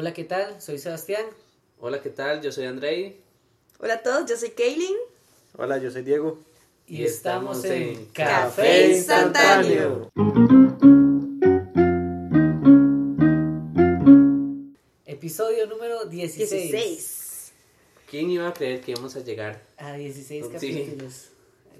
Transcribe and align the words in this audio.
Hola, 0.00 0.14
¿qué 0.14 0.22
tal? 0.22 0.62
Soy 0.62 0.78
Sebastián. 0.78 1.26
Hola, 1.80 2.00
¿qué 2.00 2.10
tal? 2.10 2.40
Yo 2.40 2.52
soy 2.52 2.66
Andrei. 2.66 3.16
Hola 3.80 3.94
a 3.94 4.00
todos, 4.00 4.30
yo 4.30 4.36
soy 4.36 4.50
Kaylin. 4.50 4.94
Hola, 5.56 5.78
yo 5.78 5.90
soy 5.90 6.02
Diego. 6.02 6.38
Y, 6.86 7.02
estamos, 7.02 7.64
en 7.64 8.04
Café 8.12 8.92
Instantáneo. 8.92 10.08
Episodio 15.04 15.66
número 15.66 16.04
16. 16.04 16.70
16. 16.70 17.52
¿Quién 18.08 18.30
iba 18.30 18.46
a 18.46 18.52
creer 18.54 18.80
que 18.80 18.92
íbamos 18.92 19.16
a 19.16 19.20
llegar 19.24 19.60
A 19.78 19.94
16 19.94 20.46
Sí. 20.46 20.52
capítulos. 20.52 21.30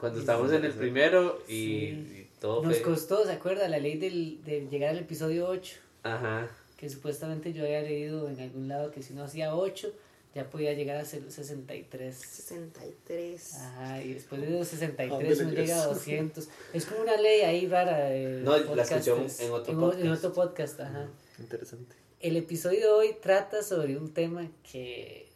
cuando 0.01 0.19
estábamos 0.19 0.51
en 0.53 0.65
el 0.65 0.73
primero 0.73 1.41
y, 1.47 1.53
Sí. 1.53 2.27
y 2.27 2.41
todo 2.41 2.65
Nos 2.65 2.79
fue... 2.79 2.83
costó, 2.83 3.25
¿se 3.25 3.31
acuerda? 3.31 3.69
La 3.69 3.79
ley 3.79 3.97
del, 3.97 4.43
de 4.43 4.67
llegar 4.69 4.91
al 4.91 4.99
episodio 4.99 5.47
8. 5.47 5.77
Ajá. 6.03 6.49
Que 6.79 6.89
supuestamente 6.89 7.53
yo 7.53 7.65
había 7.65 7.83
leído 7.83 8.29
en 8.31 8.41
algún 8.41 8.69
lado 8.69 8.91
que 8.91 9.03
si 9.03 9.13
no 9.13 9.25
hacía 9.25 9.55
8, 9.55 9.93
ya 10.35 10.49
podía 10.49 10.73
llegar 10.75 10.97
a 10.97 11.05
ser 11.05 11.31
63. 11.31 12.15
63. 12.17 13.55
Ajá, 13.55 14.03
y 14.03 14.15
después 14.15 14.41
de 14.41 14.51
los 14.51 14.69
63 14.69 15.11
¿A 15.11 15.15
uno 15.17 15.29
dónde 15.37 15.61
llega 15.63 15.75
a 15.75 15.85
llegas? 15.87 15.95
200. 15.95 16.49
Es 16.73 16.87
como 16.87 17.01
una 17.03 17.17
ley 17.17 17.41
ahí 17.43 17.67
rara 17.67 17.99
de 18.07 18.43
No, 18.43 18.57
la 18.75 18.83
escuché 18.83 19.11
en 19.11 19.51
otro 19.53 19.73
en, 19.73 19.79
podcast. 19.81 20.01
en 20.05 20.11
otro 20.13 20.33
podcast, 20.33 20.81
ajá. 20.81 21.09
Interesante. 21.39 21.97
El 22.21 22.37
episodio 22.37 22.81
de 22.81 22.89
hoy 22.89 23.17
trata 23.21 23.63
sobre 23.63 23.97
un 23.97 24.13
tema 24.15 24.49
que 24.71 25.29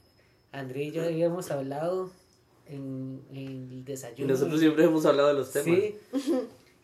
André 0.52 0.84
y 0.84 0.90
yo 0.92 1.02
habíamos 1.04 1.50
hablado 1.50 2.10
en, 2.68 3.22
en 3.30 3.36
el 3.38 3.72
Y 3.72 3.82
desayuno. 3.82 4.32
nosotros 4.32 4.60
siempre 4.60 4.84
hemos 4.84 5.04
hablado 5.06 5.28
de 5.28 5.34
los 5.34 5.50
temas. 5.52 5.66
Sí. 5.80 5.98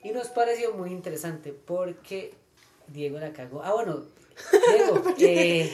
Y 0.02 0.11
nos 0.11 0.28
pareció 0.28 0.72
muy 0.75 0.91
interesante 0.92 1.52
porque 1.52 2.33
Diego 2.88 3.19
la 3.19 3.33
cagó. 3.33 3.62
Ah, 3.64 3.75
bueno, 3.75 4.05
Diego, 4.69 5.02
eh, 5.19 5.73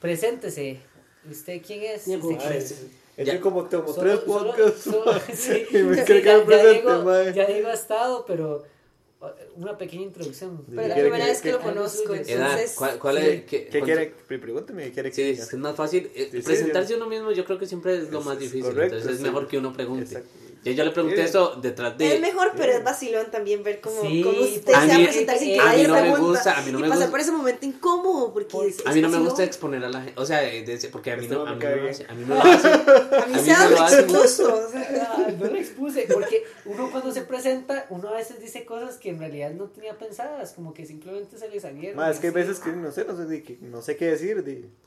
preséntese. 0.00 0.80
¿Usted 1.30 1.62
quién 1.66 1.82
es? 1.82 2.04
Diego. 2.04 2.28
¿Usted 2.28 2.40
quién 2.40 2.52
Ay, 2.52 2.58
es? 2.58 3.30
que 3.30 3.40
como 3.40 3.64
tengo 3.66 3.92
Solo- 3.92 4.00
tres 4.18 4.20
solo- 4.26 4.50
podcasts. 4.54 4.82
solo- 4.82 5.20
sí, 5.34 5.66
y 5.70 5.76
me 5.82 6.04
sí, 6.04 6.22
ya- 6.22 6.38
ya 6.38 6.44
presente, 6.44 6.72
Diego- 6.82 7.04
mae. 7.04 7.32
Ya 7.32 7.46
Diego 7.46 7.68
ha 7.68 7.72
estado, 7.74 8.24
pero 8.26 8.64
uh, 9.20 9.26
una 9.56 9.78
pequeña 9.78 10.02
introducción. 10.02 10.64
Pero 10.68 10.82
la 10.82 10.94
¿Quiere 10.94 11.02
primera 11.08 11.24
que- 11.24 11.30
vez 11.30 11.40
que 11.40 11.52
lo 11.52 11.60
conozco, 11.60 12.14
Edad, 12.14 12.28
Edad, 12.28 12.50
entonces. 12.52 12.76
¿cuál, 12.76 12.98
cuál 12.98 13.18
sí. 13.18 13.24
es? 13.26 13.44
¿Qué, 13.44 13.66
¿Qué 13.68 13.80
quiere? 13.80 14.14
Pre- 14.26 14.38
Pregúnteme, 14.38 14.84
¿qué 14.84 14.92
quiere 14.92 15.10
que 15.10 15.14
Sí, 15.16 15.22
diga? 15.22 15.42
es 15.44 15.48
que 15.48 15.56
es 15.56 15.62
más 15.62 15.76
fácil. 15.76 16.10
eh, 16.14 16.28
Sí, 16.30 16.40
presentarse 16.40 16.88
sí. 16.88 16.94
uno 16.94 17.06
mismo 17.06 17.30
yo 17.32 17.44
creo 17.44 17.58
que 17.58 17.66
siempre 17.66 17.96
es 17.96 18.10
lo 18.10 18.20
más 18.20 18.38
difícil. 18.38 18.62
correcto, 18.62 18.96
entonces 18.96 19.12
es 19.12 19.18
sí. 19.18 19.24
mejor 19.24 19.46
que 19.48 19.58
uno 19.58 19.72
pregunte. 19.72 20.04
Exacto. 20.04 20.28
Yo, 20.64 20.72
yo 20.72 20.84
le 20.84 20.90
pregunté 20.92 21.16
Bien. 21.16 21.26
eso 21.28 21.56
detrás 21.60 21.96
de... 21.98 22.14
Es 22.14 22.20
mejor, 22.20 22.52
pero 22.56 22.72
es 22.72 22.82
vacilón 22.82 23.30
también 23.30 23.62
ver 23.62 23.80
cómo, 23.80 24.00
Sí, 24.02 24.22
cómo 24.22 24.40
usted 24.40 24.62
pues, 24.64 24.76
se 24.80 24.88
va 24.88 24.94
a 24.94 24.98
presentar 24.98 25.38
sin 25.38 25.48
que 25.48 25.60
a 25.60 25.62
mí 25.64 25.68
nadie 25.68 25.88
no 25.88 25.94
me 25.94 26.16
gusta, 26.16 26.58
a 26.58 26.62
mí 26.62 26.72
no 26.72 26.78
y 26.78 26.82
me 26.82 26.88
pasar 26.88 26.96
gusta. 26.98 27.10
por 27.10 27.20
ese 27.20 27.32
momento 27.32 27.66
incómodo, 27.66 28.32
porque 28.32 28.68
es- 28.68 28.86
A 28.86 28.92
mí 28.92 29.00
no 29.02 29.08
me 29.10 29.18
gusta 29.18 29.44
exponer 29.44 29.84
a 29.84 29.88
la 29.90 30.00
gente, 30.02 30.18
o 30.20 30.24
sea, 30.24 30.42
eh, 30.50 30.62
de- 30.64 30.88
porque 30.88 31.12
a 31.12 31.16
mí 31.16 31.28
no, 31.28 31.44
no 31.44 31.50
a 31.50 31.54
mí 31.54 31.60
no 31.64 31.70
lo 31.70 31.76
bien. 31.82 31.88
hace- 31.90 32.06
a 32.08 32.14
mí 32.14 32.24
me 32.24 32.34
lo 32.34 32.40
hace. 32.42 32.68
A 32.68 32.76
mí 32.78 32.82
a 33.22 33.26
mí 33.26 33.38
se 33.40 33.56
me 33.68 33.70
lo 33.70 33.86
expuso. 33.88 34.54
o 34.66 34.70
sea, 34.70 35.12
Ah, 35.16 35.26
no 35.38 35.46
lo 35.46 35.56
expuse, 35.56 36.06
porque 36.12 36.44
uno 36.64 36.90
cuando 36.90 37.12
se 37.12 37.22
presenta, 37.22 37.86
uno 37.90 38.08
a 38.08 38.12
veces 38.12 38.40
dice 38.40 38.64
cosas 38.64 38.96
que 38.96 39.10
en 39.10 39.18
realidad 39.18 39.50
no 39.52 39.66
tenía 39.66 39.98
pensadas, 39.98 40.52
como 40.52 40.72
que 40.72 40.86
simplemente 40.86 41.38
se 41.38 41.48
le 41.48 41.60
salieron. 41.60 41.96
Ma, 41.96 42.10
es 42.10 42.18
que 42.18 42.28
hay 42.28 42.32
veces 42.32 42.58
que 42.60 42.70
no 42.72 42.90
sé, 42.90 43.04
no 43.04 43.16
sé, 43.16 43.26
di- 43.26 43.42
que 43.42 43.58
no 43.60 43.82
sé 43.82 43.96
qué 43.96 44.06
decir. 44.06 44.42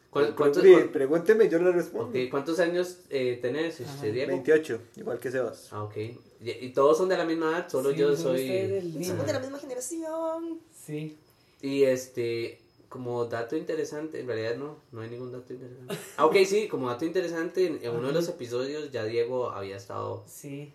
Di. 0.08 0.12
¿Cuál- 0.12 0.36
cuánto- 0.36 0.62
Di, 0.62 0.72
cuál- 0.74 0.90
Pregúnteme 0.92 1.50
yo 1.50 1.60
le 1.60 1.72
respondo. 1.72 2.18
¿Cuántos 2.32 2.60
años 2.60 3.00
eh, 3.10 3.38
tenés, 3.42 3.80
este, 3.80 4.12
Diego? 4.12 4.32
28, 4.32 4.82
igual 4.98 5.20
que 5.20 5.32
Sebas. 5.32 5.68
Ah, 5.72 5.84
ok. 5.84 5.98
Y, 5.98 6.52
y 6.52 6.70
todos 6.74 6.98
son 6.98 7.10
de 7.10 7.18
la 7.18 7.26
misma 7.26 7.50
edad, 7.52 7.70
solo 7.70 7.92
Sí, 7.92 7.98
yo 7.98 8.16
soy... 8.16 9.04
somos 9.04 9.26
de 9.26 9.34
la 9.34 9.40
misma 9.40 9.60
generación. 9.60 10.60
Sí. 10.86 11.18
Y 11.62 11.84
este, 11.84 12.60
como 12.90 13.26
dato 13.26 13.58
interesante, 13.58 14.20
en 14.20 14.28
realidad 14.28 14.56
no, 14.56 14.78
no 14.92 15.02
hay 15.02 15.10
ningún 15.10 15.32
dato 15.32 15.52
interesante. 15.54 15.96
Ah, 16.16 16.26
ok, 16.26 16.36
sí, 16.46 16.68
como 16.68 16.88
dato 16.90 17.06
interesante, 17.06 17.66
en, 17.66 17.80
en 17.84 17.96
uno 17.96 18.08
de 18.08 18.14
los 18.14 18.30
episodios 18.30 18.92
ya 18.92 19.04
Diego 19.04 19.50
había 19.52 19.76
estado... 19.78 20.24
Sí. 20.28 20.72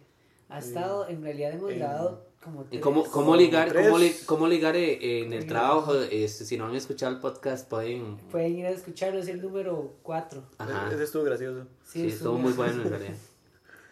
Ha 0.49 0.59
estado, 0.59 1.09
en 1.09 1.23
realidad 1.23 1.53
hemos 1.53 1.71
En- 1.73 1.79
dado 1.79 2.27
como 2.43 2.63
¿Y 2.63 2.67
tres. 2.67 2.83
cómo, 2.83 3.05
cómo 3.05 3.37
ligar, 3.37 3.73
cómo, 3.75 3.99
li- 3.99 4.17
cómo 4.27 4.47
ligar 4.49 4.77
eh, 4.77 5.23
en 5.23 5.33
el 5.33 5.47
trabajo? 5.47 5.95
Este, 5.95 6.45
si 6.45 6.57
no 6.59 6.67
han 6.67 6.75
escuchado 6.75 7.13
el 7.13 7.21
podcast, 7.21 7.69
pueden... 7.69 8.17
Pueden 8.31 8.59
ir 8.59 8.67
a 8.67 8.71
escucharlo, 8.71 9.21
es 9.21 9.29
el 9.29 9.41
número 9.41 9.95
4. 10.03 10.43
Ajá. 10.59 10.91
Ese 10.93 11.05
estuvo 11.05 11.23
gracioso. 11.25 11.67
Sí, 11.85 12.09
estuvo 12.09 12.39
muy 12.39 12.53
bueno 12.53 12.83
en 12.83 12.91
realidad. 12.91 13.15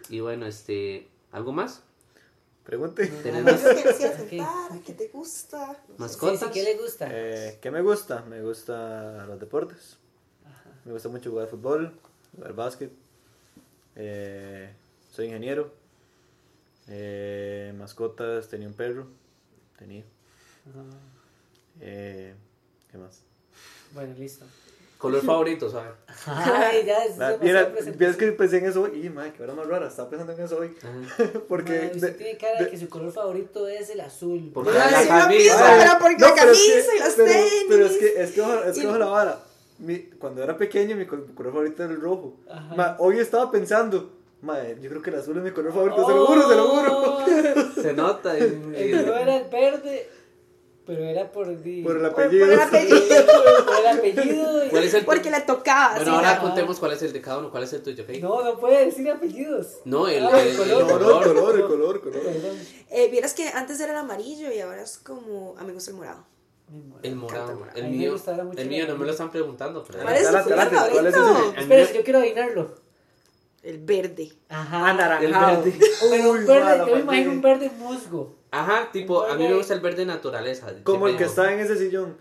Y 0.08 0.20
bueno, 0.20 0.46
este, 0.46 1.08
¿algo 1.32 1.52
más? 1.52 1.82
Pregunte. 2.64 3.06
Tenemos- 3.06 3.60
contar, 3.60 4.80
que 4.84 4.92
te 4.94 5.08
gusta. 5.08 5.72
Sé. 5.74 5.80
Sí, 5.86 5.92
Mascotas. 5.98 6.40
sí, 6.40 6.46
¿qué 6.52 6.62
le 6.62 6.76
gusta? 6.76 7.08
Eh, 7.10 7.58
¿Qué 7.60 7.70
me 7.70 7.82
gusta? 7.82 8.22
Me 8.28 8.42
gusta 8.42 9.26
los 9.26 9.38
deportes. 9.40 9.96
Me 10.84 10.92
gusta 10.92 11.08
mucho 11.08 11.30
jugar 11.30 11.48
fútbol, 11.48 11.92
jugar 12.36 12.54
básquet. 12.54 12.90
Eh, 13.96 14.72
soy 15.12 15.26
ingeniero. 15.26 15.72
Eh, 16.90 17.72
mascotas, 17.78 18.48
tenía 18.48 18.68
un 18.68 18.74
perro. 18.74 19.06
Tenía. 19.78 20.04
Ajá. 20.68 20.82
Eh, 21.80 22.34
¿Qué 22.90 22.98
más? 22.98 23.22
Bueno, 23.94 24.14
listo. 24.18 24.44
Color 24.98 25.24
favorito, 25.24 25.70
¿sabes? 25.70 25.92
Ay, 26.26 26.84
ya 26.84 27.04
es 27.04 27.16
La- 27.16 27.38
Mira, 27.40 27.72
que 28.18 28.32
pensé 28.32 28.58
en 28.58 28.66
eso 28.66 28.82
hoy. 28.82 29.06
Y 29.06 29.08
madre, 29.08 29.32
qué 29.34 29.42
hora 29.42 29.54
más 29.54 29.66
rara. 29.66 29.88
Estaba 29.88 30.10
pensando 30.10 30.32
en 30.34 30.40
eso 30.42 30.58
hoy. 30.58 30.76
Porque. 31.48 31.72
Madre, 31.72 31.92
usted 31.94 32.08
de- 32.08 32.14
tiene 32.18 32.36
cara 32.38 32.58
de, 32.58 32.64
de- 32.66 32.70
que 32.70 32.78
su 32.78 32.88
color 32.90 33.10
favorito 33.10 33.66
es 33.66 33.88
el 33.88 34.00
azul. 34.00 34.50
Porque 34.52 34.72
la 34.72 34.90
lo 35.02 35.08
camisa. 35.08 35.26
mismo, 35.28 35.56
pero 35.58 35.92
porque 36.00 36.18
la 36.22 36.34
pero 36.34 36.50
es 36.52 36.58
que- 36.58 36.72
camisa 36.72 36.94
y 36.94 36.98
las 36.98 37.14
pero- 37.14 37.32
tenis. 37.32 37.64
Pero 37.70 37.86
es 37.86 37.96
que, 37.96 38.22
es 38.22 38.30
que, 38.32 38.40
ojo- 38.42 38.62
es 38.64 38.78
que 38.78 38.86
ojo 38.86 38.98
la 38.98 39.06
vara. 39.06 39.40
Mi, 39.78 39.98
cuando 40.18 40.42
era 40.42 40.58
pequeño, 40.58 40.94
mi 40.96 41.06
col- 41.06 41.32
color 41.34 41.52
favorito 41.52 41.82
era 41.82 41.94
el 41.94 42.00
rojo. 42.02 42.36
Ajá. 42.50 42.74
Ma, 42.74 42.96
hoy 42.98 43.18
estaba 43.18 43.50
pensando, 43.50 44.19
madre, 44.42 44.76
yo 44.80 44.88
creo 44.90 45.02
que 45.02 45.10
el 45.10 45.16
azul 45.16 45.36
es 45.36 45.42
mi 45.42 45.50
color 45.50 45.72
favorito, 45.72 46.06
se 46.06 46.14
lo 46.14 46.26
juro, 46.26 46.48
se 46.48 46.56
lo 46.56 46.68
juro. 46.68 47.02
Oh, 47.02 47.24
Se 47.82 47.92
nota. 47.92 48.38
y- 48.38 48.42
El 48.42 48.56
mío 48.58 49.14
era 49.16 49.36
el 49.36 49.48
verde, 49.50 50.08
pero 50.86 51.04
era 51.04 51.30
por, 51.30 51.46
di- 51.62 51.82
Por 51.82 51.96
el 51.96 52.02
Por- 52.02 52.12
por 52.14 52.22
apellido. 52.24 52.46
el 52.52 52.60
apellido. 52.60 52.98
por 53.26 53.76
el 53.80 53.86
apellido. 53.98 54.60
¿Cuál 54.70 54.84
es 54.84 54.94
el 54.94 55.04
Porque 55.04 55.30
le 55.30 55.40
tocaba. 55.40 55.96
Bueno, 55.96 56.04
sí, 56.10 56.16
ahora 56.16 56.34
¿no? 56.36 56.40
contemos 56.42 56.78
cuál 56.78 56.92
es 56.92 57.02
el 57.02 57.12
de 57.12 57.20
cada 57.20 57.38
uno, 57.38 57.50
cuál 57.50 57.62
es 57.64 57.72
el 57.72 57.82
tuyo, 57.82 58.02
¿ok? 58.04 58.10
No, 58.20 58.42
no 58.42 58.58
puede 58.58 58.86
decir 58.86 59.08
apellidos. 59.10 59.78
No, 59.84 60.08
el, 60.08 60.24
Ah, 60.26 60.40
el- 60.40 60.48
el 60.48 60.50
el 60.52 60.56
color. 60.56 60.82
No, 60.84 60.98
no, 60.98 60.98
color. 60.98 61.26
el 61.26 61.32
color, 61.34 61.54
el 61.56 61.62
color, 61.66 62.00
color. 62.00 62.20
Eh, 62.90 63.08
Vieras 63.10 63.34
que 63.34 63.48
antes 63.48 63.78
era 63.80 63.92
el 63.92 63.98
amarillo 63.98 64.50
y 64.52 64.60
ahora 64.60 64.82
es 64.82 64.98
como. 64.98 65.54
A 65.58 65.60
mí 65.62 65.68
me 65.68 65.74
gusta 65.74 65.90
el 65.90 65.96
morado. 65.98 66.24
El 67.02 67.16
morado. 67.16 67.56
morado. 67.56 67.76
El 67.78 67.90
mío, 67.90 68.14
el 68.14 68.58
el 68.58 68.68
mío 68.68 68.86
no 68.86 68.96
me 68.96 69.04
lo 69.04 69.10
están 69.10 69.30
preguntando. 69.30 69.84
Pero 69.84 70.02
¿Cuál 70.02 70.14
es. 70.16 70.28
El 70.28 71.06
Espera, 71.56 71.92
yo 71.92 72.04
quiero 72.04 72.18
adivinarlo. 72.20 72.74
El 73.62 73.78
verde. 73.78 74.32
Ajá. 74.48 74.90
Anaranjado. 74.90 75.64
El 75.64 75.72
verde. 75.72 75.86
Pero 76.10 76.30
un 76.30 76.38
Uy, 76.38 76.44
verde, 76.44 76.78
yo 76.86 76.94
me 76.94 77.00
imagino 77.00 77.30
un 77.32 77.42
verde 77.42 77.70
musgo. 77.78 78.34
Ajá, 78.50 78.90
tipo, 78.90 79.24
a 79.24 79.36
mí 79.36 79.46
me 79.46 79.54
gusta 79.54 79.74
el 79.74 79.80
verde 79.80 80.06
naturaleza. 80.06 80.72
Como 80.82 81.08
el 81.08 81.16
que 81.16 81.24
está 81.24 81.52
en 81.52 81.60
ese 81.60 81.76
sillón. 81.76 82.16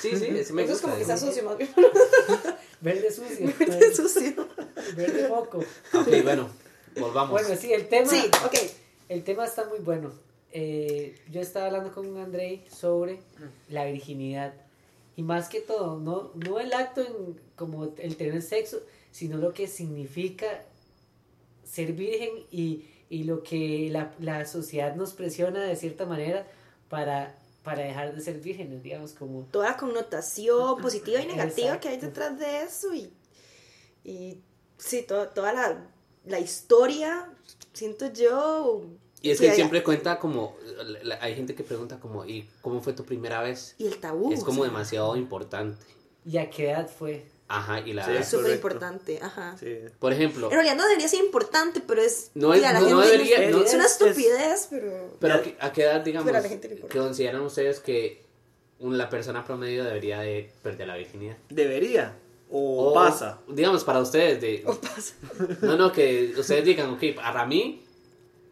Sí, 0.00 0.16
sí, 0.16 0.26
ese 0.26 0.52
me 0.54 0.62
Eso 0.62 0.72
es 0.72 0.82
gusta. 0.82 0.82
como 0.82 0.96
que 0.96 1.02
está 1.02 1.16
sucio, 1.18 1.44
más 1.44 1.58
bien. 1.58 1.70
Verde 2.80 3.12
sucio. 3.12 3.52
Verde 3.58 3.94
sucio. 3.94 4.48
Verde 4.96 5.28
moco. 5.28 5.58
Ok, 5.92 6.08
bueno, 6.22 6.48
volvamos. 6.98 7.30
Bueno, 7.30 7.54
sí, 7.56 7.72
el 7.72 7.88
tema. 7.88 8.08
Sí, 8.08 8.30
ok. 8.44 8.54
El 9.08 9.22
tema 9.22 9.44
está 9.44 9.66
muy 9.66 9.78
bueno. 9.80 10.10
Eh, 10.52 11.18
yo 11.30 11.40
estaba 11.40 11.66
hablando 11.66 11.92
con 11.92 12.16
Andrei 12.18 12.64
sobre 12.70 13.20
la 13.68 13.84
virginidad. 13.84 14.54
Y 15.16 15.22
más 15.22 15.48
que 15.48 15.60
todo, 15.60 15.98
no, 15.98 16.30
no 16.34 16.58
el 16.60 16.72
acto 16.72 17.02
en, 17.02 17.40
como 17.56 17.92
el 17.98 18.16
tener 18.16 18.42
sexo, 18.42 18.80
sino 19.16 19.38
lo 19.38 19.54
que 19.54 19.66
significa 19.66 20.46
ser 21.64 21.94
virgen 21.94 22.44
y, 22.50 22.84
y 23.08 23.24
lo 23.24 23.42
que 23.42 23.88
la, 23.90 24.12
la 24.18 24.44
sociedad 24.44 24.94
nos 24.94 25.14
presiona 25.14 25.62
de 25.62 25.74
cierta 25.74 26.04
manera 26.04 26.46
para, 26.90 27.38
para 27.62 27.82
dejar 27.82 28.14
de 28.14 28.20
ser 28.20 28.40
vírgenes, 28.40 28.82
digamos, 28.82 29.14
como... 29.14 29.44
Toda 29.50 29.70
la 29.70 29.76
connotación 29.78 30.82
positiva 30.82 31.18
y 31.22 31.26
negativa 31.34 31.68
Exacto. 31.68 31.80
que 31.80 31.88
hay 31.88 31.96
detrás 31.96 32.38
de 32.38 32.62
eso 32.64 32.92
y, 32.94 33.10
y 34.04 34.42
sí, 34.76 35.02
to- 35.08 35.28
toda 35.28 35.54
la, 35.54 35.88
la 36.26 36.38
historia, 36.38 37.32
siento 37.72 38.12
yo. 38.12 38.82
y 39.22 39.30
es 39.30 39.40
que 39.40 39.48
hay- 39.48 39.54
siempre 39.56 39.82
cuenta 39.82 40.18
como, 40.18 40.56
la- 40.84 41.02
la- 41.04 41.18
hay 41.22 41.34
gente 41.34 41.54
que 41.54 41.64
pregunta 41.64 41.98
como, 41.98 42.26
¿y 42.26 42.46
cómo 42.60 42.82
fue 42.82 42.92
tu 42.92 43.04
primera 43.06 43.40
vez? 43.40 43.76
Y 43.78 43.86
el 43.86 43.98
tabú. 43.98 44.30
es 44.30 44.44
como 44.44 44.60
o 44.60 44.64
sea, 44.64 44.70
demasiado 44.72 45.16
importante. 45.16 45.82
¿Y 46.26 46.36
a 46.36 46.50
qué 46.50 46.68
edad 46.70 46.86
fue? 46.90 47.24
Ajá, 47.48 47.80
y 47.80 47.92
la... 47.92 48.04
Sí. 48.04 48.12
Es 48.18 48.28
súper 48.28 48.54
importante, 48.54 49.20
ajá. 49.22 49.56
Sí. 49.58 49.78
Por 50.00 50.12
ejemplo, 50.12 50.46
En 50.48 50.54
realidad 50.54 50.74
no 50.76 50.86
debería 50.88 51.06
ser 51.08 51.24
importante, 51.24 51.80
pero 51.86 52.02
es. 52.02 52.30
No 52.34 52.52
es- 52.52 52.64
a 52.64 52.72
no- 52.72 52.80
no 52.90 53.00
debería- 53.00 53.50
no- 53.50 53.62
es 53.62 53.72
una 53.74 53.86
es- 53.86 53.92
estupidez, 53.92 54.66
pero. 54.68 55.10
pero 55.20 55.34
¿a 55.34 55.42
qué, 55.42 55.56
a 55.60 55.72
qué 55.72 55.82
edad, 55.82 56.00
digamos, 56.00 56.26
Pero 56.26 56.38
a 56.38 56.40
la 56.40 56.48
gente 56.48 56.68
le 56.68 56.76
que 56.80 56.98
consideran 56.98 57.40
ustedes 57.42 57.78
que 57.78 58.24
la 58.80 59.08
persona 59.08 59.44
promedio 59.44 59.84
debería 59.84 60.20
de 60.20 60.50
perder 60.62 60.88
la 60.88 60.96
virginidad? 60.96 61.36
Debería. 61.48 62.16
O, 62.50 62.92
pasa. 62.94 63.38
Digamos, 63.48 63.84
para 63.84 64.00
ustedes, 64.00 64.40
de, 64.40 64.62
O 64.66 64.74
pasa. 64.80 65.14
No, 65.62 65.76
no, 65.76 65.92
que 65.92 66.32
ustedes 66.36 66.64
digan, 66.64 66.90
ok, 66.90 67.02
para 67.14 67.44
mí, 67.46 67.82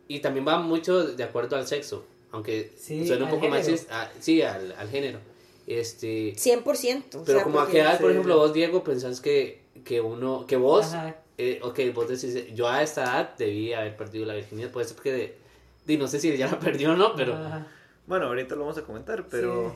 y 0.06 0.20
también 0.20 0.46
va 0.46 0.58
mucho 0.60 1.04
de 1.04 1.22
acuerdo 1.24 1.56
al 1.56 1.66
sexo, 1.66 2.04
aunque 2.30 2.72
Sí, 2.78 3.06
suena 3.08 3.24
un 3.24 3.30
poco 3.30 3.42
género. 3.42 3.60
machista, 3.60 4.02
ah, 4.02 4.10
sí, 4.20 4.40
al, 4.42 4.72
al 4.72 4.88
género. 4.88 5.18
Este, 5.66 6.34
100%. 6.34 7.16
o 7.16 7.24
pero 7.24 7.38
sea, 7.38 7.42
como 7.42 7.60
a 7.60 7.68
qué 7.68 7.80
edad, 7.80 8.00
por 8.00 8.10
ejemplo, 8.10 8.36
vos, 8.36 8.52
Diego, 8.52 8.84
pensás 8.84 9.20
que, 9.20 9.62
que 9.84 10.00
uno, 10.00 10.46
que 10.46 10.56
vos, 10.56 10.92
eh, 11.38 11.60
ok, 11.62 11.80
vos 11.94 12.08
decís, 12.08 12.54
yo 12.54 12.68
a 12.68 12.82
esta 12.82 13.02
edad 13.02 13.34
debí 13.38 13.72
haber 13.72 13.96
perdido 13.96 14.26
la 14.26 14.34
virginidad, 14.34 14.70
puede 14.70 14.86
ser 14.86 14.98
que, 14.98 15.12
de, 15.12 15.38
di, 15.86 15.96
no 15.96 16.06
sé 16.06 16.20
si 16.20 16.36
ya 16.36 16.48
la 16.50 16.58
perdió 16.60 16.92
o 16.92 16.96
no, 16.96 17.14
pero, 17.14 17.34
Ajá. 17.34 17.66
Bueno, 18.06 18.26
ahorita 18.26 18.54
lo 18.54 18.62
vamos 18.62 18.76
a 18.76 18.82
comentar, 18.82 19.26
pero... 19.28 19.74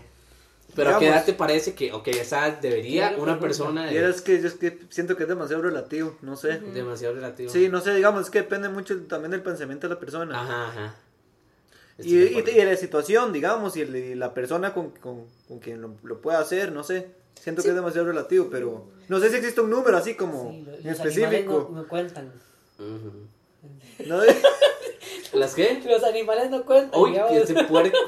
pero 0.75 0.97
a 0.97 0.99
qué 0.99 1.09
edad 1.09 1.25
te 1.25 1.33
parece 1.33 1.75
que, 1.75 1.93
ok, 1.93 2.09
a 2.09 2.11
esa 2.11 2.47
edad 2.47 2.59
debería 2.61 3.15
una 3.17 3.41
persona 3.41 3.91
Y 3.91 3.95
de, 3.95 4.11
es 4.11 4.21
que 4.21 4.41
yo 4.41 4.49
es 4.49 4.55
que 4.55 4.79
siento 4.91 5.17
que 5.17 5.23
es 5.23 5.29
demasiado 5.29 5.63
relativo, 5.63 6.17
no 6.21 6.37
sé. 6.37 6.59
demasiado 6.59 7.15
relativo. 7.15 7.51
Sí, 7.51 7.71
no 7.71 7.81
sé, 7.81 7.95
digamos, 7.95 8.25
es 8.25 8.31
que 8.31 8.43
depende 8.43 8.69
mucho 8.69 9.01
también 9.05 9.31
del 9.31 9.43
pensamiento 9.43 9.89
de 9.89 9.95
la 9.95 10.01
persona. 10.01 10.39
Ajá, 10.39 10.69
ajá. 10.69 10.95
Y, 11.99 12.17
y, 12.17 12.39
y 12.39 12.65
la 12.65 12.77
situación, 12.77 13.33
digamos, 13.33 13.77
y, 13.77 13.81
el- 13.83 13.97
y 13.97 14.15
la 14.15 14.33
persona 14.35 14.73
con, 14.73 14.91
con, 14.91 15.25
con 15.49 15.59
quien 15.59 15.81
lo, 15.83 15.95
lo 16.05 16.21
pueda 16.21 16.39
hacer, 16.39 16.71
no 16.73 16.85
sé. 16.85 17.09
Siento 17.41 17.63
que 17.63 17.69
es 17.71 17.75
demasiado 17.75 18.07
relativo, 18.07 18.49
pero 18.51 18.87
no 19.09 19.21
sé 19.21 19.31
si 19.31 19.37
existe 19.37 19.61
un 19.61 19.71
número 19.71 19.97
así 19.97 20.15
como 20.15 20.51
Sí, 20.51 20.63
lo- 20.63 20.75
en 20.75 20.85
los 20.85 21.01
animales 21.01 21.17
específico. 21.17 21.69
no, 21.73 21.83
no 21.83 21.89
cuentan. 21.89 22.33
Ujú. 22.79 24.07
¿no? 24.07 24.21
¿Las 25.33 25.55
qué? 25.55 25.81
Los 25.85 26.03
animales 26.05 26.51
no 26.51 26.65
cuentan. 26.65 27.01
Uy, 27.01 27.11
digamos. 27.11 27.33
que 27.33 27.39
este 27.39 27.65
puerco. 27.65 27.99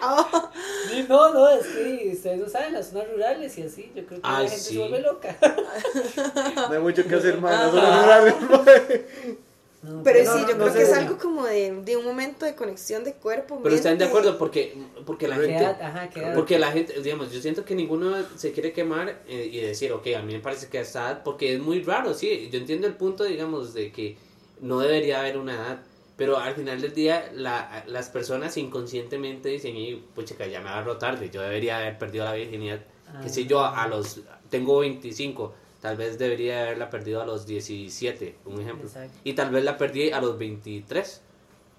Ah, 0.00 0.50
Sí, 0.90 1.04
No, 1.08 1.32
no, 1.34 1.48
es 1.50 1.66
que 1.66 2.10
ustedes 2.14 2.40
no 2.40 2.48
saben, 2.48 2.72
las 2.72 2.88
zonas 2.90 3.10
rurales 3.10 3.56
y 3.58 3.62
así, 3.62 3.90
yo 3.94 4.04
creo 4.06 4.20
que 4.20 4.26
Ay, 4.26 4.44
la 4.44 4.50
gente 4.50 4.64
sí. 4.64 4.74
se 4.74 4.78
vuelve 4.80 5.00
loca. 5.02 5.36
No 6.68 6.72
hay 6.74 6.80
mucho 6.80 7.06
que 7.06 7.14
hacer, 7.14 7.38
man. 7.40 7.72
no 7.74 7.78
Ajá. 7.80 8.02
rurales, 8.02 8.34
man. 8.42 9.36
No, 9.84 10.02
pero 10.02 10.20
sí, 10.20 10.24
no, 10.26 10.48
yo 10.48 10.56
no 10.56 10.64
creo 10.64 10.72
sé. 10.72 10.78
que 10.78 10.84
es 10.84 10.92
algo 10.94 11.18
como 11.18 11.44
de, 11.44 11.82
de 11.82 11.96
un 11.98 12.06
momento 12.06 12.46
de 12.46 12.54
conexión 12.54 13.04
de 13.04 13.12
cuerpo. 13.12 13.60
Pero 13.62 13.74
están 13.74 13.98
de 13.98 14.06
acuerdo 14.06 14.38
porque, 14.38 14.74
porque 15.04 15.28
la 15.28 15.38
¿Qué 15.38 15.46
gente... 15.48 16.32
Porque 16.34 16.58
la 16.58 16.72
gente, 16.72 17.02
digamos, 17.02 17.30
yo 17.30 17.40
siento 17.42 17.66
que 17.66 17.74
ninguno 17.74 18.14
se 18.34 18.52
quiere 18.52 18.72
quemar 18.72 19.20
eh, 19.28 19.50
y 19.52 19.60
decir, 19.60 19.92
ok, 19.92 20.06
a 20.16 20.22
mí 20.22 20.32
me 20.32 20.40
parece 20.40 20.68
que 20.68 20.80
esta 20.80 21.10
edad, 21.10 21.22
porque 21.22 21.54
es 21.54 21.60
muy 21.60 21.82
raro, 21.82 22.14
sí, 22.14 22.48
yo 22.50 22.58
entiendo 22.58 22.86
el 22.86 22.94
punto, 22.94 23.24
digamos, 23.24 23.74
de 23.74 23.92
que 23.92 24.16
no 24.62 24.80
debería 24.80 25.20
haber 25.20 25.36
una 25.36 25.52
edad, 25.52 25.82
pero 26.16 26.38
al 26.38 26.54
final 26.54 26.80
del 26.80 26.94
día 26.94 27.30
la, 27.34 27.84
las 27.86 28.08
personas 28.08 28.56
inconscientemente 28.56 29.50
dicen, 29.50 29.76
y 29.76 29.96
pucha, 29.96 30.34
ya 30.46 30.62
me 30.62 30.70
agarró 30.70 30.96
tarde, 30.96 31.28
yo 31.28 31.42
debería 31.42 31.76
haber 31.76 31.98
perdido 31.98 32.24
la 32.24 32.32
virginidad, 32.32 32.80
que 33.22 33.28
si 33.28 33.46
yo 33.46 33.62
a 33.62 33.86
los, 33.86 34.22
tengo 34.48 34.78
25, 34.78 35.54
tal 35.84 35.98
vez 35.98 36.16
debería 36.16 36.62
haberla 36.62 36.88
perdido 36.88 37.20
a 37.20 37.26
los 37.26 37.44
17, 37.44 38.36
un 38.46 38.58
ejemplo, 38.58 38.86
Exacto. 38.86 39.18
y 39.22 39.34
tal 39.34 39.50
vez 39.50 39.64
la 39.64 39.76
perdí 39.76 40.12
a 40.12 40.18
los 40.18 40.38
23. 40.38 41.20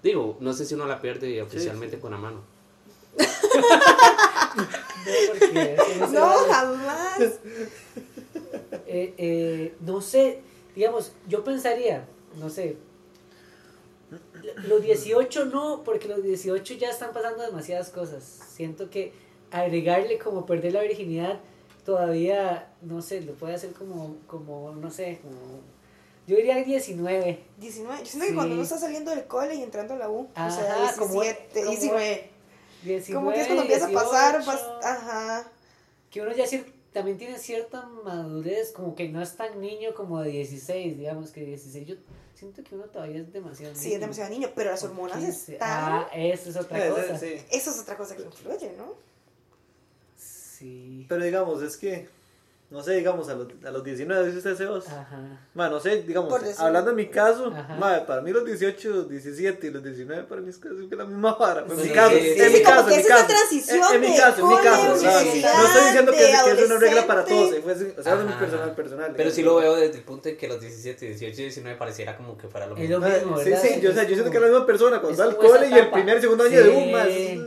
Digo, 0.00 0.36
no 0.38 0.52
sé 0.52 0.64
si 0.64 0.74
uno 0.74 0.86
la 0.86 1.00
pierde 1.00 1.42
oficialmente 1.42 1.98
con 1.98 2.12
la 2.12 2.16
mano. 2.16 2.44
No, 6.12 6.20
vale. 6.20 6.52
jamás. 6.52 7.20
Eh, 8.86 9.14
eh, 9.18 9.74
no 9.80 10.00
sé, 10.00 10.40
digamos, 10.74 11.12
yo 11.28 11.44
pensaría, 11.44 12.06
no 12.38 12.50
sé, 12.50 12.76
los 14.68 14.82
18 14.82 15.46
no, 15.46 15.82
porque 15.84 16.08
los 16.08 16.22
18 16.22 16.74
ya 16.74 16.90
están 16.90 17.12
pasando 17.12 17.42
demasiadas 17.42 17.90
cosas. 17.90 18.24
Siento 18.24 18.90
que 18.90 19.12
agregarle 19.50 20.18
como 20.18 20.46
perder 20.46 20.72
la 20.72 20.82
virginidad 20.82 21.40
todavía, 21.86 22.68
no 22.82 23.00
sé, 23.00 23.22
lo 23.22 23.32
puede 23.34 23.54
hacer 23.54 23.72
como, 23.72 24.16
como 24.26 24.72
no 24.72 24.90
sé, 24.90 25.20
como, 25.22 25.36
yo 26.26 26.36
diría 26.36 26.56
19. 26.62 27.38
19. 27.58 28.00
Yo 28.00 28.06
siento 28.06 28.24
que 28.24 28.30
Sí. 28.30 28.34
cuando 28.34 28.54
uno 28.54 28.62
está 28.64 28.76
saliendo 28.78 29.12
del 29.12 29.26
cole 29.26 29.54
y 29.54 29.62
entrando 29.62 29.94
a 29.94 29.96
la 29.96 30.10
U, 30.10 30.22
o 30.22 30.28
Ajá, 30.34 30.50
sea, 30.50 30.94
como- 30.98 31.22
17, 31.22 31.60
como- 31.60 31.70
19. 31.70 32.30
19 32.82 33.14
Como 33.24 33.32
que 33.32 33.40
es 33.40 33.46
cuando 33.46 33.62
empieza 33.62 33.86
a 33.86 33.90
pasar, 33.92 34.38
18, 34.42 34.50
pas- 34.58 34.84
ajá. 34.84 35.50
que 36.10 36.20
uno 36.20 36.32
ya 36.34 36.44
también 36.92 37.18
tiene 37.18 37.38
cierta 37.38 37.82
madurez, 38.04 38.72
como 38.72 38.94
que 38.94 39.08
no 39.08 39.22
es 39.22 39.36
tan 39.36 39.60
niño 39.60 39.94
como 39.94 40.20
de 40.22 40.30
16, 40.30 40.98
digamos 40.98 41.30
que 41.30 41.42
16. 41.44 41.86
Yo 41.86 41.94
siento 42.34 42.62
que 42.64 42.74
uno 42.74 42.84
todavía 42.84 43.20
es 43.20 43.32
demasiado 43.32 43.72
niño. 43.74 43.82
Sí, 43.82 43.94
es 43.94 44.00
demasiado 44.00 44.30
niño, 44.30 44.48
pero 44.54 44.70
las 44.70 44.82
hormonas 44.82 45.18
15. 45.18 45.52
están. 45.54 45.68
Ah, 45.70 46.08
eso 46.14 46.50
es 46.50 46.56
otra 46.56 46.88
cosa. 46.90 47.18
sí. 47.18 47.34
Eso 47.50 47.70
es 47.70 47.78
otra 47.80 47.96
cosa 47.96 48.16
que 48.16 48.22
influye, 48.22 48.72
¿no? 48.76 48.94
Pero 51.08 51.24
digamos, 51.24 51.62
es 51.62 51.76
que, 51.76 52.08
no 52.68 52.82
sé, 52.82 52.94
digamos, 52.94 53.28
a 53.28 53.34
los, 53.34 53.46
a 53.64 53.70
los 53.70 53.84
19, 53.84 54.26
dice 54.26 54.38
usted, 54.38 54.56
Sebas. 54.56 54.88
Ajá. 54.88 55.20
Ma, 55.54 55.68
no 55.68 55.78
sé, 55.78 56.02
digamos, 56.02 56.32
decir- 56.42 56.56
hablando 56.58 56.90
en 56.90 56.96
mi 56.96 57.06
caso, 57.06 57.52
ma, 57.78 58.04
para 58.06 58.20
mí 58.22 58.32
los 58.32 58.44
18, 58.44 59.04
17 59.04 59.68
y 59.68 59.70
los 59.70 59.84
19 59.84 60.24
para 60.24 60.40
mí 60.40 60.50
es 60.50 60.58
casi 60.58 60.88
que 60.88 60.96
la 60.96 61.04
misma 61.04 61.34
vara. 61.34 61.64
En 61.68 61.76
Sí, 61.76 61.88
mi 61.88 61.94
caso, 61.94 62.16
en 62.16 62.52
mi 62.52 62.62
caso, 62.62 62.80
en 62.90 62.96
mi 62.96 63.00
es 63.02 63.06
caso. 63.06 63.26
transición 63.28 63.78
En, 63.88 63.94
en 63.94 64.00
mi 64.00 64.06
de 64.16 64.20
caso, 64.20 64.40
en 64.42 64.48
mi 64.48 64.62
caso. 64.64 64.88
no 64.88 64.94
estoy 64.94 65.84
diciendo 65.84 66.12
que, 66.12 66.18
de 66.22 66.26
que 66.56 66.62
es 66.62 66.66
una 66.70 66.78
regla 66.80 67.06
para 67.06 67.24
todos, 67.24 67.52
eh, 67.54 67.60
fue- 67.62 67.72
o 67.72 68.02
sea, 68.02 68.14
es 68.18 68.24
muy 68.24 68.32
personal, 68.34 68.74
personal. 68.74 69.14
Pero 69.16 69.30
sí 69.30 69.42
lo 69.42 69.56
veo 69.56 69.76
desde 69.76 69.98
el 69.98 70.02
punto 70.04 70.28
de 70.28 70.36
que 70.36 70.48
los 70.48 70.60
17, 70.60 71.06
18 71.06 71.40
y 71.40 71.44
19 71.44 71.78
pareciera 71.78 72.16
como 72.16 72.36
que 72.36 72.48
fuera 72.48 72.66
lo 72.66 72.74
Es 72.74 72.80
mismo. 72.80 72.96
lo 72.98 73.00
Ma, 73.08 73.14
mismo, 73.14 73.38
sí, 73.38 73.50
¿verdad? 73.50 73.62
sí, 73.62 73.80
yo, 73.80 73.90
o 73.90 73.94
sea, 73.94 74.02
yo 74.02 74.14
siento 74.14 74.30
que 74.32 74.36
es 74.38 74.42
la 74.42 74.48
misma 74.48 74.66
persona 74.66 75.00
cuando 75.00 75.10
es 75.22 75.28
está 75.28 75.30
al 75.30 75.36
cole 75.36 75.68
y 75.68 75.72
el 75.78 75.90
primer, 75.90 76.20
segundo 76.20 76.42
año 76.44 76.64
de. 76.64 76.68
UMA. 76.70 77.04
es 77.06 77.38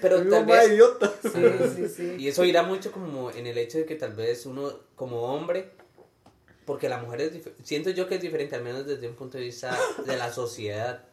Pero- 0.00 0.22
tal 0.30 0.44
vez- 0.46 0.68
idiota. 0.70 1.10
Sí, 1.22 1.30
sí, 1.76 1.88
sí. 1.96 2.16
Y 2.20 2.28
eso 2.28 2.44
irá 2.44 2.62
mucho 2.62 2.92
como 2.92 3.30
en 3.32 3.46
el 3.46 3.58
hecho 3.58 3.78
de 3.78 3.84
que 3.84 3.96
tal 3.96 4.12
vez 4.12 4.46
uno 4.46 4.59
como 4.96 5.22
hombre, 5.22 5.70
porque 6.64 6.88
la 6.88 6.98
mujer 6.98 7.20
es 7.20 7.48
siento 7.64 7.90
yo 7.90 8.08
que 8.08 8.16
es 8.16 8.20
diferente, 8.20 8.56
al 8.56 8.62
menos 8.62 8.86
desde 8.86 9.08
un 9.08 9.14
punto 9.14 9.38
de 9.38 9.44
vista 9.44 9.76
de 10.06 10.16
la 10.16 10.32
sociedad. 10.32 11.04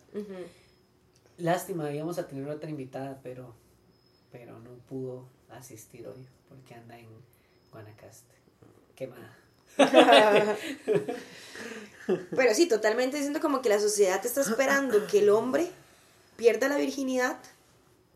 Lástima, 1.37 1.91
íbamos 1.91 2.17
a 2.17 2.27
tener 2.27 2.49
otra 2.49 2.69
invitada, 2.69 3.19
pero, 3.23 3.53
pero 4.31 4.59
no 4.59 4.71
pudo 4.89 5.27
asistir 5.49 6.07
hoy 6.07 6.27
porque 6.49 6.73
anda 6.73 6.97
en 6.97 7.07
Guanacaste. 7.71 8.35
Quemada. 8.95 9.35
Pero 12.35 12.53
sí, 12.55 12.67
totalmente 12.67 13.19
siento 13.19 13.39
como 13.39 13.61
que 13.61 13.69
la 13.69 13.79
sociedad 13.79 14.25
está 14.25 14.41
esperando 14.41 15.05
que 15.07 15.19
el 15.19 15.29
hombre 15.29 15.69
pierda 16.35 16.67
la 16.67 16.77
virginidad. 16.77 17.37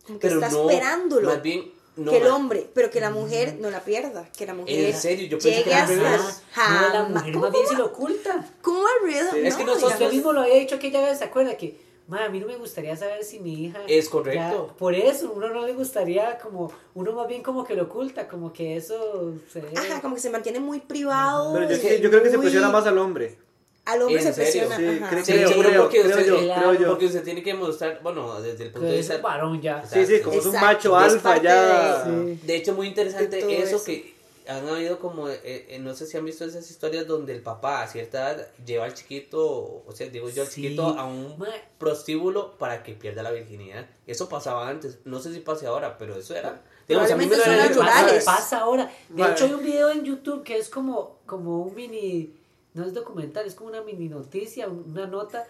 Como 0.06 0.18
que 0.20 0.28
Pero 0.28 0.40
está 0.42 0.52
no, 0.52 0.70
esperándolo. 0.70 1.30
más 1.30 1.42
bien, 1.42 1.72
no, 1.98 2.12
que 2.12 2.18
el 2.18 2.28
hombre, 2.28 2.70
pero 2.74 2.90
que 2.90 3.00
la 3.02 3.10
mujer 3.10 3.58
no 3.60 3.70
la 3.70 3.82
pierda. 3.84 4.28
Que 4.38 4.46
la 4.46 4.54
mujer. 4.54 4.80
En 4.86 4.96
serio, 4.96 5.28
yo 5.28 5.38
pensé 5.40 5.64
que 5.64 5.70
revés. 5.86 6.42
Ah, 6.56 6.88
no, 6.94 6.94
la 6.94 7.04
mujer 7.10 7.34
¿Cómo 7.34 7.46
más 7.46 7.52
bien 7.54 7.68
se 7.68 7.76
lo 7.76 7.86
oculta. 7.88 8.46
¿Cómo 8.62 8.86
al 8.88 9.08
revés? 9.08 9.28
Sí, 9.32 9.40
es 9.40 9.56
que 9.56 9.64
No, 9.66 9.74
nosotros- 9.74 9.92
Usted 9.94 9.98
digamos, 10.00 10.14
mismo 10.14 10.34
lo 10.34 10.42
había 10.42 10.56
dicho 10.56 10.76
aquella 10.76 11.02
vez, 11.02 11.18
¿se 11.20 11.26
acuerda? 11.26 11.56
Que, 11.58 11.78
"Ma, 12.08 12.26
a 12.26 12.30
mí 12.30 12.40
no 12.40 12.48
me 12.48 12.56
gustaría 12.58 12.96
saber 12.96 13.24
si 13.24 13.40
mi 13.40 13.66
hija... 13.66 13.80
Es 13.88 14.10
correcto. 14.10 14.68
ya- 14.70 14.78
por 14.78 14.96
eso, 14.96 15.32
uno 15.36 15.50
no 15.50 15.66
le 15.66 15.74
gustaría 15.74 16.38
como... 16.40 16.72
Uno 16.94 17.12
más 17.14 17.28
bien 17.28 17.44
como 17.44 17.64
que 17.66 17.76
lo 17.76 17.84
oculta, 17.84 18.28
como 18.28 18.52
que 18.54 18.76
eso 18.78 19.34
se. 19.52 19.60
Ajá, 19.60 20.02
como 20.02 20.16
que 20.16 20.22
se 20.22 20.30
mantiene 20.30 20.60
muy 20.60 20.80
privado. 20.80 21.54
Pero 21.54 21.70
yo, 21.70 21.80
que 21.82 22.00
yo 22.02 22.10
creo 22.10 22.24
que 22.24 22.30
se 22.30 22.38
muy- 22.38 22.46
presiona 22.46 22.70
más 22.70 22.86
al 22.88 22.98
hombre. 22.98 23.38
Al 23.86 24.02
hombre 24.04 24.22
¿En 24.22 24.34
se 24.34 24.46
serio? 24.46 24.68
presiona. 24.70 24.78
Sí, 24.78 25.06
creo- 25.10 25.26
Sí, 25.26 25.32
creo, 25.34 25.48
seguro 25.50 25.70
creo, 25.70 25.82
porque 25.84 26.02
creo 26.02 26.12
usted, 26.12 26.26
yo, 26.28 26.36
creo 26.38 26.46
claro, 26.46 26.74
yo. 26.76 26.88
porque 26.90 27.06
usted 27.08 27.24
tiene 27.24 27.42
que 27.44 27.54
mostrar, 27.56 28.00
bueno, 28.04 28.40
desde 28.42 28.66
el 28.66 28.72
punto 28.72 28.88
de 28.88 28.98
vista 28.98 29.16
un 29.16 29.22
varón 29.24 29.62
ya. 29.62 29.84
Sí, 29.86 30.06
sí, 30.06 30.14
Exacto. 30.16 30.24
como 30.30 30.40
es 30.40 30.46
un 30.46 30.54
macho 30.62 31.00
es 31.06 31.14
alfa 31.14 31.42
ya. 31.42 32.04
de- 32.06 32.36
De 32.44 32.56
hecho, 32.56 32.74
muy 32.74 32.88
interesante 32.88 33.40
eso, 33.64 33.76
eso. 33.78 33.86
que 33.86 34.14
han 34.48 34.68
habido 34.70 35.00
como, 35.00 35.30
eh, 35.30 35.40
eh, 35.44 35.80
no 35.80 35.94
sé 35.96 36.06
si 36.06 36.16
han 36.18 36.26
visto 36.26 36.46
esas 36.46 36.70
historias 36.70 37.08
donde 37.08 37.34
el 37.34 37.42
papá 37.42 37.82
a 37.82 37.88
cierta 37.88 38.32
edad 38.34 38.48
lleva 38.66 38.86
al 38.86 38.94
chiquito, 38.94 39.84
o 39.86 39.92
sea, 39.96 40.08
digo 40.10 40.30
yo 40.30 40.44
al 40.44 40.48
Sí. 40.48 40.62
chiquito 40.62 40.84
a 40.86 41.06
un 41.06 41.36
prostíbulo 41.80 42.58
para 42.58 42.84
que 42.84 42.94
pierda 42.94 43.24
la 43.24 43.32
virginidad. 43.32 43.88
Eso 44.08 44.30
pasaba 44.30 44.68
antes, 44.70 45.00
no 45.06 45.20
sé 45.20 45.34
si 45.34 45.40
pase 45.40 45.66
ahora, 45.66 45.98
pero 45.98 46.16
eso 46.16 46.36
era. 46.36 46.62
Digamos, 46.88 47.10
a 47.12 47.16
mí 47.16 47.26
me 47.26 47.36
lo. 47.38 47.44
Pasa, 47.80 48.26
pasa 48.26 48.60
ahora. 48.60 48.92
De 49.10 49.22
Vale. 49.22 49.34
hecho, 49.34 49.46
hay 49.46 49.54
un 49.54 49.64
video 49.64 49.90
en 49.90 50.04
YouTube 50.04 50.44
que 50.44 50.58
es 50.58 50.70
como, 50.70 51.20
como 51.26 51.62
un 51.64 51.74
mini, 51.74 52.36
no 52.74 52.86
es 52.86 52.94
documental, 52.94 53.46
es 53.46 53.56
como 53.56 53.70
una 53.70 53.82
mini 53.82 54.08
noticia, 54.10 54.68
una 54.68 55.08
nota 55.08 55.48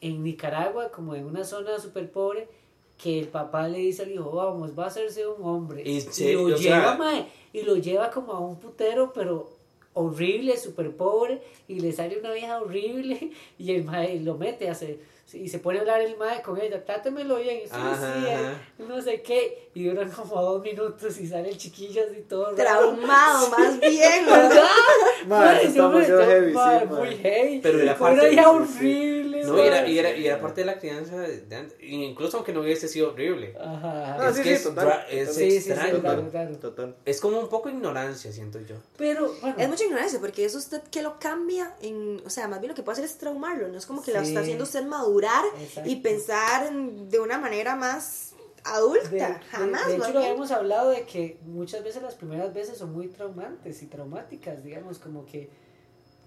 en 0.00 0.22
Nicaragua, 0.22 0.90
como 0.90 1.14
en 1.14 1.24
una 1.24 1.44
zona 1.44 1.78
súper 1.78 2.10
pobre, 2.10 2.48
que 2.98 3.18
el 3.18 3.28
papá 3.28 3.68
le 3.68 3.78
dice 3.78 4.02
al 4.02 4.12
hijo, 4.12 4.30
vamos, 4.30 4.78
va 4.78 4.84
a 4.84 4.88
hacerse 4.88 5.26
un 5.26 5.44
hombre. 5.44 5.82
¿En 5.82 5.88
y 5.96 6.00
serio? 6.00 6.48
lo 6.48 6.56
sea- 6.58 6.78
lleva, 6.80 6.96
mae, 6.96 7.26
y 7.52 7.62
lo 7.62 7.76
lleva 7.76 8.10
como 8.10 8.32
a 8.32 8.40
un 8.40 8.58
putero, 8.58 9.12
pero 9.12 9.50
horrible, 9.94 10.56
súper 10.56 10.96
pobre, 10.96 11.40
y 11.68 11.80
le 11.80 11.92
sale 11.92 12.18
una 12.18 12.32
vieja 12.32 12.60
horrible, 12.60 13.30
y 13.58 13.72
el 13.72 13.84
mae 13.84 14.20
lo 14.20 14.36
mete, 14.36 14.68
hace, 14.68 14.98
y 15.32 15.48
se 15.48 15.58
pone 15.60 15.78
a 15.78 15.80
hablar 15.82 16.00
el 16.02 16.16
mae 16.16 16.42
con 16.42 16.60
ella, 16.60 16.84
trátemelo 16.84 17.36
bien, 17.36 17.58
y 17.58 17.66
sí, 17.66 17.74
sí, 17.74 18.28
ajá. 18.28 18.60
no 18.78 19.00
sé 19.00 19.22
qué, 19.22 19.63
y 19.74 19.88
duran 19.88 20.10
como 20.10 20.40
dos 20.40 20.62
minutos 20.62 21.18
y 21.20 21.26
sale 21.26 21.48
el 21.50 21.58
chiquillo 21.58 22.02
así 22.08 22.22
todo 22.28 22.44
raro. 22.44 22.56
Traumado, 22.56 23.50
más 23.58 23.80
bien. 23.80 24.24
¿verdad? 24.26 24.48
¿Verdad? 24.48 24.62
Ma, 25.26 25.38
Mae, 25.40 25.64
eso 25.64 25.74
yo 25.74 25.82
está 25.84 25.88
me- 25.88 25.94
demasiado 26.06 26.20
yo- 26.22 26.26
heavy, 26.26 26.48
sí, 26.48 26.54
mae, 26.54 26.86
ma. 26.86 26.96
muy 26.98 27.14
heavy. 27.16 27.60
Pero 27.60 27.80
era 27.80 27.98
parte- 27.98 28.32
hija 28.32 28.42
sí, 28.42 28.48
sí. 28.48 28.76
horrible. 28.78 29.44
No, 29.44 29.58
y 29.58 29.60
era, 29.66 29.80
mae. 29.82 29.90
y, 29.90 29.98
era, 29.98 30.16
y 30.16 30.26
era 30.26 30.40
parte 30.40 30.60
de 30.60 30.64
la 30.66 30.78
crianza 30.78 31.16
de, 31.18 31.40
de 31.40 31.56
antes, 31.56 31.76
incluso 31.82 32.36
aunque 32.36 32.52
no 32.52 32.60
hubiese 32.60 32.88
sido 32.88 33.10
horrible. 33.12 33.54
Ajá. 33.60 34.16
Ah, 34.20 34.28
Es 34.30 34.36
sí, 34.36 34.42
que 34.42 34.48
sí, 34.50 34.54
es 34.54 34.62
total. 34.62 35.04
extraño. 35.10 36.56
Total. 36.60 36.96
Es 37.04 37.20
como 37.20 37.38
un 37.40 37.48
poco 37.48 37.68
ignorancia, 37.68 38.32
siento 38.32 38.60
yo. 38.60 38.76
Pero, 38.96 39.32
bueno. 39.40 39.56
Es 39.58 39.68
mucha 39.68 39.84
ignorancia, 39.84 40.20
porque 40.20 40.44
es 40.44 40.54
usted 40.54 40.82
que 40.90 41.02
lo 41.02 41.18
cambia 41.18 41.74
en, 41.82 42.22
o 42.24 42.30
sea, 42.30 42.48
más 42.48 42.60
bien 42.60 42.68
lo 42.70 42.74
que 42.74 42.82
puede 42.82 42.94
hacer 42.94 43.04
es 43.06 43.18
traumarlo, 43.18 43.68
no 43.68 43.78
es 43.78 43.86
como 43.86 44.02
que 44.02 44.12
lo 44.12 44.20
está 44.20 44.40
haciendo 44.40 44.64
usted 44.64 44.84
madurar 44.84 45.44
Exacto. 45.60 45.88
y 45.90 45.96
pensar 45.96 46.66
en- 46.66 47.08
de 47.10 47.18
una 47.20 47.38
manera 47.38 47.76
más 47.76 48.33
adulta, 48.64 49.08
De, 49.08 49.16
de- 49.16 49.34
jamás. 49.50 49.86
de 49.88 49.98
más 49.98 50.08
hecho, 50.08 50.14
lo 50.14 50.20
bien. 50.20 50.22
habíamos 50.32 50.50
hablado 50.50 50.90
de 50.90 51.02
que 51.02 51.36
muchas 51.44 51.84
veces 51.84 52.02
las 52.02 52.14
primeras 52.14 52.52
veces 52.54 52.78
son 52.78 52.92
muy 52.92 53.08
traumantes 53.08 53.82
y 53.82 53.86
traumáticas, 53.86 54.64
digamos, 54.64 54.98
como 54.98 55.24
que 55.26 55.48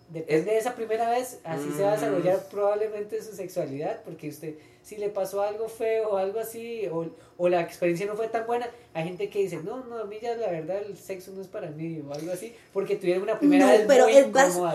depende 0.09 0.51
de 0.51 0.57
esa 0.57 0.73
primera 0.73 1.09
vez, 1.09 1.39
así 1.43 1.69
se 1.75 1.83
va 1.83 1.89
a 1.89 1.91
Mm. 1.91 1.99
desarrollar 1.99 2.47
probablemente 2.49 3.21
su 3.21 3.35
sexualidad, 3.35 4.01
porque 4.05 4.29
usted, 4.29 4.55
si 4.81 4.95
le 4.95 5.09
pasó 5.09 5.41
algo 5.41 5.67
feo 5.67 6.11
o 6.11 6.15
algo 6.17 6.39
así, 6.39 6.87
o, 6.87 7.07
o 7.35 7.49
la 7.49 7.59
experiencia 7.59 8.05
no 8.05 8.15
fue 8.15 8.29
tan 8.29 8.47
buena, 8.47 8.69
hay 8.93 9.03
gente 9.03 9.29
que 9.29 9.39
dice, 9.39 9.57
no, 9.57 9.83
no, 9.83 9.97
a 9.97 10.05
mí 10.05 10.15
ya 10.21 10.33
la 10.37 10.49
verdad 10.49 10.77
el 10.77 10.97
sexo 10.97 11.31
no 11.33 11.41
es 11.41 11.47
para 11.47 11.71
mí, 11.71 12.01
o 12.07 12.13
algo 12.13 12.31
así, 12.31 12.55
porque 12.71 12.95
tuvieron 12.95 13.23
una 13.23 13.37
primera 13.37 13.65
No, 13.65 13.71
vez 13.73 13.83
pero 13.85 14.05
muy 14.05 14.13
es 14.15 14.27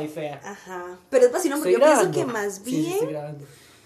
y 0.04 0.09
fea. 0.09 0.38
Ajá, 0.45 0.99
pero 1.09 1.25
es 1.25 1.33
vacilón, 1.33 1.61
porque 1.61 1.73
yo 1.73 1.78
grabando. 1.78 2.11
pienso 2.11 2.26
que 2.26 2.33
más 2.33 2.54
Sí, 2.57 2.62
sí, 2.64 2.76
bien, 2.76 2.92
estoy 2.92 3.09
grabando. 3.09 3.45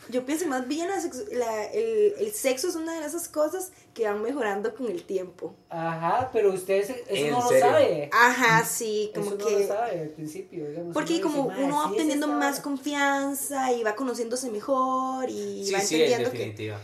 Yo 0.09 0.25
pienso 0.25 0.45
que 0.45 0.51
más 0.51 0.67
bien 0.69 0.89
la 0.89 0.97
la- 1.39 1.65
el, 1.67 2.15
el 2.19 2.33
sexo 2.33 2.69
es 2.69 2.77
una 2.77 2.99
de 3.01 3.07
esas 3.07 3.29
cosas 3.29 3.73
que 3.95 4.05
van 4.07 4.23
mejorando 4.23 4.75
con 4.75 4.87
el 4.89 5.03
tiempo. 5.05 5.55
Ajá, 5.69 6.31
pero 6.33 6.53
usted 6.53 6.75
eso 6.83 6.95
¿En 7.09 7.31
no 7.31 7.41
lo 7.41 7.59
sabe. 7.59 8.11
Ajá, 8.13 8.65
sí, 8.65 9.11
como 9.15 9.27
Eso 9.29 9.37
no 9.39 9.47
que... 9.47 9.59
lo 9.61 9.67
sabe 9.69 10.01
al 10.01 10.09
principio, 10.11 10.69
digamos. 10.69 10.93
Porque 10.95 11.21
como 11.21 11.45
dice, 11.49 11.61
"Ma, 11.61 11.67
uno 11.67 11.77
va 11.77 11.85
obteniendo 11.91 12.27
más 12.29 12.51
vara". 12.57 12.63
confianza 12.63 13.73
y 13.73 13.83
va 13.83 13.95
conociéndose 13.95 14.51
mejor 14.51 15.29
y 15.31 15.65
Sí, 15.67 15.73
va 15.73 15.81
sí, 15.81 15.95
en 15.97 16.01
entendiendo 16.03 16.31
que, 16.31 16.39
definitiva. 16.39 16.81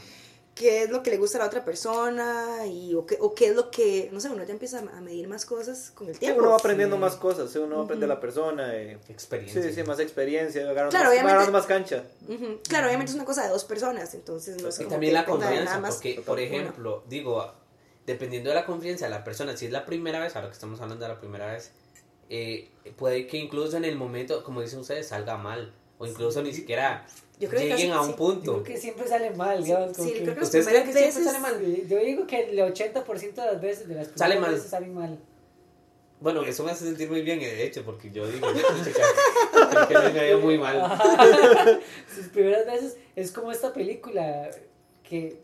Qué 0.55 0.83
es 0.83 0.91
lo 0.91 1.03
que 1.03 1.11
le 1.11 1.17
gusta 1.17 1.39
a 1.39 1.41
la 1.41 1.47
otra 1.47 1.65
persona 1.65 2.67
y 2.67 2.95
o 2.95 3.07
qué, 3.07 3.17
o 3.21 3.35
qué 3.35 3.49
es 3.49 3.57
lo 3.57 3.71
que, 3.71 4.11
no 4.13 4.21
sé, 4.21 4.29
uno 4.29 4.45
ya 4.45 4.53
empieza 4.53 4.81
a 4.81 5.01
medir 5.01 5.27
más 5.29 5.47
cosas 5.47 5.91
con 5.95 6.09
el 6.09 6.15
Sí, 6.15 6.21
tiempo. 6.21 6.41
uno 6.41 6.51
va 6.51 6.57
aprendiendo 6.57 6.97
Sí. 6.97 7.01
más 7.01 7.17
cosas, 7.17 7.51
sí, 7.51 7.59
uno 7.59 7.87
va 7.87 7.95
Ujú. 7.95 8.07
la 8.07 8.21
persona. 8.21 8.75
eh, 8.77 8.99
Experiencia. 9.09 9.63
sí, 9.63 9.73
sí, 9.73 9.83
más 9.83 9.99
experiencia, 9.99 10.63
agarrando, 10.69 10.91
Claro, 10.91 11.11
más, 11.25 11.51
más 11.51 11.67
cancha. 11.67 12.05
Claro, 12.69 12.87
obviamente 12.87 13.11
es 13.11 13.15
una 13.17 13.25
cosa 13.25 13.45
de 13.45 13.49
dos 13.49 13.65
personas, 13.65 14.13
entonces 14.15 14.61
no 14.63 14.69
es 14.69 14.75
Y 14.77 14.85
como 14.85 14.91
también 14.91 15.13
que 15.13 15.19
la 15.21 15.25
confianza, 15.25 15.81
más 15.81 15.95
porque, 15.95 16.23
por 16.27 16.39
ejemplo, 16.39 17.03
digo, 17.09 17.51
dependiendo 18.07 18.51
de 18.51 18.55
la 18.57 18.67
confianza 18.67 19.07
de 19.07 19.11
la 19.11 19.25
persona, 19.25 19.57
si 19.57 19.67
es 19.67 19.73
la 19.73 19.87
primera 19.87 20.21
vez, 20.21 20.37
ahora 20.37 20.49
que 20.49 20.55
estamos 20.55 20.81
hablando 20.81 21.05
de 21.07 21.13
la 21.15 21.19
primera 21.21 21.53
vez, 21.53 21.71
eh, 22.29 22.71
puede 22.97 23.27
que 23.27 23.39
incluso 23.39 23.77
en 23.79 23.85
el 23.85 23.97
momento, 23.97 24.45
como 24.45 24.61
dicen 24.61 24.81
ustedes, 24.81 25.09
salga 25.09 25.37
mal, 25.39 25.73
o 25.99 26.07
incluso 26.07 26.43
ni 26.43 26.53
siquiera 26.53 27.07
Yo 27.43 27.49
creo 27.49 27.61
que 27.63 27.69
lleguen 27.69 27.91
casi- 27.91 27.99
a 27.99 28.03
un 28.03 28.15
punto. 28.17 28.53
creo 28.53 28.65
que 28.65 28.77
siempre 28.79 29.09
sale 29.09 29.31
mal, 29.31 29.63
digamos. 29.65 29.97
Sí, 29.97 30.13
que- 30.13 30.23
creo 30.23 30.35
que 30.37 30.43
¿Ustedes 30.43 30.67
creen 30.69 30.85
que 30.85 30.93
primeras 30.93 31.15
siempre 31.15 31.33
veces... 31.33 31.43
sale 31.43 31.79
mal? 31.79 31.87
Yo 31.89 31.99
digo 31.99 32.27
que 32.27 32.41
el 32.51 32.59
80% 32.59 33.35
de 33.35 33.47
las 33.53 33.61
veces, 33.61 33.89
de 33.89 33.95
las 33.97 34.09
primeras 34.09 34.19
Sale 34.19 34.41
mal. 34.41 34.53
veces 34.55 34.71
salen 34.71 34.95
mal. 34.95 35.19
Bueno, 36.21 36.43
eso 36.45 36.63
me 36.63 36.71
hace 36.71 36.85
sentir 36.85 37.11
muy 37.11 37.23
bien, 37.23 37.41
de 37.41 37.65
hecho, 37.67 37.83
porque 37.85 38.11
yo 38.13 38.25
digo, 38.29 38.47
chica, 38.85 39.89
que 39.89 39.95
me 40.13 40.21
ha 40.21 40.29
ido 40.29 40.39
muy 40.39 40.57
mal. 40.57 40.81
Sus 42.15 42.27
primeras 42.29 42.65
veces 42.65 42.97
es 43.17 43.33
como 43.33 43.51
esta 43.51 43.73
película 43.73 44.49
que 45.03 45.41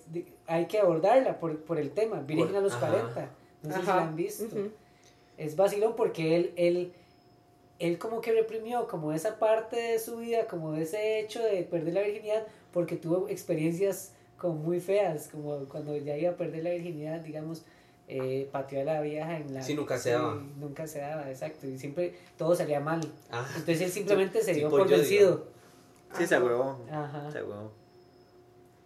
hay 0.46 0.66
que 0.66 0.78
abordarla 0.78 1.40
por, 1.40 1.58
por 1.64 1.78
el 1.80 1.90
tema, 1.90 2.20
Virgen 2.20 2.46
Por- 2.48 2.56
a 2.56 2.60
los 2.60 2.72
ajá. 2.74 2.90
40. 2.90 3.30
No 3.64 3.70
sé 3.70 3.76
si 3.76 3.82
Ajá. 3.82 3.96
la 3.96 4.02
han 4.02 4.14
visto. 4.16 4.44
Ujú. 4.44 4.70
Es 5.36 5.56
vacilón 5.56 5.94
porque 5.96 6.36
él, 6.36 6.52
él, 6.56 6.92
él 7.78 7.98
como 7.98 8.20
que 8.20 8.32
reprimió 8.32 8.88
como 8.88 9.12
esa 9.12 9.38
parte 9.38 9.76
de 9.76 9.98
su 9.98 10.16
vida, 10.16 10.46
como 10.46 10.74
ese 10.74 11.20
hecho 11.20 11.42
de 11.42 11.62
perder 11.62 11.94
la 11.94 12.02
virginidad, 12.02 12.46
porque 12.72 12.96
tuvo 12.96 13.28
experiencias 13.28 14.12
como 14.36 14.54
muy 14.54 14.80
feas, 14.80 15.28
como 15.28 15.64
cuando 15.68 15.96
ya 15.96 16.16
iba 16.16 16.32
a 16.32 16.36
perder 16.36 16.64
la 16.64 16.70
virginidad, 16.70 17.20
digamos, 17.20 17.64
eh, 18.08 18.48
pateó 18.50 18.80
a 18.80 18.84
la 18.84 19.00
vieja 19.00 19.36
en 19.36 19.54
la... 19.54 19.62
Sí, 19.62 19.74
nunca 19.74 19.98
se 19.98 20.10
daba. 20.10 20.42
Nunca 20.56 20.86
se 20.86 21.00
daba, 21.00 21.28
exacto, 21.30 21.66
y 21.66 21.78
siempre 21.78 22.14
todo 22.36 22.54
salía 22.54 22.80
mal. 22.80 23.00
Ah, 23.30 23.46
Entonces 23.56 23.82
él 23.82 23.90
simplemente 23.90 24.42
se 24.42 24.54
dio 24.54 24.68
Tipo 24.68 24.78
por 24.78 24.88
vencido. 24.88 25.46
Sí, 26.16 26.26
se 26.26 26.40
huevó. 26.40 26.78
Ajá. 26.90 27.30
Se 27.30 27.42
huevó. 27.42 27.70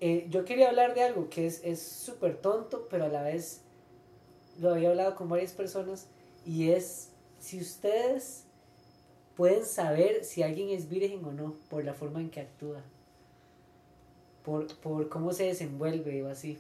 Eh, 0.00 0.26
yo 0.28 0.44
quería 0.44 0.68
hablar 0.68 0.94
de 0.94 1.04
algo 1.04 1.28
que 1.30 1.46
es 1.46 1.62
es 1.62 1.80
súper 1.80 2.36
tonto, 2.38 2.88
pero 2.90 3.04
a 3.04 3.08
la 3.08 3.22
vez 3.22 3.60
lo 4.58 4.70
había 4.70 4.90
hablado 4.90 5.14
con 5.14 5.28
varias 5.28 5.52
personas 5.52 6.08
y 6.44 6.70
es 6.70 7.10
si 7.38 7.60
ustedes 7.60 8.46
pueden 9.42 9.66
saber 9.66 10.22
si 10.24 10.44
alguien 10.44 10.68
es 10.68 10.88
virgen 10.88 11.24
o 11.24 11.32
no 11.32 11.56
por 11.68 11.84
la 11.84 11.94
forma 11.94 12.20
en 12.20 12.30
que 12.30 12.38
actúa, 12.38 12.80
por, 14.44 14.68
por 14.76 15.08
cómo 15.08 15.32
se 15.32 15.46
desenvuelve 15.46 16.22
o 16.22 16.28
así. 16.28 16.58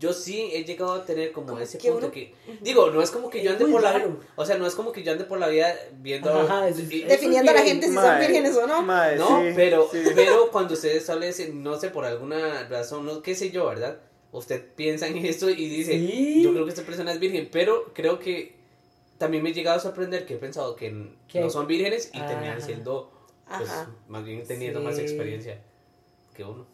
Yo 0.00 0.12
sí 0.12 0.50
he 0.52 0.64
llegado 0.64 0.92
a 0.94 1.04
tener 1.04 1.30
como 1.30 1.56
ese 1.60 1.78
que 1.78 1.88
punto 1.92 2.06
uno- 2.06 2.12
que 2.12 2.34
digo, 2.62 2.90
no 2.90 3.00
es 3.00 3.12
como 3.12 3.30
que 3.30 3.44
yo 3.44 3.52
ande 3.52 3.64
por 3.66 3.80
la 3.80 4.08
o 4.34 4.44
sea, 4.44 4.58
no 4.58 4.66
es 4.66 4.74
como 4.74 4.90
que 4.90 5.04
yo 5.04 5.12
ande 5.12 5.22
por 5.24 5.38
la 5.38 5.46
vida 5.46 5.72
viendo 6.00 6.30
Ajá, 6.32 6.68
es- 6.68 6.80
y- 6.90 7.02
Definiendo 7.04 7.52
a 7.52 7.54
la 7.54 7.62
gente 7.62 7.86
si 7.86 7.94
son 7.94 8.02
Mae, 8.04 8.20
vírgenes 8.26 8.56
o 8.56 8.66
no. 8.66 8.82
mae, 8.82 9.16
No, 9.16 9.28
sí, 9.42 9.52
pero, 9.54 9.88
sí. 9.92 9.98
pero 10.16 10.50
cuando 10.50 10.74
ustedes 10.74 11.04
salen, 11.06 11.32
no 11.62 11.78
sé, 11.78 11.90
por 11.90 12.04
alguna 12.04 12.68
razón, 12.68 13.06
no 13.06 13.22
qué 13.22 13.36
sé 13.36 13.50
yo, 13.52 13.66
¿verdad? 13.66 14.00
Usted 14.32 14.64
piensa 14.74 15.06
en 15.06 15.16
esto 15.18 15.48
y 15.48 15.68
dice, 15.68 15.92
Sí. 15.92 16.42
yo 16.42 16.52
creo 16.52 16.64
que 16.64 16.70
esta 16.70 16.82
persona 16.82 17.12
es 17.12 17.20
virgen, 17.20 17.48
pero 17.52 17.92
creo 17.94 18.18
que 18.18 18.58
también 19.20 19.42
me 19.44 19.50
he 19.50 19.52
llegado 19.52 19.76
a 19.76 19.80
sorprender 19.80 20.24
que 20.26 20.34
he 20.34 20.38
pensado 20.38 20.74
que 20.74 20.90
no 20.90 21.50
son 21.50 21.66
vírgenes 21.68 22.10
y 22.12 22.18
terminan 22.20 22.60
siendo, 22.60 23.12
pues, 23.46 23.68
Ajá. 23.70 23.88
más 24.08 24.24
bien 24.24 24.42
teniendo 24.46 24.80
Sí. 24.80 24.86
más 24.86 24.98
experiencia 24.98 25.60
que 26.34 26.42
uno. 26.42 26.66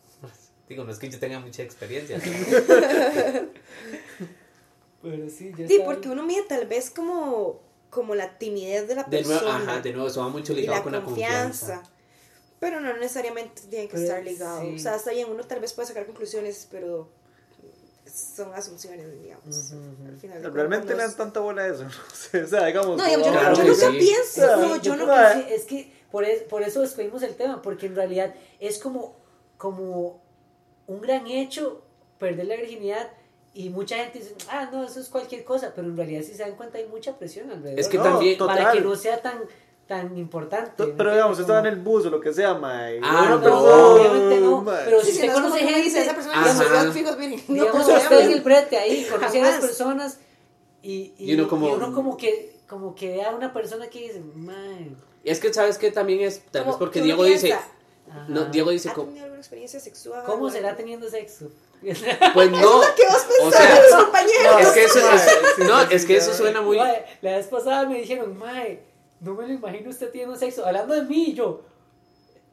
Digo, 0.69 0.85
no 0.85 0.91
es 0.93 0.99
que 0.99 1.09
yo 1.11 1.19
tenga 1.19 1.39
mucha 1.41 1.63
experiencia. 1.63 2.19
Pero 5.03 5.29
sí, 5.31 5.53
yo 5.57 5.67
Sí, 5.69 5.81
porque 5.85 6.09
uno 6.09 6.23
mide 6.25 6.43
tal 6.49 6.67
vez 6.67 6.91
como, 6.91 7.61
como 7.91 8.15
la 8.15 8.39
timidez 8.39 8.89
de 8.89 8.95
la 8.97 9.05
De 9.05 9.23
nuevo, 9.23 9.41
persona 9.41 9.73
ajá, 9.73 9.81
de 9.83 9.93
nuevo, 9.93 10.09
eso 10.09 10.21
va 10.21 10.29
mucho 10.29 10.53
ligado 10.55 10.79
la 10.79 10.83
con 10.83 10.93
la 10.93 11.03
confianza. 11.05 11.67
confianza. 11.77 11.93
Pero 12.59 12.81
no 12.81 12.97
necesariamente 12.97 13.63
tiene 13.69 13.87
que 13.87 13.93
Pero 13.93 14.03
estar 14.05 14.25
ligado. 14.25 14.61
sí. 14.63 14.75
O 14.75 14.79
sea, 14.79 14.97
está 14.97 15.13
bien, 15.13 15.29
uno 15.31 15.45
tal 15.45 15.61
vez 15.61 15.73
puede 15.73 15.89
sacar 15.89 16.07
conclusiones, 16.07 16.67
pero 16.71 17.09
son 18.13 18.53
asunciones, 18.55 19.21
digamos. 19.23 19.73
Al 20.07 20.17
final 20.17 20.53
Realmente 20.55 20.95
le 20.95 21.03
dan 21.03 21.17
tanta 21.17 21.41
bola 21.41 21.63
a 21.63 21.69
eso. 21.69 21.85
No 22.33 22.45
o 22.45 22.47
sea, 22.47 22.65
digamos. 22.67 22.97
No, 22.97 23.05
digamos, 23.05 23.27
yo, 23.27 23.33
como- 23.33 23.41
Claro 23.41 23.65
yo 23.65 23.75
sí. 23.75 23.87
pienso, 23.99 24.25
Sí, 24.35 24.61
no, 24.61 24.77
yo 24.77 24.97
no 24.97 25.13
es 25.49 25.65
que 25.65 25.93
por, 26.11 26.25
es- 26.25 26.43
por 26.43 26.63
eso 26.63 26.83
escogimos 26.83 27.23
el 27.23 27.35
tema, 27.35 27.63
porque 27.63 27.87
en 27.87 27.97
realidad 27.97 28.35
es 28.61 28.79
como, 28.79 29.17
como 29.57 30.23
un 30.87 31.01
gran 31.01 31.27
hecho 31.27 31.83
perder 32.19 32.47
la 32.47 32.57
virginidad 32.57 33.11
y 33.53 33.71
mucha 33.71 33.97
gente 33.97 34.19
dice, 34.21 34.35
ah, 34.51 34.69
no, 34.73 34.85
eso 34.85 35.01
es 35.01 35.09
cualquier 35.09 35.43
cosa, 35.45 35.73
pero 35.75 35.89
en 35.89 35.97
realidad 35.97 36.23
si 36.23 36.35
se 36.35 36.43
dan 36.43 36.57
cuenta 36.57 36.79
hay 36.79 36.87
mucha 36.87 37.19
presión 37.19 37.51
alrededor. 37.51 37.81
Es 37.81 37.89
que 37.89 37.97
¿no? 37.99 38.05
también- 38.05 38.39
Para 38.39 38.57
total. 38.57 38.73
que 38.77 38.81
no 38.83 38.97
sea 38.97 39.21
tan, 39.23 39.41
tan 39.87 40.17
importante. 40.19 40.73
To- 40.77 40.87
¿me 40.89 40.93
Pero 40.95 41.13
digamos, 41.13 41.39
estaba 41.39 41.61
en 41.61 41.67
el 41.67 41.77
bus 41.77 42.07
o 42.07 42.11
lo 42.11 42.21
que 42.21 42.33
sea, 42.33 42.55
mae. 42.55 42.99
Ah, 43.03 43.29
no, 43.31 43.41
persona, 43.41 43.87
obviamente 43.87 44.41
no, 44.41 44.63
mae. 44.63 44.85
pero 44.85 45.01
si 45.01 45.07
sí, 45.07 45.13
usted 45.13 45.27
no 45.27 45.33
es 45.33 45.41
conoce 45.41 45.59
que 45.61 45.67
uno 45.67 45.77
dice, 45.77 45.91
gente, 45.91 46.01
esa 46.03 46.15
persona 46.15 46.35
Ajá. 46.41 46.45
que 46.81 46.87
se 46.87 46.93
fijos 46.93 47.17
virgen. 47.17 47.43
No, 47.49 47.55
digamos, 47.55 47.73
¿cómo 47.73 47.85
se 47.85 47.97
usted 48.05 48.21
en 48.21 48.33
el 48.33 48.41
brete 48.41 48.77
ahí, 48.79 49.05
conoce 49.11 49.41
a 49.41 49.45
las 49.45 49.61
personas 49.61 50.19
y, 50.83 51.13
y, 51.19 51.31
Y 51.31 51.35
uno 51.35 51.49
como- 51.49 51.69
y 51.69 51.73
uno 51.73 51.93
como 51.93 52.17
que 52.17 52.57
como 52.69 52.97
que 52.97 53.11
ve 53.11 53.23
a 53.23 53.31
una 53.31 53.53
persona 53.53 53.87
que 53.89 54.01
dice, 54.01 54.21
man, 54.35 54.97
Y 55.23 55.31
es 55.31 55.39
que, 55.39 55.55
¿sabes 55.55 55.79
qué? 55.79 55.93
También 55.93 56.21
es, 56.23 56.41
tal 56.51 56.65
vez 56.65 56.75
porque 56.77 56.99
que 56.99 57.05
Diego 57.05 57.23
dice, 57.23 57.57
no, 58.27 58.47
Diego 58.47 58.71
dice, 58.71 58.89
¿Ha 58.91 58.95
tenido 58.95 59.23
alguna 59.23 59.39
experiencia 59.39 59.79
sexual? 59.79 60.25
¿cómo 60.27 60.47
o 60.47 60.51
será 60.51 60.75
teniendo 60.75 61.09
sexo? 61.09 61.49
pues 62.35 62.51
no, 62.51 62.81
¿Qué 62.97 63.07
vos 63.07 63.25
o 63.41 63.51
pensás, 63.51 63.89
sea, 63.89 63.99
compañero? 63.99 64.59
es 64.59 64.69
que 64.69 64.85
eso, 64.85 64.99
Mae, 65.01 65.15
es- 65.17 65.59
no, 65.69 65.83
es 65.83 66.05
que 66.07 66.17
eso 66.17 66.35
suena 66.35 66.61
muy, 66.61 66.77
Mae, 66.79 67.05
la 67.23 67.37
vez 67.37 67.47
pasada 67.47 67.87
me 67.87 67.99
dijeron, 68.01 68.37
Mae, 68.37 68.83
no 69.21 69.35
me 69.35 69.47
lo 69.47 69.55
imagino 69.55 69.91
usted 69.91 70.11
teniendo 70.11 70.37
sexo. 70.37 70.67
Hablando 70.67 70.95
de 70.95 71.03
mí, 71.03 71.27
y 71.31 71.35
yo, 71.35 71.63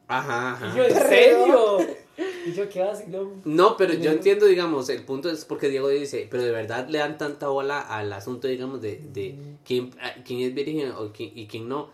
ajá, 0.08 0.58
y 0.72 0.76
yo, 0.76 0.84
ajá. 0.84 0.94
¿en 1.02 1.08
serio? 1.08 1.78
Y 2.46 2.52
yo, 2.52 2.68
¿qué 2.68 2.80
vacilón? 2.80 3.42
No, 3.44 3.76
pero 3.76 3.92
yo 3.94 4.12
entiendo, 4.12 4.46
digamos, 4.46 4.88
el 4.88 5.02
punto 5.02 5.28
es 5.30 5.44
porque 5.44 5.68
Diego 5.68 5.88
dice, 5.88 6.28
pero 6.30 6.44
de 6.44 6.52
verdad 6.52 6.86
le 6.88 6.98
dan 6.98 7.18
tanta 7.18 7.48
bola 7.48 7.80
al 7.80 8.12
asunto, 8.12 8.46
digamos, 8.46 8.80
de, 8.80 9.00
de 9.12 9.34
quién, 9.64 9.90
a- 10.00 10.22
quién 10.22 10.40
es 10.42 10.54
virgen 10.54 10.92
o 10.92 11.10
quién, 11.12 11.32
y 11.34 11.46
quién 11.48 11.68
no. 11.68 11.88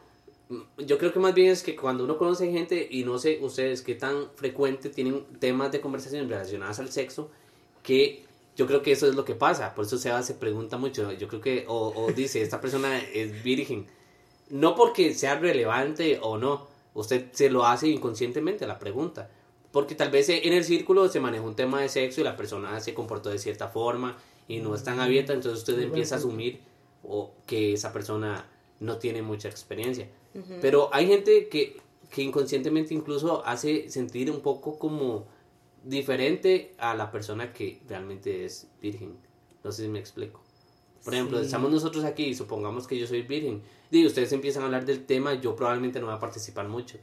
Mm, 0.51 0.59
Yo 0.85 0.99
creo 0.99 1.13
que 1.15 1.21
más 1.21 1.33
bien 1.33 1.49
es 1.51 1.63
que 1.63 1.75
cuando 1.75 2.05
uno 2.05 2.19
conoce 2.19 2.51
gente, 2.53 2.87
y 2.91 3.05
no 3.05 3.19
sé 3.19 3.39
ustedes 3.41 3.81
qué 3.81 3.95
tan 3.95 4.27
frecuente 4.35 4.91
tienen 4.91 5.25
temas 5.39 5.73
de 5.73 5.81
conversación 5.81 6.29
relacionadas 6.29 6.81
al 6.81 6.91
sexo, 6.91 7.31
que 7.83 8.25
yo 8.57 8.67
creo 8.67 8.83
que 8.83 8.93
eso 8.93 9.09
es 9.09 9.15
lo 9.15 9.25
que 9.25 9.35
pasa. 9.37 9.75
Por 9.75 9.87
eso 9.87 9.97
Seba 9.97 10.23
se 10.23 10.35
pregunta 10.35 10.77
mucho. 10.77 11.13
Yo 11.13 11.29
creo 11.29 11.41
que, 11.41 11.65
o, 11.67 11.95
o 11.97 12.13
dice, 12.13 12.43
esta 12.43 12.61
persona 12.61 12.99
es 12.99 13.43
virgen. 13.43 13.87
No 14.51 14.75
porque 14.75 15.15
sea 15.15 15.39
relevante 15.39 16.19
o 16.23 16.39
no. 16.39 16.69
Usted 16.95 17.27
se 17.33 17.51
lo 17.51 17.67
hace 17.67 17.89
inconscientemente 17.89 18.67
la 18.67 18.79
pregunta. 18.79 19.31
Porque 19.73 19.95
tal 19.95 20.11
vez 20.11 20.29
en 20.29 20.53
el 20.53 20.65
círculo 20.65 21.09
se 21.09 21.21
maneja 21.21 21.45
un 21.45 21.55
tema 21.55 21.81
de 21.81 21.89
sexo 21.89 22.21
y 22.21 22.25
la 22.25 22.37
persona 22.37 22.81
se 22.81 22.93
comportó 22.93 23.31
de 23.31 23.39
cierta 23.39 23.69
forma 23.69 24.17
y 24.49 24.59
no 24.59 24.75
es 24.75 24.83
tan 24.83 24.99
abierta, 24.99 25.33
entonces 25.33 25.61
usted 25.61 25.79
empieza 25.81 26.17
a 26.17 26.19
asumir 26.19 26.61
o 27.05 27.31
que 27.47 27.75
esa 27.75 27.93
persona 27.93 28.49
no 28.81 28.99
tiene 28.99 29.23
mucha 29.23 29.49
experiencia. 29.49 30.09
Pero 30.61 30.91
hay 30.93 31.07
gente 31.07 31.49
que, 31.49 31.81
que 32.11 32.23
inconscientemente 32.23 32.95
incluso 32.95 33.45
hace 33.47 33.89
sentir 33.89 34.31
un 34.31 34.41
poco 34.41 34.77
como 34.77 35.27
diferente 35.85 36.75
a 36.79 36.95
la 36.95 37.11
persona 37.13 37.53
que 37.53 37.81
realmente 37.89 38.45
es 38.45 38.69
virgen. 38.83 39.17
No 39.63 39.71
sé 39.71 39.85
si 39.85 39.89
me 39.89 40.01
explico. 40.01 40.41
Por 41.05 41.15
ejemplo, 41.15 41.39
Sí. 41.39 41.47
estamos 41.47 41.71
nosotros 41.71 42.05
aquí 42.05 42.25
y 42.25 42.35
supongamos 42.35 42.87
que 42.87 42.99
yo 42.99 43.07
soy 43.07 43.23
virgen. 43.23 43.63
Y 43.91 44.07
ustedes 44.07 44.33
empiezan 44.33 44.63
a 44.63 44.67
hablar 44.67 44.85
del 44.85 45.05
tema, 45.07 45.35
yo 45.35 45.57
probablemente 45.57 45.99
no 45.99 46.07
voy 46.07 46.15
a 46.15 46.19
participar 46.21 46.69
mucho. 46.69 46.99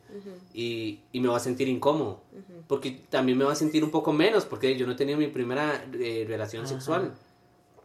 y, 0.54 1.02
y 1.12 1.20
me 1.20 1.28
voy 1.28 1.38
a 1.38 1.40
sentir 1.40 1.68
incómodo. 1.68 2.22
Porque 2.68 3.02
también 3.10 3.38
me 3.38 3.44
voy 3.44 3.54
a 3.54 3.56
sentir 3.56 3.84
un 3.84 3.92
poco 3.92 4.14
menos, 4.14 4.46
porque 4.46 4.76
yo 4.78 4.86
no 4.86 4.94
he 4.94 4.96
tenido 4.96 5.18
mi 5.18 5.28
primera 5.28 5.86
eh, 5.94 6.26
relación 6.28 6.64
Ajá. 6.66 6.74
sexual. 6.74 7.14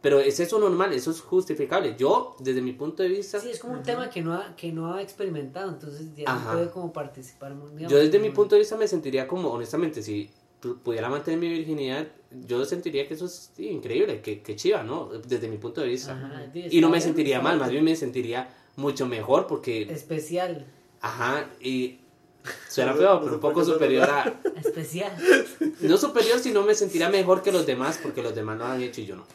Pero 0.03 0.19
es 0.19 0.41
eso 0.41 0.59
normal, 0.59 0.93
eso 0.93 1.13
es 1.13 1.21
justificable. 1.21 1.95
Yo, 1.97 2.35
desde 2.41 2.61
mi 2.61 2.73
punto 2.73 3.05
de 3.05 3.09
vista, 3.09 3.39
Sí, 3.39 3.51
es 3.51 3.61
como 3.61 3.75
un 3.75 3.83
tema 3.85 4.11
que 4.11 4.21
no 4.21 4.35
ha, 4.35 4.57
que 4.57 4.73
no 4.73 4.93
ha 4.95 5.01
experimentado, 5.01 5.71
entonces 5.71 6.15
ya 6.17 6.33
no 6.35 6.53
puede 6.53 6.71
como 6.71 6.93
participar. 6.93 7.55
digamos, 7.55 7.91
yo 7.91 7.99
desde 7.99 8.19
mi 8.19 8.31
punto 8.31 8.57
de 8.57 8.61
vista 8.61 8.77
me 8.77 8.89
sentiría 8.89 9.29
como, 9.29 9.51
honestamente, 9.51 10.03
si 10.03 10.29
pu- 10.61 10.77
pudiera 10.79 11.09
mantener 11.09 11.39
mi 11.39 11.49
virginidad, 11.49 12.09
yo 12.47 12.65
sentiría 12.65 13.07
que 13.07 13.15
eso 13.15 13.27
es 13.27 13.51
sí, 13.55 13.69
increíble, 13.69 14.21
que, 14.21 14.43
que 14.43 14.57
chiva, 14.57 14.83
¿no? 14.83 15.07
Desde 15.07 15.49
mi 15.49 15.59
punto 15.59 15.81
de 15.81 15.89
vista. 15.89 16.13
Ajá, 16.13 16.51
y 16.55 16.81
no 16.81 16.91
me 16.91 17.01
sentiría 17.01 17.41
mal, 17.41 17.59
más 17.59 17.71
bien 17.71 17.85
me 17.85 17.97
sentiría 17.97 18.49
mucho 18.77 19.07
mejor 19.07 19.47
porque, 19.47 19.83
Especial, 19.83 20.67
ajá, 21.01 21.51
y 21.61 22.01
suena 22.69 22.95
feo, 22.95 23.21
pero 23.21 23.35
un 23.35 23.41
poco 23.41 23.65
superior 23.65 24.09
a, 24.09 24.41
especial. 24.57 25.13
no 25.81 25.97
superior, 25.97 26.39
sino 26.39 26.63
me 26.63 26.75
sentiría 26.75 27.09
mejor 27.09 27.43
que 27.43 27.53
los 27.53 27.67
demás 27.67 27.99
porque 28.03 28.23
los 28.23 28.35
demás 28.35 28.59
lo 28.59 28.65
han 28.65 28.83
hecho 28.83 29.01
y 29.01 29.07
yo 29.07 29.17
no. 29.17 29.27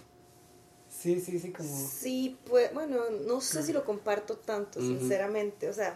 Sí, 0.90 1.22
sí, 1.22 1.40
sí, 1.40 1.52
como... 1.52 1.70
Sí, 1.70 2.38
pues, 2.50 2.74
bueno, 2.74 2.98
no 3.28 3.40
sé 3.40 3.62
si 3.62 3.72
lo 3.72 3.86
comparto 3.86 4.36
tanto, 4.36 4.82
sinceramente. 4.82 5.70
O 5.70 5.74
sea, 5.74 5.96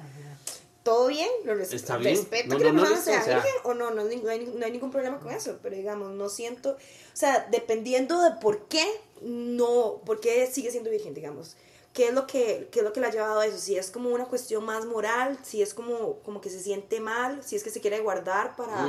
todo 0.83 1.07
bien, 1.07 1.29
lo 1.45 1.53
res- 1.55 1.73
Está 1.73 1.97
bien. 1.97 2.15
respeto 2.15 2.49
No, 2.49 2.57
que 2.57 2.63
la 2.65 2.71
no, 2.73 2.81
no, 2.83 2.89
persona 2.89 2.95
listo, 2.97 3.11
sea 3.11 3.21
o 3.21 3.25
sea- 3.25 3.35
virgen 3.35 3.61
o 3.65 3.73
no, 3.73 3.91
no, 3.91 4.03
no 4.03 4.29
hay, 4.29 4.51
no 4.55 4.65
hay 4.65 4.71
ningún 4.71 4.91
problema 4.91 5.19
con 5.19 5.31
eso, 5.31 5.59
pero 5.61 5.75
digamos, 5.75 6.11
no 6.13 6.27
siento, 6.29 6.71
o 6.71 6.77
sea, 7.15 7.47
dependiendo 7.51 8.21
de 8.21 8.31
por 8.41 8.67
qué, 8.67 8.85
no, 9.21 10.01
por 10.05 10.19
qué 10.19 10.47
sigue 10.51 10.71
siendo 10.71 10.89
virgen, 10.89 11.13
digamos. 11.13 11.55
¿Qué 11.93 12.07
es, 12.07 12.13
lo 12.13 12.25
que, 12.25 12.69
¿Qué 12.71 12.79
es 12.79 12.85
lo 12.85 12.93
que 12.93 13.01
la 13.01 13.07
ha 13.07 13.11
llevado 13.11 13.41
a 13.41 13.45
eso? 13.45 13.57
Si 13.57 13.75
es 13.77 13.91
como 13.91 14.11
una 14.11 14.23
cuestión 14.25 14.63
más 14.63 14.85
moral, 14.85 15.37
si 15.43 15.61
es 15.61 15.73
como, 15.73 16.19
como 16.19 16.39
que 16.39 16.49
se 16.49 16.61
siente 16.61 17.01
mal, 17.01 17.43
si 17.43 17.57
es 17.57 17.63
que 17.65 17.69
se 17.69 17.81
quiere 17.81 17.99
guardar 17.99 18.55
para, 18.55 18.87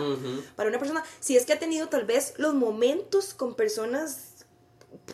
para 0.54 0.68
una 0.68 0.78
persona, 0.78 1.02
si 1.18 1.36
es 1.36 1.44
que 1.44 1.52
ha 1.52 1.58
tenido 1.58 1.88
tal 1.88 2.04
vez 2.04 2.34
los 2.36 2.54
momentos 2.54 3.34
con 3.34 3.56
personas, 3.56 4.44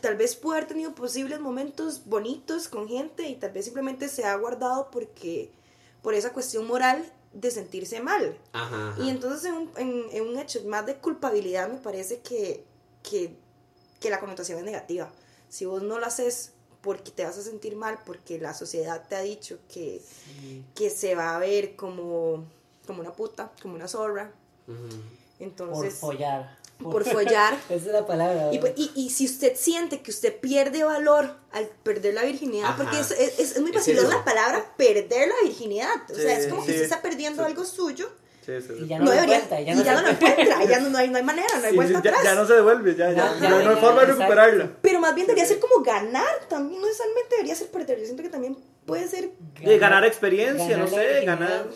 tal 0.03 0.17
vez 0.17 0.37
puede 0.37 0.59
haber 0.59 0.69
tenido 0.69 0.95
posibles 0.95 1.41
momentos 1.41 2.03
bonitos 2.05 2.69
con 2.69 2.89
gente 2.89 3.27
y 3.27 3.37
tal 3.37 3.53
vez 3.53 3.65
simplemente 3.65 4.09
se 4.11 4.25
ha 4.27 4.37
guardado 4.37 4.91
porque, 4.91 5.51
por 6.03 6.15
esa 6.15 6.33
cuestión 6.33 6.67
moral 6.67 7.05
de 7.33 7.51
sentirse 7.51 8.01
mal. 8.01 8.39
Ajá, 8.53 8.91
ajá. 8.91 9.03
Y 9.03 9.11
entonces 9.11 9.45
en 9.45 9.55
un, 9.55 9.71
en, 9.77 10.05
en 10.13 10.27
un 10.27 10.39
hecho 10.39 10.63
más 10.65 10.87
de 10.87 10.97
culpabilidad 10.97 11.69
me 11.69 11.79
parece 11.79 12.21
que, 12.21 12.65
que, 13.03 13.37
que 14.01 14.11
la 14.11 14.21
connotación 14.21 14.59
es 14.59 14.65
negativa. 14.65 15.11
Si 15.49 15.65
vos 15.67 15.83
no 15.83 15.99
lo 15.99 16.07
haces 16.07 16.53
porque 16.81 17.11
te 17.11 17.25
vas 17.25 17.37
a 17.37 17.43
sentir 17.43 17.75
mal, 17.77 17.99
porque 18.07 18.39
la 18.39 18.55
sociedad 18.55 19.07
te 19.09 19.17
ha 19.17 19.21
dicho 19.21 19.59
que, 19.69 20.01
Sí. 20.41 20.65
que 20.75 20.91
se 20.91 21.15
va 21.15 21.35
a 21.37 21.39
ver 21.39 21.75
como, 21.77 22.45
como 22.87 23.01
una 23.01 23.13
puta, 23.13 23.53
como 23.61 23.75
una 23.75 23.89
zorra. 23.89 24.33
Por 24.67 24.77
entonces 25.41 25.95
follar. 25.95 26.58
Por 26.83 27.05
follar. 27.11 27.55
Esa 27.69 27.75
es 27.75 27.87
la 27.87 28.07
palabra. 28.07 28.51
Y, 28.53 28.59
pues, 28.59 28.73
y, 28.77 28.91
y 28.95 29.11
si 29.11 29.25
usted 29.27 29.55
siente 29.57 30.01
que 30.01 30.11
usted 30.11 30.39
pierde 30.39 30.85
valor 30.85 31.35
al 31.53 31.67
perder 31.83 32.15
la 32.15 32.23
virginidad, 32.25 32.69
Ajá. 32.71 32.77
porque 32.77 33.01
es, 33.01 33.11
es, 33.11 33.39
es 33.57 33.61
muy 33.61 33.71
Es 33.71 33.77
fácil 33.79 33.99
eso. 33.99 34.09
la 34.09 34.25
palabra 34.25 34.75
perder 34.77 35.29
la 35.29 35.35
virginidad. 35.49 35.89
O 36.11 36.15
sea, 36.15 36.37
Sí, 36.37 36.43
es 36.43 36.47
como 36.49 36.61
que 36.65 36.69
sí. 36.69 36.73
usted 36.73 36.85
está 36.85 37.03
perdiendo 37.03 37.43
Sí. 37.45 37.51
algo 37.51 37.65
suyo. 37.65 38.11
Sí, 38.47 38.53
sí, 38.63 38.69
sí. 38.69 38.85
Y 38.85 38.87
ya 38.89 38.99
No, 38.99 39.05
no, 39.05 39.11
lo 39.11 39.15
debería. 39.17 39.35
encuentra, 39.37 39.61
y 39.61 39.65
ya 39.67 39.75
ya, 39.75 39.77
no, 39.77 39.83
se 39.85 39.91
no 39.95 40.01
lo 40.03 40.09
encuentra. 40.09 40.65
Ya 40.65 40.81
no, 40.81 40.89
no, 40.89 40.99
hay, 40.99 41.09
no 41.11 41.17
hay 41.19 41.23
manera, 41.23 41.49
no 41.59 41.65
hay 41.65 41.71
Sí, 41.71 41.77
vuelta 41.77 41.99
sí, 41.99 42.05
ya, 42.05 42.11
atrás. 42.11 42.25
ya 42.25 42.35
no 42.35 42.47
se 42.47 42.55
devuelve, 42.55 42.95
ya, 42.97 43.11
ya, 43.11 43.17
Ya, 43.17 43.35
ya 43.35 43.41
ya, 43.41 43.51
no 43.51 43.57
hay 43.71 43.75
ya, 43.77 43.77
forma 43.83 44.01
de 44.01 44.07
recuperarla. 44.07 44.71
Pero 44.81 45.01
más 45.01 45.15
bien 45.15 45.27
debería 45.27 45.47
ser 45.47 45.59
como 45.61 45.83
ganar 45.85 46.25
también. 46.49 46.81
No 46.81 46.87
necesariamente 46.87 47.29
debería 47.37 47.55
ser 47.55 47.69
perder. 47.69 47.99
Yo 47.99 48.05
siento 48.07 48.23
que 48.23 48.31
también 48.31 48.57
puede 48.89 49.07
ser 49.09 49.31
De 49.63 49.79
ganar 49.79 50.05
experiencia, 50.05 50.67
ganar 50.69 50.91
no 50.91 50.97
sé, 50.97 51.25
ganar, 51.25 51.67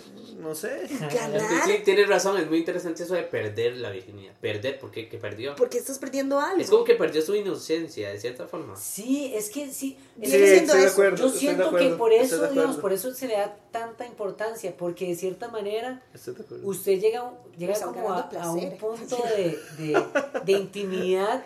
no 0.40 0.54
sé. 0.56 0.88
ganar. 1.14 1.40
Sí, 1.64 1.74
tienes 1.84 2.08
razón, 2.08 2.36
es 2.38 2.48
muy 2.48 2.58
interesante 2.58 3.04
eso 3.04 3.14
de 3.14 3.22
perder 3.22 3.76
la 3.76 3.90
virginidad. 3.90 4.32
Perder, 4.40 4.78
porque 4.80 5.08
que 5.08 5.18
perdió. 5.18 5.54
porque 5.54 5.78
estás 5.78 5.98
perdiendo 6.00 6.40
algo. 6.40 6.60
Es 6.60 6.68
como 6.70 6.82
que 6.84 6.94
perdió 6.94 7.22
su 7.22 7.34
inocencia, 7.36 8.10
de 8.10 8.18
cierta 8.18 8.46
forma. 8.48 8.74
Sí, 8.76 9.30
es 9.34 9.50
que 9.50 9.70
sí. 9.70 9.96
es 10.20 10.30
Viene 10.30 10.36
que 10.38 10.46
siendo 10.50 10.72
estoy 10.72 10.80
de 10.80 10.86
eso. 10.86 10.92
acuerdo. 10.94 11.16
yo 11.18 11.26
estoy 11.26 11.40
de 11.40 11.54
siento 11.54 11.76
que 11.76 11.88
por 11.90 12.12
eso, 12.12 12.48
digamos, 12.48 12.76
por 12.78 12.92
eso 12.92 13.14
se 13.14 13.28
le 13.28 13.34
da 13.34 13.56
tanta 13.70 14.04
importancia, 14.06 14.74
porque 14.76 15.06
de 15.06 15.14
cierta 15.14 15.48
manera 15.48 16.02
Estoy 16.12 16.34
de 16.34 16.42
acuerdo. 16.42 16.68
usted 16.68 16.98
llega, 17.00 17.32
llega 17.56 17.72
Está 17.74 17.86
como 17.86 18.12
a, 18.12 18.20
a 18.40 18.50
un 18.52 18.76
punto 18.78 19.16
de, 19.36 19.58
de, 19.78 20.02
de 20.44 20.52
intimidad 20.52 21.44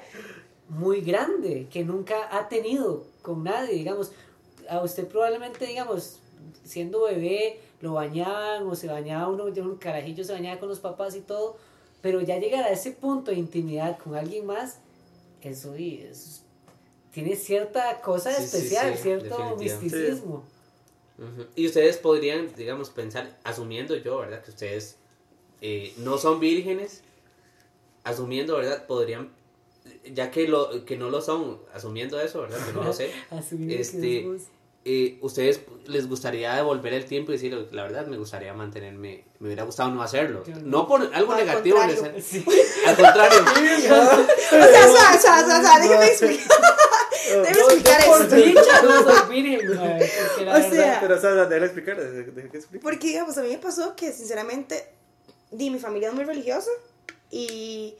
muy 0.68 1.00
grande 1.02 1.66
que 1.70 1.84
nunca 1.84 2.28
ha 2.36 2.48
tenido 2.48 3.04
con 3.22 3.44
nadie, 3.44 3.74
digamos, 3.74 4.10
a 4.68 4.82
usted 4.82 5.06
probablemente, 5.06 5.66
digamos, 5.66 6.20
siendo 6.64 7.04
bebé, 7.04 7.60
lo 7.80 7.94
bañaban 7.94 8.66
o 8.66 8.74
se 8.74 8.86
bañaba 8.88 9.28
uno, 9.28 9.46
de 9.46 9.62
un 9.62 9.76
carajillo 9.76 10.24
se 10.24 10.32
bañaba 10.32 10.58
con 10.58 10.68
los 10.68 10.80
papás 10.80 11.14
y 11.16 11.20
todo, 11.20 11.56
pero 12.00 12.20
ya 12.20 12.38
llegar 12.38 12.64
a 12.64 12.70
ese 12.70 12.92
punto 12.92 13.30
de 13.30 13.38
intimidad 13.38 13.98
con 13.98 14.14
alguien 14.14 14.46
más, 14.46 14.78
eso, 15.42 15.76
y 15.76 16.00
eso 16.00 16.42
tiene 17.12 17.36
cierta 17.36 18.00
cosa 18.00 18.32
Sí, 18.32 18.42
especial, 18.42 18.94
sí, 18.96 19.02
cierto 19.04 19.56
misticismo. 19.56 20.44
Y 21.54 21.66
ustedes 21.66 21.96
podrían, 21.96 22.54
digamos, 22.54 22.90
pensar, 22.90 23.38
asumiendo 23.42 23.96
yo, 23.96 24.18
¿verdad? 24.18 24.42
Que 24.42 24.50
ustedes 24.50 24.98
eh, 25.62 25.94
no 25.98 26.18
son 26.18 26.40
vírgenes, 26.40 27.02
asumiendo, 28.04 28.56
¿verdad? 28.56 28.86
Podrían, 28.86 29.32
ya 30.12 30.30
que, 30.30 30.46
lo, 30.46 30.84
que 30.84 30.98
no 30.98 31.08
lo 31.08 31.22
son, 31.22 31.60
asumiendo 31.72 32.20
eso, 32.20 32.42
¿verdad? 32.42 32.58
Que 32.66 32.72
no 32.74 32.84
lo 32.84 32.92
sé. 32.92 33.10
Este, 33.70 34.28
eh, 34.88 35.18
¿Ustedes 35.20 35.60
les 35.86 36.08
gustaría 36.08 36.54
devolver 36.54 36.92
el 36.94 37.06
tiempo 37.06 37.32
y 37.32 37.34
decir, 37.34 37.52
la 37.72 37.82
verdad, 37.82 38.06
me 38.06 38.16
gustaría 38.16 38.54
mantenerme, 38.54 39.24
me 39.40 39.48
hubiera 39.48 39.64
gustado 39.64 39.90
no 39.90 40.00
hacerlo? 40.00 40.44
No. 40.62 40.86
Por 40.86 41.10
algo 41.12 41.32
al 41.32 41.38
negativo, 41.44 41.76
contrario. 41.76 42.12
neces- 42.16 42.22
Sí. 42.22 42.44
al 42.86 42.94
contrario. 42.96 43.38
O 44.46 44.48
sea, 44.48 44.86
o 44.86 44.92
sea, 44.92 45.16
o 45.16 45.18
sea, 45.18 45.44
o 45.44 45.46
sea, 45.46 45.58
o 45.58 45.62
sea, 45.62 45.78
déjeme 45.80 46.06
explicar. 46.06 46.46
déjeme 47.42 47.60
explicar 47.60 48.04
Por 48.06 48.22
esto. 48.22 48.36
dicha 48.36 48.82
no 48.82 49.02
soy 49.02 49.42
virgen, 49.42 49.70
O 49.70 49.74
sea, 49.74 50.98
Pero, 51.00 51.16
o 51.16 51.20
sea, 51.20 51.30
déjame 51.46 51.66
explicar. 51.66 51.96
Porque, 52.80 53.08
digamos, 53.08 53.36
a 53.38 53.42
mí 53.42 53.48
me 53.48 53.58
pasó 53.58 53.96
que, 53.96 54.12
sinceramente, 54.12 54.86
di, 55.50 55.70
mi 55.70 55.80
familia 55.80 56.08
es 56.10 56.14
muy 56.14 56.24
religiosa 56.24 56.70
y, 57.30 57.96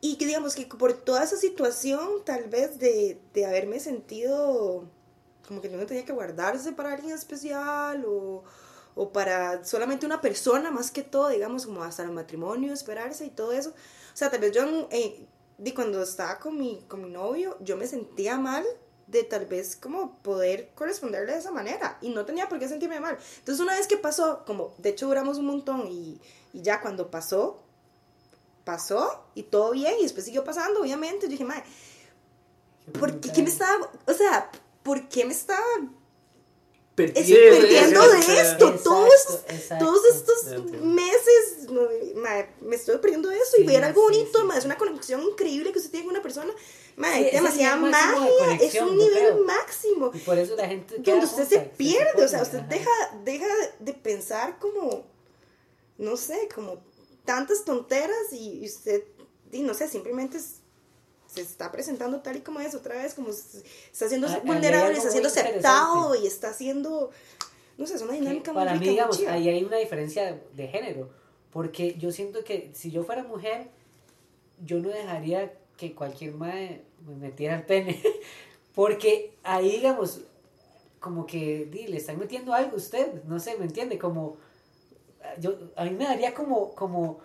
y 0.00 0.16
que, 0.16 0.26
digamos, 0.26 0.56
que 0.56 0.66
por 0.66 0.92
toda 0.94 1.22
esa 1.22 1.36
situación, 1.36 2.24
tal 2.24 2.44
vez, 2.48 2.78
de, 2.80 3.20
de 3.34 3.46
haberme 3.46 3.78
sentido 3.78 4.84
como 5.46 5.60
que 5.60 5.68
no 5.68 5.86
tenía 5.86 6.04
que 6.04 6.12
guardarse 6.12 6.72
para 6.72 6.92
alguien 6.92 7.14
especial 7.14 8.04
o, 8.06 8.44
o 8.94 9.12
para 9.12 9.64
solamente 9.64 10.06
una 10.06 10.20
persona, 10.20 10.70
más 10.70 10.90
que 10.90 11.02
todo, 11.02 11.28
digamos, 11.28 11.66
como 11.66 11.84
hasta 11.84 12.02
el 12.02 12.10
matrimonio, 12.10 12.72
esperarse 12.72 13.26
y 13.26 13.30
todo 13.30 13.52
eso. 13.52 13.70
O 13.70 14.16
sea, 14.16 14.30
tal 14.30 14.40
vez 14.40 14.52
yo, 14.52 14.64
eh, 14.90 15.26
cuando 15.74 16.02
estaba 16.02 16.38
con 16.38 16.58
mi, 16.58 16.84
con 16.88 17.02
mi 17.02 17.10
novio, 17.10 17.56
yo 17.60 17.76
me 17.76 17.86
sentía 17.86 18.38
mal 18.38 18.64
de 19.06 19.22
tal 19.22 19.46
vez 19.46 19.76
como 19.76 20.18
poder 20.18 20.70
corresponderle 20.74 21.32
de 21.32 21.38
esa 21.38 21.52
manera 21.52 21.98
y 22.00 22.08
no 22.08 22.24
tenía 22.24 22.48
por 22.48 22.58
qué 22.58 22.68
sentirme 22.68 22.98
mal. 22.98 23.16
Entonces 23.38 23.62
una 23.62 23.74
vez 23.74 23.86
que 23.86 23.96
pasó, 23.96 24.44
como 24.44 24.74
de 24.78 24.90
hecho 24.90 25.06
duramos 25.06 25.38
un 25.38 25.46
montón 25.46 25.86
y, 25.88 26.20
y 26.52 26.62
ya 26.62 26.80
cuando 26.80 27.10
pasó, 27.10 27.62
pasó 28.64 29.26
y 29.34 29.44
todo 29.44 29.72
bien 29.72 29.94
y 30.00 30.02
después 30.02 30.24
siguió 30.24 30.42
pasando, 30.42 30.80
obviamente, 30.80 31.26
yo 31.26 31.30
dije, 31.30 31.44
madre, 31.44 31.64
¿por 32.98 33.20
qué, 33.20 33.32
qué 33.32 33.42
me 33.42 33.48
estaba, 33.48 33.90
o 34.06 34.12
sea, 34.12 34.50
por 34.86 35.08
qué 35.08 35.24
me 35.24 35.32
estaba 35.32 35.60
es- 36.96 37.14
Perdiendo 37.28 38.00
de 38.08 38.18
esto? 38.20 38.32
Exacto, 38.32 38.80
todos, 38.82 39.44
exacto. 39.48 39.84
todos 39.84 40.02
estos 40.14 40.72
meses, 40.80 41.68
madre, 42.14 42.54
me 42.62 42.74
estoy 42.76 42.96
perdiendo 42.98 43.28
de 43.28 43.36
eso 43.36 43.58
y 43.58 43.60
Sí, 43.62 43.66
ver 43.66 43.84
algo 43.84 44.08
sí, 44.08 44.16
bonito, 44.16 44.38
sí, 44.38 44.44
madre, 44.46 44.58
es 44.60 44.64
una 44.64 44.78
conexión 44.78 45.22
increíble 45.22 45.72
que 45.72 45.78
usted 45.78 45.90
tiene 45.90 46.06
con 46.06 46.14
una 46.14 46.22
persona, 46.22 46.54
madre, 46.96 47.30
demasiada 47.32 47.76
es 47.76 47.84
el 47.84 47.90
máximo 47.90 48.20
de 48.24 48.46
magia, 48.46 48.66
es 48.66 48.80
un 48.80 48.96
nivel 48.96 49.12
creo. 49.32 49.44
máximo. 49.44 50.10
Y 50.14 50.18
por 50.20 50.38
eso 50.38 50.56
la 50.56 50.66
gente 50.68 51.02
queda 51.02 51.16
donde 51.16 51.26
usted 51.26 51.42
junta, 51.42 51.54
se 51.64 51.70
pierde, 51.76 52.24
o 52.24 52.28
sea, 52.28 52.40
usted 52.40 52.58
ajá. 52.60 52.68
deja, 52.68 52.90
deja 53.24 53.46
de 53.78 53.92
pensar 53.92 54.58
como, 54.58 55.04
no 55.98 56.16
sé, 56.16 56.48
como 56.54 56.82
tantas 57.26 57.62
tonteras 57.66 58.32
y 58.32 58.60
y 58.62 58.66
usted, 58.66 59.04
y 59.52 59.60
no 59.60 59.74
sé, 59.74 59.86
simplemente 59.88 60.38
es- 60.38 60.62
se 61.42 61.50
está 61.50 61.70
presentando 61.72 62.20
tal 62.20 62.36
y 62.36 62.40
como 62.40 62.60
es, 62.60 62.74
otra 62.74 62.96
vez, 62.96 63.14
como 63.14 63.32
se- 63.32 63.62
está 63.92 64.08
siendo 64.08 64.26
ahí 64.26 64.34
hay 64.34 64.40
vulnerable, 64.46 64.96
está 64.96 65.10
siendo 65.10 65.28
aceptado 65.28 66.14
y 66.14 66.26
está 66.26 66.50
haciendo, 66.50 67.10
no 67.78 67.86
sé, 67.86 67.94
es 67.94 68.02
una 68.02 68.14
dinámica 68.14 68.52
muy 68.52 68.60
para 68.60 68.72
mí, 68.74 68.78
rica, 68.80 68.90
digamos, 68.90 69.20
ahí 69.26 69.48
hay 69.48 69.64
una 69.64 69.76
diferencia 69.76 70.40
de 70.54 70.68
género. 70.68 71.10
Porque 71.52 71.94
yo 71.94 72.12
siento 72.12 72.44
que 72.44 72.70
si 72.74 72.90
yo 72.90 73.02
fuera 73.04 73.22
mujer, 73.22 73.68
yo 74.64 74.78
no 74.80 74.88
dejaría 74.90 75.54
que 75.76 75.94
cualquier 75.94 76.34
madre 76.34 76.82
me 77.06 77.14
metiera 77.14 77.56
el 77.56 77.64
pene. 77.64 78.02
Porque 78.74 79.34
ahí, 79.42 79.70
digamos, 79.72 80.20
como 81.00 81.24
que 81.26 81.66
di, 81.70 81.86
le 81.86 81.96
están 81.96 82.18
metiendo 82.18 82.52
algo 82.52 82.72
a 82.72 82.76
usted, 82.76 83.24
no 83.24 83.38
sé, 83.38 83.56
¿me 83.56 83.64
entiende? 83.64 83.98
Como, 83.98 84.36
yo, 85.40 85.56
a 85.76 85.84
mí 85.84 85.90
me 85.90 86.04
daría 86.04 86.34
como, 86.34 86.74
como, 86.74 87.20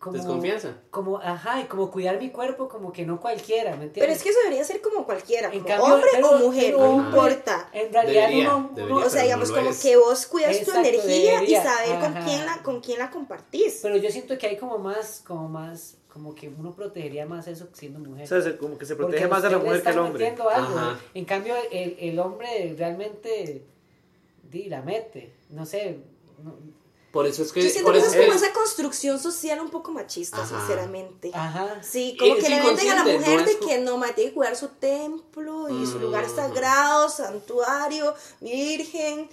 como... 0.00 0.16
Desconfianza. 0.16 0.78
Como, 0.90 1.18
ajá, 1.18 1.60
y 1.60 1.64
como 1.66 1.90
cuidar 1.92 2.18
mi 2.18 2.30
cuerpo 2.30 2.68
como 2.68 2.90
que 2.92 3.06
no 3.06 3.20
cualquiera, 3.20 3.76
¿me 3.76 3.84
entiendes? 3.84 4.00
Pero 4.02 4.12
es 4.12 4.22
que 4.24 4.30
eso 4.30 4.38
debería 4.42 4.64
ser 4.64 4.80
como 4.80 5.04
cualquiera, 5.04 5.48
En 5.52 5.60
como 5.60 5.68
cambio, 5.68 5.94
hombre 5.94 6.08
pero- 6.14 6.30
o 6.30 6.38
mujer, 6.38 6.74
no 6.76 6.96
importa. 7.06 7.68
En 7.72 7.92
realidad 7.92 8.22
Debería, 8.28 8.56
uno, 8.56 8.70
debería. 8.74 8.96
uno- 8.96 9.06
O 9.06 9.10
sea, 9.10 9.22
digamos, 9.22 9.50
no 9.50 9.56
como 9.56 9.70
es. 9.70 9.80
que 9.82 9.96
vos 9.96 10.26
cuidas 10.26 10.60
tu 10.64 10.72
energía 10.72 11.34
debería, 11.34 11.60
y 11.60 11.62
saber 11.62 12.00
con 12.00 12.24
quién, 12.24 12.46
la, 12.46 12.62
con 12.62 12.80
quién 12.80 12.98
la 12.98 13.10
compartís. 13.10 13.78
Pero 13.82 13.96
yo 13.98 14.10
siento 14.10 14.36
que 14.38 14.46
hay 14.48 14.56
como 14.56 14.78
más, 14.78 15.22
como 15.24 15.48
más, 15.48 15.98
como 16.12 16.34
que 16.34 16.48
uno 16.48 16.74
protegería 16.74 17.26
más 17.26 17.46
eso 17.46 17.68
siendo 17.74 18.00
mujer. 18.00 18.24
O 18.24 18.26
sea, 18.26 18.40
se- 18.40 18.56
como 18.56 18.78
que 18.78 18.86
se 18.86 18.96
Porque 18.96 19.18
protege 19.18 19.28
más 19.28 19.44
a 19.44 19.50
la 19.50 19.58
mujer 19.58 19.82
que 19.82 19.88
al 19.90 19.98
hombre. 19.98 20.24
metiendo 20.24 20.48
algo. 20.50 20.78
Ajá. 20.78 20.98
En 21.14 21.24
cambio, 21.26 21.54
el, 21.70 21.96
el 22.00 22.18
hombre 22.18 22.74
realmente 22.76 23.64
di, 24.50 24.64
la 24.64 24.80
mete. 24.82 25.34
No 25.50 25.66
sé. 25.66 25.98
no- 26.42 26.79
Por 27.12 27.26
eso 27.26 27.42
es 27.42 27.52
que. 27.52 27.62
Yo 27.62 27.68
siento 27.70 27.86
por 27.86 27.94
que 27.94 28.00
eso 28.06 28.10
es 28.10 28.16
como 28.26 28.32
es- 28.36 28.42
esa 28.42 28.52
construcción 28.52 29.18
social 29.18 29.60
un 29.60 29.70
poco 29.70 29.90
machista, 29.90 30.42
Ajá. 30.42 30.58
sinceramente. 30.60 31.30
ajá. 31.34 31.82
Sí, 31.82 32.16
como 32.18 32.36
Es 32.36 32.44
que 32.44 32.50
le 32.50 32.60
venden 32.62 32.90
a 32.90 32.94
la 32.94 33.04
mujer 33.04 33.40
no 33.40 33.44
de 33.46 33.50
es 33.52 33.56
que 33.58 33.78
no, 33.80 33.96
ma, 33.96 34.08
tiene 34.14 34.30
que 34.30 34.34
cuidar 34.36 34.54
su 34.56 34.68
templo 34.68 35.68
y 35.68 35.86
su 35.86 35.98
lugar 35.98 36.26
Mm. 36.28 36.36
sagrado, 36.36 37.08
santuario, 37.08 38.14
virgen. 38.40 39.28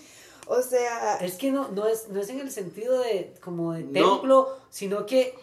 O 0.47 0.61
sea, 0.61 1.17
Es 1.17 1.33
que 1.35 1.51
no, 1.51 1.67
no, 1.69 1.87
es, 1.87 2.07
no 2.07 2.21
es 2.21 2.29
en 2.29 2.39
el 2.39 2.49
sentido 2.51 2.99
de 2.99 3.33
como 3.43 3.73
de 3.73 3.83
No. 3.83 4.13
templo, 4.13 4.57
sino 4.69 5.05
que 5.05 5.35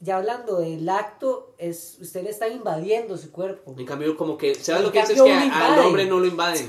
ya 0.00 0.18
hablando 0.18 0.58
del 0.60 0.88
acto, 0.88 1.54
es 1.58 1.96
usted 2.00 2.22
le 2.22 2.30
está 2.30 2.46
invadiendo 2.46 3.16
su 3.16 3.32
cuerpo. 3.32 3.74
En 3.76 3.84
cambio, 3.86 4.16
como 4.16 4.36
que. 4.38 4.54
¿Sabes 4.54 4.80
En 4.80 4.86
lo 4.86 4.92
que 4.92 5.00
dices? 5.00 5.16
cambio, 5.16 5.34
Que 5.34 5.50
al 5.54 5.78
hombre 5.80 6.04
no 6.06 6.20
lo 6.20 6.26
invaden. 6.26 6.68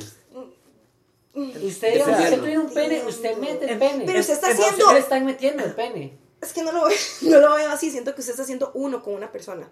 Usted, 1.34 1.62
usted 2.02 2.42
tiene 2.42 2.60
un 2.60 2.74
pene, 2.74 3.04
usted 3.08 3.38
mete 3.38 3.72
el 3.72 3.78
pene. 3.80 4.04
Pero 4.06 4.20
usted 4.20 4.34
está 4.34 4.48
haciendo- 4.50 4.78
Usted 4.86 4.94
le 4.94 5.00
están 5.00 5.26
metiendo 5.26 5.64
el 5.64 5.74
pene. 5.74 6.18
es 6.42 6.54
que 6.54 6.64
no 6.64 6.72
lo, 6.72 6.86
veo, 6.86 6.98
no 7.22 7.40
lo 7.40 7.56
veo 7.56 7.70
así, 7.72 7.92
siento 7.92 8.14
que 8.16 8.22
usted 8.22 8.32
está 8.32 8.44
haciendo 8.44 8.72
uno 8.74 9.02
con 9.04 9.14
una 9.14 9.32
persona. 9.32 9.70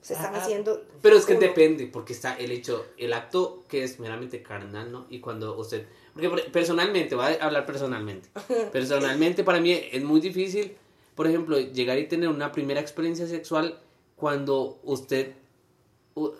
Se 0.00 0.12
están 0.14 0.36
Ajá. 0.36 0.44
haciendo... 0.44 0.84
Pero 1.02 1.16
es 1.16 1.24
que 1.24 1.32
uno. 1.32 1.40
depende, 1.40 1.88
porque 1.88 2.12
está 2.12 2.34
el 2.38 2.52
hecho, 2.52 2.86
el 2.96 3.12
acto 3.12 3.64
que 3.68 3.82
es 3.82 3.98
meramente 3.98 4.40
carnal, 4.40 4.92
¿no? 4.92 5.06
Y 5.10 5.18
cuando 5.18 5.58
usted, 5.58 5.84
porque 6.12 6.28
por- 6.30 6.52
personalmente, 6.52 7.16
voy 7.16 7.24
a 7.40 7.44
hablar 7.44 7.66
personalmente, 7.66 8.28
personalmente 8.70 9.42
para 9.42 9.58
mí 9.60 9.72
es 9.72 10.04
muy 10.04 10.20
difícil, 10.20 10.76
por 11.16 11.26
ejemplo, 11.26 11.58
llegar 11.58 11.98
y 11.98 12.06
tener 12.06 12.28
una 12.28 12.52
primera 12.52 12.80
experiencia 12.80 13.26
sexual 13.26 13.80
cuando 14.14 14.78
usted, 14.84 15.32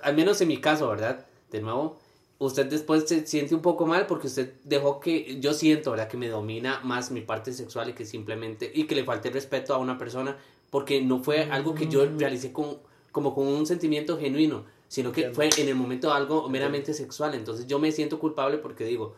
al 0.03 0.15
menos 0.15 0.41
en 0.41 0.49
mi 0.49 0.61
caso, 0.61 0.89
¿verdad? 0.89 1.27
De 1.51 1.61
nuevo, 1.61 1.99
usted 2.39 2.67
después 2.67 3.05
se 3.09 3.27
siente 3.27 3.55
un 3.55 3.63
poco 3.63 3.87
mal 3.87 4.07
porque 4.07 4.27
usted 4.27 4.55
dejó 4.65 5.01
que, 5.01 5.39
yo 5.41 5.53
siento, 5.55 5.91
¿verdad? 5.93 6.09
Que 6.09 6.17
me 6.17 6.29
domina 6.29 6.81
más 6.85 7.11
mi 7.11 7.21
parte 7.23 7.53
sexual 7.53 7.89
y 7.91 7.93
que 7.95 8.05
simplemente, 8.05 8.71
y 8.75 8.85
que 8.85 8.95
le 8.95 9.05
falte 9.05 9.31
respeto 9.31 9.75
a 9.75 9.79
una 9.79 9.97
persona 9.99 10.37
porque 10.71 11.01
no 11.01 11.23
fue 11.23 11.45
algo 11.45 11.75
que 11.75 11.87
yo 11.89 12.05
realicé 12.19 12.53
con, 12.53 12.79
como 13.13 13.35
con 13.35 13.47
un 13.47 13.65
sentimiento 13.67 14.19
genuino, 14.19 14.65
sino 14.89 15.13
que 15.13 15.31
fue 15.31 15.49
en 15.57 15.69
el 15.69 15.75
momento 15.75 16.13
algo 16.13 16.49
meramente 16.49 16.93
sexual. 16.93 17.35
Entonces 17.35 17.67
yo 17.67 17.79
me 17.79 17.91
siento 17.93 18.19
culpable 18.19 18.59
porque 18.59 18.85
digo, 18.85 19.15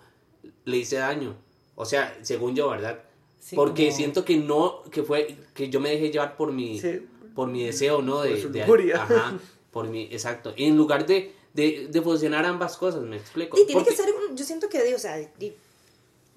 le 0.64 0.76
hice 0.76 0.96
daño. 0.96 1.34
O 1.74 1.84
sea, 1.84 2.16
según 2.22 2.54
yo, 2.54 2.68
¿verdad? 2.70 3.00
Sí, 3.40 3.56
porque 3.56 3.86
como- 3.86 3.96
siento 3.96 4.24
que 4.24 4.36
no, 4.36 4.82
que 4.90 5.02
fue, 5.02 5.36
que 5.54 5.70
yo 5.70 5.80
me 5.80 5.90
dejé 5.90 6.10
llevar 6.10 6.36
por 6.36 6.52
mi, 6.52 6.78
Sí. 6.80 7.00
por 7.34 7.48
mi 7.48 7.64
deseo, 7.64 8.02
¿no? 8.02 8.20
De, 8.20 8.34
de- 8.48 8.60
lujuria. 8.60 9.02
ajá, 9.02 9.38
por 9.70 9.88
mi, 9.88 10.02
exacto. 10.04 10.52
Y 10.56 10.64
en 10.64 10.76
lugar 10.76 11.06
de, 11.06 11.32
de, 11.58 11.88
de 11.90 12.02
fusionar 12.02 12.44
ambas 12.46 12.76
cosas, 12.76 13.02
me 13.02 13.16
explico. 13.16 13.58
Y 13.58 13.66
tiene 13.66 13.82
Porque- 13.82 13.96
que 13.96 14.02
ser, 14.02 14.14
un- 14.14 14.36
yo 14.36 14.44
siento 14.44 14.68
que, 14.68 14.94
o 14.94 14.98
sea, 14.98 15.18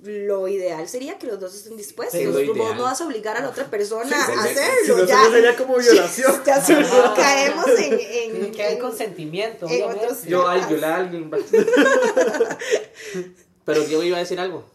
lo 0.03 0.47
ideal 0.47 0.87
sería 0.87 1.19
que 1.19 1.27
los 1.27 1.39
dos 1.39 1.53
estén 1.53 1.77
dispuestos. 1.77 2.19
Sí, 2.19 2.25
Vos 2.25 2.41
ideal. 2.41 2.75
no 2.75 2.83
vas 2.83 2.99
a 3.01 3.05
obligar 3.05 3.37
a 3.37 3.41
la 3.41 3.49
otra 3.49 3.69
persona 3.69 4.09
Sí, 4.09 4.31
a 4.35 4.43
hacerlo. 4.43 4.95
Si 4.95 5.01
no, 5.01 5.05
ya, 5.07 5.29
sería 5.29 5.55
como 5.55 5.77
violación. 5.77 6.41
ya 6.45 6.59
se- 6.59 6.73
caemos 7.15 7.67
en... 7.77 7.99
en- 7.99 8.51
que 8.51 8.67
en- 8.71 8.79
consentimiento, 8.79 9.67
en 9.69 9.83
otros- 9.83 10.23
Yo, 10.25 10.47
ay, 10.47 10.61
violar 10.67 10.91
a 10.93 10.97
alguien. 10.97 11.29
Pero 13.65 13.85
yo 13.87 14.01
iba 14.03 14.17
a 14.17 14.21
decir 14.21 14.39
algo. 14.39 14.65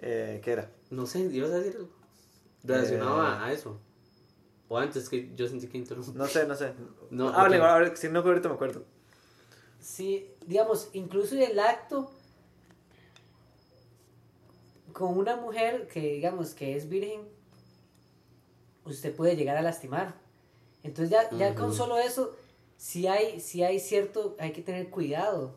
Eh, 0.00 0.40
¿Qué 0.44 0.50
era? 0.52 0.70
No 0.90 1.06
sé, 1.06 1.20
ibas 1.20 1.52
a 1.52 1.58
decir 1.58 1.76
algo. 1.76 1.88
Relacionado 2.64 3.22
Eh. 3.22 3.26
a, 3.26 3.44
a 3.46 3.52
eso. 3.52 3.80
O 4.68 4.78
antes 4.78 5.08
que 5.08 5.30
yo 5.36 5.46
sentí 5.46 5.68
que 5.68 5.78
interrumpí. 5.78 6.10
No 6.14 6.26
sé, 6.26 6.44
no 6.46 6.56
sé. 6.56 6.72
No, 7.10 7.28
Hable, 7.28 7.58
ahora, 7.58 7.94
si 7.94 8.08
no 8.08 8.18
ahorita 8.18 8.48
me 8.48 8.56
acuerdo. 8.56 8.82
Sí, 9.86 10.28
digamos, 10.44 10.90
incluso 10.94 11.36
el 11.36 11.60
acto 11.60 12.10
con 14.92 15.16
una 15.16 15.36
mujer 15.36 15.86
que 15.86 16.00
digamos 16.00 16.54
que 16.54 16.76
es 16.76 16.88
virgen, 16.88 17.20
usted 18.84 19.14
puede 19.14 19.36
llegar 19.36 19.56
a 19.56 19.62
lastimar. 19.62 20.16
Entonces 20.82 21.10
ya, 21.10 21.30
ya 21.38 21.54
con 21.54 21.72
solo 21.72 21.98
eso, 21.98 22.34
si 22.76 23.06
hay, 23.06 23.38
si 23.38 23.62
hay 23.62 23.78
cierto, 23.78 24.34
hay 24.40 24.50
que 24.50 24.60
tener 24.60 24.90
cuidado. 24.90 25.54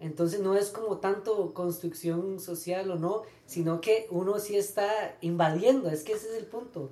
Entonces 0.00 0.40
no 0.40 0.56
es 0.56 0.70
como 0.70 0.96
tanto 0.96 1.52
construcción 1.52 2.40
social 2.40 2.90
o 2.90 2.96
no, 2.96 3.24
sino 3.44 3.82
que 3.82 4.06
uno 4.10 4.38
sí 4.38 4.56
está 4.56 5.18
invadiendo, 5.20 5.90
es 5.90 6.02
que 6.02 6.14
ese 6.14 6.30
es 6.30 6.34
el 6.38 6.46
punto. 6.46 6.90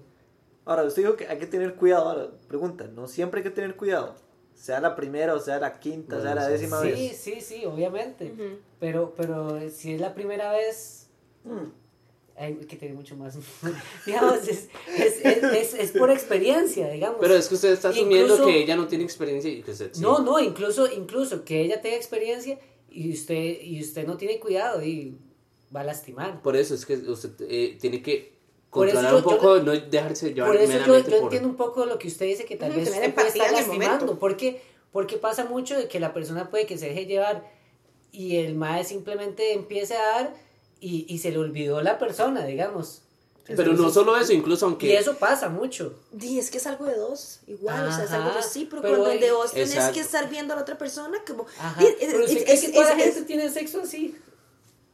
Ahora, 0.66 0.84
usted 0.84 1.00
dijo 1.00 1.16
que 1.16 1.28
hay 1.28 1.38
que 1.38 1.46
tener 1.46 1.76
cuidado. 1.76 2.10
Ahora, 2.10 2.30
pregunta, 2.46 2.88
¿no 2.88 3.08
siempre 3.08 3.40
hay 3.40 3.44
que 3.44 3.50
tener 3.50 3.74
cuidado? 3.74 4.25
Sea 4.56 4.80
la 4.80 4.96
primera, 4.96 5.34
o 5.34 5.38
sea 5.40 5.58
la 5.60 5.78
quinta, 5.78 6.16
o 6.16 6.20
sea 6.22 6.32
Bueno, 6.34 6.40
la 6.48 6.56
sí. 6.56 6.62
décima 6.62 6.82
Sí, 6.82 6.88
vez. 6.88 7.16
sí, 7.16 7.40
sí, 7.40 7.64
obviamente. 7.66 8.32
Ujú. 8.32 8.58
Pero, 8.80 9.14
pero 9.16 9.60
si 9.70 9.92
es 9.94 10.00
la 10.00 10.14
primera 10.14 10.50
vez, 10.52 11.06
Mm. 11.44 11.68
hay 12.36 12.54
que 12.56 12.76
tener 12.76 12.94
mucho 12.96 13.16
más. 13.16 13.36
digamos, 14.06 14.48
es, 14.48 14.68
es, 14.96 15.24
es, 15.24 15.42
es, 15.44 15.74
es 15.74 15.92
por 15.92 16.10
experiencia, 16.10 16.88
digamos. 16.90 17.18
Pero 17.20 17.34
es 17.34 17.48
que 17.48 17.54
usted 17.54 17.72
está 17.72 17.90
asumiendo 17.90 18.34
Incluso- 18.34 18.46
que 18.46 18.62
ella 18.62 18.76
no 18.76 18.86
tiene 18.88 19.04
experiencia 19.04 19.50
y 19.50 19.62
que 19.62 19.70
usted 19.72 19.90
sí. 19.92 20.00
No, 20.00 20.18
no, 20.20 20.38
incluso, 20.40 20.90
incluso 20.92 21.44
que 21.44 21.60
ella 21.60 21.80
tenga 21.80 21.96
experiencia 21.96 22.58
y 22.90 23.12
usted, 23.12 23.60
y 23.60 23.80
usted 23.80 24.06
no 24.06 24.16
tiene 24.16 24.40
cuidado 24.40 24.82
y 24.82 25.16
va 25.74 25.80
a 25.80 25.84
lastimar. 25.84 26.40
Por 26.42 26.56
eso 26.56 26.74
es 26.74 26.84
que 26.86 26.94
usted 26.94 27.30
eh, 27.48 27.76
tiene 27.80 28.02
que 28.02 28.35
controlar 28.76 29.10
yo- 29.10 29.16
un 29.18 29.22
yo- 29.24 29.28
poco, 29.30 29.58
no 29.60 29.72
dejarse 29.72 30.32
llevar 30.34 30.52
Por 30.52 30.60
eso 30.60 30.72
yo, 30.72 30.98
yo 30.98 31.04
por... 31.04 31.22
entiendo 31.22 31.48
un 31.48 31.56
poco 31.56 31.86
lo 31.86 31.98
que 31.98 32.08
usted 32.08 32.26
dice, 32.26 32.44
que 32.44 32.56
tal 32.56 32.70
Ujú, 32.70 32.80
vez 32.80 32.90
usted 32.90 33.14
puede 33.14 33.28
estar 33.28 33.50
lastimando. 33.52 34.18
Porque, 34.18 34.62
porque 34.92 35.16
pasa 35.16 35.44
mucho 35.44 35.76
de 35.76 35.88
que 35.88 36.00
la 36.00 36.12
persona 36.14 36.50
puede 36.50 36.66
que 36.66 36.78
se 36.78 36.86
deje 36.86 37.06
llevar 37.06 37.44
y 38.12 38.36
el 38.36 38.54
mae 38.54 38.84
simplemente 38.84 39.52
empiece 39.52 39.96
a 39.96 40.02
dar 40.06 40.34
y, 40.80 41.06
y 41.08 41.18
se 41.18 41.30
le 41.30 41.38
olvidó 41.38 41.82
la 41.82 41.98
persona, 41.98 42.44
digamos. 42.44 43.02
Pero 43.46 43.74
no 43.74 43.90
solo 43.90 44.16
eso, 44.16 44.32
incluso 44.32 44.66
Y 44.66 44.68
aunque... 44.68 44.98
eso 44.98 45.14
pasa 45.18 45.48
mucho. 45.48 45.94
Di, 46.10 46.38
es 46.40 46.50
que 46.50 46.58
es 46.58 46.66
algo 46.66 46.84
de 46.86 46.96
dos, 46.96 47.40
igual, 47.46 47.86
o 47.86 47.92
sea, 47.92 48.02
es 48.02 48.10
Ajá, 48.10 48.24
algo 48.24 48.36
recíproco, 48.36 48.82
pero 48.82 49.04
donde 49.04 49.30
vos 49.30 49.52
tenés 49.52 49.70
Exacto. 49.74 49.94
que 49.94 50.00
estar 50.00 50.28
viendo 50.28 50.52
a 50.52 50.56
la 50.56 50.62
otra 50.62 50.76
persona 50.76 51.18
como... 51.24 51.46
Ajá. 51.60 51.80
Es- 51.80 51.94
Pero 52.00 52.24
es- 52.24 52.32
es- 52.32 52.60
que 52.62 52.68
toda 52.72 52.90
la 52.90 52.96
gente 52.96 53.22
tiene 53.22 53.48
sexo 53.48 53.82
así. 53.82 54.16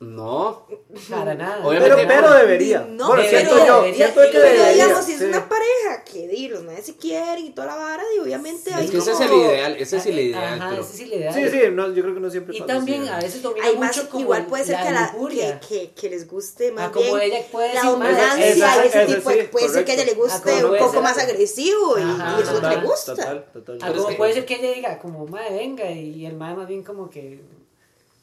No, 0.03 0.67
Para 1.09 1.35
nada. 1.35 1.65
Obviamente 1.67 1.95
Pero, 1.97 2.03
no. 2.03 2.09
pero 2.09 2.35
debería. 2.35 2.81
No, 2.89 3.07
bueno, 3.09 3.23
debería, 3.23 3.41
siento 3.49 3.67
yo, 3.67 3.77
debería, 3.83 3.95
siento 4.07 4.21
que 4.21 4.27
pero 4.33 4.43
Pero 4.43 4.63
debería. 4.63 4.85
digamos, 4.85 5.05
si 5.05 5.13
es 5.13 5.19
sí. 5.21 5.25
una 5.27 5.49
pareja 5.49 6.05
que 6.05 6.29
di, 6.29 6.49
los 6.49 6.65
madres 6.65 6.87
se 6.87 6.97
quieren 6.97 7.47
y 7.47 7.51
toda 7.51 7.69
la 7.69 7.77
vara, 7.77 8.03
y 8.15 8.19
obviamente 8.19 8.71
Sí. 8.71 8.75
hay 8.75 8.85
es 8.87 8.91
que 8.91 8.99
ese 8.99 9.13
es 9.13 9.17
como- 9.19 9.33
el 9.33 9.41
ideal, 9.41 9.77
ese 9.79 9.97
es 9.97 10.07
el 10.07 10.19
ideal, 10.19 10.61
Ajá, 10.61 10.69
pero... 10.71 10.83
ese 10.83 10.95
es 10.95 11.01
el 11.01 11.13
ideal. 11.15 11.35
Sí, 11.35 11.49
sí, 11.51 11.59
no, 11.73 11.93
yo 11.93 12.03
creo 12.03 12.15
que 12.15 12.21
no 12.21 12.31
siempre 12.31 12.57
Y 12.57 12.61
pasa 12.61 12.75
también 12.75 13.03
así, 13.03 13.11
a 13.11 13.17
¿no? 13.17 13.23
veces 13.23 13.43
domina 13.43 13.67
Hay 13.67 13.77
más, 13.79 13.97
mucho 13.97 14.09
como 14.11 14.23
igual 14.25 14.47
puede 14.47 14.65
ser 14.65 14.75
la 14.75 14.83
que, 14.87 14.91
la, 14.93 15.61
que, 15.61 15.67
que, 15.69 15.91
que 15.93 16.11
les 16.11 16.29
guste 16.29 16.73
más 16.73 16.89
Ah, 16.89 16.93
como 16.93 17.15
bien 17.15 17.21
ella 17.33 17.47
puede 17.53 17.75
la 17.75 17.83
más- 17.85 17.93
dominancia 17.93 18.49
Esa- 18.49 18.85
y 18.85 18.89
ese 18.89 19.07
tipo 19.17 19.31
sí, 19.31 19.37
de- 19.37 19.45
puede 19.45 19.69
ser 19.69 19.85
que 19.85 19.93
a 19.93 19.95
ella 19.95 20.05
le 20.05 20.15
correcto. 20.17 20.37
guste 20.39 20.51
Ah, 20.53 20.61
como 20.63 20.73
un 20.75 20.79
poco 20.81 20.93
ser- 20.93 21.03
más 21.03 21.19
agresivo 21.19 21.99
y, 21.99 22.03
eso 22.43 22.53
total, 22.55 22.81
le 22.81 22.87
gusta. 22.87 23.15
Total, 23.15 23.47
total. 23.53 23.79
Ah, 23.81 23.87
Pero 23.93 24.03
como 24.05 24.17
puede 24.17 24.33
ser 24.35 24.45
que 24.47 24.55
ella 24.57 24.73
diga, 24.73 24.99
como, 24.99 25.27
madre, 25.27 25.55
venga, 25.57 25.91
y 25.91 26.27
el 26.27 26.35
madre 26.37 26.57
más 26.57 26.69
bien 26.69 26.83
como 26.83 27.09
que, 27.09 27.41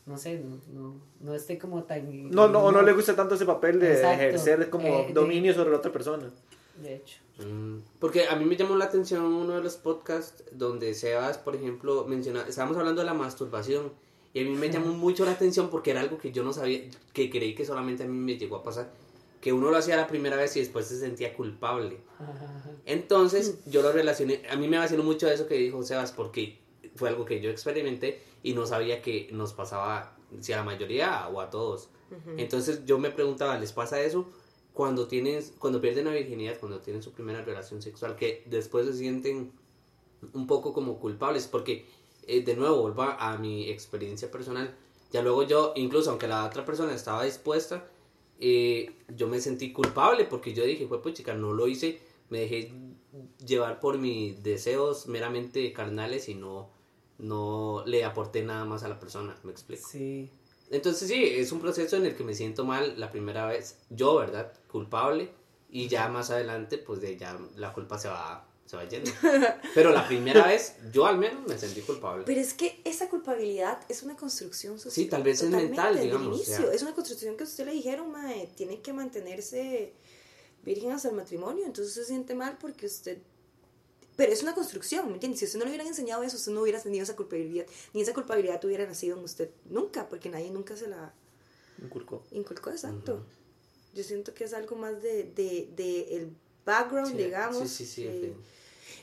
no 0.06 0.18
sé, 0.18 0.40
no, 0.40 0.58
no, 0.74 0.96
no 1.20 1.36
esté 1.36 1.58
como 1.60 1.84
tan... 1.84 2.30
No, 2.32 2.48
no, 2.48 2.64
o 2.66 2.72
no 2.72 2.82
le 2.82 2.94
gusta 2.94 3.16
tanto 3.16 3.36
ese 3.36 3.46
papel 3.46 3.80
de 3.80 3.94
Exacto. 3.94 4.24
ejercer 4.24 4.70
como 4.70 4.88
Eh, 4.88 5.06
de- 5.08 5.14
dominio 5.14 5.54
sobre 5.54 5.72
la 5.72 5.78
otra 5.78 5.92
persona. 5.92 6.32
De 6.82 6.96
hecho. 6.96 7.18
Mm, 7.46 7.78
Porque 8.00 8.28
a 8.28 8.36
mí 8.36 8.46
me 8.46 8.56
llamó 8.56 8.76
la 8.76 8.86
atención 8.86 9.24
uno 9.24 9.56
de 9.56 9.62
los 9.64 9.76
podcasts 9.78 10.44
donde 10.52 10.94
Sebas, 10.94 11.38
por 11.38 11.56
ejemplo, 11.56 12.06
menciona, 12.08 12.46
estábamos 12.48 12.78
hablando 12.78 13.02
de 13.02 13.06
la 13.06 13.14
masturbación 13.14 13.92
y 14.34 14.42
a 14.42 14.44
mí 14.44 14.52
me 14.56 14.70
llamó 14.70 14.88
mucho 14.94 15.26
la 15.26 15.32
atención 15.32 15.70
porque 15.70 15.92
era 15.92 16.02
algo 16.02 16.18
que 16.18 16.32
yo 16.32 16.44
no 16.44 16.54
sabía, 16.54 16.82
que 17.14 17.30
creí 17.30 17.54
que 17.56 17.66
solamente 17.66 18.04
a 18.04 18.08
mí 18.08 18.18
me 18.18 18.38
llegó 18.38 18.56
a 18.58 18.64
pasar, 18.64 18.90
que 19.42 19.54
uno 19.54 19.70
lo 19.72 19.78
hacía 19.78 19.96
la 19.96 20.08
primera 20.08 20.36
vez 20.38 20.56
y 20.58 20.60
después 20.60 20.86
se 20.88 20.98
sentía 21.00 21.34
culpable. 21.34 21.98
Ajá. 22.20 22.64
Entonces 22.86 23.60
yo 23.68 23.82
lo 23.82 23.92
relacioné, 23.92 24.42
a 24.50 24.56
mí 24.56 24.68
me 24.68 24.78
vaciló 24.78 25.04
mucho 25.04 25.30
eso 25.30 25.48
que 25.48 25.56
dijo 25.56 25.84
Sebas 25.84 26.12
porque 26.12 26.58
fue 26.96 27.10
algo 27.10 27.24
que 27.26 27.40
yo 27.42 27.50
experimenté 27.50 28.22
y 28.44 28.54
no 28.54 28.66
sabía 28.66 29.02
que 29.02 29.30
nos 29.32 29.54
pasaba, 29.54 30.18
si 30.40 30.54
a 30.54 30.58
la 30.58 30.64
mayoría 30.64 31.28
o 31.30 31.42
a 31.42 31.50
todos. 31.50 31.90
Entonces 32.38 32.86
yo 32.86 32.98
me 32.98 33.12
preguntaba, 33.12 33.58
¿les 33.60 33.72
pasa 33.72 34.02
eso? 34.02 34.28
Cuando 34.74 35.08
tienen, 35.08 35.44
cuando 35.60 35.80
pierden 35.80 36.06
la 36.06 36.12
virginidad, 36.12 36.60
cuando 36.60 36.80
tienen 36.80 37.04
su 37.04 37.12
primera 37.12 37.44
relación 37.44 37.82
sexual, 37.82 38.16
que 38.16 38.44
después 38.48 38.88
se 38.88 38.94
sienten 38.94 39.52
un 40.34 40.48
poco 40.48 40.74
como 40.74 41.00
culpables, 41.00 41.48
porque 41.48 41.86
eh, 42.28 42.42
de 42.44 42.56
nuevo, 42.56 42.82
vuelvo 42.82 43.04
a 43.04 43.38
mi 43.38 43.70
experiencia 43.70 44.32
personal, 44.32 44.76
ya 45.12 45.22
luego 45.22 45.44
yo, 45.44 45.74
incluso 45.76 46.10
aunque 46.10 46.28
la 46.28 46.46
otra 46.46 46.66
persona 46.66 46.94
estaba 46.94 47.24
dispuesta, 47.24 47.88
eh, 48.40 48.92
yo 49.16 49.28
me 49.28 49.40
sentí 49.40 49.72
culpable 49.72 50.26
porque 50.26 50.54
yo 50.54 50.64
dije, 50.64 50.88
pues 50.88 51.14
chica, 51.14 51.34
no 51.36 51.54
lo 51.54 51.68
hice 51.68 52.00
me 52.30 52.40
dejé 52.40 52.72
llevar 53.46 53.80
por 53.80 53.98
mis 53.98 54.42
deseos 54.44 55.08
meramente 55.08 55.74
carnales 55.74 56.30
y 56.30 56.36
no, 56.36 56.70
no 57.20 57.84
le 57.86 58.04
aporté 58.04 58.42
nada 58.44 58.66
más 58.66 58.84
a 58.84 58.88
la 58.88 59.00
persona, 59.00 59.38
¿me 59.44 59.52
explico? 59.52 59.88
Sí. 59.88 60.32
Entonces 60.72 61.08
sí, 61.08 61.24
es 61.24 61.52
un 61.52 61.60
proceso 61.60 61.96
en 61.98 62.06
el 62.06 62.16
que 62.16 62.24
me 62.24 62.34
siento 62.34 62.66
mal 62.66 63.00
la 63.00 63.12
primera 63.12 63.46
vez, 63.46 63.78
yo, 63.90 64.16
¿verdad? 64.16 64.54
Culpable, 64.72 65.32
y 65.72 65.88
ya 65.88 66.08
más 66.08 66.32
adelante, 66.32 66.78
pues 66.78 67.00
de 67.02 67.18
ya 67.18 67.40
la 67.56 67.74
culpa 67.74 67.98
se 67.98 68.08
va, 68.08 68.48
se 68.66 68.76
va 68.76 68.88
yendo. 68.88 69.12
Pero 69.76 69.92
la 69.92 70.08
primera 70.08 70.48
vez, 70.48 70.76
yo 70.92 71.06
al 71.06 71.18
menos 71.18 71.48
me 71.48 71.58
sentí 71.58 71.82
culpable. 71.82 72.24
Pero 72.26 72.42
es 72.42 72.54
que 72.54 72.82
esa 72.84 73.10
culpabilidad 73.10 73.80
es 73.88 74.04
una 74.04 74.16
construcción 74.16 74.78
social. 74.78 74.94
Sí, 74.94 75.06
tal 75.06 75.24
vez 75.24 75.42
es 75.42 75.50
totalmente, 75.50 75.76
mental, 75.76 76.02
digamos, 76.02 76.38
inicio. 76.38 76.56
o 76.56 76.58
sea. 76.62 76.74
Es 76.74 76.82
una 76.82 76.94
construcción 76.94 77.38
que 77.38 77.44
usted 77.44 77.66
le 77.66 77.74
dijeron, 77.74 78.12
mae, 78.12 78.48
tiene 78.56 78.82
que 78.82 78.94
mantenerse 78.94 79.94
virgen 80.64 80.92
hasta 80.92 81.10
el 81.10 81.16
matrimonio. 81.16 81.66
Entonces 81.66 81.94
se 81.94 82.06
siente 82.06 82.36
mal 82.36 82.58
porque 82.60 82.88
usted. 82.88 83.20
Pero 84.20 84.34
es 84.34 84.44
una 84.44 84.54
construcción, 84.54 85.08
¿me 85.08 85.14
entiendes? 85.14 85.40
Si 85.40 85.46
usted 85.46 85.60
no 85.60 85.64
le 85.64 85.72
hubieran 85.72 85.88
enseñado 85.88 86.24
eso, 86.24 86.36
usted 86.36 86.52
no 86.52 86.62
hubiera 86.62 86.82
tenido 86.82 87.04
esa 87.04 87.16
culpabilidad. 87.16 87.66
Ni 87.94 88.02
esa 88.02 88.14
culpabilidad 88.14 88.64
hubiera 88.66 88.86
nacido 88.86 89.18
en 89.18 89.24
usted 89.24 89.50
nunca, 89.70 90.10
porque 90.10 90.28
nadie 90.30 90.52
nunca 90.52 90.76
se 90.76 90.88
la 90.90 91.14
Inculcó. 91.82 92.22
inculcó, 92.32 92.70
exacto. 92.70 93.26
Yo 93.96 94.04
siento 94.04 94.34
que 94.34 94.44
es 94.44 94.54
algo 94.54 94.76
más 94.76 95.02
de, 95.02 95.24
de, 95.24 95.70
de 95.74 96.16
el 96.18 96.36
background, 96.66 97.12
Sí, 97.12 97.18
digamos. 97.18 97.70
sí, 97.70 97.86
sí, 97.86 97.86
sí, 97.86 98.08
eh, 98.08 98.34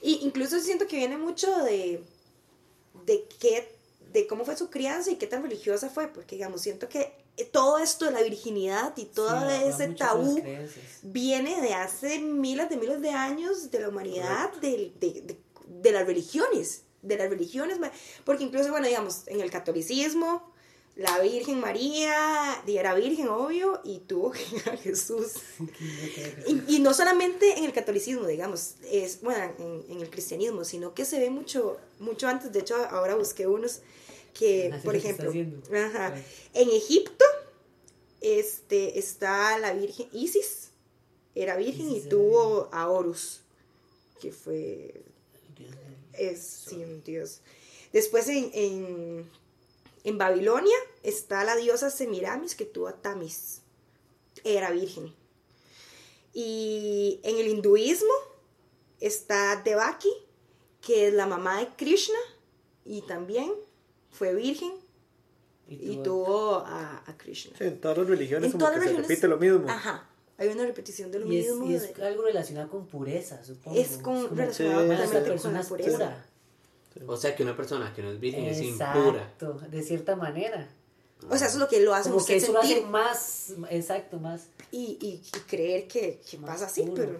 y 0.03 0.17
incluso 0.27 0.61
siento 0.61 0.87
que 0.87 0.97
viene 0.99 1.17
mucho 1.17 1.49
de, 1.65 2.03
de 3.07 3.27
qué, 3.41 3.73
de 4.13 4.27
cómo 4.27 4.45
fue 4.45 4.55
su 4.57 4.69
crianza 4.69 5.11
y 5.11 5.17
qué 5.17 5.27
tan 5.27 5.43
religiosa 5.43 5.89
fue, 5.89 6.09
porque 6.09 6.37
digamos, 6.37 6.61
siento 6.61 6.91
que 6.91 7.11
todo 7.45 7.79
esto 7.79 8.07
de 8.07 8.13
la 8.13 8.23
virginidad 8.23 8.97
y 8.97 9.05
todo 9.05 9.41
Sí, 9.49 9.65
ese 9.67 9.89
tabú 9.89 10.43
viene 11.03 11.61
de 11.61 11.75
hace 11.75 12.19
miles 12.19 12.69
de 12.71 12.77
miles 12.77 13.01
de 13.01 13.11
años 13.11 13.71
de 13.71 13.81
la 13.81 13.89
humanidad, 13.89 14.53
de, 14.55 14.93
de, 14.99 15.37
de 15.67 15.93
las 15.93 16.07
religiones, 16.07 16.83
de 17.03 17.17
las 17.17 17.29
religiones, 17.29 17.79
porque 18.25 18.45
incluso, 18.45 18.71
bueno, 18.71 18.87
digamos, 18.87 19.23
en 19.27 19.41
el 19.41 19.51
catolicismo, 19.51 20.55
la 20.97 21.21
Virgen 21.21 21.61
María 21.61 22.63
era 22.67 22.95
virgen, 22.95 23.29
obvio, 23.29 23.81
y 23.85 23.99
tuvo 23.99 24.33
a 24.33 24.77
Jesús. 24.83 25.35
Y, 26.47 26.77
y 26.77 26.79
no 26.79 26.95
solamente 26.95 27.59
en 27.59 27.65
el 27.65 27.73
catolicismo, 27.73 28.27
digamos, 28.27 28.77
es, 28.91 29.21
bueno, 29.21 29.53
en, 29.59 29.85
en 29.91 30.01
el 30.01 30.09
cristianismo, 30.09 30.65
sino 30.65 30.95
que 30.95 31.05
se 31.05 31.19
ve 31.19 31.29
mucho, 31.29 31.77
mucho 31.99 32.29
antes. 32.29 32.53
De 32.53 32.61
hecho, 32.61 32.77
ahora 32.91 33.15
busqué 33.15 33.47
unos 33.47 33.81
que, 34.39 34.71
Así 34.73 34.85
por 34.85 34.97
ejemplo, 34.97 35.33
ajá, 35.73 36.15
en 36.55 36.71
Egipto 36.71 37.25
este, 38.21 38.99
está 38.99 39.59
la 39.59 39.73
Virgen 39.73 40.09
Isis, 40.13 40.71
era 41.35 41.57
virgen 41.57 41.91
Isis 41.91 42.07
y 42.07 42.09
tuvo 42.09 42.69
a 42.73 42.89
Horus, 42.91 43.43
que 44.21 44.33
fue 44.33 45.05
es 46.13 46.65
sí, 46.69 46.77
un 46.77 47.03
dios. 47.03 47.41
Después 47.93 48.29
en, 48.29 48.51
en, 48.55 49.31
en 50.05 50.19
Babilonia 50.19 50.77
está 51.03 51.45
la 51.45 51.57
diosa 51.57 51.91
Semiramis 51.91 52.55
que 52.55 52.65
tuvo 52.65 52.89
a 52.89 53.01
Tamis. 53.01 53.61
Era 54.45 54.71
virgen. 54.71 55.15
Y 56.33 57.21
en 57.23 57.39
el 57.39 57.49
hinduismo 57.49 58.13
está 59.01 59.63
Devaki, 59.63 60.13
que 60.81 61.09
es 61.09 61.15
la 61.15 61.27
mamá 61.27 61.61
de 61.61 61.69
Krishna 61.77 62.19
y 62.85 63.03
también 63.03 63.53
fue 64.17 64.35
virgen 64.35 64.73
y 65.69 65.97
tuvo- 65.97 66.03
tuvo 66.05 66.57
a, 66.59 67.03
a 67.07 67.17
Krishna. 67.19 67.57
Sí, 67.59 67.65
en 67.65 67.81
todas 67.81 67.99
las 67.99 68.07
religiones 68.09 68.47
En 68.47 68.53
como 68.53 68.65
todas 68.67 68.75
que 68.75 68.79
las 68.81 68.89
se 68.89 68.93
religiones- 68.97 69.09
repite 69.09 69.29
lo 69.29 69.39
mismo. 69.39 69.71
Ajá. 69.71 70.09
Hay 70.39 70.49
una 70.49 70.65
repetición 70.67 71.11
de 71.11 71.19
lo 71.21 71.33
y 71.33 71.39
es, 71.39 71.47
mismo. 71.47 71.71
y 71.71 71.75
es 71.75 71.95
de- 71.97 72.05
algo 72.07 72.23
relacionado 72.23 72.69
con 72.71 72.87
pureza, 72.87 73.43
supongo. 73.43 73.79
es 73.79 73.97
con, 73.99 74.23
como, 74.27 74.37
relacionado 74.37 74.83
Sí. 74.83 74.91
"Ah, 74.91 74.95
esta 74.95 75.07
totalmente 75.07 75.43
con 75.43 75.53
la 75.55 75.61
es 75.61 75.67
pureza. 75.69 75.97
pura. 75.97 76.27
O 77.13 77.17
sea 77.17 77.35
que 77.37 77.43
una 77.43 77.57
persona 77.57 77.93
que 77.95 78.03
no 78.03 78.11
es 78.11 78.21
virgen 78.21 78.45
es 78.45 78.61
impura. 78.61 79.23
Exacto, 79.23 79.59
de 79.71 79.83
cierta 79.83 80.15
manera. 80.17 80.69
O 81.31 81.37
sea, 81.37 81.47
eso 81.49 81.57
es 81.57 81.61
lo 81.61 81.69
que 81.69 81.81
lo 81.81 81.95
hace 81.95 82.11
Como 82.11 82.25
que 82.25 82.35
usted 82.35 82.35
eso 82.37 82.53
lo 82.53 82.61
sentir. 82.61 82.79
hace 82.79 82.87
más, 82.87 83.53
exacto, 83.71 84.19
más. 84.19 84.49
y, 84.71 84.99
y, 85.01 85.23
y 85.37 85.41
creer 85.47 85.89
que, 85.89 86.21
que 86.31 86.37
pasa 86.39 86.67
así, 86.67 86.83
puro. 86.83 86.95
pero, 86.95 87.19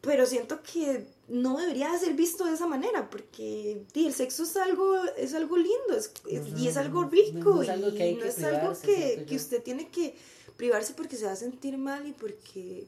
pero 0.00 0.26
siento 0.26 0.62
que 0.62 1.06
no 1.28 1.58
debería 1.58 1.92
de 1.92 1.98
ser 1.98 2.14
visto 2.14 2.44
de 2.44 2.54
esa 2.54 2.66
manera, 2.66 3.08
porque 3.10 3.84
di, 3.92 4.06
el 4.06 4.14
sexo 4.14 4.42
es 4.44 4.56
algo, 4.56 4.96
es 5.16 5.34
algo 5.34 5.56
lindo 5.56 5.94
es, 5.96 6.12
es- 6.28 6.58
y 6.58 6.68
es 6.68 6.76
algo 6.76 7.04
rico 7.04 7.50
no 7.56 7.62
es 7.62 7.68
algo 7.68 7.94
que 7.94 8.02
hay 8.02 8.10
y 8.12 8.14
no 8.14 8.20
que 8.22 8.28
es 8.28 8.42
algo 8.44 8.72
que, 8.80 9.24
que 9.26 9.36
usted 9.36 9.62
tiene 9.62 9.88
que 9.88 10.16
privarse 10.56 10.94
porque 10.94 11.16
se 11.16 11.26
va 11.26 11.32
a 11.32 11.36
sentir 11.36 11.78
mal 11.78 12.06
y 12.06 12.12
porque, 12.12 12.86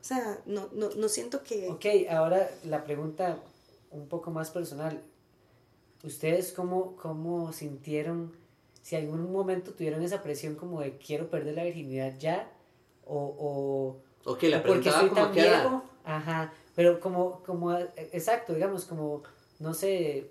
o 0.00 0.04
sea, 0.04 0.38
no, 0.46 0.68
no, 0.72 0.90
no 0.90 1.08
siento 1.08 1.42
que... 1.42 1.68
Ok, 1.68 1.86
ahora 2.10 2.50
la 2.64 2.84
pregunta 2.84 3.38
un 3.90 4.06
poco 4.08 4.30
más 4.30 4.50
personal. 4.50 5.00
¿Ustedes 6.04 6.52
cómo, 6.52 6.94
cómo 6.96 7.52
sintieron, 7.52 8.32
si 8.82 8.96
en 8.96 9.04
algún 9.04 9.32
momento 9.32 9.72
tuvieron 9.72 10.02
esa 10.02 10.22
presión 10.22 10.54
como 10.54 10.80
de 10.80 10.98
quiero 10.98 11.30
perder 11.30 11.54
la 11.54 11.64
virginidad 11.64 12.14
ya? 12.18 12.50
O, 13.06 13.16
o, 13.38 14.30
Ok, 14.30 14.42
la 14.44 14.58
o 14.58 14.62
porque 14.62 14.90
preguntaba 14.90 15.00
soy 15.00 15.08
como 15.08 15.32
que. 15.32 15.50
Ajá, 16.04 16.52
pero 16.76 17.00
como, 17.00 17.42
como, 17.42 17.74
eh, 17.76 17.88
exacto, 18.12 18.54
digamos, 18.54 18.84
como, 18.84 19.24
no 19.58 19.74
sé, 19.74 20.30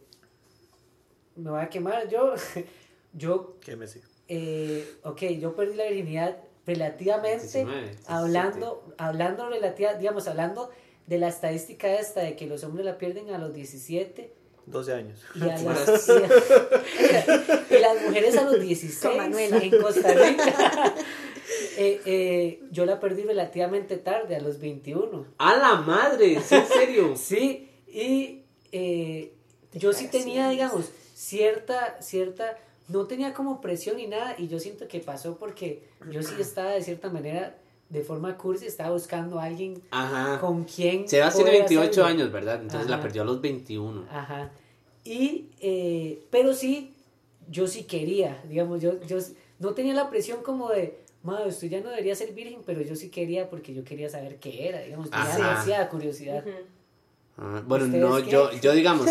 me 1.36 1.52
voy 1.52 1.60
a 1.62 1.68
quemar 1.70 2.08
yo. 2.08 2.34
yo, 3.14 3.58
Que 3.60 3.76
me 3.76 3.88
sí. 3.88 4.00
eh, 4.30 4.88
ok, 5.04 5.22
yo 5.40 5.56
perdí 5.56 5.76
la 5.76 5.86
virginidad 5.86 6.38
relativamente 6.66 7.44
19, 7.44 7.82
17. 7.82 8.04
hablando, 8.08 8.94
hablando 8.98 9.50
relativa, 9.50 9.94
digamos, 9.96 10.28
hablando 10.28 10.70
de 11.08 11.18
la 11.20 11.28
estadística 11.28 11.94
esta 12.00 12.22
de 12.22 12.36
que 12.36 12.48
los 12.48 12.64
hombres 12.64 12.86
la 12.86 12.98
pierden 12.98 13.30
a 13.32 13.38
los 13.38 13.54
17 13.54 14.34
12 14.68 14.94
años. 14.94 15.20
y, 15.36 15.42
a 15.44 15.46
las, 15.62 16.08
y, 16.10 16.12
a- 16.12 17.76
y 17.78 17.80
las 17.80 18.02
mujeres 18.02 18.36
a 18.38 18.46
los 18.46 18.60
16 18.60 19.00
Con 19.00 19.18
Manuela. 19.18 19.58
en 19.58 19.80
Costa 19.82 20.12
Rica. 20.14 20.96
Eh, 21.78 22.02
eh, 22.06 22.64
yo 22.72 22.86
la 22.86 23.00
perdí 23.00 23.24
relativamente 23.24 23.98
tarde, 23.98 24.36
a 24.36 24.40
los 24.40 24.60
21. 24.60 25.26
¡A 25.38 25.56
la 25.58 25.76
madre! 25.76 26.40
¿Sí, 26.42 26.56
¿En 26.56 26.68
serio? 26.68 27.14
Sí, 27.18 27.70
y 27.88 28.42
eh, 28.72 29.34
yo 29.74 29.94
sí 29.94 30.08
tenía, 30.08 30.50
digamos, 30.50 30.90
cierta, 31.14 32.02
cierta, 32.02 32.58
no 32.88 33.06
tenía 33.06 33.34
como 33.34 33.62
presión 33.62 33.98
ni 33.98 34.08
nada, 34.08 34.36
y 34.38 34.48
yo 34.48 34.60
siento 34.60 34.88
que 34.88 35.00
pasó 35.00 35.38
porque 35.38 35.84
yo 36.12 36.22
sí 36.24 36.36
estaba 36.40 36.72
de 36.72 36.82
cierta 36.84 37.10
manera, 37.10 37.58
de 37.90 38.02
forma 38.02 38.38
cursi, 38.38 38.66
estaba 38.66 38.92
buscando 38.92 39.40
a 39.40 39.46
alguien 39.46 39.82
Ajá. 39.92 40.40
con 40.40 40.64
quien... 40.64 41.08
Sebas 41.08 41.36
tiene 41.36 41.52
poder 41.52 41.70
28 41.70 41.90
hacerlo. 41.90 42.06
años, 42.06 42.32
¿verdad? 42.32 42.62
Entonces 42.62 42.90
la 42.90 43.00
perdió 43.00 43.22
a 43.22 43.26
los 43.26 43.42
21. 43.42 44.06
Ajá. 44.10 44.52
Y, 45.04 45.52
eh, 45.62 46.26
pero 46.32 46.54
sí, 46.54 46.96
yo 47.50 47.68
sí 47.68 47.84
quería, 47.84 48.42
digamos, 48.50 48.82
yo, 48.82 49.00
yo 49.04 49.20
no 49.60 49.74
tenía 49.74 49.94
la 49.94 50.10
presión 50.10 50.42
como 50.42 50.70
de, 50.70 51.00
madre, 51.26 51.50
usted 51.50 51.68
ya 51.70 51.82
no 51.82 51.90
debería 51.90 52.16
ser 52.16 52.32
virgen, 52.34 52.62
pero 52.66 52.82
yo 52.82 52.96
sí 52.96 53.10
quería 53.10 53.50
porque 53.50 53.74
yo 53.74 53.84
quería 53.84 54.10
saber 54.10 54.38
qué 54.40 54.68
era, 54.70 54.82
digamos, 54.82 55.10
tenía 55.10 55.36
demasiada 55.36 55.90
curiosidad. 55.90 56.44
Ah, 57.38 57.62
bueno, 57.66 57.86
¿Ustedes 57.86 58.02
no, 58.04 58.16
qué? 58.24 58.30
yo, 58.30 58.52
yo 58.62 58.72
digamos, 58.72 59.08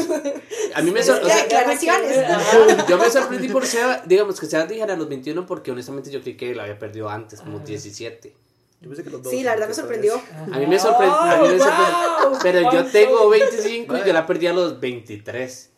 a 0.75 0.81
mí 0.81 0.91
me 0.91 1.03
sor- 1.03 1.21
o 1.23 1.27
sea, 1.29 1.47
yo 2.89 2.97
me 2.99 3.11
sorprendí 3.11 3.49
por 3.49 3.67
Seba, 3.67 4.03
digamos 4.07 4.41
que 4.41 4.47
Sebas 4.47 4.67
dijera 4.69 4.95
a 4.95 4.97
los 4.97 5.09
21 5.11 5.45
porque 5.45 5.71
honestamente 5.73 6.11
yo 6.11 6.23
creí 6.23 6.35
que 6.37 6.55
la 6.55 6.63
había 6.63 6.79
perdido 6.79 7.11
antes, 7.11 7.41
como 7.41 7.57
Ajá. 7.59 7.67
17. 7.67 8.35
Yo 8.81 8.89
pensé 8.89 9.05
que 9.05 9.11
los 9.11 9.23
dos. 9.23 9.31
Sí, 9.31 9.43
la 9.43 9.53
verdad 9.53 9.69
me 9.69 9.75
sorprendió. 9.75 10.15
A 10.53 10.59
mí 10.59 10.67
me 10.67 10.79
sorprendió, 10.79 11.17
me 11.53 11.59
sorprendió, 11.59 12.29
¡Wow! 12.31 12.39
pero 12.43 12.73
yo 12.73 12.85
tengo 12.87 13.29
25 13.29 13.97
y 13.99 14.05
yo 14.07 14.13
la 14.15 14.27
perdí 14.27 14.47
a 14.47 14.53
los 14.55 14.81
23. 14.81 15.71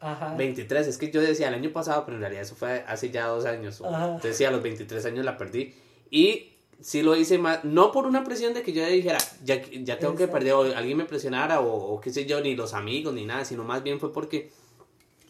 Ajá. 0.00 0.34
23, 0.34 0.86
es 0.86 0.98
que 0.98 1.10
yo 1.10 1.20
decía 1.20 1.48
el 1.48 1.54
año 1.54 1.70
pasado, 1.72 2.04
pero 2.04 2.16
en 2.16 2.22
realidad 2.22 2.42
eso 2.42 2.54
fue 2.56 2.84
hace 2.86 3.10
ya 3.10 3.26
dos 3.26 3.44
años. 3.44 3.82
Ajá. 3.82 4.06
Entonces 4.06 4.36
sí, 4.36 4.44
a 4.44 4.50
los 4.50 4.62
23 4.62 5.04
años 5.04 5.24
la 5.24 5.36
perdí. 5.36 5.74
Y 6.10 6.52
sí 6.80 7.02
lo 7.02 7.14
hice 7.16 7.38
más, 7.38 7.64
no 7.64 7.92
por 7.92 8.06
una 8.06 8.24
presión 8.24 8.54
de 8.54 8.62
que 8.62 8.72
yo 8.72 8.84
dijera, 8.86 9.18
ya, 9.44 9.56
ya 9.62 9.98
tengo 9.98 10.14
que 10.16 10.24
Exacto. 10.24 10.32
perder, 10.32 10.52
o 10.54 10.62
alguien 10.76 10.96
me 10.96 11.04
presionara, 11.04 11.60
o, 11.60 11.94
o 11.94 12.00
qué 12.00 12.10
sé 12.10 12.24
yo, 12.24 12.40
ni 12.40 12.54
los 12.56 12.72
amigos, 12.72 13.12
ni 13.12 13.26
nada, 13.26 13.44
sino 13.44 13.62
más 13.64 13.82
bien 13.82 14.00
fue 14.00 14.12
porque 14.12 14.50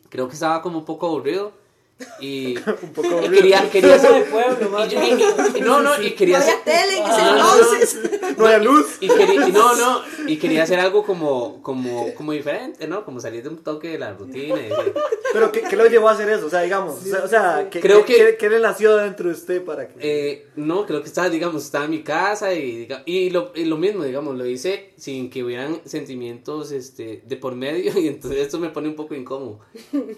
creo 0.09 0.29
que 0.29 0.35
estaba 0.35 0.63
como 0.63 0.79
un 0.79 0.85
poco 0.85 1.07
aburrido. 1.09 1.53
Y, 2.21 2.57
Un 2.83 2.93
poco 2.95 3.21
quería, 3.21 3.69
quería 3.71 3.95
hacer... 3.97 4.25
pueblo, 4.31 4.79
y 5.55 5.61
no, 5.61 5.81
no, 5.83 6.01
y 6.03 6.11
No 6.11 6.17
quería 6.17 6.39
hacer... 6.39 6.55
tele 6.65 7.01
Ah. 7.05 7.67
No 8.37 8.47
hay 8.47 8.65
luz. 8.65 8.87
Y 9.01 9.09
quería, 9.09 9.49
y 9.49 9.53
no, 9.53 9.75
no, 9.77 10.03
y 10.27 10.37
quería 10.39 10.63
hacer 10.63 10.79
algo 10.81 11.05
como, 11.05 11.63
como, 11.63 12.15
como 12.15 12.33
diferente, 12.33 12.87
¿no? 12.87 13.05
Como 13.05 13.21
salir 13.21 13.43
de 13.43 13.49
un 13.49 13.59
toque 13.63 13.89
de 13.89 13.99
la 13.99 14.13
rutina. 14.13 14.57
y 14.61 14.69
decir, 14.69 14.95
Pero 15.33 15.51
¿qué, 15.53 15.63
qué 15.63 15.77
lo 15.77 15.87
llevó 15.87 16.09
a 16.09 16.13
hacer 16.13 16.29
eso? 16.31 16.47
O 16.47 16.51
sea, 16.51 16.61
digamos, 16.63 17.01
o 17.01 17.05
sea, 17.05 17.25
o 17.25 17.29
sea, 17.29 17.69
¿qué, 17.71 17.81
Creo 17.81 18.05
qué- 18.05 18.17
que- 18.17 18.37
qué- 18.39 18.51
le 18.51 18.61
nació 18.61 18.97
dentro 18.97 19.29
de 19.29 19.35
usted 19.35 19.65
para 19.65 19.89
que... 19.89 19.95
Eh, 20.01 20.47
no, 20.57 20.87
creo 20.87 21.01
que 21.03 21.09
estaba, 21.09 21.29
digamos, 21.29 21.65
estaba 21.65 21.85
en 21.87 21.91
mi 21.91 22.03
casa 22.03 22.53
y, 22.55 22.89
y, 23.07 23.31
lo, 23.31 23.53
y 23.55 23.65
lo 23.65 23.77
mismo, 23.77 24.05
digamos, 24.05 24.37
lo 24.37 24.47
hice 24.47 24.93
sin 24.97 25.31
que 25.31 25.43
hubieran 25.45 25.81
sentimientos 25.85 26.73
este, 26.73 27.23
de 27.27 27.37
por 27.37 27.55
medio 27.55 27.99
y 27.99 28.09
entonces 28.09 28.41
esto 28.41 28.59
me 28.59 28.69
pone 28.71 28.89
un 28.89 28.97
poco 28.97 29.15
incómodo. 29.15 29.61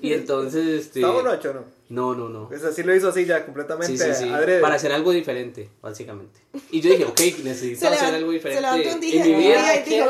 Y 0.01 0.13
entonces, 0.13 0.67
este... 0.87 1.01
¿Está 1.01 1.13
borracho 1.13 1.51
o 1.51 1.55
no? 1.55 1.65
No, 1.89 2.15
no, 2.15 2.29
no. 2.31 2.49
Pues 2.49 2.65
así 2.65 2.83
lo 2.83 2.95
hizo 2.95 3.09
así 3.11 3.27
ya 3.27 3.45
completamente 3.45 3.97
Sí, 3.99 4.03
sí, 4.15 4.25
sí. 4.25 4.29
adrede. 4.31 4.61
Para 4.61 4.77
hacer 4.77 4.93
algo 4.93 5.11
diferente, 5.13 5.69
básicamente. 5.83 6.41
Y 6.71 6.81
yo 6.81 6.91
dije, 6.91 7.05
ok, 7.05 7.21
necesito 7.45 7.81
Se, 7.81 7.89
hacer 7.89 8.15
algo 8.15 8.29
se 8.31 8.35
diferente 8.35 8.63
levantó 8.63 8.89
un 8.95 9.01
día, 9.01 9.23
en 9.23 9.29
mi 9.29 9.35
un 9.35 9.41
vida. 9.41 9.63
día 9.63 9.77
y 9.87 9.91
dijo, 9.91 10.07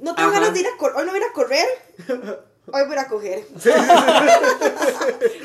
no 0.00 0.14
tengo 0.14 0.28
Ajá. 0.30 0.40
ganas 0.40 0.54
de 0.54 0.60
ir 0.60 0.66
a 0.66 0.76
correr, 0.78 0.96
hoy 0.96 1.04
no 1.04 1.12
voy 1.12 1.20
a 1.20 1.32
correr, 1.32 1.66
hoy 2.66 2.86
voy 2.86 2.96
a 2.96 3.08
coger. 3.08 3.44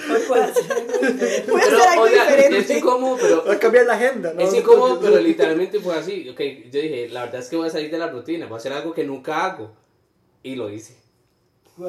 No 0.08 0.20
puedo 0.28 0.44
hacer 0.44 0.72
algo 0.72 0.94
diferente. 0.94 1.46
Voy 1.50 1.62
a 1.62 1.64
Pero, 1.66 1.78
hacer 1.78 1.90
algo 1.90 2.04
o 2.04 2.08
sea, 2.08 2.24
diferente. 2.32 2.58
es 2.60 2.70
incómodo, 2.78 3.18
pero 3.22 3.46
Va 3.46 3.54
a 3.54 3.60
cambiar 3.60 3.86
la 3.86 3.94
agenda, 3.94 4.34
¿no? 4.34 4.42
Es 4.42 4.54
incómodo, 4.54 5.00
pero 5.00 5.18
literalmente 5.20 5.80
fue 5.80 5.96
así. 5.96 6.30
Ok, 6.30 6.40
yo 6.72 6.80
dije, 6.82 7.10
la 7.10 7.26
verdad 7.26 7.42
es 7.42 7.50
que 7.50 7.56
voy 7.58 7.68
a 7.68 7.72
salir 7.72 7.92
de 7.92 7.98
la 7.98 8.08
rutina, 8.10 8.46
voy 8.48 8.56
a 8.56 8.58
hacer 8.58 8.74
algo 8.74 8.94
que 8.94 9.04
nunca 9.04 9.46
hago. 9.46 9.72
Y 10.44 10.56
lo 10.56 10.70
hice. 10.70 10.96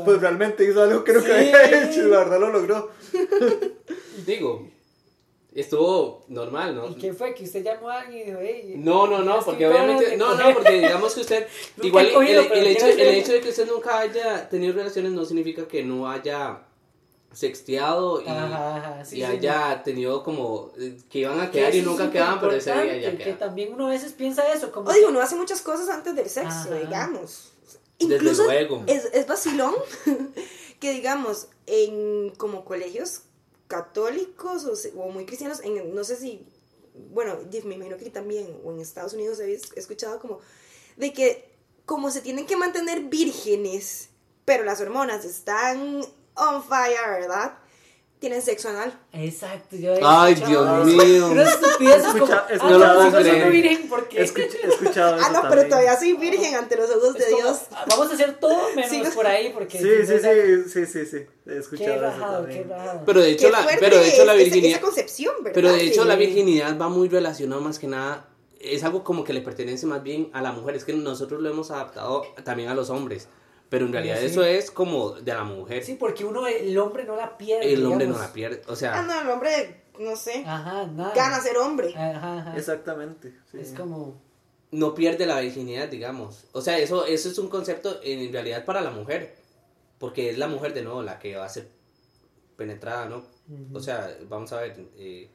Pues 0.05 0.21
realmente 0.21 0.65
hizo 0.69 0.83
algo 0.83 1.03
que 1.05 1.13
nunca 1.13 1.29
Sí. 1.29 1.51
había 1.53 1.85
hecho 1.85 2.01
y 2.07 2.11
la 2.11 2.19
verdad 2.19 2.41
lo 2.41 2.51
logró. 2.51 2.91
Digo, 4.27 4.69
estuvo 5.55 6.25
normal, 6.29 6.75
¿no? 6.75 6.89
¿Y 6.89 6.95
qué 6.95 7.13
fue? 7.13 7.35
Que 7.35 7.45
usted 7.45 7.65
llamó 7.65 7.89
a 7.89 8.01
alguien 8.01 8.23
y 8.23 8.25
dijo, 8.27 8.39
hey, 8.43 8.75
No, 8.77 9.07
no, 9.07 9.21
no, 9.21 9.41
porque 9.45 9.67
obviamente, 9.67 10.17
no, 10.17 10.35
no, 10.35 10.55
porque 10.55 10.73
digamos 10.73 11.15
que 11.15 11.21
usted, 11.21 11.47
igual 11.83 12.07
el, 12.07 12.13
cogido, 12.15 12.43
el 12.43 12.49
pero 12.49 12.67
hecho, 12.67 12.87
el 12.87 13.01
hecho 13.01 13.33
de 13.33 13.41
que 13.41 13.49
usted 13.49 13.67
nunca 13.67 13.99
haya 13.99 14.49
tenido 14.49 14.73
relaciones 14.75 15.13
no 15.13 15.25
significa 15.25 15.67
que 15.67 15.85
no 15.85 16.09
haya 16.11 16.63
sexteado 17.33 18.23
y, 18.23 18.27
Ajá, 18.27 18.77
ajá, 18.77 19.05
sí, 19.05 19.17
y 19.17 19.19
sí, 19.19 19.25
haya 19.25 19.83
tenido 19.83 20.25
como 20.25 20.73
eh, 20.79 20.97
que 21.11 21.21
iban 21.21 21.39
a 21.39 21.51
Que 21.51 21.59
quedar 21.59 21.75
y 21.75 21.83
nunca 21.83 22.11
quedaban, 22.11 22.41
pero 22.41 22.53
ese 22.53 22.73
día 22.73 22.97
ya 22.99 23.17
Que 23.19 23.35
también 23.35 23.73
uno 23.75 23.87
a 23.87 23.91
veces 23.91 24.13
piensa 24.13 24.51
eso, 24.53 24.73
como 24.73 24.89
O 24.89 24.93
digo, 24.93 25.09
uno 25.11 25.21
hace 25.21 25.37
muchas 25.37 25.61
cosas 25.61 25.89
antes 25.91 26.17
del 26.17 26.29
sexo, 26.29 26.49
Ajá. 26.49 26.75
digamos. 26.75 27.53
Desde 27.99 28.15
Incluso 28.15 28.45
luego. 28.45 28.83
Es, 28.87 29.07
es 29.13 29.27
vacilón 29.27 29.75
que 30.81 30.93
digamos, 30.93 31.49
en 31.67 32.31
como 32.37 32.65
colegios 32.65 33.23
católicos 33.67 34.65
o, 34.65 35.01
o 35.01 35.11
muy 35.11 35.27
cristianos, 35.27 35.61
en, 35.63 35.95
no 35.95 36.05
sé 36.05 36.17
si, 36.17 36.47
bueno, 37.13 37.39
me 37.65 37.75
imagino 37.75 37.97
que 37.97 38.11
también, 38.11 38.61
o 38.65 38.73
en 38.73 38.81
Estados 38.81 39.13
Unidos 39.13 39.41
he 39.41 39.53
escuchado 39.77 40.19
como, 40.21 40.41
de 40.97 41.13
que 41.13 41.49
como 41.85 42.11
se 42.11 42.21
tienen 42.21 42.47
que 42.47 42.57
mantener 42.57 43.05
vírgenes, 43.05 44.11
pero 44.45 44.65
las 44.65 44.81
hormonas 44.81 45.25
están 45.25 46.03
on 46.35 46.63
fire, 46.63 47.21
¿verdad? 47.21 47.59
Tienen 48.21 48.43
sexo 48.43 48.69
anal. 48.71 48.99
Exacto, 49.13 49.77
yo 49.77 49.95
he 49.95 50.01
Ay, 50.03 50.33
escuchado 50.33 50.85
Dios 50.85 50.99
eso. 51.01 51.07
mío. 51.07 51.29
Una 51.31 51.43
estupidez 51.45 51.97
es 51.99 52.03
como, 52.05 52.17
Escucha- 52.27 52.47
ah, 52.49 52.53
escucha- 52.53 52.71
no 52.73 52.79
lo 52.79 52.87
no, 52.87 52.95
puedo 52.95 53.05
si 53.07 53.11
no 53.13 53.19
creer. 53.21 53.43
soy 53.43 53.51
virgen, 53.53 53.89
¿por 53.89 54.09
qué? 54.09 54.19
He 54.21 54.25
escuch- 54.25 54.57
he 54.61 54.67
escuchado 54.67 55.17
eso 55.17 55.25
Ah, 55.25 55.31
no, 55.31 55.41
pero 55.43 55.49
también. 55.51 55.69
todavía 55.69 55.97
soy 55.99 56.13
virgen 56.15 56.55
ante 56.57 56.77
los 56.77 56.91
ojos 56.91 57.15
de 57.15 57.25
como, 57.27 57.37
Dios. 57.37 57.59
ah, 57.73 57.85
Vamos 57.89 58.11
a 58.11 58.15
hacer 58.15 58.39
todo 58.41 58.59
menos 58.75 58.91
Sí. 58.91 59.03
por 59.15 59.27
ahí, 59.27 59.51
porque... 59.55 59.79
Sí, 59.79 59.89
sí, 60.07 60.13
no, 60.15 60.65
sí, 60.65 60.71
sí, 60.71 60.87
sí, 60.87 61.07
sí. 61.07 61.17
He 61.17 61.27
Qué 61.51 61.59
escuchado 61.59 61.93
eso 61.95 62.01
rajado, 62.03 62.47
qué. 62.47 62.67
Pero 63.07 63.21
de 63.21 63.31
hecho, 63.31 63.47
Qué 63.47 63.53
la, 63.53 63.63
fuerte 63.63 63.81
pero 63.81 63.97
de 63.99 64.09
hecho 64.09 64.25
la 64.25 64.35
virginidad... 64.35 64.71
Esa 64.79 64.81
concepción, 64.81 65.35
¿verdad? 65.39 65.53
Pero 65.55 65.73
de 65.73 65.83
hecho 65.85 66.03
Sí. 66.03 66.09
la 66.09 66.17
virginidad 66.17 66.77
va 66.79 66.89
muy 66.89 67.09
relacionada 67.09 67.61
más 67.63 67.79
que 67.79 67.87
nada, 67.87 68.27
es 68.61 68.83
algo 68.83 69.05
como 69.05 69.23
que 69.23 69.33
le 69.33 69.43
pertenece 69.43 69.87
más 69.87 70.03
bien 70.03 70.29
a 70.33 70.43
la 70.43 70.51
mujer, 70.51 70.75
es 70.75 70.85
que 70.85 70.93
nosotros 70.93 71.41
lo 71.41 71.49
hemos 71.51 71.71
adaptado 71.71 72.25
también 72.45 72.69
a 72.69 72.75
los 72.75 72.91
hombres, 72.91 73.29
pero 73.69 73.87
en 73.87 73.93
realidad 73.93 74.17
Sí. 74.21 74.27
eso 74.27 74.45
es 74.45 74.71
como 74.71 75.13
de 75.13 75.33
la 75.35 75.45
mujer, 75.45 75.85
Sí, 75.85 75.95
porque 75.95 76.25
uno, 76.25 76.47
el 76.47 76.77
hombre 76.79 77.05
no 77.05 77.17
la 77.17 77.37
pierde, 77.37 77.73
el 77.73 77.85
hombre 77.87 78.07
no 78.07 78.19
la 78.19 78.33
pierde, 78.33 78.63
o 78.69 78.73
Ah, 78.73 78.77
sea, 78.77 79.03
no, 79.03 79.21
el 79.21 79.29
hombre, 79.29 79.83
no 79.99 80.17
sé, 80.17 80.45
Ajá, 80.47 80.87
nada. 80.87 81.13
gana 81.15 81.41
ser 81.41 81.57
hombre. 81.59 81.95
Ajá, 81.97 82.39
ajá. 82.39 82.57
Exactamente. 82.57 83.35
sí. 83.51 83.59
Es 83.61 83.73
como... 83.73 84.21
no 84.71 84.95
pierde 84.95 85.27
la 85.27 85.41
virginidad, 85.41 85.89
digamos, 85.89 86.47
o 86.53 86.61
sea, 86.61 86.79
eso, 86.79 87.05
eso 87.07 87.29
es 87.29 87.39
un 87.39 87.49
concepto 87.49 88.01
en 88.03 88.33
realidad 88.33 88.65
para 88.65 88.81
la 88.81 88.91
mujer, 88.91 89.37
porque 89.99 90.31
es 90.31 90.39
la 90.39 90.47
mujer 90.49 90.75
de 90.75 90.83
nuevo 90.83 91.03
la 91.03 91.19
que 91.19 91.37
va 91.37 91.45
a 91.45 91.49
ser 91.49 91.69
penetrada, 92.57 93.07
¿no? 93.07 93.25
O 93.73 93.81
sea, 93.81 94.15
vamos 94.29 94.53
a 94.53 94.61
ver, 94.61 94.77
eh, 94.99 95.31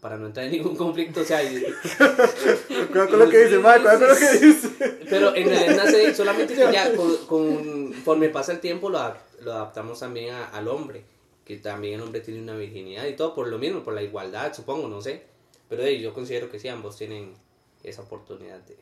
para 0.00 0.16
no 0.16 0.26
entrar 0.26 0.46
en 0.46 0.52
ningún 0.52 0.76
conflicto, 0.76 1.20
o 1.20 1.24
sea, 1.24 1.42
y- 1.42 1.62
Cuidado 2.90 3.08
con 3.10 3.18
lo 3.18 3.28
que 3.28 3.44
dice, 3.44 3.58
Marco, 3.58 3.82
cuidado 3.82 3.98
con 4.00 4.08
lo 4.08 4.16
que 4.16 4.38
dice. 4.38 4.68
Pero 5.10 5.34
en 5.34 5.48
realidad 5.48 5.76
nace 5.84 6.14
solamente 6.20 6.54
que 6.54 6.72
ya 6.72 6.94
con, 6.96 7.16
conforme 7.26 8.28
pasa 8.30 8.52
el 8.52 8.60
tiempo 8.60 8.88
lo, 8.90 8.98
lo 9.42 9.52
adaptamos 9.52 10.00
también 10.00 10.34
a- 10.34 10.48
al 10.48 10.68
hombre, 10.68 11.04
que 11.44 11.56
también 11.58 11.94
el 11.94 12.00
hombre 12.02 12.20
tiene 12.20 12.40
una 12.40 12.56
virginidad 12.56 13.06
y 13.06 13.14
todo 13.14 13.34
por 13.34 13.48
lo 13.48 13.58
mismo, 13.58 13.82
por 13.84 13.92
la 13.94 14.02
igualdad, 14.02 14.54
supongo, 14.54 14.88
no 14.88 15.02
sé. 15.02 15.22
Pero 15.68 15.82
eh, 15.84 16.00
yo 16.00 16.12
considero 16.14 16.50
que 16.50 16.58
sí, 16.58 16.68
ambos 16.68 16.96
tienen 16.96 17.34
esa 17.82 18.02
oportunidad 18.02 18.58
de 18.60 18.76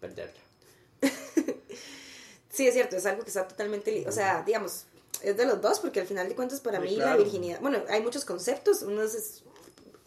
perderla. 0.00 0.40
Sí, 2.50 2.66
es 2.66 2.74
cierto, 2.74 2.96
es 2.96 3.06
algo 3.06 3.22
que 3.22 3.28
está 3.28 3.46
totalmente, 3.46 4.04
o 4.08 4.10
sea, 4.10 4.42
digamos, 4.44 4.84
es 5.22 5.36
de 5.36 5.44
los 5.46 5.60
dos, 5.60 5.78
porque 5.78 6.00
al 6.00 6.06
final 6.06 6.28
de 6.28 6.34
cuentas 6.34 6.60
para 6.60 6.78
Sí, 6.80 6.84
mí 6.88 6.96
la 6.96 7.04
claro. 7.04 7.22
virginidad, 7.22 7.60
bueno, 7.60 7.78
hay 7.88 8.02
muchos 8.02 8.24
conceptos, 8.24 8.82
uno 8.82 9.02
es 9.02 9.44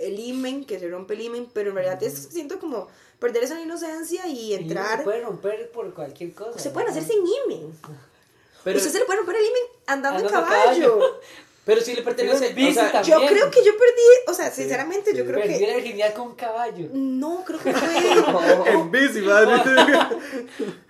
el 0.02 0.20
imen, 0.20 0.66
que 0.66 0.80
se 0.80 0.90
rompe 0.90 1.14
el 1.14 1.22
imen, 1.22 1.48
pero 1.54 1.70
en 1.70 1.76
realidad 1.76 2.02
es, 2.04 2.30
siento 2.32 2.60
como 2.60 2.88
perder 3.20 3.44
esa 3.44 3.60
inocencia 3.62 4.28
y 4.28 4.54
entrar, 4.54 5.00
Se 5.00 5.04
puede 5.04 5.22
romper 5.22 5.70
por 5.72 5.94
cualquier 5.94 6.34
cosa. 6.34 6.58
se 6.58 6.72
pueden 6.72 6.88
¿no? 6.88 6.98
hacer 6.98 7.08
sin 7.08 7.24
imen. 7.26 7.74
Pero, 8.64 8.78
Usted 8.78 8.92
se 8.92 9.00
le 9.00 9.06
puede 9.06 9.18
romper 9.18 9.38
el 9.38 9.42
imen 9.42 9.62
andando, 9.88 10.20
en 10.20 10.26
Andando 10.28 10.46
a 10.46 10.50
caballo. 10.50 11.00
pero 11.66 11.82
sí 11.82 11.96
le 11.96 12.04
pertenece, 12.04 12.52
Pero 12.54 12.70
o 12.70 12.74
sea, 12.74 12.92
bici 12.92 13.10
Yo 13.10 13.26
creo 13.26 13.50
que 13.50 13.64
yo 13.64 13.72
perdí, 13.72 14.02
o 14.28 14.34
sea, 14.36 14.52
sinceramente, 14.52 15.16
yo 15.16 15.24
sí. 15.24 15.30
creo 15.30 15.42
Perdí 15.42 15.58
que... 15.58 15.68
la 15.68 15.76
virginidad 15.76 16.14
con 16.14 16.28
un 16.28 16.36
caballo. 16.36 16.88
No, 16.94 17.44
creo 17.44 17.60
que 17.60 17.74
fue... 17.74 18.72
En 18.72 18.92
bici, 18.92 19.22
madre. 19.22 19.64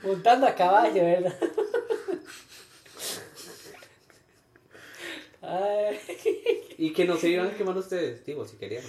Montando 0.04 0.47
a 0.47 0.56
caballo, 0.56 1.02
¿verdad? 1.02 1.34
Ay. 5.51 5.99
y 6.77 6.93
que 6.93 7.05
no 7.05 7.17
se 7.17 7.29
iban 7.29 7.47
a 7.47 7.55
quemar 7.57 7.77
ustedes, 7.77 8.23
digo, 8.25 8.45
si 8.47 8.57
querían. 8.57 8.83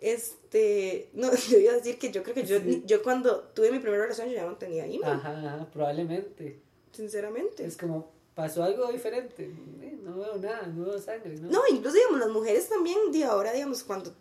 Este, 0.00 1.08
no, 1.14 1.30
yo 1.50 1.58
iba 1.58 1.72
a 1.72 1.76
decir 1.76 1.98
que 1.98 2.10
yo 2.12 2.22
creo 2.22 2.34
que 2.34 2.44
yo, 2.44 2.58
yo 2.84 3.02
cuando 3.02 3.40
tuve 3.54 3.70
mi 3.72 3.78
primera 3.78 4.02
relación 4.02 4.28
yo 4.28 4.34
ya 4.34 4.44
no 4.46 4.56
tenía 4.56 4.86
imen, 4.86 5.08
Ajá, 5.08 5.30
ajá, 5.38 5.68
probablemente. 5.72 6.60
sinceramente. 6.92 7.64
Es 7.64 7.76
como, 7.76 8.12
pasó 8.34 8.62
algo 8.64 8.90
diferente. 8.92 9.44
Eh, 9.82 9.98
No 10.02 10.16
veo 10.18 10.36
nada, 10.36 10.66
no 10.66 10.84
veo 10.84 10.98
sangre, 11.00 11.36
¿no? 11.36 11.48
No, 11.50 11.62
incluso, 11.70 11.96
digamos, 11.96 12.20
las 12.20 12.28
mujeres 12.28 12.68
también, 12.68 12.98
de 13.12 13.24
ahora, 13.24 13.52
digamos, 13.52 13.82
cuando 13.82 14.14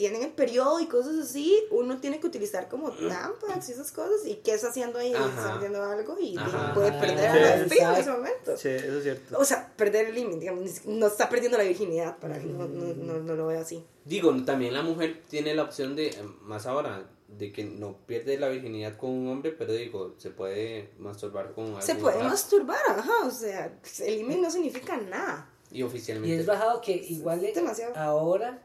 tienen 0.00 0.22
el 0.22 0.30
periodo 0.32 0.80
y 0.80 0.86
cosas 0.86 1.14
así, 1.18 1.54
uno 1.70 2.00
tiene 2.00 2.18
que 2.20 2.26
utilizar 2.26 2.70
como 2.70 2.90
tampax 2.90 3.68
y 3.68 3.72
esas 3.72 3.92
cosas, 3.92 4.26
y 4.26 4.36
qué 4.36 4.54
está 4.54 4.68
haciendo 4.70 4.98
ahí, 4.98 5.12
Ajá. 5.12 5.26
está 5.28 5.54
haciendo 5.56 5.82
algo 5.84 6.16
y 6.18 6.38
Ajá. 6.38 6.72
puede 6.72 6.90
perder 6.92 7.30
Sí, 7.30 7.60
el 7.64 7.68
fijo 7.70 7.90
en 7.92 8.00
ese 8.00 8.10
momento. 8.10 8.56
Sí, 8.56 8.68
eso 8.70 8.96
es 8.96 9.02
cierto. 9.02 9.38
O 9.38 9.44
sea, 9.44 9.70
perder 9.76 10.06
el 10.06 10.14
límite, 10.14 10.40
digamos, 10.40 10.86
no 10.86 11.06
está 11.06 11.28
perdiendo 11.28 11.58
la 11.58 11.64
virginidad, 11.64 12.16
para 12.16 12.38
que 12.38 12.46
no, 12.46 12.66
no, 12.66 12.94
no, 12.94 13.18
no 13.18 13.34
lo 13.34 13.46
veo 13.48 13.60
así. 13.60 13.84
Digo, 14.06 14.34
también 14.46 14.72
la 14.72 14.80
mujer 14.82 15.20
tiene 15.28 15.54
la 15.54 15.64
opción 15.64 15.94
de, 15.94 16.06
eh, 16.06 16.16
más 16.40 16.64
ahora, 16.64 17.06
de 17.28 17.52
que 17.52 17.62
no 17.64 17.98
pierde 18.06 18.38
la 18.38 18.48
virginidad 18.48 18.96
con 18.96 19.10
un 19.10 19.28
hombre, 19.28 19.52
pero 19.52 19.74
digo, 19.74 20.14
se 20.16 20.30
puede 20.30 20.92
masturbar 20.98 21.52
con 21.52 21.80
Se 21.82 21.92
algún 21.92 22.04
puede 22.04 22.16
rato. 22.16 22.28
masturbar, 22.30 22.78
ajá, 22.88 23.26
o 23.26 23.30
sea, 23.30 23.78
el 24.00 24.16
límite 24.16 24.40
no 24.40 24.50
significa 24.50 24.96
nada. 24.96 25.50
Y 25.70 25.80
Y 25.80 25.82
oficialmente. 25.82 26.40
es 26.40 26.46
bajado 26.46 26.80
que 26.80 26.92
igual 26.92 27.40
de- 27.42 27.52
demasiado. 27.52 27.94
ahora 27.96 28.60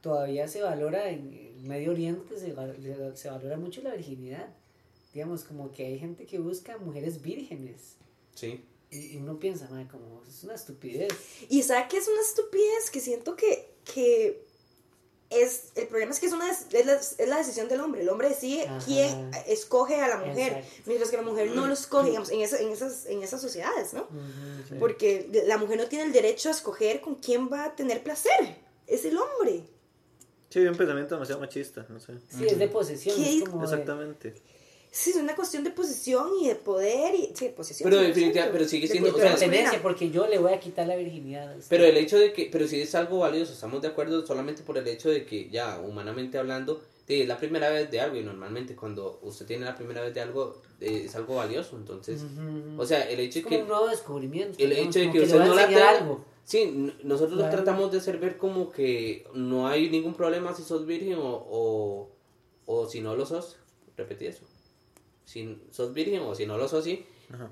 todavía 0.00 0.48
se 0.48 0.62
valora 0.62 1.08
en 1.10 1.32
el 1.32 1.62
Medio 1.64 1.90
Oriente, 1.92 2.38
se, 2.38 2.54
se 3.16 3.30
valora 3.30 3.56
mucho 3.56 3.82
la 3.82 3.94
virginidad. 3.94 4.48
Digamos, 5.12 5.44
como 5.44 5.72
que 5.72 5.84
hay 5.86 5.98
gente 5.98 6.24
que 6.26 6.38
busca 6.38 6.78
mujeres 6.78 7.20
vírgenes. 7.22 7.96
Sí. 8.34 8.64
Y 8.90 8.98
y 9.12 9.16
uno 9.18 9.38
piensa, 9.38 9.68
"Mae, 9.70 9.86
como 9.88 10.22
es 10.28 10.42
una 10.44 10.54
estupidez. 10.54 11.12
Y 11.48 11.62
sabe 11.62 11.86
que 11.88 11.98
es 11.98 12.08
una 12.08 12.20
estupidez 12.20 12.90
que 12.90 13.00
siento 13.00 13.36
que, 13.36 13.68
que 13.92 14.42
es, 15.30 15.70
el 15.76 15.86
problema 15.86 16.10
es 16.12 16.18
que 16.18 16.26
es, 16.26 16.32
una, 16.32 16.50
es, 16.50 16.66
la, 16.86 16.94
es 16.94 17.28
la 17.28 17.38
decisión 17.38 17.68
del 17.68 17.80
hombre. 17.80 18.02
El 18.02 18.08
hombre 18.08 18.28
decide 18.30 18.66
Ajá. 18.66 18.84
quién 18.84 19.30
escoge 19.46 20.00
a 20.00 20.08
la 20.08 20.16
mujer, 20.16 20.54
Exacto. 20.54 20.82
mientras 20.86 21.10
que 21.10 21.16
la 21.18 21.22
mujer 21.22 21.50
no 21.52 21.66
lo 21.68 21.72
escoge, 21.72 22.08
digamos, 22.08 22.30
en, 22.30 22.40
esa- 22.40 22.58
en, 22.60 22.70
esas, 22.70 23.06
en 23.06 23.22
esas 23.22 23.40
sociedades, 23.40 23.92
¿no? 23.94 24.08
Sí. 24.68 24.74
Porque 24.80 25.28
la 25.46 25.56
mujer 25.58 25.76
no 25.78 25.86
tiene 25.88 26.04
el 26.06 26.12
derecho 26.12 26.48
a 26.48 26.52
escoger 26.52 27.00
con 27.00 27.14
quién 27.16 27.48
va 27.52 27.64
a 27.66 27.76
tener 27.76 28.02
placer. 28.02 28.56
Es 28.88 29.04
el 29.04 29.16
hombre. 29.18 29.62
Sí, 30.50 30.60
un 30.60 30.74
pensamiento 30.76 31.14
demasiado 31.14 31.40
machista, 31.40 31.86
no 31.88 31.98
sé. 32.00 32.12
Sí, 32.28 32.44
es 32.46 32.58
de 32.58 32.68
posesión. 32.68 33.16
¿Qué? 33.16 33.38
Es 33.38 33.44
como 33.48 33.60
de- 33.60 33.64
Exactamente. 33.72 34.34
Sí, 34.92 35.10
es 35.10 35.16
una 35.16 35.36
cuestión 35.36 35.62
de 35.62 35.70
posesión 35.70 36.28
y 36.42 36.48
de 36.48 36.56
poder 36.56 37.14
y 37.14 37.30
sí, 37.34 37.44
de 37.46 37.52
posesión. 37.52 37.88
Pero 37.88 38.02
100%. 38.02 38.06
definitivamente- 38.08 38.52
pero 38.58 38.68
sigue 38.68 38.88
De 38.88 38.92
siendo- 38.92 39.10
o 39.16 39.36
sea, 39.36 39.82
porque 39.82 40.10
yo 40.10 40.26
le 40.26 40.38
voy 40.38 40.52
a 40.52 40.58
quitar 40.58 40.86
la 40.88 40.96
virginidad. 40.96 41.52
a 41.52 41.56
usted. 41.56 41.68
Pero 41.68 41.84
el 41.84 41.96
hecho 41.96 42.18
de 42.18 42.32
que, 42.32 42.48
pero 42.50 42.66
si 42.66 42.80
es 42.82 42.92
algo 42.96 43.20
valioso, 43.20 43.52
estamos 43.52 43.80
de 43.82 43.86
acuerdo 43.88 44.26
solamente 44.26 44.62
por 44.62 44.76
el 44.78 44.88
hecho 44.88 45.08
de 45.08 45.24
que 45.24 45.48
ya, 45.48 45.78
humanamente 45.78 46.38
hablando, 46.38 46.82
es 47.06 47.26
la 47.28 47.38
primera 47.38 47.70
vez 47.70 47.90
de 47.90 48.00
algo 48.00 48.16
y 48.16 48.22
normalmente 48.22 48.74
cuando 48.76 49.18
usted 49.22 49.46
tiene 49.46 49.64
la 49.64 49.74
primera 49.76 50.00
vez 50.00 50.12
de 50.14 50.20
algo, 50.20 50.60
eh, 50.80 51.02
es 51.06 51.14
algo 51.16 51.36
valioso, 51.36 51.76
entonces, 51.76 52.20
o 52.78 52.84
sea, 52.86 53.02
el 53.08 53.18
hecho 53.20 53.38
es 53.40 53.44
de 53.44 53.48
como 53.48 53.56
que... 53.56 53.62
un 53.62 53.68
nuevo 53.68 53.88
descubrimiento. 53.88 54.56
El 54.62 54.72
hecho 54.72 54.98
de 55.00 55.10
que 55.12 55.20
usted 55.20 55.38
no 55.38 55.54
la 55.54 55.68
tenga- 55.68 55.88
algo. 55.98 56.24
Sí, 56.44 56.62
n- 56.62 56.94
nosotros 57.04 57.38
Claro. 57.38 57.54
tratamos 57.56 57.92
de 57.92 57.98
hacer 57.98 58.18
ver 58.18 58.36
como 58.36 58.70
que 58.72 59.24
no 59.34 59.68
hay 59.68 59.88
ningún 59.90 60.14
problema 60.14 60.54
si 60.54 60.62
sos 60.62 60.84
virgen 60.86 61.14
o, 61.18 61.46
o, 61.50 62.10
o 62.66 62.88
si 62.88 63.00
no 63.00 63.14
lo 63.16 63.24
sos. 63.26 63.56
Repetí 63.96 64.26
eso. 64.26 64.44
Si 65.24 65.58
sos 65.70 65.94
virgen 65.94 66.22
o 66.22 66.34
si 66.34 66.46
no 66.46 66.56
lo 66.58 66.66
sos, 66.68 66.84
sí. 66.84 67.04
Ajá. 67.32 67.50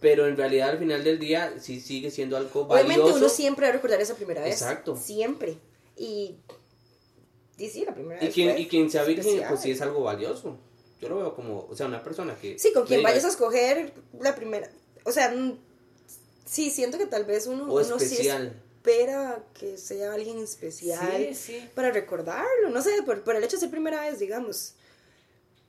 pero 0.00 0.28
en 0.28 0.36
realidad 0.36 0.68
al 0.70 0.78
final 0.78 1.02
del 1.02 1.18
día 1.18 1.58
sí 1.58 1.80
sigue 1.80 2.12
siendo 2.12 2.36
algo 2.36 2.60
Obviamente 2.68 3.00
valioso. 3.00 3.16
uno 3.18 3.28
siempre 3.28 3.66
va 3.66 3.70
a 3.70 3.72
recordar 3.72 4.00
esa 4.00 4.14
primera 4.14 4.42
vez. 4.42 4.52
Exacto. 4.52 4.94
Siempre. 4.94 5.56
Y, 5.96 6.36
y 7.58 7.68
sí, 7.68 7.84
la 7.84 7.92
primera 7.94 8.22
y 8.22 8.26
vez. 8.26 8.34
quien, 8.34 8.50
fue 8.52 8.60
y 8.60 8.68
quien 8.68 8.88
sea 8.90 9.02
virgen, 9.02 9.26
especial. 9.26 9.48
pues 9.48 9.60
sí 9.62 9.70
es 9.72 9.80
algo 9.80 10.02
valioso. 10.04 10.56
Yo 11.00 11.08
lo 11.08 11.16
veo 11.16 11.34
como, 11.34 11.66
o 11.68 11.74
sea, 11.74 11.86
una 11.86 12.02
persona 12.04 12.36
que... 12.36 12.56
Sí, 12.58 12.72
con 12.72 12.84
quien 12.86 13.00
diga, 13.00 13.10
vayas 13.10 13.24
a 13.24 13.28
escoger 13.28 13.92
la 14.20 14.36
primera. 14.36 14.70
O 15.04 15.10
sea, 15.10 15.34
sí, 16.48 16.70
siento 16.70 16.98
que 16.98 17.06
tal 17.06 17.24
vez 17.24 17.46
uno, 17.46 17.64
O 17.64 17.80
uno 17.84 17.98
sí 17.98 18.28
espera 18.28 19.42
que 19.54 19.76
sea 19.76 20.14
alguien 20.14 20.38
especial 20.38 21.10
Sí, 21.28 21.34
sí. 21.34 21.68
para 21.74 21.90
recordarlo. 21.90 22.70
No 22.70 22.80
sé, 22.82 23.02
por, 23.04 23.22
por 23.22 23.36
el 23.36 23.44
hecho 23.44 23.56
de 23.56 23.60
ser 23.60 23.70
primera 23.70 24.00
vez, 24.02 24.18
digamos. 24.18 24.74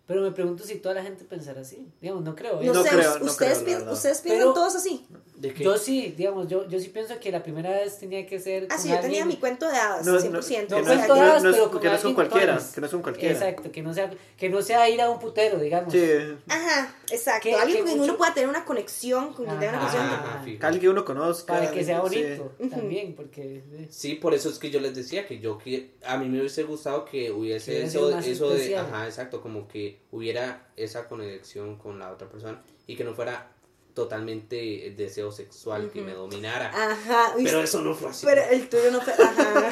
Pero 0.07 0.21
me 0.21 0.31
pregunto 0.31 0.63
si 0.63 0.75
toda 0.75 0.95
la 0.95 1.03
gente 1.03 1.23
pensará 1.23 1.61
así. 1.61 1.87
Digamos, 2.01 2.23
no 2.23 2.35
creo. 2.35 2.61
¿eh? 2.61 2.65
No, 2.65 2.73
No 2.73 2.83
sé, 2.83 2.89
creo, 2.89 3.13
us- 3.15 3.19
no 3.21 3.25
ustedes, 3.31 3.59
creo, 3.59 3.91
ustedes 3.93 4.21
piensan 4.21 4.39
Pero- 4.41 4.53
todos 4.53 4.75
así. 4.75 5.05
Yo 5.41 5.77
sí, 5.77 6.13
digamos, 6.17 6.47
yo, 6.49 6.67
yo 6.67 6.79
sí 6.79 6.89
pienso 6.89 7.17
que 7.19 7.31
la 7.31 7.41
primera 7.41 7.69
vez 7.71 7.97
tenía 7.97 8.25
que 8.27 8.39
ser. 8.39 8.65
Ah, 8.69 8.75
con 8.75 8.79
sí, 8.83 8.89
yo 8.89 8.99
tenía 8.99 9.25
mi 9.25 9.37
cuento 9.37 9.69
de 9.69 9.77
hadas, 9.77 10.05
No, 10.05 10.13
no, 10.13 10.19
100%. 10.19 10.69
No 10.69 10.75
que 10.77 10.81
no 10.83 10.93
es- 10.93 11.41
pero 11.55 11.71
con 11.71 11.81
que 11.81 11.87
no 11.87 11.93
alguien 11.93 12.13
cualquiera, 12.13 12.59
que 12.75 12.81
no 12.81 12.87
es 12.87 12.93
un 12.93 13.01
cualquiera. 13.01 13.33
Exacto, 13.33 13.71
que 13.71 13.81
no 13.81 13.93
sea, 13.93 14.11
que 14.37 14.49
no 14.49 14.61
sea 14.61 14.89
ir 14.89 14.99
a 15.01 15.09
un 15.09 15.19
putero, 15.19 15.57
digamos. 15.59 15.93
Sí, 15.93 16.01
Ajá, 16.47 16.93
exacto. 17.09 17.43
Que- 17.49 17.55
alguien 17.55 17.77
que 17.77 17.83
con 17.83 17.85
quien 17.87 17.97
mucho- 17.99 18.11
uno 18.11 18.17
pueda 18.17 18.33
tener 18.33 18.49
una 18.49 18.65
conexión, 18.65 19.33
con 19.33 19.45
quien 19.45 19.59
tenga 19.59 19.71
una 19.71 19.79
conexión. 19.79 20.03
Ajá, 20.05 20.41
fijo. 20.43 20.65
alguien 20.65 20.81
que 20.81 20.89
uno 20.89 21.05
conozca. 21.05 21.53
Para 21.53 21.71
que 21.71 21.83
sea 21.85 21.97
sí. 21.97 22.01
bonito 22.01 22.51
también, 22.69 23.15
porque. 23.15 23.63
eh, 23.71 23.87
Sí, 23.89 24.15
por 24.15 24.33
eso 24.33 24.49
es 24.49 24.59
que 24.59 24.69
yo 24.69 24.79
les 24.81 24.93
decía 24.93 25.25
que 25.25 25.39
yo 25.39 25.57
que 25.57 25.91
a 26.05 26.17
mí 26.17 26.27
me 26.27 26.39
hubiese 26.39 26.63
gustado 26.63 27.05
que 27.05 27.31
hubiese 27.31 27.71
Que 27.71 27.83
eso, 27.83 28.17
eso 28.19 28.49
de, 28.49 28.77
ajá, 28.77 29.05
exacto, 29.05 29.41
como 29.41 29.67
que 29.67 29.99
hubiera 30.11 30.67
esa 30.75 31.07
conexión 31.07 31.77
con 31.77 31.97
la 31.99 32.11
otra 32.11 32.27
persona 32.27 32.61
y 32.87 32.95
que 32.95 33.03
no 33.03 33.13
fuera 33.13 33.51
totalmente 33.93 34.87
el 34.87 34.95
deseo 34.95 35.31
sexual 35.31 35.91
que 35.91 36.01
me 36.01 36.13
dominara. 36.13 36.69
Ajá. 36.73 37.33
Pero 37.43 37.61
eso 37.61 37.81
no 37.81 37.93
fue 37.95 38.09
así. 38.11 38.25
Pero 38.25 38.41
el 38.49 38.69
tuyo 38.69 38.91
no 38.91 39.01
fue. 39.01 39.13
Ajá. 39.13 39.71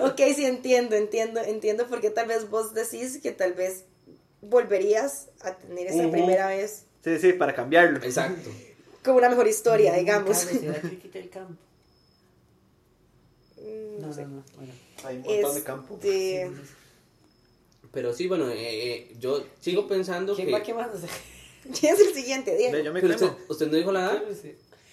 ok, 0.04 0.20
sí, 0.34 0.44
entiendo, 0.44 0.94
entiendo, 0.96 1.40
entiendo 1.40 1.86
porque 1.88 2.10
tal 2.10 2.26
vez 2.28 2.48
vos 2.50 2.74
decís 2.74 3.18
que 3.22 3.32
tal 3.32 3.54
vez 3.54 3.84
volverías 4.40 5.28
a 5.40 5.54
tener 5.56 5.88
esa 5.88 6.10
primera 6.10 6.48
vez 6.48 6.84
Sí, 7.02 7.18
sí, 7.18 7.32
para 7.32 7.54
cambiarlo. 7.54 7.98
Exacto. 8.02 8.50
con 9.04 9.14
una 9.14 9.28
mejor 9.28 9.46
historia, 9.46 9.92
digamos. 9.94 10.36
¿será 10.38 10.80
que 10.80 10.98
quité 10.98 11.20
el 11.20 11.30
campo? 11.30 11.54
Mm, 13.58 14.00
No, 14.00 14.06
no 14.08 14.12
sé. 14.12 14.22
no, 14.22 14.28
no. 14.36 14.42
Bueno. 14.56 14.72
Hay 15.04 15.16
un 15.18 15.22
montón 15.22 15.54
de 15.54 15.62
campo. 15.62 15.94
Este, 15.94 16.50
Pero 17.92 18.12
sí, 18.12 18.26
bueno, 18.26 18.48
eh, 18.50 18.56
eh, 18.58 19.12
yo 19.20 19.44
sigo 19.60 19.86
pensando 19.86 20.34
¿Quién 20.34 20.48
que... 20.48 20.52
va 20.54 20.62
quemándose? 20.62 21.06
¿Quién 21.80 21.94
es 21.94 22.00
el 22.00 22.14
siguiente? 22.14 22.50
Ve, 22.52 22.56
Diego. 22.58 22.78
yo 22.78 22.92
me 22.92 23.00
Pero 23.00 23.14
usted, 23.48 23.66
no 23.68 23.76
dijo 23.76 23.92
la 23.92 24.00
edad. 24.04 24.22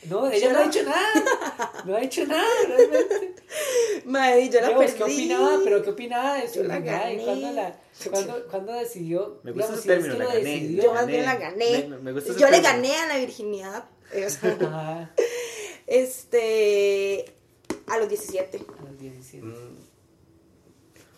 No, 0.10 0.30
ella 0.30 0.52
no 0.52 0.60
ha 0.60 0.64
dicho 0.64 0.84
nada. 0.84 1.84
No 1.86 1.96
ha 1.96 2.00
dicho 2.02 2.26
nada, 2.28 2.44
realmente. 2.68 3.36
Madre, 4.06 4.50
yo 4.50 4.60
la 4.62 4.78
perdí. 4.78 4.94
¿Qué 4.98 5.04
opinaba? 5.04 5.60
¿Pero 5.64 5.82
qué 5.84 5.90
opinaba 5.92 6.36
de 6.42 6.50
su 6.50 6.64
la 6.64 6.80
gané. 6.80 7.24
cuándo, 7.24 7.52
la, 7.54 7.80
cuándo, 8.12 8.48
cuándo 8.52 8.74
decidió? 8.74 9.40
Me 9.44 9.52
gusta 9.54 9.68
digamos, 9.68 9.80
ese 9.80 9.82
si 9.82 9.90
es 9.92 9.96
término, 10.04 10.14
que 10.14 10.20
la 10.20 10.26
gané. 10.34 10.44
decidió? 10.60 10.84
Yo 10.84 10.94
más 10.94 11.08
bien 11.08 11.26
la 11.26 11.36
gané. 11.38 11.88
Me- 11.88 11.98
me 12.00 12.12
gusta 12.12 12.32
ese 12.32 12.40
yo 12.42 12.50
le 12.50 12.60
gané 12.60 12.96
a 12.98 13.08
la 13.08 13.18
virginidad. 13.18 13.86
Ajá, 14.62 15.10
este. 15.88 17.26
A 17.88 17.98
los 17.98 18.10
17. 18.10 18.58
a 18.58 18.90
los 18.92 19.00
17. 19.00 19.46
Mm, 19.46 19.73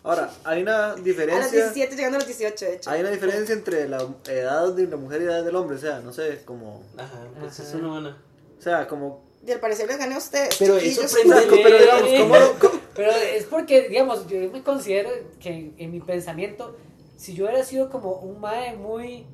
Ahora, 0.06 0.30
hay 0.44 0.62
una 0.62 0.92
A 0.92 0.96
los 0.96 1.02
diferencia. 1.02 1.50
17 1.50 1.96
llegando 1.96 2.18
a 2.18 2.20
los 2.20 2.28
18, 2.28 2.64
de 2.64 2.74
hecho. 2.76 2.90
Hay 2.90 3.00
una 3.00 3.10
diferencia 3.10 3.52
entre 3.52 3.88
la 3.88 4.06
edad 4.28 4.72
de 4.72 4.86
la 4.86 4.96
mujer 4.96 5.20
y 5.22 5.24
la 5.24 5.38
edad 5.38 5.44
del 5.44 5.56
hombre, 5.56 5.76
o 5.76 5.80
sea, 5.80 5.98
no 5.98 6.12
sé, 6.12 6.42
como. 6.44 6.84
Ajá, 6.96 7.26
pues 7.40 7.58
Ajá. 7.58 7.68
eso 7.68 7.78
no 7.78 7.90
van 7.90 8.06
a... 8.06 8.22
O 8.56 8.62
sea, 8.62 8.86
como. 8.86 9.24
Y 9.44 9.50
al 9.50 9.58
parecer 9.58 9.88
les 9.88 9.98
gané 9.98 10.14
a 10.14 10.18
ustedes. 10.18 10.54
Pero 10.60 10.76
es 10.76 10.94
sorprendente. 10.94 11.60
Pero 11.62 11.78
digamos, 12.06 12.38
¿cómo, 12.60 12.80
Pero 12.94 13.10
es 13.10 13.44
porque, 13.46 13.88
digamos, 13.88 14.28
yo 14.28 14.38
me 14.52 14.62
considero 14.62 15.10
que 15.40 15.48
en, 15.50 15.74
en 15.76 15.90
mi 15.90 15.98
pensamiento, 15.98 16.76
si 17.16 17.34
yo 17.34 17.46
hubiera 17.46 17.64
sido 17.64 17.90
como 17.90 18.12
un 18.12 18.40
mae 18.40 18.76
muy, 18.76 19.26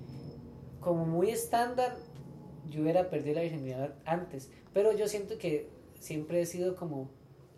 como 0.80 1.04
muy 1.04 1.30
estándar, 1.30 1.96
yo 2.70 2.80
hubiera 2.80 3.10
perdido 3.10 3.36
la 3.36 3.42
virginidad 3.42 3.94
antes. 4.06 4.48
Pero 4.72 4.96
yo 4.96 5.06
siento 5.06 5.36
que 5.36 5.68
siempre 6.00 6.40
he 6.40 6.46
sido 6.46 6.76
como, 6.76 7.10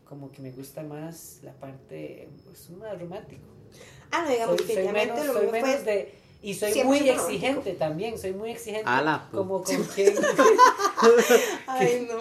como 0.05 0.31
que 0.31 0.43
me 0.43 0.51
gusta 0.53 0.83
más 0.83 1.39
la 1.43 1.53
parte, 1.53 2.29
pues, 2.45 2.71
más 2.71 2.99
romántico. 3.01 3.43
Ah, 4.11 4.23
no, 4.23 4.31
digamos, 4.31 4.57
Soy, 4.57 4.67
soy 4.67 4.77
definitivamente 4.77 5.21
menos, 5.21 5.35
lo 5.35 5.41
soy 5.41 5.51
menos 5.51 5.71
fue. 5.71 5.83
de... 5.83 6.15
Y 6.43 6.55
soy 6.55 6.73
100% 6.73 6.85
muy 6.85 6.99
romántico. 7.01 7.23
exigente 7.25 7.73
también, 7.73 8.19
soy 8.19 8.33
muy 8.33 8.51
exigente. 8.51 8.85
Ala, 8.87 9.29
pues. 9.31 9.39
como 9.39 9.63
con 9.63 9.83
quien... 9.85 10.15
Ay, 11.67 12.07
no. 12.09 12.19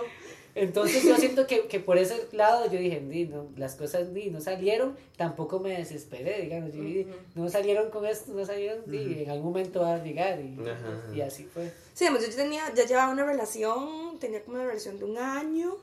Entonces 0.55 1.03
yo 1.03 1.17
siento 1.17 1.47
que, 1.47 1.67
que 1.67 1.79
por 1.79 1.97
ese 1.97 2.27
lado 2.31 2.65
yo 2.71 2.77
dije, 2.77 2.99
"Di, 2.99 3.25
no, 3.25 3.47
las 3.57 3.75
cosas 3.75 4.13
di, 4.13 4.29
no 4.29 4.39
salieron, 4.39 4.95
tampoco 5.17 5.59
me 5.59 5.71
desesperé, 5.71 6.41
digamos, 6.43 6.71
yo 6.73 6.84
dije, 6.84 7.07
Ujú. 7.09 7.43
no 7.43 7.49
salieron 7.49 7.89
con 7.89 8.05
esto, 8.05 8.34
no 8.34 8.45
salieron, 8.45 8.84
di, 8.86 9.23
en 9.23 9.31
algún 9.31 9.47
momento 9.51 9.81
va 9.81 9.95
a 9.95 10.03
llegar 10.03 10.39
y, 10.39 10.55
y 11.15 11.21
así 11.21 11.45
fue. 11.45 11.73
Sí, 11.95 12.05
yo 12.05 12.36
tenía, 12.36 12.71
ya 12.75 12.86
llevaba 12.86 13.11
una 13.11 13.25
relación, 13.25 14.19
tenía 14.19 14.43
como 14.43 14.57
una 14.57 14.67
relación 14.67 14.99
de 14.99 15.05
un 15.05 15.17
año. 15.17 15.75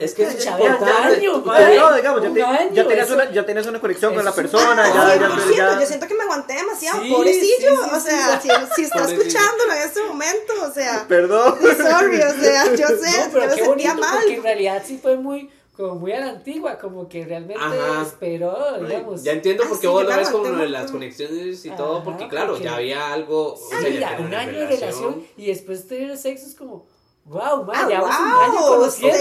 Es 0.00 0.14
que 0.14 0.22
es 0.24 0.46
importante. 0.46 1.20
no, 1.26 1.94
digamos, 1.94 2.22
ya, 2.22 2.32
te- 2.32 2.42
año, 2.42 2.70
ya 2.72 2.88
tenías 2.88 3.06
eso- 3.06 3.14
una, 3.14 3.30
ya 3.30 3.44
tenías 3.46 3.66
una 3.66 3.80
conexión 3.80 4.14
con 4.14 4.24
la 4.24 4.30
un- 4.30 4.36
persona, 4.36 4.88
ya, 4.88 4.94
ya, 5.16 5.28
100%, 5.28 5.56
ya, 5.56 5.80
yo 5.80 5.86
siento 5.86 6.06
que 6.08 6.14
me 6.14 6.22
aguanté 6.22 6.54
demasiado, 6.54 7.02
Sí, 7.02 7.10
pobrecillo. 7.10 7.70
sí, 7.84 7.90
o 7.96 8.00
sea, 8.00 8.40
si, 8.40 8.48
si 8.76 8.82
está 8.84 8.96
Pobrecillo. 9.00 9.22
escuchándolo 9.22 9.72
en 9.74 9.82
este 9.82 10.02
momento, 10.02 10.52
o 10.68 10.72
sea, 10.72 11.04
Perdón. 11.06 11.58
sorry, 11.60 12.16
o 12.22 12.32
sea, 12.42 12.64
yo 12.74 12.86
sé, 12.98 13.18
No, 13.26 13.32
pero 13.32 13.44
yo 13.44 13.48
me 13.50 13.54
qué 13.56 13.64
sentía 13.64 13.90
bonito, 13.92 13.94
mal. 14.00 14.18
porque 14.20 14.34
en 14.36 14.42
realidad 14.42 14.82
sí 14.86 14.98
fue 15.02 15.16
muy, 15.18 15.50
como 15.76 15.94
muy 15.96 16.12
a 16.12 16.20
la 16.20 16.28
antigua, 16.30 16.78
como 16.78 17.08
que 17.08 17.24
realmente 17.24 17.62
Ajá. 17.62 18.02
esperó, 18.02 18.56
digamos. 18.82 19.22
Ya 19.22 19.32
entiendo 19.32 19.64
Ah, 19.66 19.68
por 19.68 19.80
qué 19.80 19.86
vos 19.86 20.02
lo 20.04 20.10
me 20.10 20.16
ves 20.16 20.28
como 20.30 20.44
lo 20.48 20.56
de 20.62 20.68
las 20.70 20.90
conexiones 20.90 21.64
y 21.64 21.70
todo, 21.70 21.96
Ajá, 21.96 22.04
porque 22.04 22.28
claro, 22.28 22.52
porque- 22.52 22.64
ya 22.64 22.76
había 22.76 23.12
algo. 23.12 23.54
o 23.54 23.56
sea, 23.80 23.88
ya 23.88 24.16
un 24.18 24.34
año 24.34 24.60
de 24.60 24.66
relación 24.66 25.26
y 25.36 25.46
después 25.46 25.86
tener 25.88 26.16
sexo 26.18 26.46
es 26.46 26.54
como, 26.54 26.86
wow, 27.30 27.64
man, 27.64 27.88
Ah, 27.92 28.50
wow, 28.52 28.82
o 28.82 28.90
sea, 28.90 29.14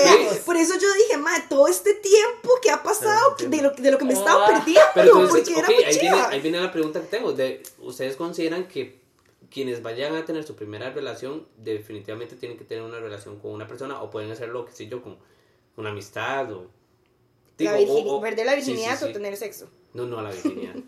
por 0.46 0.56
eso 0.58 0.74
yo 0.80 0.88
dije, 0.96 1.18
madre, 1.18 1.44
todo 1.50 1.68
este 1.68 1.94
tiempo 1.94 2.50
que 2.62 2.72
ha 2.72 2.82
pasado, 2.84 3.36
Sí, 3.38 3.46
de 3.48 3.62
lo, 3.62 3.70
de 3.72 3.92
lo 3.92 3.98
que 3.98 4.06
me 4.06 4.14
estaba 4.14 4.46
Ah. 4.46 4.48
perdiendo, 4.48 4.82
Pero 4.96 5.08
entonces, 5.22 5.42
porque 5.48 5.60
era 5.60 5.68
muy 5.70 5.84
ahí 5.84 6.00
viene, 6.00 6.18
ahí 6.22 6.40
viene 6.42 6.60
la 6.60 6.72
pregunta 6.72 7.00
que 7.02 7.08
tengo. 7.08 7.32
De, 7.34 7.64
¿Ustedes 7.80 8.16
consideran 8.16 8.68
que 8.68 9.00
quienes 9.52 9.82
vayan 9.82 10.16
a 10.16 10.26
tener 10.26 10.44
su 10.44 10.56
primera 10.56 10.90
relación 10.92 11.48
definitivamente 11.58 12.36
tienen 12.36 12.58
que 12.58 12.66
tener 12.66 12.84
una 12.84 13.00
relación 13.00 13.40
con 13.40 13.52
una 13.52 13.68
persona 13.68 14.02
o 14.02 14.10
pueden 14.10 14.32
hacerlo, 14.32 14.66
qué 14.66 14.72
sé 14.74 14.88
yo, 14.88 15.02
con 15.02 15.18
una 15.78 15.90
amistad 15.92 16.52
o... 16.52 16.68
La 17.58 17.74
digo, 17.76 17.94
virgini- 17.94 18.08
o- 18.10 18.16
o- 18.18 18.22
perder 18.22 18.46
la 18.46 18.52
sí, 18.54 18.58
virginidad 18.58 18.98
sí, 18.98 19.06
sí. 19.06 19.10
o 19.10 19.14
tener 19.14 19.36
sexo. 19.38 19.68
No, 19.94 20.06
no, 20.06 20.22
la 20.22 20.30
virginidad. 20.32 20.76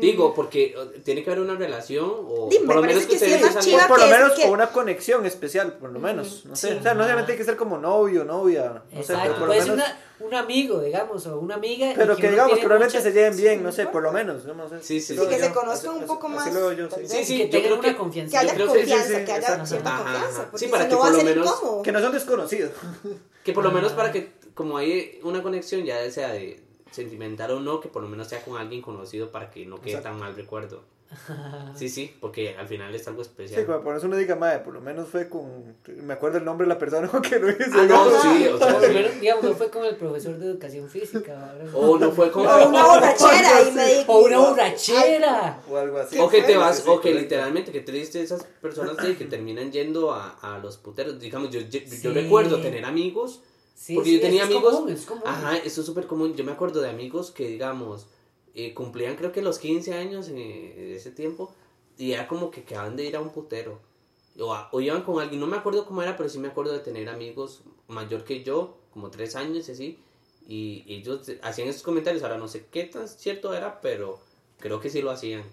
Digo, 0.00 0.34
porque 0.34 0.74
tiene 1.04 1.24
que 1.24 1.30
haber 1.30 1.42
una 1.42 1.54
relación 1.56 2.04
o 2.10 2.48
Dime, 2.50 2.66
por 2.66 2.76
lo 2.76 2.82
me 2.82 2.88
menos 2.88 3.04
que 3.04 3.12
que 3.16 3.18
sí 3.18 3.32
es 3.32 3.40
más 3.54 3.64
chiva 3.64 3.84
O 3.86 3.88
por 3.88 3.98
lo 3.98 4.04
que 4.06 4.10
menos 4.12 4.32
que- 4.32 4.42
con 4.42 4.50
una 4.50 4.66
conexión 4.72 5.24
especial, 5.24 5.74
por 5.78 5.90
lo 5.90 5.98
menos. 5.98 6.44
No 6.44 6.54
sé. 6.54 6.68
Sí. 6.72 6.74
o 6.78 6.82
sea, 6.82 6.92
no 6.92 6.98
necesariamente 7.00 7.26
tiene 7.32 7.38
que 7.38 7.44
ser 7.44 7.56
como 7.56 7.78
novio, 7.78 8.24
novia. 8.24 8.82
No 8.92 9.02
sé, 9.02 9.12
Exacto, 9.14 9.22
pero 9.22 9.38
por 9.38 9.48
lo 9.48 9.54
menos. 9.54 9.68
una, 9.70 9.98
un 10.20 10.34
amigo, 10.34 10.80
digamos, 10.82 11.26
o 11.26 11.38
una 11.38 11.54
amiga. 11.54 11.92
Pero 11.96 12.14
que 12.14 12.22
uno 12.24 12.30
digamos, 12.32 12.52
tiene 12.52 12.60
probablemente 12.66 12.98
mucha- 12.98 13.08
se 13.10 13.14
lleven 13.14 13.36
bien, 13.38 13.58
sí, 13.60 13.64
no 13.64 13.72
sé, 13.72 13.86
por 13.86 14.02
lo 14.02 14.12
menos. 14.12 14.44
yo 14.44 14.52
no 14.54 14.68
sé. 14.68 14.82
Sí, 14.82 15.00
sí, 15.00 15.14
sí, 15.14 15.20
que 15.22 15.26
veo 15.28 15.38
se 15.38 15.48
yo. 15.48 15.54
conozcan 15.54 15.96
un 15.96 16.06
poco 16.06 16.26
así 16.26 16.50
más, 16.50 16.76
yo, 16.76 16.90
sí. 16.90 17.00
Sí, 17.06 17.24
sí, 17.24 17.38
que 17.38 17.44
yo 17.44 17.50
tengan 17.50 17.62
creo 17.62 17.78
una 17.78 17.88
que- 17.88 17.96
confianza. 17.96 18.30
Que 18.32 18.38
haya 18.38 18.56
Yo 18.58 18.66
que 18.66 18.78
confianza, 18.80 19.18
sí, 19.18 19.24
que 19.24 19.32
haya 19.32 19.64
cierta 19.66 19.94
Ajá, 19.94 20.02
confianza. 20.04 20.50
Sí, 20.56 20.66
para 20.68 20.84
si 20.84 20.90
que 20.90 20.96
por 20.96 21.10
lo 21.10 21.22
menos- 21.24 21.46
incómodo. 21.46 21.82
Que 21.82 21.92
no 21.92 22.00
son 22.00 22.12
desconocidos. 22.12 22.70
Que 23.44 23.52
por 23.54 23.64
lo 23.64 23.70
menos 23.72 23.92
Ah. 23.92 23.96
para 23.96 24.12
que, 24.12 24.32
como 24.52 24.76
hay 24.76 25.18
una 25.22 25.42
conexión, 25.42 25.84
ya 25.86 26.10
sea 26.10 26.28
de 26.32 26.60
sentimental 26.90 27.50
o 27.52 27.60
no, 27.60 27.80
que 27.80 27.88
por 27.88 28.02
lo 28.02 28.08
menos 28.08 28.28
sea 28.28 28.42
con 28.42 28.56
alguien 28.58 28.82
conocido 28.82 29.30
para 29.30 29.50
que 29.50 29.64
no 29.66 29.80
quede 29.80 29.92
Exacto. 29.96 30.10
tan 30.10 30.18
mal 30.20 30.34
recuerdo. 30.36 30.82
Sí, 31.74 31.88
sí, 31.88 32.14
porque 32.20 32.56
al 32.56 32.68
final 32.68 32.94
es 32.94 33.06
algo 33.08 33.24
Sí, 33.24 33.30
especial. 33.30 33.64
como 33.66 33.80
por 33.80 33.96
eso 33.96 34.06
uno 34.06 34.16
diga, 34.16 34.36
madre, 34.36 34.58
por 34.60 34.74
lo 34.74 34.80
menos 34.80 35.08
fue 35.08 35.28
con. 35.28 35.74
Me 36.02 36.12
acuerdo 36.14 36.38
el 36.38 36.44
nombre 36.44 36.66
de 36.66 36.68
la 36.74 36.78
persona 36.78 37.08
con 37.08 37.22
que 37.22 37.38
lo 37.38 37.48
hice. 37.50 37.64
Ah, 37.72 37.84
no, 37.88 38.10
sí, 38.20 38.46
o 38.48 38.58
sea, 38.58 38.72
por 38.74 38.82
lo 38.82 38.88
sí. 38.88 38.94
menos, 38.94 39.20
digamos, 39.20 39.44
no 39.44 39.54
fue 39.54 39.70
con 39.70 39.84
el 39.84 39.96
profesor 39.96 40.36
de 40.38 40.46
educación 40.46 40.88
física. 40.88 41.54
¿verdad? 41.58 41.74
O 41.74 41.98
no 41.98 42.10
fue 42.12 42.30
con... 42.30 42.46
O 42.46 42.68
una 42.68 42.84
borrachera 42.86 43.62
y 43.68 43.72
me 43.72 43.84
di- 43.94 44.04
O 44.06 44.18
una 44.20 44.38
borrachera. 44.38 45.60
O 45.68 45.76
algo 45.76 45.98
así. 45.98 46.18
O 46.18 46.28
que 46.28 46.42
te 46.42 46.56
vas, 46.56 46.78
Sí, 46.78 46.84
o 46.86 47.00
que 47.00 47.14
literalmente, 47.14 47.72
que 47.72 47.80
triste 47.80 48.20
esas 48.22 48.44
personas 48.60 48.96
que 48.96 49.24
terminan 49.24 49.72
yendo 49.72 50.12
a, 50.12 50.38
a 50.42 50.58
los 50.58 50.76
puteros. 50.76 51.18
Digamos, 51.18 51.50
yo, 51.50 51.60
yo, 51.60 51.80
yo 51.80 51.86
Sí. 51.88 52.08
recuerdo 52.08 52.60
tener 52.60 52.84
amigos, 52.84 53.42
Sí, 53.80 53.94
porque 53.94 54.10
sí, 54.10 54.16
yo 54.16 54.20
tenía 54.20 54.42
eso 54.42 54.50
es 54.50 54.56
amigos. 54.56 54.74
común, 54.76 54.92
es 54.92 55.06
común. 55.06 55.22
Ajá, 55.26 55.56
eso 55.56 55.80
es 55.80 55.86
súper 55.86 56.06
común. 56.06 56.34
Yo 56.36 56.44
me 56.44 56.52
acuerdo 56.52 56.82
de 56.82 56.90
amigos 56.90 57.30
que, 57.30 57.46
digamos, 57.48 58.06
eh, 58.54 58.74
cumplían 58.74 59.16
creo 59.16 59.32
que 59.32 59.40
los 59.40 59.58
15 59.58 59.94
años 59.94 60.28
en 60.28 60.36
ese 60.38 61.10
tiempo, 61.10 61.50
y 61.96 62.12
era 62.12 62.28
como 62.28 62.50
que 62.50 62.60
acaban 62.60 62.94
de 62.96 63.06
ir 63.06 63.16
a 63.16 63.20
un 63.22 63.30
putero. 63.30 63.80
O, 64.38 64.52
a- 64.52 64.68
o 64.72 64.80
iban 64.82 65.02
con 65.02 65.18
alguien, 65.20 65.40
no 65.40 65.46
me 65.46 65.56
acuerdo 65.56 65.86
cómo 65.86 66.02
era, 66.02 66.14
pero 66.16 66.28
sí 66.28 66.38
me 66.38 66.48
acuerdo 66.48 66.72
de 66.74 66.80
tener 66.80 67.08
amigos 67.08 67.62
mayor 67.88 68.24
que 68.24 68.42
yo, 68.44 68.76
como 68.92 69.10
tres 69.10 69.34
años 69.34 69.66
y 69.68 69.72
así, 69.72 69.98
y 70.46 70.84
ellos 70.86 71.30
hacían 71.42 71.68
esos 71.68 71.82
comentarios. 71.82 72.22
Ahora 72.22 72.36
no 72.38 72.48
sé 72.48 72.66
qué 72.70 72.84
tan 72.84 73.08
cierto 73.08 73.54
era, 73.54 73.80
pero 73.80 74.20
creo 74.58 74.78
que 74.80 74.90
sí 74.90 75.00
lo 75.00 75.10
hacían. 75.10 75.44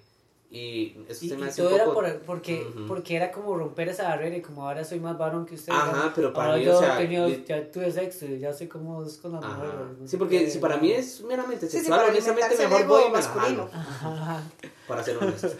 Y 0.50 0.96
eso 1.10 1.26
Y, 1.26 1.30
se 1.30 1.36
me 1.38 1.46
y 1.46 1.50
hace 1.50 1.62
todo 1.62 1.72
un 1.72 1.76
era 1.76 1.86
poco... 1.86 1.96
por, 1.96 2.20
porque, 2.22 2.66
Ujú. 2.70 2.86
porque 2.88 3.16
era 3.18 3.32
como 3.34 3.58
romper 3.58 3.90
esa 3.90 4.04
barrera 4.04 4.38
y 4.38 4.42
como 4.42 4.66
ahora 4.66 4.86
soy 4.86 5.00
más 5.02 5.18
varón 5.18 5.46
que 5.46 5.56
usted. 5.56 5.74
Ajá, 5.74 5.92
digamos, 5.92 6.14
pero 6.16 6.32
para 6.34 6.48
ahora 6.48 6.60
mí, 6.60 6.66
yo 6.66 6.78
o 6.78 6.80
sea, 6.80 6.96
he 6.96 7.02
tenido- 7.04 7.28
li- 7.28 7.44
ya 7.46 7.70
tuve 7.70 7.92
sexo 7.92 8.26
y 8.28 8.40
ya 8.40 8.54
soy 8.54 8.68
como 8.68 9.04
dos 9.04 9.18
con 9.18 9.34
la 9.34 9.40
Ajá. 9.40 9.56
mujer. 9.58 9.74
no 10.00 10.08
Sí, 10.08 10.16
porque 10.16 10.50
si 10.50 10.60
para 10.60 10.78
¿no? 10.78 10.84
mí 10.84 10.92
es 10.94 11.22
meramente 11.22 11.66
Sí, 11.66 11.72
sí, 11.72 11.78
sexual, 11.80 12.00
para 12.00 12.12
honestamente 12.12 12.58
mejor 12.58 12.88
voy 12.88 13.04
y 13.08 13.12
masculino. 13.12 13.70
Ajá. 13.74 14.44
para 14.88 15.04
ser 15.04 15.18
honesto. 15.18 15.50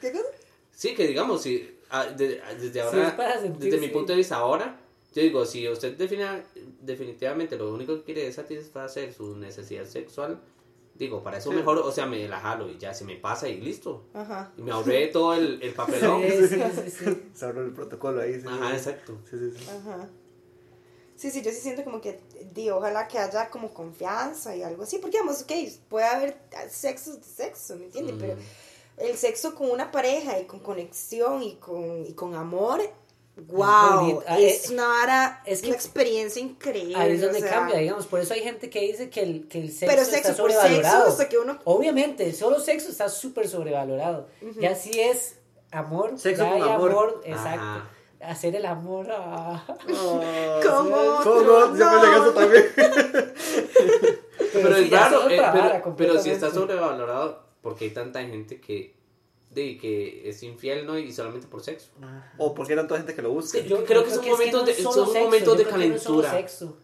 ¿Qué 0.00 0.12
cosa? 0.12 0.24
Sí, 0.72 0.94
que 0.94 1.06
digamos, 1.08 1.42
si, 1.42 1.76
ah, 1.90 2.06
de- 2.06 2.40
ah, 2.44 2.54
desde 2.54 2.72
Sí, 2.74 2.78
ahora, 2.78 3.08
es 3.08 3.14
para 3.14 3.40
desde 3.40 3.78
mi 3.78 3.88
punto 3.88 4.12
de 4.12 4.18
vista 4.18 4.36
ahora, 4.36 4.78
yo 5.14 5.22
digo, 5.22 5.44
si 5.44 5.68
usted 5.68 5.96
defina, 5.96 6.40
definitivamente 6.80 7.56
lo 7.56 7.72
único 7.74 7.96
que 7.96 8.02
quiere 8.04 8.28
es 8.28 8.36
satisfacer 8.36 9.12
su 9.12 9.36
necesidad 9.36 9.84
sexual, 9.84 10.38
digo, 10.98 11.22
para 11.22 11.38
eso 11.38 11.52
mejor, 11.52 11.78
o 11.78 11.92
sea, 11.92 12.06
me 12.06 12.26
la 12.28 12.40
jalo 12.40 12.68
y 12.68 12.76
ya 12.78 12.92
se 12.92 13.04
me 13.04 13.16
pasa 13.16 13.48
y 13.48 13.60
listo. 13.60 14.04
Ajá. 14.14 14.52
Y 14.56 14.62
me 14.62 14.72
ahorré 14.72 15.08
todo 15.08 15.34
el, 15.34 15.62
el 15.62 15.72
papelón. 15.72 16.22
Sí, 16.22 16.48
sí, 16.48 16.62
sí, 16.74 16.90
sí. 16.90 17.22
Se 17.34 17.44
abrió 17.44 17.62
el 17.62 17.72
protocolo 17.72 18.20
ahí. 18.20 18.40
Sí, 18.40 18.46
Ajá, 18.46 18.70
sí. 18.70 18.76
exacto. 18.76 19.18
Sí, 19.30 19.38
sí, 19.38 19.58
sí. 19.58 19.66
Ajá. 19.70 20.08
Sí, 21.16 21.30
sí, 21.32 21.42
yo 21.42 21.50
sí 21.50 21.56
siento 21.56 21.82
como 21.82 22.00
que, 22.00 22.20
di, 22.54 22.70
ojalá 22.70 23.08
que 23.08 23.18
haya 23.18 23.50
como 23.50 23.74
confianza 23.74 24.54
y 24.54 24.62
algo 24.62 24.84
así, 24.84 24.98
porque 24.98 25.18
digamos, 25.18 25.42
ok, 25.42 25.52
puede 25.88 26.06
haber 26.06 26.38
sexo 26.70 27.16
de 27.16 27.24
sexo, 27.24 27.76
¿me 27.76 27.86
entiendes? 27.86 28.14
Mm. 28.14 28.18
Pero 28.20 28.36
el 28.98 29.16
sexo 29.16 29.54
con 29.54 29.70
una 29.70 29.90
pareja 29.90 30.38
y 30.38 30.46
con 30.46 30.60
conexión 30.60 31.42
y 31.42 31.56
con, 31.56 32.06
y 32.06 32.12
con 32.12 32.36
amor, 32.36 32.80
wow. 33.46 34.22
Ah, 34.26 34.38
es 34.38 34.70
eh, 34.70 34.74
una 34.74 34.88
vara, 34.88 35.42
es 35.46 35.60
que 35.60 35.68
una 35.68 35.76
experiencia 35.76 36.42
increíble. 36.42 36.96
Ahí 36.96 37.12
es 37.12 37.20
donde 37.20 37.38
o 37.38 37.42
sea, 37.42 37.50
cambia, 37.50 37.78
digamos. 37.78 38.06
Por 38.06 38.20
eso 38.20 38.34
hay 38.34 38.40
gente 38.40 38.70
que 38.70 38.80
dice 38.80 39.10
que 39.10 39.22
el, 39.22 39.48
que 39.48 39.60
el 39.60 39.68
sexo, 39.70 39.86
Pero 39.86 40.02
está 40.02 40.16
sexo 40.16 40.28
sexo, 40.28 40.42
sobrevalorado. 40.42 41.08
hasta 41.08 41.28
que 41.28 41.38
uno... 41.38 41.58
Obviamente, 41.64 42.32
solo 42.32 42.60
sexo 42.60 42.90
está 42.90 43.08
súper 43.08 43.48
sobrevalorado. 43.48 44.28
Ya 44.60 44.74
si 44.74 45.00
es 45.00 45.36
amor, 45.70 46.18
Sexo 46.18 46.44
con 46.44 46.52
hay 46.54 46.62
amor. 46.62 47.20
exacto. 47.24 47.60
Ajá. 47.60 47.90
Hacer 48.20 48.56
el 48.56 48.66
amor. 48.66 49.06
ah. 49.10 49.64
Oh, 49.90 50.20
¿Cómo? 50.62 51.20
¿Cómo? 51.22 51.40
No, 51.42 51.76
Yo 51.76 52.00
que 52.00 52.16
eso 52.16 52.30
también. 52.32 52.64
Pero, 54.52 54.76
sí, 54.76 54.84
es 54.84 54.90
raro, 54.90 55.24
otra 55.24 55.34
eh, 55.34 55.40
vara 55.40 55.82
pero, 55.82 55.96
pero 55.96 56.18
si 56.18 56.30
está 56.30 56.50
sobrevalorado, 56.50 57.42
porque 57.60 57.84
hay 57.84 57.90
tanta 57.90 58.20
gente 58.20 58.60
que, 58.60 58.94
de, 59.50 59.78
que 59.78 60.28
es 60.28 60.42
infiel, 60.42 60.86
¿no? 60.86 60.98
Y 60.98 61.12
solamente 61.12 61.46
por 61.46 61.62
sexo. 61.62 61.90
O 62.36 62.54
porque 62.54 62.72
hay 62.74 62.78
tanta 62.78 62.96
gente 62.96 63.14
que 63.14 63.22
lo 63.22 63.30
busca. 63.32 63.58
Yo 63.60 63.84
creo 63.84 64.04
que 64.04 64.10
son 64.10 64.26
momentos 64.26 64.66
de- 64.66 64.74
solo 64.74 64.92
son 64.92 65.06
sexo, 65.06 65.24
momentos 65.24 65.46
yo 65.48 65.54
de 65.56 65.64
creo 65.64 65.78
que 65.78 65.88
no 65.88 65.94
es 65.94 66.02
calentura. 66.02 66.30
sexo. 66.32 66.76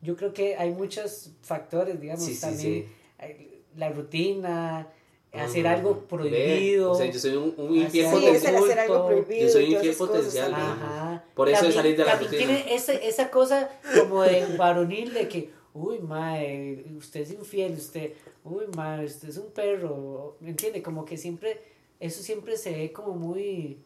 Yo 0.00 0.16
creo 0.16 0.32
que 0.34 0.56
hay 0.56 0.70
muchos 0.70 1.30
factores, 1.42 2.00
digamos, 2.00 2.24
Sí, 2.24 2.34
sí, 2.34 2.40
también. 2.40 2.86
sí. 2.86 2.92
hay 3.18 3.48
La 3.76 3.88
rutina, 3.90 4.88
hacer 5.32 5.66
algo 5.66 5.94
Ve, 5.94 6.00
prohibido. 6.08 6.90
O 6.92 6.94
sea, 6.94 7.06
yo 7.10 7.18
soy 7.18 7.36
un, 7.36 7.54
un 7.56 7.74
infiel 7.76 8.06
Hacer- 8.06 8.18
Sí, 8.18 8.26
es 8.26 8.44
el 8.44 8.54
potencial. 8.54 8.56
hacer 8.56 8.78
algo 8.80 9.10
Yo 9.10 9.48
soy 9.48 9.64
todas 9.66 9.68
infiel 9.70 9.94
potencial. 9.96 10.54
Ajá. 10.54 11.24
Por 11.34 11.48
eso 11.48 11.66
de 11.66 11.72
También- 11.72 11.82
salir 11.82 11.96
de 11.96 12.04
la 12.04 12.16
rutina. 12.16 12.36
tiene 12.38 12.74
ese, 12.74 13.06
esa 13.08 13.30
cosa 13.30 13.70
como 13.98 14.22
de 14.24 14.44
varonil 14.58 15.14
de 15.14 15.28
que, 15.28 15.50
uy, 15.72 16.00
mae, 16.00 16.84
usted 16.98 17.20
es 17.20 17.30
infiel, 17.30 17.72
usted, 17.74 18.12
uy, 18.44 18.64
mae, 18.76 19.04
usted 19.06 19.28
es 19.30 19.38
un 19.38 19.50
perro, 19.52 20.36
¿me 20.40 20.50
entiende? 20.50 20.82
Como 20.82 21.04
que 21.06 21.16
siempre, 21.16 21.62
eso 22.02 22.22
siempre 22.22 22.56
se 22.56 22.72
ve 22.72 22.92
como 22.92 23.14
muy, 23.14 23.78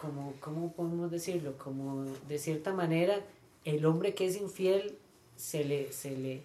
como, 0.00 0.34
¿cómo 0.40 0.72
podemos 0.72 1.10
decirlo? 1.10 1.56
Como 1.58 2.04
de 2.28 2.38
cierta 2.38 2.72
manera, 2.72 3.20
el 3.64 3.84
hombre 3.86 4.14
que 4.14 4.26
es 4.26 4.36
infiel 4.36 4.98
se 5.36 5.64
le, 5.64 5.92
se 5.92 6.10
le, 6.12 6.42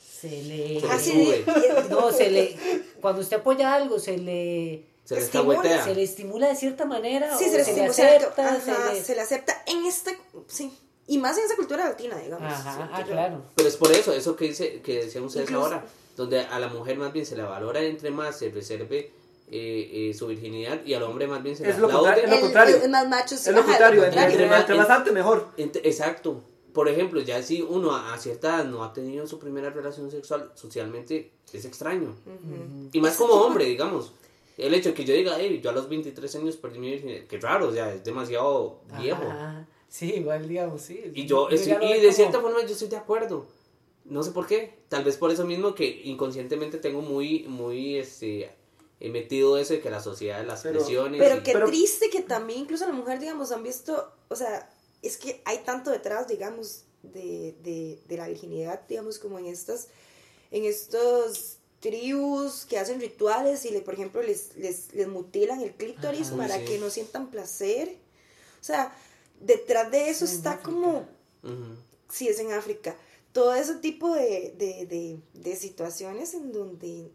se 0.00 0.42
le, 0.42 0.80
Se 0.80 0.80
le 0.80 0.88
Así 0.92 1.10
sube. 1.12 1.44
de- 1.44 1.88
no, 1.90 2.12
se 2.12 2.30
le, 2.30 2.56
cuando 3.00 3.20
usted 3.20 3.38
apoya 3.38 3.74
algo, 3.74 3.98
se 3.98 4.16
le, 4.18 4.84
Se 5.04 5.16
le 5.16 5.20
Estimula, 5.22 5.84
se 5.84 5.94
le 5.94 6.02
estimula 6.02 6.48
de 6.48 6.56
cierta 6.56 6.84
manera, 6.86 7.36
Sí, 7.36 7.46
o 7.46 7.50
se 7.50 7.56
le, 7.58 7.64
se 7.64 7.84
acepta, 7.84 8.48
ajá, 8.54 8.60
se 8.60 8.94
le... 8.94 9.02
se 9.04 9.14
le 9.16 9.20
acepta 9.22 9.62
en 9.66 9.84
esta, 9.86 10.12
sí, 10.46 10.72
y 11.06 11.18
más 11.18 11.36
en 11.36 11.44
esa 11.46 11.56
cultura 11.56 11.88
latina, 11.88 12.16
digamos. 12.18 12.50
Ajá, 12.50 12.88
ah, 12.92 13.04
claro. 13.04 13.42
Pero 13.56 13.68
es 13.68 13.76
por 13.76 13.90
eso, 13.92 14.12
eso 14.12 14.36
que 14.36 14.46
dice 14.46 14.80
que 14.82 15.04
decían 15.04 15.24
ustedes 15.24 15.48
Incluso- 15.50 15.66
ahora, 15.66 15.84
donde 16.16 16.40
a 16.40 16.58
la 16.60 16.68
mujer 16.68 16.96
más 16.96 17.12
bien 17.12 17.26
se 17.26 17.36
la 17.36 17.44
valora 17.46 17.80
entre 17.82 18.10
más 18.12 18.38
se 18.38 18.48
reserve 18.50 19.10
eh, 19.50 20.10
eh, 20.10 20.14
su 20.14 20.26
virginidad 20.26 20.84
y 20.84 20.94
al 20.94 21.02
hombre 21.02 21.26
más 21.26 21.42
bien 21.42 21.56
se 21.56 21.64
le 21.64 21.70
Es 21.70 21.78
lo 21.78 21.86
aplaude. 21.86 22.06
contrario, 22.06 22.24
es 22.24 22.30
lo 22.30 22.36
El- 22.36 22.42
contrario. 22.42 22.76
el 22.84 22.90
más 22.90 23.08
macho, 23.08 23.34
Es 23.34 23.46
lo 23.46 23.58
ajá, 23.60 23.66
contrario. 23.68 24.00
lo 24.00 24.06
Entre, 24.06 24.20
contrario. 24.22 24.44
entre- 24.46 24.60
entre 24.60 24.76
más 24.76 24.90
antes, 24.90 25.12
mejor. 25.12 25.48
Ent- 25.58 25.80
Exacto. 25.84 26.42
Por 26.72 26.88
ejemplo, 26.88 27.20
ya 27.20 27.40
si 27.42 27.62
uno 27.62 27.92
a, 27.94 28.14
a 28.14 28.18
cierta 28.18 28.48
edad 28.56 28.64
no 28.64 28.82
ha 28.82 28.92
tenido 28.92 29.26
su 29.28 29.38
primera 29.38 29.70
relación 29.70 30.10
sexual, 30.10 30.50
socialmente 30.54 31.30
es 31.52 31.64
extraño. 31.64 32.16
Ujú. 32.26 32.88
Y 32.92 33.00
más 33.00 33.16
como 33.16 33.34
hombre, 33.34 33.64
digamos. 33.66 34.12
El 34.58 34.72
hecho 34.74 34.88
de 34.90 34.94
que 34.94 35.04
yo 35.04 35.14
diga, 35.14 35.36
hey, 35.38 35.60
yo 35.62 35.70
a 35.70 35.72
los 35.72 35.88
23 35.88 36.34
años 36.36 36.56
perdí 36.56 36.78
mi 36.78 36.90
virginidad, 36.90 37.26
que 37.26 37.38
raro, 37.38 37.68
o 37.68 37.72
sea, 37.72 37.92
es 37.94 38.02
demasiado 38.04 38.80
viejo. 39.00 39.22
Ajá, 39.22 39.66
Sí, 39.88 40.12
igual 40.14 40.48
digamos, 40.48 40.80
sí. 40.82 41.00
Y 41.14 41.24
yo, 41.26 41.48
estoy- 41.50 41.74
y 41.74 41.92
de 41.94 42.00
como- 42.00 42.12
cierta 42.12 42.40
forma 42.40 42.60
yo 42.62 42.66
estoy 42.72 42.88
de 42.88 42.96
acuerdo. 42.96 43.46
No 44.04 44.22
sé 44.24 44.32
por 44.32 44.46
qué. 44.48 44.74
Tal 44.88 45.04
vez 45.04 45.16
por 45.16 45.30
eso 45.30 45.44
mismo 45.46 45.74
que 45.76 46.02
inconscientemente 46.04 46.78
tengo 46.78 47.00
muy, 47.00 47.44
muy, 47.44 47.96
este, 47.98 48.50
he 49.00 49.10
metido 49.10 49.58
eso 49.58 49.74
de 49.74 49.80
que 49.80 49.90
la 49.90 50.00
sociedad, 50.02 50.44
las 50.46 50.62
Pero- 50.62 50.78
presiones. 50.80 51.20
Pero 51.20 51.36
y- 51.38 51.42
qué 51.42 51.52
Pero- 51.52 51.66
triste 51.66 52.10
que 52.10 52.22
también 52.22 52.60
incluso 52.60 52.86
la 52.86 52.92
mujer, 52.92 53.18
digamos, 53.20 53.52
han 53.52 53.62
visto, 53.62 54.12
o 54.28 54.36
sea, 54.36 54.70
es 55.02 55.16
que 55.18 55.42
hay 55.44 55.58
tanto 55.58 55.90
detrás, 55.90 56.28
digamos, 56.28 56.84
de, 57.02 57.54
de, 57.62 58.00
de 58.08 58.16
la 58.16 58.28
virginidad, 58.28 58.86
digamos, 58.88 59.18
como 59.18 59.38
en 59.38 59.46
estas, 59.46 59.88
en 60.50 60.64
estos 60.64 61.58
tribus 61.80 62.64
que 62.64 62.78
hacen 62.78 62.98
rituales 63.00 63.64
y, 63.66 63.70
le, 63.70 63.82
por 63.82 63.92
ejemplo, 63.92 64.22
les, 64.22 64.56
les, 64.56 64.94
les 64.94 65.06
mutilan 65.06 65.60
el 65.60 65.74
clítoris 65.74 66.28
Ajá, 66.28 66.36
para 66.38 66.58
sí. 66.60 66.64
que 66.64 66.78
no 66.78 66.88
sientan 66.88 67.30
placer. 67.30 67.96
O 68.60 68.64
sea, 68.64 68.96
detrás 69.40 69.90
de 69.90 70.08
eso 70.08 70.26
Sí, 70.26 70.36
está 70.36 70.60
como, 70.60 71.06
si 72.08 72.28
es 72.28 72.38
en 72.38 72.52
África, 72.52 72.96
todo 73.32 73.54
ese 73.54 73.74
tipo 73.74 74.14
de, 74.14 74.54
de, 74.56 74.86
de, 74.86 75.18
de 75.34 75.56
situaciones 75.56 76.32
en 76.32 76.52
donde, 76.52 77.10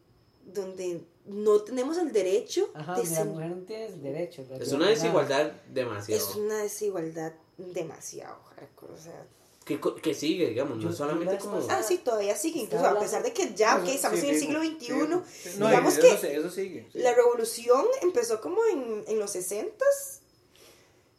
donde 0.46 1.02
no 1.30 1.62
tenemos 1.62 1.98
el 1.98 2.12
derecho 2.12 2.70
Ajá, 2.74 2.96
de 2.96 3.06
ser 3.06 3.26
mujer 3.26 3.50
no 3.50 3.64
tiene 3.64 3.90
derecho. 3.98 4.46
Es 4.60 4.72
una 4.72 4.90
desigualdad 4.90 5.52
demasiado. 5.72 6.22
es 6.22 6.36
una 6.36 6.58
desigualdad 6.58 7.34
demasiado 7.58 8.42
hardcore, 8.56 8.94
o 8.94 8.98
sea. 8.98 9.28
Que, 9.66 9.80
que 10.02 10.16
sigue, 10.16 10.50
digamos, 10.50 10.84
no 10.84 10.92
solamente 10.92 11.38
como... 11.38 11.60
Ah, 11.70 11.84
sí, 11.84 12.00
todavía 12.00 12.36
sigue, 12.36 12.62
incluso 12.62 12.88
a 12.88 13.00
pesar 13.00 13.22
de 13.22 13.32
que 13.34 13.54
ya, 13.54 13.78
ok, 13.78 13.86
Sí, 13.86 13.92
estamos 13.92 14.20
en 14.24 14.30
el 14.30 14.40
siglo 14.40 14.60
XXI, 14.62 14.88
sí. 14.88 15.60
No, 15.60 15.68
digamos 15.68 15.96
eso 15.96 16.02
que 16.02 16.36
eso 16.38 16.50
sigue. 16.50 16.88
sí. 16.92 16.98
la 16.98 17.14
revolución 17.14 17.86
empezó 18.02 18.42
como 18.42 18.66
en, 18.66 19.04
en 19.08 19.20
los 19.20 19.30
60 19.30 19.86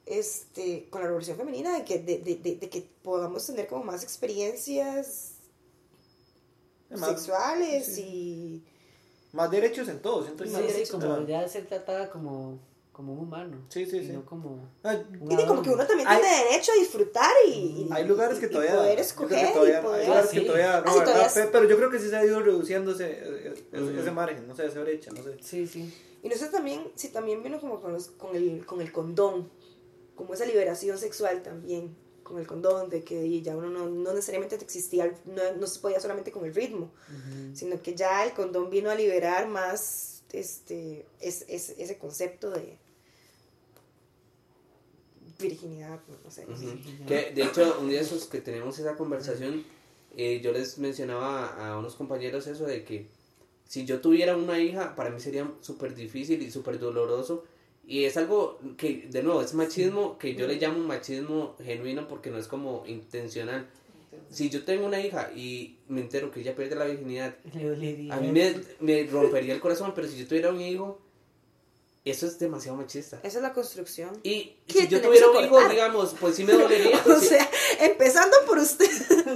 este, 0.07 0.89
con 0.91 1.03
la 1.03 1.07
revolución 1.07 1.37
femenina, 1.37 1.79
de 1.79 1.85
que, 1.85 2.01
de, 2.01 2.19
de, 2.19 2.35
de, 2.37 2.57
de 2.57 2.69
que 2.69 2.91
podamos 3.03 3.47
tener 3.47 3.69
como 3.69 3.85
más 3.85 4.03
experiencias 4.03 5.35
Además, 6.89 7.11
sexuales 7.11 7.87
sí. 7.87 8.03
y... 8.03 8.65
Más 9.33 9.51
derechos 9.51 9.89
en 9.89 10.01
todo, 10.01 10.23
siento 10.25 10.45
Sí, 10.45 10.51
yo. 10.51 10.57
Más 10.59 10.67
sí, 10.67 10.73
derechos, 10.73 11.01
como 11.01 11.15
Ah. 11.15 11.25
ya 11.27 11.49
ser 11.49 11.67
tratada 11.67 12.11
como, 12.11 12.59
como 12.93 13.13
un 13.15 13.21
humano. 13.21 13.59
Sí, 13.69 13.87
sí, 13.87 13.99
y 13.99 14.07
sí. 14.07 14.13
No 14.13 14.25
como... 14.27 14.69
Ah, 14.83 14.95
Y 14.95 15.37
de 15.37 15.47
como 15.47 15.63
que 15.63 15.71
uno 15.71 15.87
también 15.87 16.09
Hay- 16.09 16.21
tiene 16.21 16.45
derecho 16.51 16.73
a 16.73 16.81
disfrutar 16.81 17.33
y, 17.47 17.89
Hay 17.93 18.05
lugares 18.07 18.39
que 18.39 18.47
y 18.47 18.51
todavía. 18.51 18.75
poder 18.77 18.97
que 18.97 19.03
escoger 19.03 19.49
y 19.49 19.53
poder... 19.53 19.77
Hay 19.77 19.83
lugares 19.83 20.09
Ah, 20.11 20.31
que 20.33 20.41
sí. 20.41 20.47
todavía. 20.47 20.77
Ah, 20.79 20.83
no, 20.85 20.93
sí, 20.93 20.99
¿verdad? 20.99 21.13
todavía 21.15 21.35
Pe- 21.35 21.49
Pero 21.53 21.69
yo 21.69 21.77
creo 21.77 21.91
que 21.91 21.99
sí 21.99 22.09
se 22.09 22.17
ha 22.17 22.25
ido 22.25 22.41
reduciendo 22.41 22.93
ese, 22.93 23.11
ese, 23.73 23.83
Ujú. 23.83 24.01
ese 24.01 24.11
margen, 24.11 24.47
no 24.49 24.55
sé, 24.57 24.67
esa 24.67 24.81
brecha, 24.81 25.11
no 25.13 25.23
sé. 25.23 25.37
Sí, 25.41 25.67
sí. 25.67 25.95
Y 26.23 26.29
no 26.29 26.35
sé 26.37 26.49
también, 26.49 26.91
si 26.97 27.09
también 27.09 27.43
vino 27.43 27.59
como 27.61 27.81
con, 27.81 27.93
los, 27.93 28.09
con, 28.09 28.35
el, 28.37 28.67
con 28.67 28.81
el 28.83 28.93
condón, 28.93 29.49
como 30.17 30.35
esa 30.35 30.45
liberación 30.45 30.99
sexual 30.99 31.43
también, 31.43 31.97
con 32.31 32.41
el 32.41 32.47
condón, 32.47 32.89
de 32.89 33.03
que 33.03 33.43
ya 33.43 33.57
uno 33.57 33.69
no, 33.69 33.89
no 33.89 34.13
necesariamente 34.15 34.55
existía, 34.57 35.13
no, 35.27 35.43
no 35.59 35.67
se 35.67 35.81
podía 35.81 35.99
solamente 36.01 36.31
con 36.31 36.45
el 36.45 36.55
ritmo, 36.55 36.93
Ujú. 37.09 37.57
sino 37.57 37.83
que 37.83 37.95
ya 37.95 38.25
el 38.25 38.33
condón 38.33 38.71
vino 38.71 38.89
a 38.91 38.95
liberar 38.95 39.49
más 39.49 40.23
este, 40.33 41.05
es, 41.21 41.45
es- 41.49 41.71
ese 41.77 41.99
concepto 41.99 42.51
de 42.51 42.79
virginidad, 45.41 45.99
no 46.25 46.31
sé. 46.31 46.45
Ujú. 46.47 47.07
Que 47.09 47.33
de 47.35 47.43
hecho, 47.43 47.79
un 47.81 47.89
día 47.89 47.99
de 47.99 48.05
esos 48.05 48.27
que 48.27 48.41
tenemos 48.41 48.79
esa 48.79 48.95
conversación, 48.97 49.65
eh, 50.17 50.41
yo 50.43 50.53
les 50.53 50.79
mencionaba 50.79 51.47
a 51.69 51.79
unos 51.79 51.95
compañeros 51.95 52.47
eso 52.47 52.65
de 52.65 52.85
que 52.85 53.09
si 53.67 53.85
yo 53.87 54.01
tuviera 54.01 54.37
una 54.37 54.59
hija, 54.59 54.95
para 54.97 55.11
mí 55.11 55.21
sería 55.21 55.51
súper 55.61 55.95
difícil 55.95 56.43
y 56.43 56.51
súper 56.51 56.79
doloroso. 56.79 57.45
Y 57.87 58.05
es 58.05 58.17
algo 58.17 58.59
que, 58.77 59.09
de 59.11 59.23
nuevo, 59.23 59.43
es 59.43 59.55
machismo, 59.55 60.19
que 60.19 60.35
yo 60.35 60.47
le 60.47 60.57
llamo 60.57 60.79
machismo 60.81 61.57
genuino 61.63 62.07
porque 62.07 62.31
no 62.31 62.39
es 62.39 62.47
como 62.47 62.85
intencional. 62.87 63.67
Si 64.31 64.49
yo 64.49 64.65
tengo 64.65 64.87
una 64.87 65.01
hija 65.01 65.31
y 65.35 65.79
me 65.89 66.01
entero 66.01 66.31
que 66.31 66.41
ella 66.41 66.55
pierde 66.55 66.77
la 66.77 66.85
virginidad, 66.85 67.35
a 68.11 68.21
mí 68.21 68.33
me, 68.33 68.55
me 68.81 69.07
rompería 69.07 69.55
el 69.55 69.61
corazón, 69.61 69.93
pero 69.95 70.07
si 70.07 70.19
yo 70.19 70.27
tuviera 70.27 70.51
un 70.51 70.61
hijo, 70.61 71.01
eso 72.05 72.27
es 72.27 72.39
demasiado 72.39 72.79
machista. 72.79 73.21
Esa 73.23 73.39
es 73.39 73.43
la 73.43 73.53
construcción. 73.53 74.19
Y 74.23 74.57
¿Qué 74.67 74.83
si 74.83 74.89
yo 74.89 75.03
tuviera 75.03 75.29
un 75.29 75.45
hijo, 75.45 75.69
digamos, 75.69 76.15
pues 76.19 76.35
sí 76.35 76.45
me 76.45 76.55
dolería. 76.55 77.03
O 77.07 77.21
sea, 77.21 77.49
empezando 77.79 78.37
por 78.47 78.59
usted. 78.59 78.87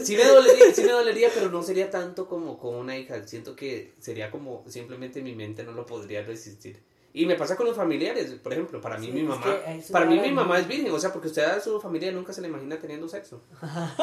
Sí 0.03 0.16
me 0.16 0.24
dolería, 0.24 0.72
sí 0.72 0.82
me 0.82 0.92
dolería, 0.92 1.30
pero 1.34 1.51
no 1.51 1.62
sería 1.62 1.90
tanto 1.90 2.26
como 2.26 2.59
con 2.59 2.74
una 2.76 2.97
hija. 2.97 3.26
Siento 3.26 3.55
que 3.55 3.92
sería 4.01 4.30
como 4.30 4.64
simplemente 4.66 5.20
mi 5.20 5.34
mente 5.34 5.62
no 5.62 5.72
lo 5.72 5.84
podría 5.84 6.22
resistir. 6.22 6.78
Y 7.17 7.27
me 7.27 7.37
pasa 7.37 7.55
con 7.55 7.65
los 7.67 7.77
familiares, 7.77 8.33
por 8.43 8.53
ejemplo, 8.53 8.81
para 8.81 8.99
mí 8.99 9.07
Sí, 9.07 9.12
mi 9.12 9.21
es 9.21 9.27
mamá, 9.29 9.57
para 9.93 10.05
mí 10.05 10.19
mi 10.19 10.33
mamá 10.33 10.59
es 10.59 10.67
virgen, 10.67 10.91
o 10.91 10.99
sea, 10.99 11.12
porque 11.12 11.29
usted 11.29 11.45
a 11.45 11.61
su 11.61 11.81
familia 11.81 12.11
nunca 12.11 12.33
se 12.33 12.41
le 12.43 12.49
imagina 12.49 12.77
teniendo 12.81 13.09
sexo. 13.09 13.41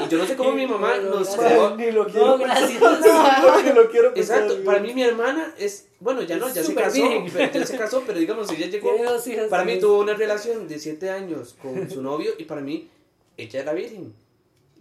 Y 0.06 0.08
yo 0.08 0.18
no 0.18 0.26
sé 0.26 0.38
cómo 0.38 0.54
mi 0.54 0.66
mamá 0.74 0.96
nos 0.98 1.36
gracias. 1.36 1.76
Ni 1.76 1.92
lo 1.92 2.06
No, 2.06 2.10
quiero 2.10 2.38
gracias. 2.38 2.72
pensar, 2.80 3.66
ni 3.66 3.74
lo 3.74 3.90
quiero 3.92 4.16
Exacto, 4.16 4.64
para 4.64 4.80
mí 4.80 4.94
mi 4.94 5.04
hermana 5.04 5.54
es, 5.58 5.90
bueno, 6.00 6.22
ya 6.22 6.38
no, 6.38 6.48
ya 6.54 6.64
se 6.64 6.74
casó, 6.74 7.02
pero, 7.34 7.52
ya 7.52 7.66
se 7.66 7.78
casó, 7.78 8.04
pero 8.08 8.18
digamos, 8.18 8.50
ella 8.50 8.68
llegó, 8.68 8.92
para 9.50 9.66
mí 9.66 9.78
tuvo 9.78 10.00
una 10.00 10.14
relación 10.14 10.70
de 10.70 10.80
siete 10.80 11.10
años 11.10 11.58
con 11.62 11.90
su 11.90 12.02
novio 12.02 12.32
y 12.38 12.46
para 12.46 12.62
mí 12.62 12.90
ella 13.36 13.60
era 13.60 13.74
virgen. 13.74 14.14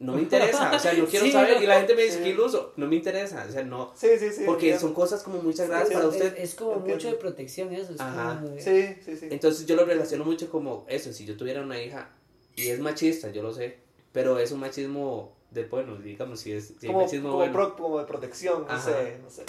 No 0.00 0.12
me 0.16 0.22
interesa, 0.22 0.72
o 0.74 0.78
sea, 0.78 0.92
no 0.94 1.04
quiero 1.06 1.26
Sí, 1.26 1.30
saber. 1.32 1.58
no. 1.58 1.62
Y 1.62 1.66
la 1.66 1.78
gente 1.78 1.94
me 1.94 2.02
dice 2.02 2.16
Sí. 2.18 2.22
que 2.24 2.30
iluso, 2.30 2.72
no 2.76 2.86
me 2.88 2.96
interesa, 2.96 3.44
o 3.48 3.52
sea, 3.52 3.62
no. 3.62 3.92
Sí, 3.94 4.08
sí, 4.18 4.32
sí. 4.32 4.42
Porque 4.46 4.76
son 4.78 4.92
cosas 4.94 5.22
como 5.22 5.40
muy 5.42 5.52
sagradas 5.52 5.88
Sí, 5.88 5.94
para 5.94 6.06
Es- 6.08 6.12
usted. 6.14 6.38
Es, 6.38 6.54
como 6.54 6.72
Entiendo. 6.72 6.94
mucho 6.96 7.08
de 7.08 7.14
protección 7.16 7.72
eso. 7.74 7.92
Es 7.94 8.00
Ajá. 8.00 8.40
como 8.42 8.58
Sí, 8.58 8.96
sí, 9.04 9.16
sí. 9.16 9.28
Entonces 9.30 9.66
yo 9.66 9.76
lo 9.76 9.84
relaciono 9.84 10.24
mucho 10.24 10.50
como 10.50 10.84
eso, 10.88 11.12
si 11.12 11.24
yo 11.26 11.36
tuviera 11.36 11.62
una 11.62 11.80
hija, 11.80 12.10
y 12.56 12.68
es 12.68 12.80
machista, 12.80 13.30
yo 13.30 13.42
lo 13.42 13.52
sé, 13.52 13.76
pero 14.12 14.38
es 14.38 14.50
un 14.52 14.60
machismo 14.60 15.36
de, 15.50 15.64
bueno, 15.64 15.96
digamos, 15.96 16.40
si 16.40 16.52
es 16.52 16.74
si 16.80 16.86
como, 16.86 17.02
machismo 17.02 17.28
como, 17.28 17.36
bueno, 17.38 17.52
pro- 17.52 17.76
como 17.76 17.98
de 17.98 18.04
protección, 18.06 18.62
no 18.62 18.68
Ajá. 18.72 18.90
sé, 18.92 19.18
no 19.22 19.30
sé. 19.30 19.44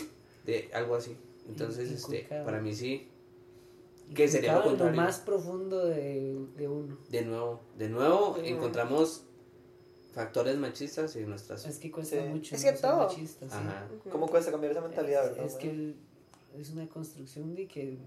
de 0.45 0.70
algo 0.74 0.95
así. 0.95 1.16
Entonces, 1.47 1.89
este, 1.91 2.28
para 2.43 2.60
mí 2.60 2.74
sí, 2.76 3.08
que 4.14 4.28
sería 4.28 4.54
lo 4.54 4.60
lo 4.60 4.66
contrario. 4.66 4.95
más 5.02 5.20
profundo 5.20 5.86
de, 5.86 6.36
de 6.58 6.68
uno. 6.68 6.97
De 7.10 7.22
nuevo, 7.22 7.62
de 7.78 7.88
nuevo 7.89 8.34
De 8.36 8.41
nuevo. 8.41 8.56
encontramos 8.58 9.24
factores 10.14 10.57
machistas 10.57 11.16
en 11.16 11.30
nuestras... 11.30 11.66
Es 11.66 11.78
que 11.80 11.91
cuesta 11.91 12.18
Sí. 12.18 12.22
mucho. 12.30 12.55
Es 12.55 12.62
no 12.64 12.70
que 12.72 12.78
ser 12.78 12.82
todo. 12.82 12.97
machista, 13.07 13.47
sí. 13.49 13.55
Ajá. 13.55 13.88
¿Cómo 14.12 14.28
cuesta 14.28 14.51
cambiar 14.51 14.72
esa 14.74 14.82
mentalidad, 14.82 15.24
verdad? 15.30 15.45
Es 15.45 15.55
que 15.55 15.70
el- 15.70 15.95
es 16.59 16.70
una 16.72 16.88
construcción 16.89 17.55
de 17.55 17.68
que 17.68 17.97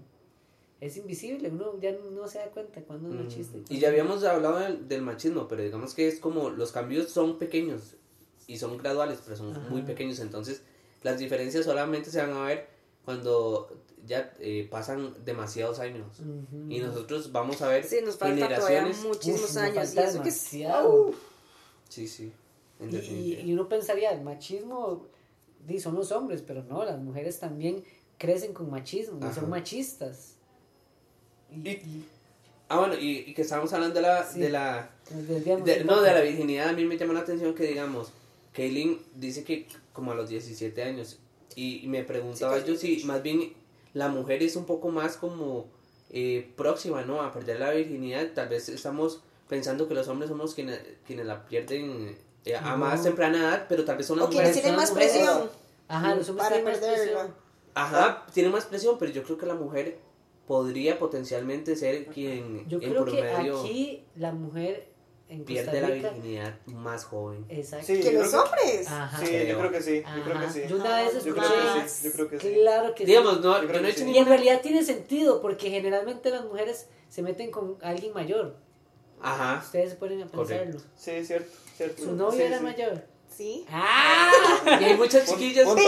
es 0.81 0.97
invisible. 0.97 1.49
Uno 1.49 1.79
ya 1.79 1.91
no 2.13 2.27
se 2.27 2.37
da 2.39 2.45
cuenta 2.51 2.81
cuando 2.81 3.09
es 3.09 3.15
Mm. 3.15 3.23
machista. 3.23 3.57
Y 3.57 3.61
cuándo 3.61 3.75
ya 3.75 3.81
no. 3.81 3.87
habíamos 3.87 4.23
hablado 4.23 4.59
del, 4.59 4.87
del 4.87 5.01
machismo, 5.01 5.47
pero 5.47 5.63
digamos 5.63 5.93
que 5.95 6.07
es 6.07 6.19
como 6.19 6.49
los 6.49 6.71
cambios 6.71 7.09
son 7.09 7.39
pequeños 7.39 7.95
y 8.47 8.57
son 8.57 8.77
graduales, 8.77 9.19
pero 9.23 9.37
son 9.37 9.55
Ajá. 9.55 9.67
muy 9.69 9.81
pequeños. 9.81 10.19
Entonces, 10.19 10.61
las 11.01 11.17
diferencias 11.17 11.65
solamente 11.65 12.11
se 12.11 12.19
van 12.21 12.33
a 12.33 12.43
ver 12.45 12.67
cuando 13.03 13.69
ya 14.05 14.31
eh, 14.39 14.67
pasan 14.69 15.15
demasiados 15.25 15.79
años. 15.79 16.19
Ujú. 16.19 16.69
Y 16.71 16.79
nosotros 16.79 17.31
vamos 17.31 17.61
a 17.63 17.67
ver 17.69 17.83
Sí, 17.83 17.97
nos 18.05 18.19
generaciones. 18.19 19.03
muchísimos 19.03 19.41
Uf, 19.49 19.55
nos 19.55 19.57
años. 19.57 19.73
Y 19.93 19.95
falta 19.95 20.09
eso 20.11 20.21
que 20.21 20.29
es. 20.29 20.51
demasiado. 20.51 21.11
Sí, 21.89 22.07
sí. 22.07 22.31
Y, 22.79 22.95
y, 22.97 23.41
y 23.45 23.53
uno 23.53 23.69
pensaría, 23.69 24.11
el 24.11 24.21
machismo 24.21 25.05
son 25.79 25.95
los 25.95 26.11
hombres, 26.11 26.43
pero 26.45 26.63
no, 26.63 26.83
las 26.83 26.99
mujeres 26.99 27.39
también 27.39 27.83
crecen 28.17 28.53
con 28.53 28.69
machismo 28.69 29.19
Ajá. 29.23 29.33
son 29.33 29.49
machistas. 29.49 30.35
Y, 31.51 31.79
Ah, 32.67 32.79
bueno, 32.79 32.95
y, 32.99 33.33
que 33.35 33.43
estamos 33.43 33.71
hablando 33.73 33.93
de 33.95 34.01
la... 34.01 34.23
Sí. 34.27 34.39
De 34.39 34.49
la 34.49 34.89
de- 35.11 35.83
no, 35.83 36.01
de 36.01 36.11
la 36.11 36.21
virginidad. 36.21 36.69
A 36.69 36.73
mí 36.73 36.83
me 36.83 36.97
llama 36.97 37.13
la 37.13 37.19
atención 37.19 37.53
que, 37.53 37.63
digamos, 37.67 38.09
Kaylin 38.53 38.99
dice 39.15 39.43
que 39.43 39.67
como 39.93 40.11
a 40.11 40.15
los 40.15 40.29
17 40.29 40.81
años. 40.81 41.19
Y, 41.55 41.85
y 41.85 41.87
me 41.87 42.03
preguntaba 42.03 42.59
Sí, 42.59 42.65
yo 42.67 42.75
si 42.75 43.03
más 43.05 43.21
bien 43.21 43.53
la 43.93 44.09
mujer 44.09 44.41
es 44.41 44.55
un 44.55 44.65
poco 44.65 44.89
más 44.89 45.15
como 45.15 45.67
eh, 46.09 46.51
próxima, 46.57 47.03
¿no? 47.05 47.21
A 47.21 47.31
perder 47.31 47.59
la 47.59 47.69
virginidad. 47.71 48.31
Tal 48.33 48.49
vez 48.49 48.67
estamos 48.67 49.21
pensando 49.47 49.87
que 49.87 49.93
los 49.93 50.07
hombres 50.07 50.29
somos 50.29 50.53
quienes, 50.55 50.79
quienes 51.05 51.25
la 51.25 51.45
pierden 51.45 52.17
eh, 52.45 52.55
a 52.55 52.71
No. 52.71 52.77
más 52.77 53.03
temprana 53.03 53.37
edad, 53.39 53.65
pero 53.69 53.83
tal 53.85 53.97
vez 53.97 54.05
son 54.05 54.17
las 54.19 54.27
O 54.27 54.31
mujeres. 54.31 54.53
tienen 54.53 54.75
más 54.75 54.91
presión. 54.91 55.49
Ajá, 55.87 56.15
los 56.15 56.29
hombres 56.29 56.47
Para 56.47 56.55
tienen 56.57 56.71
más 56.71 56.79
perderla. 56.79 57.03
presión. 57.21 57.35
Ajá, 57.75 58.25
tienen 58.33 58.51
más 58.51 58.65
presión, 58.65 58.97
pero 58.99 59.11
yo 59.11 59.23
creo 59.23 59.37
que 59.37 59.45
la 59.45 59.55
mujer 59.55 59.97
podría 60.47 60.97
potencialmente 60.99 61.75
ser 61.75 62.05
quien 62.07 62.67
Yo 62.69 62.77
en 62.79 62.89
creo 62.91 63.05
que 63.05 63.11
promedio 63.11 63.59
aquí 63.61 64.05
la 64.15 64.31
mujer 64.31 64.89
en 65.27 65.39
Costa 65.43 65.71
pierde 65.71 65.81
la 65.81 65.89
virginidad 65.89 66.59
más 66.67 67.03
joven. 67.05 67.45
Exacto. 67.49 67.87
Sí, 67.87 67.99
Que 67.99 68.11
los 68.11 68.29
creo 68.29 68.43
que- 68.43 68.49
hombres. 68.49 68.87
Ajá. 68.87 69.25
Sí, 69.25 69.31
yo 69.47 69.57
creo 69.59 69.71
que 69.71 69.81
sí, 69.81 70.03
yo 70.15 70.23
creo 70.23 70.39
que 70.39 70.49
sí. 70.51 70.61
Yo 70.69 70.75
una 70.75 70.97
vez 70.97 71.13
Yo 71.13 71.19
Yo 71.19 71.35
escuché. 71.35 71.47
creo 71.47 71.83
que 71.83 71.89
sí, 71.89 72.03
yo 72.07 72.11
creo 72.13 72.29
que 72.29 72.39
sí. 72.39 72.53
Claro 72.53 72.93
que 72.95 72.99
sí. 72.99 73.05
Digamos, 73.07 73.41
no, 73.41 73.61
Yo 73.63 73.67
yo 73.73 73.81
no 73.81 73.87
he 73.87 73.91
hecho 73.91 73.99
sí. 74.01 74.11
Y 74.11 74.17
en 74.19 74.25
realidad 74.27 74.61
tiene 74.61 74.83
sentido, 74.83 75.41
porque 75.41 75.69
generalmente 75.71 76.29
las 76.29 76.45
mujeres 76.45 76.87
se 77.09 77.23
meten 77.23 77.49
con 77.51 77.77
alguien 77.81 78.13
mayor. 78.13 78.55
Ajá. 79.21 79.61
Ustedes 79.63 79.91
se 79.91 79.95
ponen 79.95 80.21
a 80.21 80.25
pensarlo. 80.25 80.45
Correcto. 80.65 80.83
Sí, 80.97 81.11
es 81.11 81.27
cierto, 81.27 81.51
cierto. 81.77 82.03
Su 82.03 82.11
novio 82.13 82.31
Sí, 82.39 82.41
era 82.43 82.57
sí. 82.59 82.63
mayor. 82.63 83.03
Sí. 83.35 83.65
¡Ah! 83.69 84.31
Y 84.79 84.83
hay 84.85 84.95
muchas 84.95 85.27
chiquillas. 85.29 85.65
punto- 85.65 85.81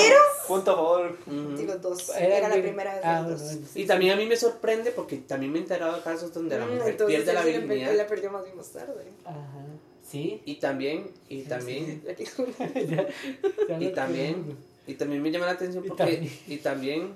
Punto 0.47 0.71
a 0.71 0.75
favor. 0.75 1.17
Los 1.27 1.81
dos. 1.81 2.09
Era 2.17 2.37
Era, 2.39 2.49
la 2.49 2.55
primera 2.61 2.93
vez. 2.95 3.01
Ah, 3.05 3.21
dos. 3.21 3.41
bueno, 3.41 3.61
Y 3.61 3.81
sí. 3.81 3.85
también 3.85 4.13
a 4.13 4.15
mí 4.17 4.25
me 4.25 4.35
sorprende 4.35 4.91
porque 4.91 5.17
también 5.17 5.53
me 5.53 5.59
he 5.59 5.61
enterado 5.61 5.95
de 5.95 6.01
casos 6.01 6.33
donde 6.33 6.57
la 6.59 6.65
Mm, 6.65 6.73
mujer 6.75 6.89
entonces 6.91 7.15
pierde 7.23 7.33
la 7.33 7.39
él 7.41 7.45
sí 7.47 7.53
la- 7.53 7.59
virginidad. 7.59 7.95
la 7.95 8.07
perdió 8.07 8.31
más 8.31 8.43
bien 8.43 8.57
más 8.57 8.69
tarde. 8.69 9.05
Ajá. 9.23 9.65
Sí. 10.09 10.41
Y 10.45 10.55
también, 10.55 11.11
y 11.29 11.43
también, 11.43 12.01
y 13.79 13.89
también, 13.89 14.57
y 14.87 14.93
también 14.95 15.21
me 15.21 15.31
llama 15.31 15.45
la 15.45 15.51
atención 15.53 15.83
Y 15.85 15.87
porque, 15.87 16.03
también. 16.03 16.39
y 16.47 16.57
también 16.57 17.15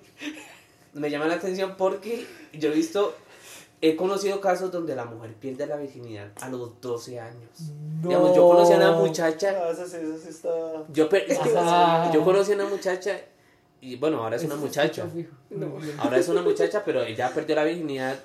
me 0.94 1.10
llama 1.10 1.28
la 1.28 1.36
atención 1.36 1.76
porque 1.78 2.26
yo 2.54 2.70
he 2.72 2.76
visto, 2.76 3.16
he 3.82 3.96
conocido 3.96 4.40
casos 4.40 4.72
donde 4.72 4.96
la 4.96 5.06
mujer 5.06 5.34
pierde 5.34 5.66
la 5.66 5.76
virginidad 5.78 6.32
a 6.40 6.50
los 6.50 6.80
12 6.82 7.20
años. 7.20 7.50
Digamos, 8.04 8.36
yo 8.36 8.48
conocí 8.48 8.74
a 8.74 8.78
una 8.78 8.92
muchacha 8.94 9.56
Ah, 9.66 9.72
esa 9.72 9.88
sí, 9.88 9.98
esa 9.98 10.18
sí 10.24 10.30
está... 10.30 10.50
Yo, 10.94 11.10
yo 12.14 12.24
conocí 12.24 12.52
a 12.52 12.56
una 12.56 12.66
muchacha 12.68 13.20
y 13.82 13.96
bueno, 13.96 14.24
ahora 14.24 14.36
es 14.36 14.44
una 14.44 14.56
muchacha. 14.56 15.08
No. 15.50 15.78
Ahora 15.98 16.18
es 16.18 16.30
una 16.30 16.44
muchacha, 16.44 16.84
pero 16.86 17.02
ella 17.02 17.32
perdió 17.34 17.56
la 17.56 17.64
virginidad 17.64 18.16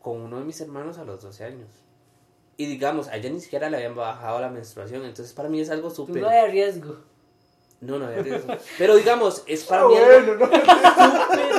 con 0.00 0.22
uno 0.22 0.38
de 0.38 0.44
mis 0.46 0.58
hermanos 0.62 0.96
a 0.96 1.04
los 1.04 1.20
12 1.22 1.44
años. 1.44 1.68
Y 2.56 2.64
digamos, 2.66 3.08
a 3.08 3.16
ella 3.16 3.28
ni 3.30 3.40
siquiera 3.40 3.68
le 3.68 3.76
habían 3.76 3.94
bajado 3.94 4.40
la 4.40 4.48
menstruación, 4.48 5.04
entonces 5.04 5.32
para 5.34 5.48
mí 5.50 5.60
es 5.60 5.68
algo 5.70 5.90
súper... 5.90 6.22
no 6.22 6.28
de 6.30 6.46
riesgo. 6.48 6.96
No, 7.80 7.98
no 7.98 8.06
había 8.06 8.22
riesgo. 8.22 8.54
Pero 8.78 8.96
digamos, 8.96 9.42
es 9.46 9.64
para 9.64 9.82
Ah, 9.82 9.88
mí 9.88 9.96
algo... 9.96 10.38
bueno, 10.38 10.56
no. 10.56 11.57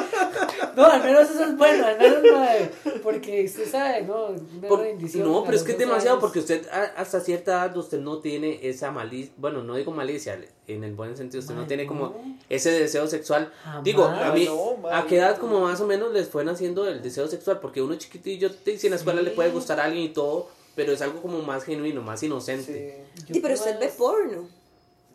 No, 0.80 0.86
al 0.92 1.04
menos 1.04 1.30
eso 1.30 1.44
es 1.44 1.58
bueno, 1.58 1.86
al 1.86 1.98
menos 2.00 2.20
no, 2.24 2.44
eh, 2.46 2.72
porque 3.04 3.44
usted 3.46 3.70
sabe, 3.70 4.02
¿no? 4.04 4.28
Una 4.28 4.68
Por- 4.68 4.82
bendición 4.82 5.28
no, 5.32 5.44
pero 5.44 5.58
es 5.58 5.64
que 5.64 5.72
es 5.74 5.78
12 5.78 5.86
demasiado 5.88 6.16
años. 6.16 6.22
porque 6.22 6.40
usted 6.40 6.68
a- 6.70 6.94
hasta 7.02 7.20
cierta 7.20 7.52
edad 7.52 7.76
usted 7.78 8.00
no 8.00 8.20
tiene 8.20 8.60
esa 8.68 8.90
malicia, 8.92 9.34
bueno, 9.38 9.62
no 9.64 9.76
digo 9.76 9.92
malicia, 9.92 10.40
en 10.68 10.84
el 10.84 10.94
buen 10.94 11.18
sentido, 11.18 11.42
usted 11.42 11.56
no 11.56 11.66
tiene 11.68 11.86
como 11.88 12.14
ese 12.48 12.72
deseo 12.72 13.08
sexual. 13.08 13.52
Jamás. 13.64 13.84
Digo, 13.84 14.06
a 14.06 14.32
mí, 14.32 14.46
No. 14.46 14.88
¿a 14.90 15.06
qué 15.08 15.18
edad 15.18 15.38
como 15.38 15.60
más 15.62 15.82
o 15.82 15.86
menos 15.88 16.14
les 16.14 16.30
fue 16.30 16.44
naciendo 16.46 16.88
el 16.88 17.02
deseo 17.02 17.28
sexual? 17.28 17.60
Porque 17.60 17.82
uno 17.82 17.96
chiquitillo, 17.96 18.52
te- 18.52 18.78
si 18.78 18.88
en 18.88 18.92
la 18.92 18.98
escuela 18.98 19.20
Sí. 19.22 19.26
le 19.26 19.32
puede 19.32 19.50
gustar 19.52 19.80
a 19.80 19.86
alguien 19.86 20.04
y 20.06 20.10
todo, 20.10 20.48
pero 20.76 20.94
es 20.94 21.02
algo 21.02 21.22
como 21.22 21.42
más 21.42 21.64
genuino, 21.64 22.02
más 22.02 22.22
inocente. 22.24 23.04
Sí. 23.28 23.40
Pero 23.42 23.54
usted 23.56 23.80
ve 23.80 23.90
porno. 23.98 24.48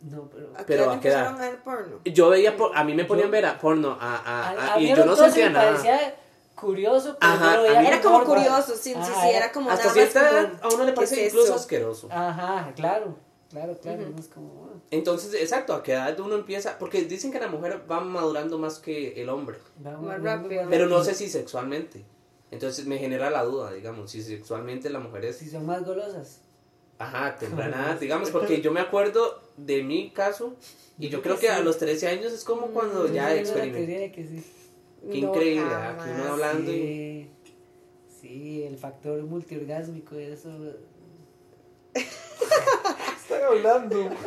No, 0.09 0.29
pero... 0.29 0.51
¿A 0.53 0.57
qué 0.59 0.63
Pero 0.65 0.83
edad 0.85 0.93
¿a 0.93 0.99
qué 0.99 1.07
edad? 1.09 1.19
empezaron 1.21 1.41
a 1.41 1.49
ver 1.51 1.63
porno? 1.63 1.99
Yo 2.05 2.29
veía, 2.29 2.55
por- 2.55 2.75
a 2.77 2.83
mí 2.83 2.93
me 2.93 3.03
Yo- 3.03 3.07
ponían 3.07 3.31
ver 3.31 3.45
a 3.45 3.57
porno, 3.59 3.97
a, 3.99 4.15
a- 4.17 4.73
A, 4.75 4.79
y 4.79 4.89
yo 4.89 4.95
no 4.97 5.05
los 5.05 5.17
12 5.19 5.31
sentía 5.31 5.47
me 5.47 5.53
nada. 5.53 5.71
parecía 5.71 6.15
curioso, 6.55 7.17
pero 7.19 7.33
Ajá, 7.33 7.81
Era 7.87 8.01
como 8.01 8.23
curioso, 8.23 8.75
sí, 8.75 8.91
sí, 8.91 8.93
Ajá, 8.95 9.21
sí, 9.23 9.29
era 9.29 9.51
como 9.51 9.69
Hasta 9.71 9.89
cierta 9.89 10.29
edad 10.29 10.51
a 10.61 10.67
uno 10.69 10.83
le 10.83 10.91
¿qué 10.91 10.95
parece 10.95 11.21
es 11.25 11.33
incluso 11.33 11.47
eso? 11.47 11.55
asqueroso. 11.55 12.07
Ajá, 12.11 12.71
claro, 12.75 13.15
claro, 13.49 13.77
claro, 13.81 14.09
no 14.09 14.19
es 14.19 14.27
como... 14.27 14.69
ah, 14.73 14.77
Entonces, 14.91 15.33
exacto, 15.33 15.73
a 15.73 15.83
qué 15.83 15.93
edad 15.93 16.17
uno 16.19 16.35
empieza, 16.35 16.77
porque 16.77 17.01
dicen 17.03 17.31
que 17.31 17.39
la 17.39 17.47
mujer 17.47 17.81
va 17.91 17.99
madurando 18.01 18.57
más 18.57 18.79
que 18.79 19.21
el 19.21 19.29
hombre, 19.29 19.57
vamos, 19.79 20.03
Más 20.05 20.21
rápido. 20.21 20.63
pero 20.69 20.85
no 20.87 21.03
sé 21.03 21.13
si 21.15 21.29
sexualmente. 21.29 22.05
Entonces 22.51 22.85
me 22.85 22.99
genera 22.99 23.29
la 23.31 23.43
duda, 23.43 23.71
digamos, 23.73 24.11
si 24.11 24.21
sexualmente 24.21 24.89
la 24.89 24.99
mujer 24.99 25.25
es 25.25 25.37
Si 25.39 25.49
son 25.49 25.65
más 25.65 25.83
golosas. 25.83 26.41
Ajá, 26.97 27.35
temprana 27.39 27.87
edad, 27.87 27.99
digamos, 27.99 28.29
porque 28.31 28.61
yo 28.61 28.71
me 28.71 28.79
acuerdo 28.79 29.41
de 29.57 29.83
mi 29.83 30.11
caso 30.11 30.55
y 30.97 31.09
yo 31.09 31.21
creo 31.21 31.37
que 31.39 31.49
a 31.49 31.59
los 31.59 31.77
13 31.77 32.07
años 32.07 32.31
es 32.33 32.43
como 32.43 32.67
cuando 32.67 33.11
ya 33.11 33.35
experimenté. 33.35 34.11
que 34.11 34.23
sí. 34.27 34.43
Qué 35.11 35.21
No, 35.21 35.29
increíble, 35.29 35.69
jamás. 35.69 36.01
aquí 36.07 36.11
uno 36.21 36.31
hablando 36.31 36.71
y... 36.71 36.75
Sí, 36.75 37.29
sí, 38.21 38.63
el 38.63 38.77
factor 38.77 39.21
multiorgásmico, 39.23 40.15
eso... 40.15 40.49
Están 43.29 43.43
hablando. 43.43 44.09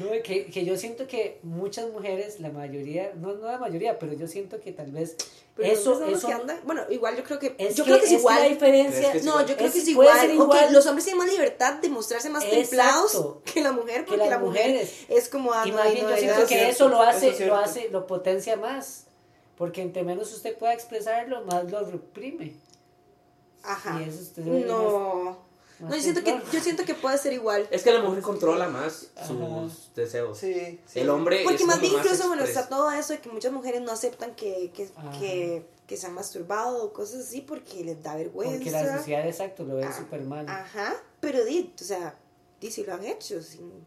No, 0.00 0.10
que, 0.22 0.46
que 0.46 0.64
yo 0.64 0.76
siento 0.76 1.08
que 1.08 1.40
muchas 1.42 1.90
mujeres, 1.90 2.38
la 2.38 2.48
mayoría, 2.50 3.12
no, 3.16 3.32
no 3.34 3.48
la 3.50 3.58
mayoría, 3.58 3.98
pero 3.98 4.12
yo 4.12 4.28
siento 4.28 4.60
que 4.60 4.70
tal 4.70 4.92
vez 4.92 5.16
Pero 5.56 5.72
eso, 5.72 5.90
¿dónde 5.98 6.04
son 6.04 6.10
los 6.12 6.18
eso 6.20 6.28
que 6.28 6.32
andan? 6.34 6.60
Bueno, 6.62 6.82
igual 6.90 7.16
yo 7.16 7.24
creo 7.24 7.40
que. 7.40 7.56
es 7.58 7.74
yo 7.74 7.82
que, 7.82 7.90
creo 7.90 7.98
que 7.98 8.06
es, 8.06 8.12
es 8.12 8.18
igual. 8.20 8.40
la 8.40 8.48
diferencia. 8.48 9.00
Es 9.00 9.08
que 9.08 9.18
es 9.18 9.24
No, 9.24 9.32
igual. 9.32 9.46
yo 9.48 9.54
creo 9.56 9.66
Es- 9.66 9.72
que 9.72 9.78
es 9.80 9.94
puede 9.96 10.10
igual. 10.10 10.30
igual. 10.32 10.72
los 10.72 10.86
hombres 10.86 11.04
tienen 11.06 11.18
más 11.24 11.32
libertad 11.32 11.74
de 11.74 11.88
mostrarse 11.88 12.30
más 12.30 12.48
templados 12.48 13.38
que 13.44 13.60
la 13.60 13.72
mujer, 13.72 14.02
Que 14.04 14.10
porque 14.12 14.16
las 14.18 14.30
la 14.30 14.38
mujer 14.38 14.68
mujeres. 14.70 14.92
es 15.08 15.28
como 15.28 15.50
y 15.50 15.54
dando 15.54 15.74
más 15.76 15.92
bien 15.92 16.04
no 16.04 16.10
yo 16.12 16.16
siento 16.18 16.40
que 16.42 16.46
cierto, 16.54 16.70
eso 16.70 16.88
lo 16.88 17.02
hace, 17.02 17.46
lo 17.46 17.56
hace, 17.56 17.88
lo 17.90 18.06
potencia 18.06 18.56
más. 18.56 19.06
Porque 19.56 19.82
entre 19.82 20.04
menos 20.04 20.32
usted 20.32 20.56
pueda 20.56 20.72
expresarlo, 20.72 21.42
más 21.46 21.68
lo 21.68 21.80
reprime. 21.84 22.54
Ajá. 23.64 24.00
Y 24.00 24.08
eso 24.08 24.20
usted 24.22 24.44
No. 24.44 25.47
No, 25.80 25.94
yo 25.94 26.02
siento, 26.02 26.24
que, 26.24 26.40
yo 26.52 26.60
siento 26.60 26.84
que 26.84 26.94
puede 26.94 27.18
ser 27.18 27.32
igual. 27.32 27.68
Es 27.70 27.82
que 27.84 27.92
la 27.92 28.02
mujer 28.02 28.22
controla 28.22 28.68
más 28.68 29.08
Ajá. 29.16 29.26
sus 29.28 29.94
deseos. 29.94 30.36
Sí, 30.38 30.80
sí. 30.86 31.00
El 31.00 31.08
hombre 31.10 31.42
Porque 31.44 31.62
es 31.62 31.66
más 31.66 31.80
bien 31.80 31.92
más 31.94 32.04
incluso, 32.04 32.26
bueno, 32.28 32.42
está 32.44 32.68
todo 32.68 32.90
eso 32.90 33.12
de 33.12 33.20
que 33.20 33.28
muchas 33.28 33.52
mujeres 33.52 33.80
no 33.82 33.92
aceptan 33.92 34.34
que, 34.34 34.72
que, 34.74 34.90
que, 35.20 35.66
que 35.86 35.96
se 35.96 36.06
han 36.06 36.14
masturbado 36.14 36.82
o 36.84 36.92
cosas 36.92 37.26
así 37.26 37.42
porque 37.42 37.84
les 37.84 38.02
da 38.02 38.16
vergüenza. 38.16 38.56
Porque 38.56 38.70
la 38.72 38.96
sociedad 38.98 39.26
exacto 39.26 39.64
lo 39.64 39.76
ve 39.76 39.84
Ah, 39.84 39.96
súper 39.96 40.22
mal. 40.22 40.48
Ajá, 40.48 40.96
pero 41.20 41.44
di, 41.44 41.72
o 41.80 41.84
sea, 41.84 42.18
di 42.60 42.70
si 42.72 42.82
lo 42.84 42.94
han 42.94 43.04
hecho, 43.04 43.40
sin- 43.40 43.86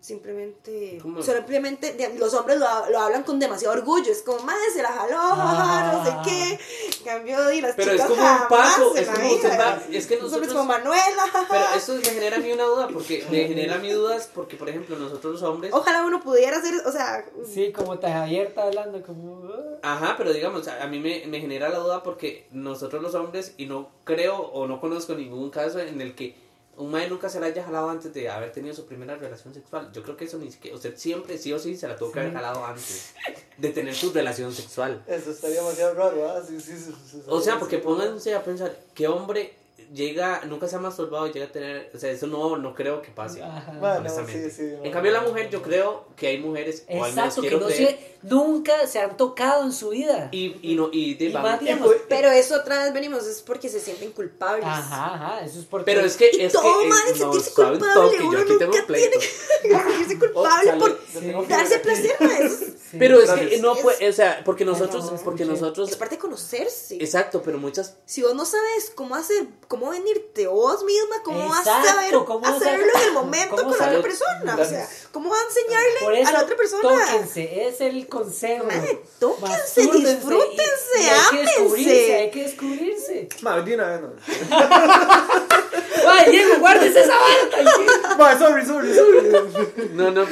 simplemente, 0.00 0.98
¿Cómo? 1.02 1.20
simplemente 1.22 1.96
los 2.18 2.32
hombres 2.34 2.58
lo, 2.58 2.66
lo 2.90 2.98
hablan 3.00 3.24
con 3.24 3.38
demasiado 3.38 3.74
orgullo, 3.74 4.10
es 4.12 4.22
como, 4.22 4.38
madre, 4.40 4.60
se 4.72 4.82
la 4.82 4.90
jaló, 4.90 5.16
jaja, 5.16 5.92
no 5.92 6.04
sé 6.04 6.10
Ah. 6.14 6.22
qué, 6.24 6.58
cambió 7.04 7.52
y 7.52 7.60
las 7.60 7.74
Pero 7.74 7.92
es 7.92 7.96
chicas 8.02 8.08
como 8.10 8.22
un 8.22 8.48
paso, 8.48 8.96
es 8.96 9.08
como 9.08 9.58
va- 9.58 9.82
es 9.92 10.06
que 10.06 10.16
nosotros- 10.18 10.48
como 10.52 10.64
Manuela. 10.64 11.24
Pero 11.50 11.64
eso 11.76 11.94
me 11.94 12.04
genera 12.04 12.36
a 12.36 12.40
mí 12.40 12.52
una 12.52 12.64
duda, 12.64 12.88
porque 12.88 13.24
me 13.30 13.46
genera 13.48 13.74
a 13.74 13.78
mí 13.78 13.90
dudas 13.90 14.30
porque, 14.34 14.56
por 14.56 14.68
ejemplo, 14.68 14.96
nosotros 14.98 15.34
los 15.34 15.42
hombres... 15.42 15.72
Ojalá 15.72 16.04
uno 16.04 16.20
pudiera 16.20 16.58
hacer, 16.58 16.74
o 16.86 16.92
sea, 16.92 17.24
Sí, 17.52 17.72
como 17.72 17.98
tan 17.98 18.12
abierta 18.12 18.62
hablando, 18.62 19.02
como... 19.02 19.42
ah. 19.82 19.94
Ajá, 19.94 20.14
pero 20.16 20.32
digamos, 20.32 20.66
a 20.68 20.82
a 20.82 20.86
mí 20.86 21.00
me, 21.00 21.24
me 21.26 21.40
genera 21.40 21.68
la 21.68 21.78
duda 21.78 22.02
porque 22.02 22.46
nosotros 22.52 23.02
los 23.02 23.14
hombres, 23.14 23.54
y 23.56 23.66
no 23.66 23.88
creo 24.04 24.36
o 24.38 24.66
no 24.66 24.80
conozco 24.80 25.14
ningún 25.14 25.50
caso 25.50 25.80
en 25.80 26.00
el 26.00 26.14
que 26.14 26.34
un 26.78 26.90
mae 26.90 27.08
nunca 27.08 27.28
se 27.28 27.40
la 27.40 27.46
haya 27.46 27.64
jalado 27.64 27.90
antes 27.90 28.14
de 28.14 28.28
haber 28.28 28.52
tenido 28.52 28.74
su 28.74 28.86
primera 28.86 29.16
relación 29.16 29.52
sexual. 29.52 29.90
Yo 29.92 30.02
creo 30.02 30.16
que 30.16 30.24
eso 30.24 30.38
ni 30.38 30.50
siquiera, 30.50 30.76
usted 30.76 30.96
siempre 30.96 31.36
sí 31.36 31.52
o 31.52 31.58
sí 31.58 31.76
se 31.76 31.88
la 31.88 31.96
tuvo 31.96 32.12
que 32.12 32.20
haber 32.20 32.32
jalado 32.32 32.64
antes 32.64 33.14
de 33.58 33.68
tener 33.70 33.94
su 33.94 34.12
relación 34.12 34.52
sexual. 34.52 35.02
Eso 35.06 35.32
estaría 35.32 35.60
demasiado 35.60 35.94
raro, 35.94 36.30
¿ah? 36.30 36.42
Sí, 36.46 36.60
sí, 36.60 36.76
sí, 36.76 36.94
sí, 37.10 37.22
O 37.26 37.40
sea, 37.40 37.58
porque 37.58 37.76
sí. 37.76 37.82
pónganse 37.82 38.34
a 38.34 38.44
pensar, 38.44 38.76
¿qué 38.94 39.08
hombre 39.08 39.54
llega, 39.92 40.42
nunca 40.46 40.68
se 40.68 40.76
ha 40.76 40.78
masturbado 40.78 41.26
y 41.26 41.32
llega 41.32 41.46
a 41.46 41.52
tener, 41.52 41.90
o 41.94 41.98
sea, 41.98 42.10
eso 42.10 42.26
no, 42.26 42.56
no 42.56 42.74
creo 42.74 43.02
que 43.02 43.10
pase. 43.10 43.42
Ajá. 43.42 43.72
Bueno, 43.78 43.96
honestamente. 43.98 44.50
sí, 44.50 44.56
sí, 44.56 44.74
en 44.82 44.92
cambio, 44.92 45.12
la 45.12 45.22
mujer, 45.22 45.50
yo 45.50 45.62
creo 45.62 46.06
que 46.16 46.28
hay 46.28 46.38
mujeres, 46.38 46.84
o 46.88 47.04
al 47.04 47.10
menos 47.10 47.16
Exacto, 47.16 47.42
que 47.42 47.48
quiero 47.48 47.60
no 47.60 47.66
creer, 47.66 47.88
se, 47.88 48.17
nunca 48.22 48.86
se 48.86 48.98
han 49.00 49.16
tocado 49.16 49.64
en 49.64 49.72
su 49.72 49.90
vida. 49.90 50.28
y, 50.32 50.56
y 50.62 50.74
no, 50.74 50.88
y, 50.92 51.14
de- 51.14 51.26
Y 51.26 51.32
más 51.32 51.60
digamos, 51.60 51.86
pues- 51.88 52.00
pero 52.08 52.30
eso 52.30 52.56
otra 52.56 52.82
vez 52.84 52.92
venimos, 52.92 53.26
es 53.26 53.42
porque 53.42 53.68
se 53.68 53.80
sienten 53.80 54.12
culpables. 54.12 54.64
Ajá, 54.66 55.14
ajá, 55.14 55.44
eso 55.44 55.60
es 55.60 55.64
porque... 55.66 55.84
Pero 55.84 56.00
es 56.06 56.16
que 56.16 56.30
Y 56.32 56.42
es 56.42 56.52
todo 56.52 56.80
que 56.80 56.86
mal 56.88 56.98
en 57.06 57.12
no, 57.12 57.16
sentirse 57.32 57.52
culpable, 57.54 57.80
toque, 57.94 58.18
yo 58.18 58.28
uno 58.28 58.38
aquí 58.40 58.52
tengo 58.58 58.72
nunca 58.72 58.86
pleito. 58.86 59.20
sentirse 59.62 60.18
culpable 60.18 60.64
sale- 60.70 60.78
por 60.80 60.98
Sí. 61.12 61.32
darse 61.48 61.78
placer, 61.80 62.14
pues. 62.18 62.62
Sí. 62.88 62.96
Pero 62.98 63.20
es 63.20 63.30
que 63.30 63.58
no 63.58 63.74
puede, 63.76 64.08
o 64.08 64.12
sea, 64.14 64.40
porque 64.46 64.64
nosotros, 64.64 65.12
no, 65.12 65.18
porque 65.18 65.44
nosotros, 65.44 65.90
Es 65.90 65.96
parte 65.96 66.14
de 66.14 66.20
conocerse. 66.22 66.94
exacto, 66.94 67.42
pero 67.42 67.58
muchas, 67.58 67.96
Si 68.06 68.22
vos 68.22 68.34
no 68.34 68.46
sabes 68.46 68.90
cómo 68.94 69.14
hacer, 69.14 69.46
cómo 69.68 69.90
venirte 69.90 70.46
vos 70.46 70.82
misma, 70.84 71.16
cómo 71.22 71.50
vas 71.50 71.66
a 71.66 71.80
Exacto, 71.80 71.86
saber 71.86 72.24
cómo 72.24 72.46
hacerlo 72.46 72.86
en 72.94 73.02
el 73.08 73.12
momento 73.12 73.56
con 73.56 73.68
la 73.78 73.88
otra 73.88 74.00
persona. 74.00 74.56
O 74.58 74.64
sea, 74.64 74.88
cómo 75.12 75.28
vas 75.28 75.38
a 75.38 75.48
enseñarle 75.60 76.22
a 76.24 76.32
la 76.32 76.42
otra 76.44 76.56
persona. 76.56 76.80
tóquense, 76.82 77.68
es 77.68 77.82
el 77.82 78.07
consejo. 78.08 78.64
Mae, 78.66 78.98
tóquense, 79.18 79.80
disfrútense, 79.82 80.98
y- 80.98 81.02
y 81.02 81.08
hay 81.08 81.20
que 81.30 81.36
ámense. 81.36 81.60
descubrirse, 81.60 82.14
hay 82.14 82.30
que 82.30 82.42
descubrirse. 82.42 83.28
Ma, 83.42 83.60
de 83.60 83.74
una 83.74 83.86
vez, 83.88 84.00
no. 84.00 84.12
Ay, 86.08 86.30
Diego, 86.30 86.58
guárdese 86.60 87.00
esa 87.00 87.14
vara, 87.16 87.50
tranquilo. 87.64 87.92
Ma, 88.18 88.38
sorry, 88.38 88.64
sorry, 88.66 88.94
sorry. 88.94 89.88
no, 89.94 90.10
no, 90.10 90.26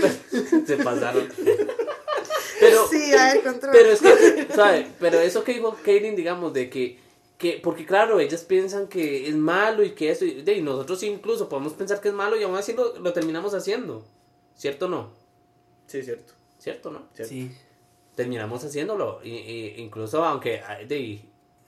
se 0.67 0.77
pasaron. 0.79 1.29
Pero, 2.59 2.89
Sí, 2.89 3.13
a 3.13 3.35
ver, 3.35 3.43
control. 3.43 3.73
pero 3.73 3.91
es 3.91 4.01
que, 4.01 4.49
¿sabe? 4.55 4.89
Pero 4.99 5.21
eso 5.21 5.45
que 5.45 5.53
dijo 5.55 5.77
Kaylin, 5.85 6.17
digamos, 6.17 6.55
de 6.55 6.71
que, 6.71 6.99
que, 7.37 7.61
porque 7.63 7.85
claro, 7.85 8.19
ellas 8.19 8.45
piensan 8.45 8.87
que 8.89 9.29
es 9.29 9.35
malo 9.35 9.83
y 9.85 9.91
que 9.91 10.11
eso, 10.11 10.25
y, 10.25 10.41
de, 10.43 10.55
y 10.55 10.63
nosotros 10.63 11.03
incluso 11.03 11.49
podemos 11.51 11.75
pensar 11.75 12.01
que 12.01 12.09
es 12.09 12.15
malo 12.15 12.35
y 12.41 12.45
aún 12.45 12.57
así 12.57 12.73
lo, 12.73 12.99
lo 12.99 13.13
terminamos 13.13 13.53
haciendo, 13.53 14.07
¿cierto 14.57 14.87
o 14.87 14.89
no? 14.89 15.11
Sí, 15.87 16.03
cierto. 16.03 16.33
¿Cierto 16.59 16.89
o 16.89 16.93
no? 16.93 17.03
cierto. 17.15 17.33
Sí. 17.35 17.51
Terminamos 18.17 18.65
haciéndolo. 18.65 19.21
Y, 19.23 19.31
y- 19.37 19.75
incluso 19.79 20.25
aunque 20.25 20.61
hay- 20.63 20.87
de, 20.87 21.21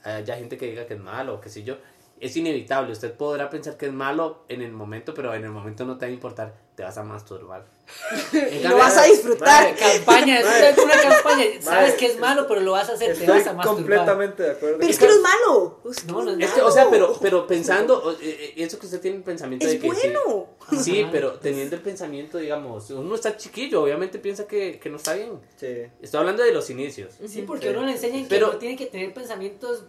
haya 0.02 0.36
gente 0.36 0.56
que 0.58 0.66
diga 0.66 0.86
que 0.86 0.94
es 0.94 1.00
malo 1.00 1.36
o 1.36 1.40
qué 1.40 1.48
sé 1.50 1.62
yo, 1.62 1.76
es 2.20 2.36
inevitable. 2.36 2.92
Usted 2.92 3.12
podrá 3.14 3.50
pensar 3.50 3.76
que 3.76 3.86
es 3.86 3.92
malo 3.92 4.44
en 4.48 4.62
el 4.62 4.72
momento, 4.72 5.14
pero 5.14 5.34
en 5.34 5.44
el 5.44 5.50
momento 5.50 5.84
no 5.84 5.96
te 5.98 6.06
va 6.06 6.10
a 6.10 6.14
importar. 6.14 6.54
Te 6.74 6.84
vas 6.84 6.96
a 6.96 7.02
masturbar. 7.02 7.64
Lo 8.62 8.76
vas 8.76 8.96
a 8.96 9.04
disfrutar. 9.04 9.74
Campaña, 9.74 10.40
Mae. 10.44 10.70
es 10.70 10.78
una 10.78 10.94
campaña. 10.94 11.44
Sabes 11.60 11.94
que 11.94 12.06
es 12.06 12.18
malo, 12.20 12.46
pero 12.46 12.60
lo 12.60 12.72
vas 12.72 12.88
a 12.88 12.92
hacer, 12.92 13.16
te 13.18 13.26
vas 13.26 13.46
a 13.48 13.52
masturbar. 13.54 13.66
completamente 13.66 14.42
de 14.44 14.50
acuerdo. 14.52 14.76
Pero 14.78 14.90
es 14.90 14.98
que 14.98 15.06
no 15.06 15.12
es 15.12 15.20
malo. 15.20 15.80
Es 15.90 16.04
No, 16.06 16.22
no 16.22 16.30
es 16.32 16.38
Es 16.38 16.52
que, 16.52 16.60
o 16.60 16.70
sea, 16.70 16.84
malo. 16.84 16.90
pero, 16.92 17.18
pero 17.20 17.46
pensando, 17.48 18.12
eh, 18.20 18.52
eh, 18.56 18.62
eso 18.62 18.78
que 18.78 18.86
usted 18.86 19.00
tiene 19.00 19.16
el 19.16 19.22
pensamiento 19.24 19.66
de 19.66 19.72
Es 19.74 19.80
que 19.80 19.90
sí. 19.94 20.08
bueno. 20.12 20.46
Sí, 20.80 21.00
Ajá. 21.02 21.10
pero 21.10 21.32
teniendo 21.32 21.74
el 21.76 21.82
pensamiento, 21.82 22.38
digamos, 22.38 22.90
uno 22.90 23.14
está 23.14 23.36
chiquillo, 23.36 23.82
obviamente 23.82 24.18
piensa 24.20 24.46
que, 24.46 24.78
que 24.78 24.88
no 24.90 24.98
está 24.98 25.14
bien. 25.14 25.40
Sí. 25.56 25.66
Estoy 26.00 26.20
hablando 26.20 26.42
de 26.44 26.52
los 26.52 26.68
inicios. 26.70 27.14
Sí, 27.26 27.42
porque 27.42 27.70
Sí. 27.70 27.74
uno 27.74 27.86
le 27.86 27.92
enseña 27.92 28.22
que 28.22 28.28
Pero- 28.28 28.56
tiene 28.58 28.76
que 28.76 28.86
tener 28.86 29.12
pensamientos 29.14 29.82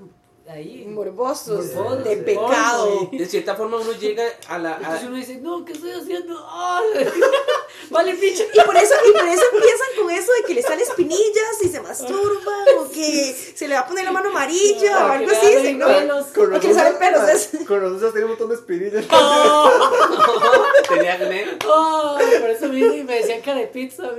ahí. 0.49 0.85
Morbosos. 0.87 1.65
morbosos, 1.75 2.03
de 2.03 2.15
sí. 2.15 2.21
pecado. 2.21 3.09
De 3.11 3.25
cierta 3.25 3.55
forma 3.55 3.77
uno 3.77 3.91
llega 3.93 4.23
a 4.47 4.57
la... 4.57 4.73
a- 4.73 4.77
Entonces 4.77 5.07
uno 5.07 5.15
dice, 5.15 5.35
no, 5.37 5.63
¿qué 5.65 5.73
estoy 5.73 5.91
haciendo? 5.91 6.45
¡Ay! 6.51 7.07
vale, 7.89 8.13
bicho. 8.13 8.43
Y 8.53 8.61
por 8.61 8.75
eso, 8.77 8.93
y 9.07 9.11
por 9.11 9.27
eso 9.27 9.43
empiezan 9.53 9.87
con 9.97 10.09
eso 10.11 10.31
de 10.33 10.43
que 10.47 10.53
le 10.55 10.61
salen 10.61 10.79
espinillas 10.81 11.61
y 11.63 11.69
se 11.69 11.79
masturban, 11.81 12.65
o 12.79 12.89
que 12.89 13.35
se 13.55 13.67
le 13.67 13.75
va 13.75 13.81
a 13.81 13.87
poner 13.87 14.05
la 14.05 14.11
mano 14.11 14.29
amarilla 14.29 15.05
o 15.05 15.09
O 15.09 15.11
algo 15.11 15.31
así, 15.31 15.45
salen 15.47 15.65
¿sí, 15.65 15.73
¿no? 15.75 15.87
pelos. 15.87 16.25
Con 16.27 16.55
O 16.55 16.59
que 16.59 16.67
le 16.67 16.73
salen 16.73 16.97
pelos. 16.99 17.29
es- 17.29 17.49
Con 17.67 17.81
nosotros 17.81 18.11
tiene 18.13 18.25
un 18.25 18.31
montón 18.31 18.49
de 18.49 18.55
espinillas. 18.55 19.05
tenía 20.89 21.13
acné. 21.13 21.45
Ay, 21.61 22.39
por 22.39 22.49
eso 22.49 22.65
y 22.73 23.03
me 23.03 23.15
decían 23.15 23.41
cara 23.41 23.59
de 23.59 23.67
pizza. 23.67 24.03
a 24.07 24.11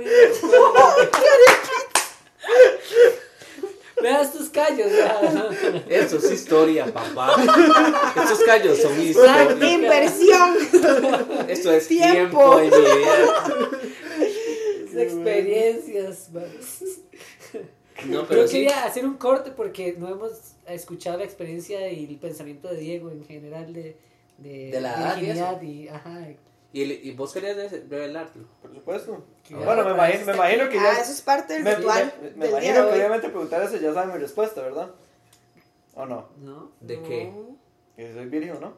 Veas 4.01 4.33
tus 4.33 4.49
callos. 4.49 4.87
ya. 4.91 5.49
Eso 5.89 6.17
es 6.17 6.31
historia, 6.31 6.85
papá. 6.93 7.35
Estos 8.21 8.39
callos 8.45 8.77
son 8.79 8.99
Exacto. 8.99 9.53
historia. 9.53 9.73
Inversión. 9.73 10.55
Esto 11.47 11.71
es 11.71 11.87
Tiempo. 11.87 12.59
tiempo, 12.59 12.59
en 12.59 12.69
mi 12.69 12.77
vida. 12.99 13.69
Es 14.85 14.95
experiencias. 14.97 16.29
No, 18.07 18.25
pero 18.27 18.41
Yo 18.41 18.47
sí. 18.47 18.53
quería 18.57 18.83
hacer 18.85 19.05
un 19.05 19.15
corte 19.17 19.51
porque 19.51 19.95
no 19.97 20.09
hemos 20.09 20.31
escuchado 20.67 21.19
la 21.19 21.23
experiencia 21.23 21.87
y 21.91 22.05
el 22.05 22.17
pensamiento 22.17 22.67
de 22.69 22.77
Diego 22.77 23.11
en 23.11 23.23
general 23.25 23.71
de, 23.73 23.95
de, 24.39 24.71
De 24.71 24.81
la 24.81 24.93
edad 24.95 25.17
y 25.17 25.19
virginidad 25.21 25.61
y, 25.61 25.87
ajá, 25.87 26.27
¿Y, 26.73 26.83
el- 26.83 27.05
y 27.05 27.11
vos 27.11 27.33
querías 27.33 27.57
revelarlo? 27.89 28.45
Por 28.61 28.73
supuesto. 28.73 29.23
Que 29.47 29.55
Bueno, 29.55 29.83
me 29.83 29.91
imagino, 29.91 30.25
me 30.25 30.33
imagino 30.33 30.69
que 30.69 30.79
Ah, 30.79 30.93
ya. 30.95 31.01
eso 31.01 31.11
es 31.11 31.21
parte 31.21 31.53
del 31.53 31.63
me, 31.63 31.75
ritual 31.75 32.13
me- 32.21 32.29
me 32.29 32.35
del 32.45 32.49
imagino 32.49 32.59
día 32.73 32.73
que 32.73 32.81
hoy. 32.91 32.93
obviamente 32.99 33.29
preguntar 33.29 33.63
eso 33.63 33.77
ya 33.77 33.93
saben 33.93 34.13
mi 34.13 34.19
respuesta, 34.19 34.61
¿verdad? 34.61 34.89
¿O 35.95 36.05
no? 36.05 36.29
¿no? 36.37 36.71
¿De 36.79 36.97
No. 36.97 37.03
qué? 37.07 37.31
Que 37.97 38.13
soy 38.13 38.25
virgen 38.27 38.55
o 38.55 38.59
no. 38.61 38.73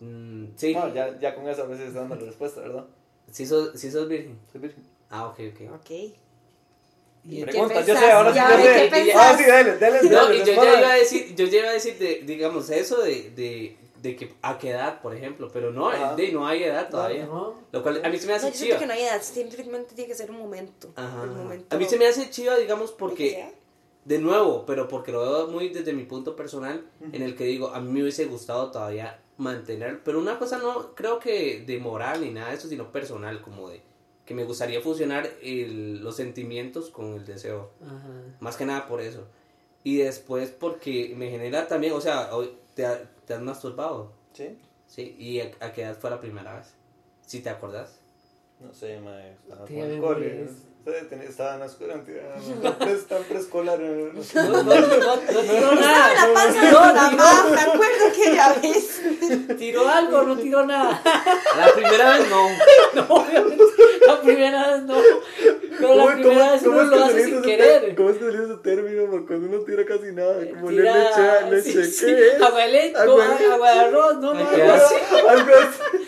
Mm, 0.00 0.46
sí. 0.56 0.74
No, 0.74 0.92
ya, 0.92 1.16
ya 1.18 1.34
con 1.34 1.48
eso 1.48 1.62
a 1.62 1.66
veces 1.66 1.88
está 1.88 2.00
dando 2.00 2.16
la 2.16 2.22
respuesta, 2.26 2.60
¿verdad? 2.60 2.84
¿Sí 3.30 3.46
sos, 3.46 3.78
sí 3.78 3.90
sos 3.90 4.08
virgen? 4.08 4.38
Soy 4.52 4.60
virgen. 4.60 4.82
Ah, 5.08 5.26
ok, 5.28 5.38
ok. 5.54 5.74
Ok. 5.74 5.90
Y 7.28 7.38
¿Qué 7.40 7.46
Pregunta, 7.46 7.80
yo 7.80 7.96
sé, 7.96 8.10
ahora 8.12 8.32
sí 8.32 8.38
yo 8.38 8.56
sé. 8.56 8.88
¿qué 8.90 9.12
Ah? 9.16 9.30
Ah, 9.32 9.36
sí, 9.36 9.44
dale, 9.46 9.78
dale, 9.78 10.02
No, 10.02 10.10
dale, 10.10 10.36
y 10.36 10.38
yo 10.44 10.54
ya 10.54 10.78
iba 10.78 10.90
a 10.92 10.94
decir, 10.96 11.34
yo 11.34 11.46
ya 11.46 11.58
iba 11.58 11.68
a 11.70 11.72
decir, 11.72 11.98
de, 11.98 12.22
digamos, 12.24 12.70
eso 12.70 13.02
de, 13.02 13.30
de, 13.30 13.76
de 14.06 14.16
que 14.16 14.34
a 14.42 14.58
qué 14.58 14.70
edad, 14.70 15.00
por 15.02 15.14
ejemplo, 15.14 15.50
pero 15.52 15.70
no, 15.72 15.90
Ajá. 15.90 16.14
de, 16.16 16.32
no 16.32 16.46
hay 16.46 16.64
edad 16.64 16.88
todavía. 16.88 17.26
¿no? 17.26 17.54
Lo 17.72 17.82
cual 17.82 18.00
a 18.04 18.08
mí 18.08 18.16
se 18.18 18.26
me 18.26 18.32
No, 18.32 18.36
hace 18.38 18.48
yo 18.50 18.54
siento 18.54 18.66
chiva. 18.76 18.78
que 18.80 18.86
no 18.86 18.92
hay 18.94 19.02
edad, 19.02 19.22
simplemente 19.22 19.94
tiene 19.94 20.08
que 20.08 20.14
ser 20.16 20.30
un 20.30 20.38
momento. 20.38 20.92
Ajá. 20.96 21.22
El 21.24 21.30
momento. 21.30 21.74
A 21.74 21.78
mí 21.78 21.84
se 21.84 21.98
me 21.98 22.06
hace 22.06 22.30
chiva, 22.30 22.56
digamos, 22.56 22.90
¿De 22.90 22.94
qué 22.94 22.98
porque, 22.98 23.54
de 24.04 24.18
nuevo, 24.18 24.64
pero 24.66 24.88
porque 24.88 25.12
lo 25.12 25.20
veo 25.20 25.46
muy 25.48 25.68
desde 25.70 25.92
mi 25.92 26.04
punto 26.04 26.36
personal, 26.36 26.84
en 27.12 27.22
el 27.22 27.34
que 27.36 27.44
digo, 27.44 27.68
a 27.68 27.80
mí 27.80 27.90
me 27.92 28.02
hubiese 28.02 28.24
gustado 28.26 28.70
todavía 28.70 29.20
mantener, 29.38 30.02
pero 30.02 30.18
una 30.18 30.38
cosa 30.38 30.58
no 30.58 30.94
creo 30.94 31.18
que 31.18 31.62
de 31.66 31.78
moral 31.78 32.22
ni 32.22 32.30
nada 32.30 32.50
de 32.50 32.56
eso, 32.56 32.68
sino 32.68 32.90
personal, 32.92 33.42
como 33.42 33.68
de 33.68 33.82
que 34.24 34.34
me 34.34 34.44
gustaría 34.44 34.80
fusionar 34.80 35.28
el- 35.42 36.02
los 36.02 36.16
sentimientos 36.16 36.90
con 36.90 37.14
el 37.14 37.24
deseo. 37.24 37.70
Ajá. 37.84 38.36
Más 38.40 38.56
que 38.56 38.64
nada 38.64 38.88
por 38.88 39.00
eso. 39.00 39.24
Y 39.84 39.98
después 39.98 40.50
porque 40.50 41.14
me 41.16 41.30
genera 41.30 41.68
también, 41.68 41.92
o 41.92 42.00
sea, 42.00 42.34
hoy 42.34 42.50
te, 42.74 42.84
te 43.26 43.34
has 43.34 43.40
masturbado, 43.42 44.12
Sí. 44.32 44.58
¿sí? 44.86 45.16
¿Y 45.18 45.40
a, 45.40 45.50
a 45.60 45.72
qué 45.72 45.82
edad 45.82 45.96
fue 45.98 46.10
la 46.10 46.20
primera 46.20 46.54
vez? 46.56 46.74
Si 47.26 47.40
te 47.40 47.50
acordás. 47.50 47.98
No 48.60 48.72
sé, 48.72 49.00
mae. 49.00 49.32
Estaba 49.32 49.66
con 49.66 49.76
el 49.76 50.00
cole. 50.00 50.48
Estaba 51.28 51.54
en 51.54 51.60
la 51.60 51.66
escuela, 51.66 51.94
estaba 52.86 53.20
en 53.20 53.26
preescolar. 53.26 53.78
eh. 53.82 54.12
No, 54.14 54.42
no, 54.48 54.62
no, 54.62 54.62
no 54.62 55.16
tiró 55.18 55.72
Estaba 55.72 55.74
nada. 55.74 56.12
en 56.12 56.16
la 56.28 56.34
panza 56.34 56.60
de 56.64 56.70
No, 56.70 56.80
mi 57.10 57.16
mamá, 57.16 57.44
me 57.50 57.60
acuerdo 57.60 58.04
que 58.14 58.34
ya 58.34 58.52
ves. 58.62 59.02
Tiró 59.58 59.88
algo, 59.88 60.22
no 60.22 60.36
tiró 60.36 60.64
nada. 60.64 61.02
La 61.58 61.72
primera 61.74 62.16
vez 62.18 62.30
no. 62.30 62.48
No, 62.94 63.14
obviamente, 63.16 63.64
la 64.06 64.20
primera 64.22 64.72
vez 64.74 64.82
no. 64.84 64.94
Pero 65.78 65.94
la 65.94 66.02
¿Cómo- 66.04 66.12
primera 66.14 66.34
cómo- 66.40 66.52
vez 66.52 66.62
uno 66.66 66.82
es 66.82 66.90
que 66.90 66.96
lo 66.96 67.04
hace 67.04 67.24
sin 67.24 67.42
querer. 67.42 67.94
¿Cómo 67.96 68.10
es 68.10 68.16
que 68.18 68.24
dice 68.26 68.44
ese 68.44 68.56
término? 68.62 69.10
Porque 69.10 69.26
cuando 69.26 69.48
uno 69.48 69.64
tira 69.64 69.84
casi 69.84 70.12
nada, 70.12 70.48
como 70.50 70.70
le 70.70 70.82
Tira- 70.82 71.50
leche, 71.50 71.72
leche, 71.72 71.84
sí, 71.84 71.92
sí. 71.92 72.06
¿qué 72.06 72.28
es? 72.28 72.42
Agua 72.42 72.60
de 72.62 72.68
leche, 72.68 72.96
Agua 72.96 73.22
de 73.24 73.28
no, 73.28 73.32
leche. 73.38 73.52
agua 73.52 73.72
de 73.72 73.78
arroz, 73.80 74.14
no, 74.16 74.34
no, 74.34 74.40
algo 74.40 74.50
qué 74.56 74.62
así. 74.62 74.94
Algo 75.28 75.52
así. 75.54 76.02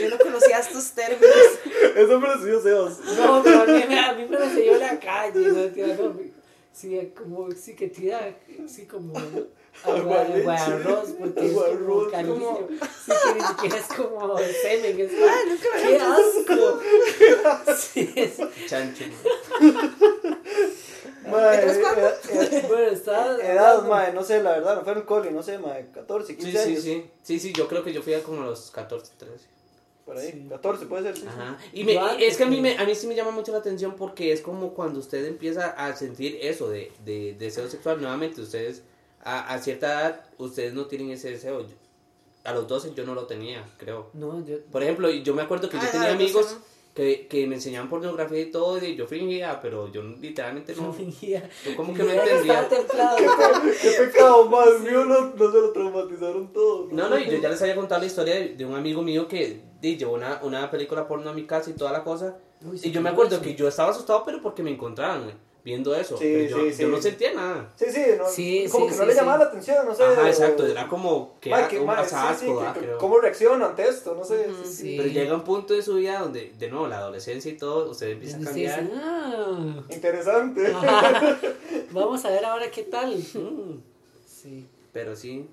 Yo 0.00 0.08
no 0.08 0.18
conocía 0.18 0.58
estos 0.58 0.92
términos. 0.92 1.36
Eso 1.94 2.20
me 2.20 2.26
lo 2.28 2.34
enseñó 2.34 2.60
Sebas. 2.60 2.98
No, 3.18 3.42
pero 3.42 3.62
a 3.62 3.66
mí, 3.66 3.84
me- 3.88 4.00
a 4.00 4.12
mí 4.14 4.26
me 4.28 4.38
lo 4.38 4.44
enseñó 4.44 4.72
en 4.72 4.80
la 4.80 4.98
calle, 4.98 5.40
no, 5.48 5.64
tía, 5.66 5.86
no. 5.88 6.16
Sí, 6.72 7.12
como, 7.16 7.50
sí 7.52 7.74
que 7.76 7.88
tira, 7.88 8.34
sí, 8.66 8.86
como 8.86 9.12
agua, 9.84 10.24
de 10.24 10.42
de 10.42 10.50
arroz, 10.50 11.08
porque 11.18 11.40
Agua 11.40 11.64
de 11.66 11.72
es 11.72 11.78
como 11.78 11.90
arroz, 12.00 12.10
cariño. 12.12 12.58
Sí, 13.04 13.12
que 13.24 13.34
ni 13.34 13.40
siquiera 13.46 13.76
es 13.76 13.86
como 13.96 14.38
semen, 14.38 15.00
es 15.00 15.10
Ay, 15.12 15.48
nunca 15.48 15.68
me 15.74 15.82
¡Qué 15.88 15.98
asco! 15.98 16.80
Sí, 17.76 18.12
es, 18.16 18.38
Chancho. 18.68 19.04
Mae, 21.30 21.50
¿Mientras 21.58 21.78
cuánto? 21.78 22.00
eh, 22.08 22.14
eh, 22.52 22.64
bueno, 22.68 22.86
estaba... 22.90 23.36
Edad, 23.36 23.82
mae, 23.86 24.12
no 24.12 24.22
sé, 24.24 24.42
la 24.42 24.52
verdad, 24.52 24.76
no 24.76 24.82
fue 24.84 24.92
en 24.92 24.98
el 24.98 25.04
cole, 25.04 25.30
no 25.30 25.42
sé, 25.42 25.58
mae, 25.58 25.86
14, 25.92 26.36
15 26.36 26.50
Sí, 26.50 26.56
sí, 26.58 26.70
años. 26.70 26.82
sí. 26.82 27.10
Sí, 27.22 27.40
sí, 27.40 27.52
yo 27.52 27.68
creo 27.68 27.84
que 27.84 27.92
yo 27.92 28.02
fui 28.02 28.14
a 28.14 28.22
como 28.22 28.42
a 28.42 28.46
los 28.46 28.70
14, 28.70 29.12
13. 29.18 29.44
Por 30.06 30.16
ahí, 30.16 30.32
Sí. 30.32 30.46
14 30.48 30.86
puede 30.86 31.02
ser. 31.04 31.16
sí. 31.18 31.26
Ajá. 31.28 31.58
Y, 31.72 31.84
me, 31.84 31.92
y 31.92 32.24
es 32.24 32.36
que 32.36 32.42
a 32.44 32.46
mí, 32.46 32.60
me, 32.60 32.76
a 32.76 32.84
mí 32.84 32.94
sí 32.94 33.06
me 33.06 33.14
llama 33.14 33.30
mucho 33.30 33.52
la 33.52 33.58
atención 33.58 33.94
porque 33.96 34.32
es 34.32 34.40
como 34.40 34.72
cuando 34.74 34.98
usted 34.98 35.24
empieza 35.26 35.68
a 35.70 35.94
sentir 35.94 36.38
eso 36.40 36.68
de, 36.68 36.90
de 37.04 37.34
deseo 37.38 37.68
sexual 37.68 38.00
nuevamente. 38.00 38.40
Ustedes, 38.40 38.82
a, 39.22 39.52
a 39.54 39.58
cierta 39.58 39.86
edad, 39.86 40.24
ustedes 40.38 40.72
no 40.74 40.86
tienen 40.86 41.10
ese 41.10 41.30
deseo. 41.30 41.60
Yo- 41.62 41.74
a 42.44 42.52
los 42.54 42.66
12 42.66 42.94
yo 42.94 43.04
no 43.04 43.14
lo 43.14 43.26
tenía, 43.26 43.62
creo. 43.76 44.08
No, 44.14 44.42
yo... 44.46 44.56
Por 44.72 44.82
ejemplo, 44.82 45.10
yo 45.10 45.34
me 45.34 45.42
acuerdo 45.42 45.68
que 45.68 45.76
yo 45.76 45.82
Ay, 45.82 45.90
tenía 45.92 46.12
no 46.12 46.16
sé, 46.18 46.22
amigos 46.24 46.56
¿no? 46.58 46.64
que, 46.94 47.26
que 47.28 47.46
me 47.46 47.56
enseñaban 47.56 47.90
pornografía 47.90 48.40
y 48.40 48.50
todo, 48.50 48.82
y 48.82 48.96
yo 48.96 49.06
fingía, 49.06 49.60
pero 49.60 49.92
yo 49.92 50.02
literalmente 50.02 50.74
No 50.74 50.90
fingía. 50.94 51.48
Yo 51.66 51.76
como 51.76 51.92
que 51.92 52.02
no 52.02 52.10
entendía. 52.10 52.66
Qué 53.82 53.90
pecado, 54.06 54.46
más 54.48 54.80
mío, 54.80 55.04
no, 55.04 55.34
no 55.36 55.52
se 55.52 55.60
lo 55.60 55.72
traumatizaron 55.72 56.52
todos. 56.52 56.92
No, 56.92 57.08
no, 57.08 57.18
y 57.18 57.28
yo 57.30 57.38
ya 57.38 57.48
les 57.50 57.60
había 57.62 57.76
contado 57.76 58.00
la 58.00 58.06
historia 58.06 58.34
de, 58.36 58.48
de 58.54 58.64
un 58.64 58.74
amigo 58.74 59.02
mío 59.02 59.28
que 59.28 59.60
di, 59.80 59.96
llevó 59.96 60.14
una, 60.14 60.40
una 60.42 60.70
película 60.70 61.06
porno 61.06 61.30
a 61.30 61.34
mi 61.34 61.44
casa 61.46 61.70
y 61.70 61.74
toda 61.74 61.92
la 61.92 62.02
cosa. 62.02 62.38
Uy, 62.62 62.78
sí, 62.78 62.88
Y 62.88 62.90
yo 62.90 63.00
me 63.02 63.10
acuerdo 63.10 63.36
grueso. 63.36 63.44
que 63.44 63.54
yo 63.54 63.68
estaba 63.68 63.90
asustado, 63.90 64.22
pero 64.24 64.40
porque 64.40 64.62
me 64.62 64.70
encontraban 64.70 65.28
eh, 65.28 65.34
viendo 65.64 65.94
eso. 65.94 66.16
Sí, 66.16 66.24
pero 66.24 66.48
yo, 66.48 66.56
sí, 66.58 66.64
yo 66.70 66.72
sí. 66.72 66.84
no 66.86 67.02
sentía 67.02 67.32
nada. 67.34 67.72
Sí, 67.76 67.86
sí, 67.90 68.00
no, 68.18 68.28
Sí, 68.28 68.66
como 68.70 68.86
sí, 68.86 68.90
que 68.92 68.96
no 68.96 69.02
sí, 69.02 69.06
le 69.08 69.12
sí. 69.14 69.18
llamaba 69.20 69.38
la 69.38 69.44
atención, 69.44 69.86
no 69.86 69.94
sé. 69.94 70.02
Ajá, 70.04 70.26
exacto, 70.28 70.66
era 70.66 70.88
como 70.88 71.36
que 71.40 71.50
mae, 71.50 71.68
sí, 71.70 71.76
asco, 72.14 72.34
sí, 72.38 72.46
¿verdad? 72.52 72.74
que- 72.74 72.80
Creo. 72.80 72.98
¿Cómo 72.98 73.18
reacciono 73.20 73.66
ante 73.66 73.88
esto? 73.88 74.14
No 74.14 74.24
sé. 74.24 74.46
Ujú. 74.48 74.64
sí, 74.64 74.68
sí. 74.72 74.76
Sí. 74.82 74.94
Pero 74.98 75.08
llega 75.10 75.34
un 75.34 75.44
punto 75.44 75.74
de 75.74 75.82
su 75.82 75.94
vida 75.96 76.20
donde, 76.20 76.52
de 76.58 76.68
nuevo, 76.70 76.86
la 76.88 76.98
adolescencia 76.98 77.50
y 77.52 77.56
todo, 77.56 77.90
usted 77.90 78.10
empieza 78.10 78.38
a 78.38 78.40
cambiar. 78.40 78.80
sí, 78.80 78.90
ah. 78.94 79.82
Interesante. 79.90 80.66
Ajá. 80.68 81.38
Vamos 81.90 82.24
a 82.24 82.30
ver 82.30 82.44
ahora 82.44 82.70
qué 82.70 82.82
tal. 82.84 83.16
Mm, 83.16 83.80
Sí. 84.26 84.66
Pero 84.92 85.14
sí. 85.14 85.48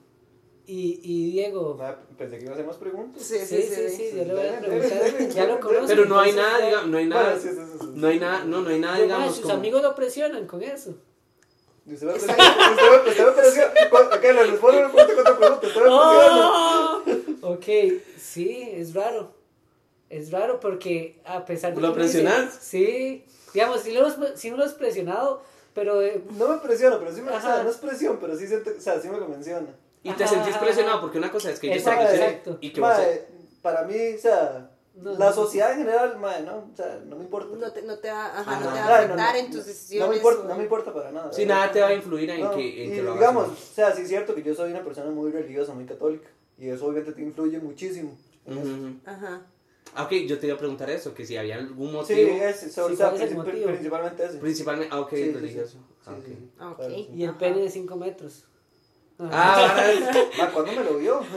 Y, 0.69 0.99
y 1.01 1.31
Diego. 1.31 1.75
Mae, 1.79 1.95
Pensé 2.17 2.37
que 2.37 2.43
iba 2.43 2.51
a 2.51 2.55
hacer 2.55 2.65
más 2.67 2.75
preguntas. 2.75 3.23
Sí, 3.23 3.39
Sí, 3.39 3.61
sí, 3.63 3.89
sí, 3.89 4.09
yo 4.15 4.25
le 4.25 4.33
voy 4.33 4.41
a 4.41 4.51
Dale, 4.51 4.67
preguntar. 4.67 4.99
dale, 4.99 5.11
dale, 5.13 5.33
Ya 5.33 5.45
lo 5.47 5.59
conozco. 5.61 5.87
Pero 5.87 6.05
no 6.05 6.19
hay 6.19 6.33
nada, 6.33 6.65
digamos, 6.65 6.87
no 6.89 6.97
hay 6.97 7.05
nada. 7.05 7.23
Bueno, 7.23 7.39
sí, 7.41 7.49
sí, 7.49 7.55
sí, 7.55 7.77
sí. 7.79 7.85
No 7.95 8.07
hay 8.07 8.19
nada, 8.19 8.43
no, 8.43 8.61
no 8.61 8.69
hay 8.69 8.79
nada, 8.79 8.97
digamos, 8.99 9.33
sus 9.35 9.43
como... 9.43 9.53
amigos 9.55 9.81
lo 9.81 9.95
presionan 9.95 10.45
con 10.45 10.61
eso. 10.61 10.93
Usted 11.89 12.05
me. 12.05 12.13
Ok, 12.13 12.21
le 14.23 14.43
respondo 14.43 14.79
una 14.79 14.91
pregunta 14.91 15.13
con 15.13 15.19
otra 15.21 15.37
pregunta. 15.37 15.67
Usted 15.67 15.81
me 15.81 15.81
presiona. 15.81 16.51
¡Oh! 16.51 17.01
Ok, 17.53 17.65
sí, 18.19 18.69
es 18.73 18.93
raro. 18.93 19.31
Es 20.09 20.31
raro 20.31 20.59
porque 20.59 21.21
a 21.25 21.45
pesar 21.45 21.73
de 21.75 21.81
¿Lo 21.81 21.93
presionas? 21.93 22.53
Sí, 22.61 23.23
digamos, 23.53 23.79
sí 23.81 23.91
lo, 23.93 24.09
sí 24.35 24.49
lo 24.49 24.63
has 24.63 24.73
presionado, 24.73 25.41
pero 25.73 26.01
eh, 26.01 26.21
No 26.37 26.47
me 26.49 26.57
presiona, 26.57 26.97
pero 26.99 27.13
sí 27.13 27.21
me. 27.21 27.31
O 27.31 27.39
sea, 27.41 27.63
no 27.63 27.69
es 27.69 27.77
presión, 27.77 28.17
pero 28.19 28.35
sí 28.37 28.47
siento. 28.47 28.71
O 28.77 28.81
sea, 28.81 28.99
sí 28.99 29.07
me 29.09 29.17
lo 29.17 29.27
menciona. 29.29 29.67
Y 30.09 30.13
te 30.13 30.23
Ajá, 30.23 30.33
sentís 30.33 30.55
ajá, 30.55 30.63
presionado 30.63 30.93
ajá. 30.95 31.01
porque 31.01 31.17
una 31.17 31.31
cosa 31.31 31.51
es 31.51 31.59
que 31.59 31.67
yo 31.67 31.73
Exacto, 31.73 32.01
te 32.01 32.07
presione 32.07 32.29
exacto. 32.31 32.57
y 32.61 32.71
que 32.73 32.81
vos... 32.81 32.89
Mae, 32.89 33.25
para 33.61 33.83
mí, 33.83 33.95
o 34.15 34.19
sea, 34.19 34.71
No, 34.95 35.11
la 35.17 35.25
no. 35.29 35.33
sociedad 35.33 35.71
en 35.73 35.79
general, 35.79 36.17
mae, 36.19 36.41
no, 36.43 36.55
o 36.57 36.75
sea, 36.75 36.99
no 37.05 37.15
me 37.17 37.23
importa. 37.25 37.55
No 37.57 37.71
te, 37.71 37.81
no 37.83 37.97
te 37.97 38.09
va, 38.09 38.25
ajá, 38.39 38.59
no 38.59 38.69
Ajá. 38.69 38.73
te 38.73 38.79
va 38.79 38.85
a 38.85 38.89
no, 38.89 38.95
afectar 39.05 39.33
no, 39.33 39.39
en 39.39 39.45
tus 39.47 39.55
no, 39.57 39.63
decisiones. 39.65 40.05
No 40.05 40.09
me 40.11 40.15
importa, 40.17 40.41
o- 40.41 40.47
no 40.47 40.55
me 40.55 40.63
importa 40.63 40.93
para 40.93 41.11
nada. 41.11 41.33
Sí, 41.33 41.45
nada 41.45 41.71
te 41.71 41.81
va 41.81 41.87
a 41.87 41.93
influir 41.93 42.29
en 42.29 42.41
No, 42.41 42.51
que, 42.55 42.83
en 42.85 42.91
y 42.91 42.95
que 42.95 43.01
lo 43.03 43.11
hagas. 43.11 43.19
digamos, 43.19 43.47
o 43.49 43.73
sea, 43.75 43.93
sí 43.95 44.01
es 44.03 44.07
cierto 44.07 44.33
que 44.33 44.43
yo 44.43 44.55
soy 44.55 44.71
una 44.71 44.83
persona 44.83 45.11
muy 45.11 45.31
religiosa, 45.31 45.73
muy 45.73 45.85
católica. 45.85 46.29
Y 46.57 46.69
eso 46.69 46.85
obviamente 46.85 47.11
te 47.11 47.21
influye 47.21 47.59
muchísimo. 47.59 48.17
eso. 48.45 48.59
ujú. 48.59 48.95
Ajá. 49.05 49.41
Ah, 49.95 50.03
ok, 50.03 50.11
yo 50.27 50.37
te 50.39 50.47
iba 50.47 50.55
a 50.55 50.59
preguntar 50.59 50.89
eso, 50.89 51.13
que 51.13 51.25
si 51.25 51.37
había 51.37 51.55
algún 51.55 51.89
Sí, 51.89 51.93
motivo, 51.95 52.29
ese, 52.43 52.69
so- 52.69 52.87
Sí, 52.87 52.93
o 52.93 52.97
sea, 52.97 53.09
¿cuál 53.09 53.21
es 53.21 53.31
princip- 53.31 53.35
motivo? 53.35 53.65
principalmente 53.67 54.25
ese. 54.25 54.37
principalmente, 54.37 54.93
ah, 54.95 54.99
ok, 55.01 55.09
Sí, 55.11 55.15
sí, 55.17 55.23
sí. 55.25 55.31
religioso. 55.31 55.77
Ah, 56.05 56.11
Sí, 56.15 56.19
ok. 56.21 56.25
sí. 56.27 56.49
Ah, 56.59 56.69
ok. 56.71 56.77
Claro, 56.77 56.93
sí. 56.95 57.09
y 57.15 57.23
el 57.23 57.35
pene 57.35 57.59
de 57.61 57.69
5 57.69 57.95
metros. 57.95 58.43
Ah, 59.19 59.75
Ma, 60.37 60.51
¿cuándo 60.51 60.71
me 60.73 60.83
lo 60.83 60.97
vio? 60.97 61.21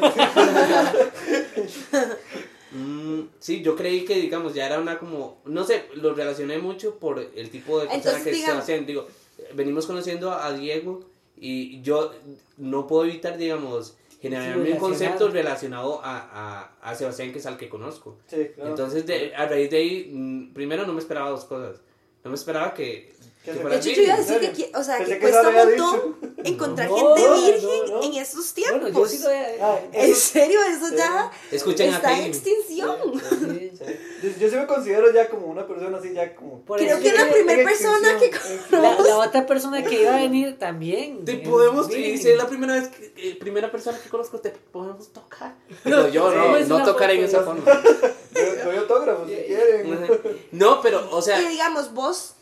Mm, 2.73 3.23
sí, 3.41 3.63
yo 3.63 3.75
creí 3.75 4.05
que, 4.05 4.15
digamos, 4.15 4.55
ya 4.55 4.65
era 4.67 4.79
una 4.79 4.97
como, 5.01 5.39
no 5.45 5.65
sé, 5.65 5.87
lo 5.95 6.15
relacioné 6.15 6.59
mucho 6.59 7.01
por 7.01 7.19
el 7.19 7.51
tipo 7.51 7.81
de 7.81 7.89
persona 7.89 8.23
que 8.23 8.31
digamos- 8.31 8.65
Sebastián, 8.65 8.87
digo, 8.87 9.09
venimos 9.55 9.87
conociendo 9.87 10.31
a 10.33 10.53
Diego 10.53 11.01
y 11.37 11.83
yo 11.83 12.13
no 12.59 12.87
puedo 12.87 13.07
evitar, 13.07 13.37
digamos, 13.39 13.97
generarme 14.23 14.71
un 14.71 14.79
concepto 14.79 15.31
relacionado 15.31 16.01
a, 16.05 16.71
a, 16.81 16.91
a 16.91 16.95
Sebastián, 16.95 17.33
que 17.33 17.41
es 17.41 17.47
al 17.47 17.57
que 17.57 17.69
conozco. 17.69 18.19
Sí, 18.29 18.51
claro. 18.55 18.71
Entonces, 18.71 19.05
de, 19.05 19.35
a 19.35 19.47
raíz 19.47 19.69
de 19.71 19.77
ahí, 19.77 20.11
mm, 20.13 20.53
primero 20.53 20.87
no 20.87 20.93
me 20.93 21.01
esperaba 21.01 21.31
dos 21.31 21.47
cosas. 21.47 21.81
No 22.23 22.31
me 22.31 22.37
esperaba 22.37 22.73
que, 22.75 23.13
Que 23.43 23.53
De 23.55 23.77
hecho, 23.77 23.89
yo 23.91 24.03
iba 24.03 24.15
a 24.15 24.19
decir 24.19 24.45
¿En 24.45 24.53
que, 24.53 24.71
o 24.77 24.85
sea, 24.85 24.99
Pensé 24.99 25.15
que 25.15 25.21
cuesta 25.21 25.49
un 25.49 25.55
montón 25.55 26.17
encontrar 26.45 26.91
No, 26.91 26.97
gente 27.17 27.23
no, 27.29 27.35
virgen 27.37 27.71
no. 27.89 28.03
en 28.03 28.15
estos 28.15 28.55
Bueno, 28.55 28.81
tiempos. 28.85 29.11
yo 29.13 29.17
sí 29.19 29.23
lo 29.25 29.31
he... 29.31 29.59
Ah, 29.63 29.81
En 29.95 30.15
serio, 30.15 30.61
eso 30.63 30.95
ya 30.95 31.31
Escuchen 31.51 31.91
a 31.91 31.97
está 31.97 32.19
en 32.19 32.25
extinción. 32.27 32.97
Sí. 33.15 33.73
sí. 33.79 33.85
Yo, 34.23 34.29
yo 34.39 34.51
sí 34.51 34.57
me 34.57 34.67
considero 34.67 35.11
ya 35.15 35.31
como 35.31 35.47
una 35.47 35.67
persona 35.67 35.97
así, 35.97 36.13
ya 36.13 36.35
como. 36.35 36.61
Por 36.61 36.79
Creo 36.79 37.01
que 37.01 37.09
es 37.09 37.15
la 37.15 37.33
primera 37.33 37.65
persona 37.65 38.19
que 38.19 38.31
la, 38.77 39.01
la 39.01 39.17
otra 39.19 39.47
persona 39.47 39.83
que 39.83 40.03
iba 40.03 40.15
a 40.15 40.21
venir 40.21 40.59
también. 40.59 41.25
Te 41.25 41.37
podemos, 41.39 41.87
si 41.87 42.13
es 42.13 42.37
la 42.37 42.47
primera 42.47 42.75
vez, 42.75 42.89
que, 42.89 43.13
eh, 43.17 43.37
primera 43.41 43.71
persona 43.73 43.99
que 43.99 44.11
conozco, 44.11 44.39
te 44.41 44.51
podemos 44.51 45.11
tocar. 45.15 45.55
Pero 45.83 46.09
yo 46.09 46.31
Sí, 46.31 46.69
no, 46.69 46.79
no 46.79 46.85
tocar 46.85 47.11
en 47.11 47.25
esa 47.25 47.39
¿no? 47.41 47.45
forma. 47.47 47.63
Doy 48.65 48.77
autógrafos 48.77 49.29
si 49.31 49.35
quieren. 49.37 49.99
No, 50.53 50.83
pero, 50.83 51.09
o 51.11 51.23
sea, 51.23 51.41
Y 51.41 51.47
digamos, 51.49 51.95
vos, 51.95 52.35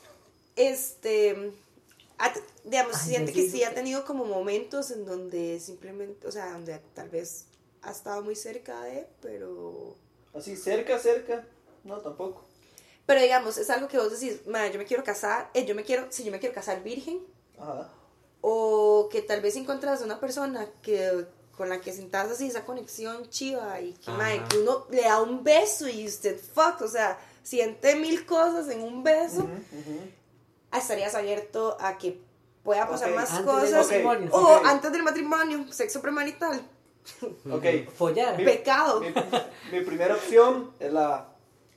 este, 0.59 1.53
ha- 2.19 2.35
digamos, 2.65 2.95
Ay, 2.97 3.09
siente 3.09 3.33
que 3.33 3.49
sí. 3.49 3.63
ha 3.65 3.75
tenido 3.75 4.05
como 4.05 4.25
momentos 4.25 4.91
en 4.91 5.05
donde 5.07 5.59
simplemente, 5.61 6.27
o 6.27 6.33
sea, 6.33 6.53
donde 6.53 6.79
tal 6.95 7.09
vez 7.09 7.45
ha 7.83 7.91
estado 7.93 8.23
muy 8.23 8.37
cerca 8.37 8.81
de, 8.83 9.07
pero... 9.23 9.95
Así, 10.35 10.57
cerca, 10.57 10.99
cerca. 10.99 11.45
No, 11.85 11.99
tampoco. 12.01 12.45
Pero 13.07 13.23
digamos, 13.23 13.57
es 13.57 13.71
algo 13.71 13.89
que 13.89 13.97
vos 13.97 14.11
decís, 14.21 14.47
"Ma, 14.47 14.67
yo 14.69 14.79
me 14.79 14.85
quiero 14.85 15.03
casar, 15.03 15.49
eh, 15.55 15.65
yo 15.65 15.75
me 15.75 15.83
quiero, 15.85 16.07
si 16.11 16.25
yo 16.25 16.31
me 16.31 16.39
quiero 16.41 16.55
casar 16.55 16.83
virgen, 16.83 17.21
Ajá. 17.59 17.89
o 18.43 19.09
que 19.11 19.23
tal 19.23 19.41
vez 19.41 19.57
encuentras 19.57 20.03
una 20.03 20.21
persona 20.21 20.69
que 20.83 21.27
con 21.57 21.69
la 21.71 21.81
que 21.81 21.93
sientas 21.93 22.31
así 22.31 22.47
esa 22.49 22.65
conexión 22.65 23.29
chiva 23.31 23.81
y 23.81 23.95
que, 23.95 24.11
Ajá. 24.11 24.47
que 24.49 24.59
uno 24.59 24.87
le 24.91 25.03
da 25.03 25.21
un 25.23 25.43
beso 25.43 25.89
y 25.89 26.07
usted, 26.07 26.39
fuck, 26.39 26.83
o 26.83 26.89
sea, 26.89 27.19
siente 27.43 27.97
mil 27.97 28.27
cosas 28.27 28.69
en 28.69 28.83
un 28.83 29.03
beso, 29.03 29.41
ujú. 29.45 30.01
Estarías 30.77 31.15
abierto 31.15 31.79
a 31.81 31.97
que 31.97 32.21
pueda 32.63 32.87
pasar 32.87 33.09
Ok. 33.11 33.17
más 33.17 33.31
Antes 33.31 33.47
cosas. 33.47 33.71
del 33.71 33.81
Ok, 33.81 33.87
matrimonio. 34.05 34.29
O 34.33 34.57
ok. 34.59 34.67
antes 34.67 34.93
del 34.93 35.03
matrimonio, 35.03 35.73
sexo 35.73 36.03
premarital, 36.03 36.61
Ok. 37.51 37.65
Follar. 37.97 38.37
Mi- 38.37 38.45
pecado. 38.45 39.01
Mi, 39.01 39.09
mi 39.73 39.81
primera 39.85 40.15
opción 40.15 40.71
es 40.79 40.93
la, 40.93 41.29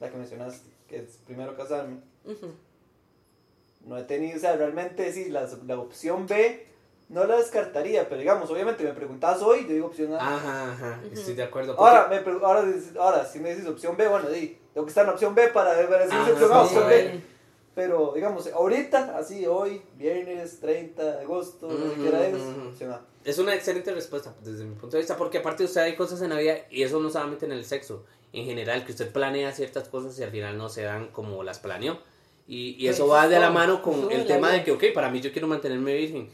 la 0.01 0.09
que 0.09 0.17
mencionaste, 0.17 0.69
que 0.89 0.97
es 0.97 1.17
primero 1.25 1.55
casarme. 1.55 2.01
Ujú. 2.25 2.53
No 3.85 3.97
he 3.97 4.03
tenido, 4.03 4.37
o 4.37 4.39
sea, 4.41 4.55
realmente 4.57 5.11
sí, 5.13 5.29
la, 5.29 5.47
la 5.65 5.79
opción 5.79 6.27
B 6.27 6.67
no 7.09 7.23
la 7.25 7.37
descartaría, 7.37 8.07
pero 8.07 8.19
digamos, 8.19 8.49
obviamente 8.51 8.83
me 8.83 8.93
preguntas 8.93 9.41
hoy, 9.41 9.63
yo 9.67 9.73
digo 9.73 9.87
opción 9.87 10.13
A. 10.13 10.35
ajá, 10.35 10.71
ajá, 10.73 10.99
estoy 11.11 11.33
de 11.33 11.43
acuerdo. 11.43 11.75
porque- 11.75 11.89
Ahora, 11.97 12.07
me, 12.07 12.45
ahora, 12.45 12.63
ahora, 12.99 13.25
si 13.25 13.39
me 13.39 13.49
dices 13.53 13.67
opción 13.67 13.97
B, 13.97 14.07
bueno, 14.07 14.29
sí, 14.33 14.57
tengo 14.73 14.85
que 14.85 14.91
estar 14.91 15.01
en 15.03 15.07
la 15.07 15.13
opción 15.13 15.33
B 15.35 15.47
para 15.49 15.73
decir 15.73 15.93
Ajá, 16.11 16.31
opción 16.31 16.51
A, 16.53 16.55
sí, 16.67 16.75
opción. 16.75 16.87
B. 16.89 17.21
Pero, 17.74 18.11
digamos, 18.13 18.47
ahorita, 18.47 19.17
así, 19.17 19.45
hoy, 19.45 19.82
viernes 19.97 20.59
30 20.59 21.17
de 21.17 21.22
agosto, 21.22 21.69
no 21.69 21.78
sé 21.78 21.93
Ujú, 21.93 22.01
qué 22.01 22.07
hora 22.09 22.28
es, 22.28 22.41
ujú. 22.41 22.67
opción 22.67 22.91
A. 22.91 23.01
Es 23.24 23.38
una 23.38 23.55
excelente 23.55 23.93
respuesta 23.93 24.36
desde 24.43 24.65
mi 24.65 24.76
punto 24.76 24.97
de 24.97 25.01
vista, 25.01 25.15
porque 25.15 25.38
aparte 25.38 25.63
de 25.63 25.67
usted 25.67 25.82
hay 25.82 25.95
cosas 25.95 26.22
en 26.22 26.32
la 26.32 26.38
vida 26.39 26.57
y 26.69 26.84
eso 26.84 26.99
no 26.99 27.09
solamente 27.09 27.45
en 27.45 27.53
el 27.53 27.63
sexo, 27.63 28.03
en 28.34 28.45
general, 28.45 28.84
que 28.86 28.91
usted 28.91 29.11
planea 29.11 29.51
ciertas 29.53 29.88
cosas 29.88 30.17
y 30.19 30.24
al 30.24 30.32
final 30.32 30.57
no 30.57 30.67
se 30.67 30.84
dan 30.84 31.07
como 31.07 31.43
las 31.43 31.59
planeó. 31.59 31.99
Y, 32.47 32.76
y 32.78 32.88
eso 32.88 33.07
va 33.07 33.30
de 33.30 33.39
la 33.39 33.49
mano 33.51 33.82
con 33.82 34.11
el 34.11 34.26
tema 34.26 34.51
de 34.51 34.63
que, 34.63 34.72
ok, 34.72 34.86
para 34.93 35.09
mí 35.09 35.22
yo 35.22 35.32
quiero 35.32 35.47
mantenerme 35.47 35.95
virgen, 35.95 36.30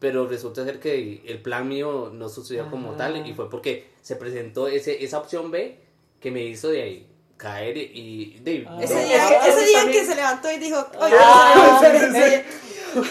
pero 0.00 0.26
resulta 0.26 0.64
ser 0.64 0.80
que 0.80 1.22
el 1.26 1.40
plan 1.40 1.68
mío 1.68 2.10
no 2.12 2.28
sucedió 2.28 2.68
como 2.68 2.96
tal 2.96 3.24
y 3.26 3.32
fue 3.34 3.48
porque 3.48 3.90
se 4.02 4.16
presentó 4.16 4.66
ese, 4.66 5.04
esa 5.04 5.18
opción 5.18 5.50
B 5.52 5.78
que 6.20 6.30
me 6.32 6.42
hizo 6.42 6.68
de 6.68 6.82
ahí 6.82 7.13
caer 7.36 7.76
y 7.76 8.38
de, 8.40 8.66
Ah. 8.68 8.78
Ese 8.80 9.04
día, 9.04 9.26
Ah, 9.26 9.40
que, 9.44 9.50
ese 9.50 9.64
día 9.66 9.90
que 9.90 10.04
se 10.06 10.14
levantó 10.14 10.50
y 10.52 10.58
dijo, 10.58 10.86
oye, 10.98 11.14
Ah, 11.18 11.80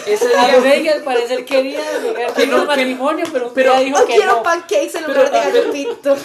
ese 0.06 0.28
día 0.28 0.60
Reggie 0.62 0.90
al 0.90 1.02
parecer 1.02 1.44
quería 1.44 1.80
llegar 2.00 2.32
Que 2.32 2.46
no, 2.46 2.64
matrimonio, 2.64 3.26
pero, 3.32 3.52
pero 3.52 3.78
dijo 3.80 3.98
No 3.98 4.06
que 4.06 4.14
quiero 4.14 4.36
no. 4.36 4.42
pancakes 4.42 4.94
en 4.96 5.04
Pero- 5.04 5.08
lugar 5.24 5.30
de 5.30 5.38
gallo 5.38 5.72
pinto. 5.72 6.16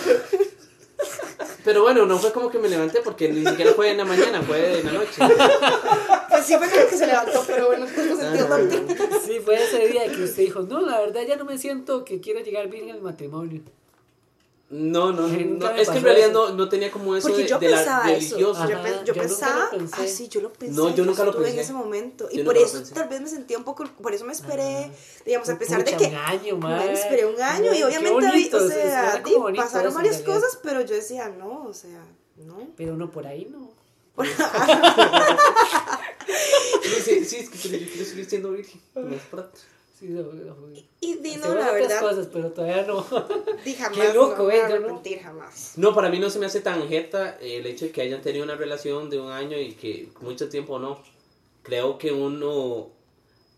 pero 1.63 1.81
bueno 1.83 2.05
no 2.05 2.17
fue 2.17 2.33
como 2.33 2.49
que 2.49 2.57
me 2.59 2.67
levanté 2.67 2.99
porque 3.01 3.29
ni 3.29 3.45
siquiera 3.45 3.71
fue 3.73 3.91
en 3.91 3.97
la 3.97 4.05
mañana 4.05 4.41
fue 4.41 4.79
en 4.81 4.85
la 4.85 4.91
noche 4.93 5.21
Pues 6.29 6.45
sí 6.45 6.55
fue 6.57 6.69
como 6.69 6.87
que 6.89 6.97
se 6.97 7.07
levantó, 7.07 7.43
pero 7.47 7.67
bueno, 7.67 7.85
no 7.85 8.15
sentido 8.17 8.47
Ah. 8.51 9.19
Sí, 9.25 9.39
fue 9.43 9.63
ese 9.63 9.87
día 9.87 10.05
que 10.07 10.23
usted 10.23 10.43
dijo, 10.43 10.61
no, 10.61 10.81
la 10.81 10.99
verdad 10.99 11.21
ya 11.27 11.35
no 11.37 11.45
me 11.45 11.57
siento 11.57 12.03
que 12.05 12.19
quiero 12.19 12.39
llegar 12.41 12.67
bien 12.67 12.89
al 12.91 13.01
matrimonio. 13.01 13.61
No 14.71 15.11
no, 15.11 15.27
no, 15.27 15.27
me 15.27 15.81
es 15.81 15.89
que 15.89 15.97
en 15.97 16.03
realidad 16.03 16.31
no, 16.31 16.49
no 16.51 16.69
tenía 16.69 16.91
como 16.91 17.15
eso 17.15 17.27
Porque 17.27 17.41
de, 17.43 17.49
yo 17.49 17.57
de 17.57 17.69
la. 17.69 17.83
Yo, 17.83 18.03
pe- 18.03 18.19
yo 18.37 19.03
yo 19.05 19.13
pensaba, 19.15 19.71
ah, 19.93 20.05
sí, 20.07 20.27
yo 20.27 20.41
lo 20.41 20.53
pensé. 20.53 20.75
No, 20.75 20.93
yo 20.93 21.05
nunca 21.05 21.23
lo 21.23 21.33
pensé. 21.35 21.53
en 21.53 21.59
ese 21.59 21.73
momento. 21.73 22.29
Yo 22.29 22.41
y 22.41 22.43
por 22.43 22.55
eso 22.55 22.83
tal 22.93 23.09
vez 23.09 23.19
me 23.21 23.27
sentía 23.27 23.57
un 23.57 23.63
poco, 23.63 23.85
por 24.01 24.13
eso 24.13 24.25
me 24.25 24.33
esperé, 24.33 24.91
digamos, 25.25 25.49
a 25.49 25.53
Pucha, 25.53 25.59
pesar 25.59 25.83
de 25.83 25.97
que 25.97 26.05
un 26.07 26.15
año, 26.15 26.55
me 26.57 26.61
man. 26.61 26.89
esperé 26.89 27.25
un 27.25 27.41
año 27.41 27.73
y 27.73 27.81
obviamente, 27.81 28.11
bonito, 28.11 28.57
o 28.57 28.67
sea, 28.67 29.23
bonito 29.25 29.63
pasaron 29.63 29.93
varias 29.93 30.17
realidad. 30.17 30.35
cosas, 30.41 30.59
pero 30.61 30.81
yo 30.81 30.93
decía, 30.93 31.29
no, 31.29 31.63
o 31.65 31.73
sea, 31.73 32.05
no. 32.37 32.67
Pero 32.77 32.95
no, 32.95 33.09
por 33.09 33.25
ahí 33.25 33.47
no. 33.51 33.69
sí, 37.05 37.11
es 37.37 37.49
que 37.49 37.69
yo 37.69 37.87
quiero 37.91 38.05
seguir 38.05 38.25
siendo 38.29 38.51
virgen 38.51 38.81
no 38.95 39.15
es 39.15 39.21
pronto. 39.23 39.57
Sí, 39.99 40.07
no, 40.07 40.23
no, 40.23 40.55
no. 40.55 40.73
Y 41.01 41.15
no, 41.15 41.29
Hacemos 41.29 41.55
la 41.55 41.71
verdad, 41.73 41.99
cosas, 41.99 42.29
pero 42.31 42.53
todavía 42.53 42.83
no. 42.83 43.05
di 43.65 43.73
jamás, 43.73 43.97
Qué 43.97 44.13
loco, 44.13 44.29
no 44.29 44.37
me 44.37 44.43
voy 44.43 44.55
a 44.55 44.69
eh, 44.69 44.79
no. 44.79 45.01
jamás. 45.21 45.73
No, 45.75 45.93
para 45.93 46.09
mí 46.09 46.19
no 46.19 46.29
se 46.29 46.39
me 46.39 46.45
hace 46.45 46.61
tan 46.61 46.87
jeta 46.87 47.37
el 47.41 47.65
hecho 47.65 47.85
de 47.85 47.91
que 47.91 48.01
hayan 48.01 48.21
tenido 48.21 48.45
una 48.45 48.55
relación 48.55 49.09
de 49.09 49.19
un 49.19 49.29
año 49.29 49.59
y 49.59 49.73
que 49.73 50.09
mucho 50.21 50.47
tiempo 50.47 50.79
no. 50.79 51.03
Creo 51.63 51.97
que 51.97 52.13
uno 52.13 52.91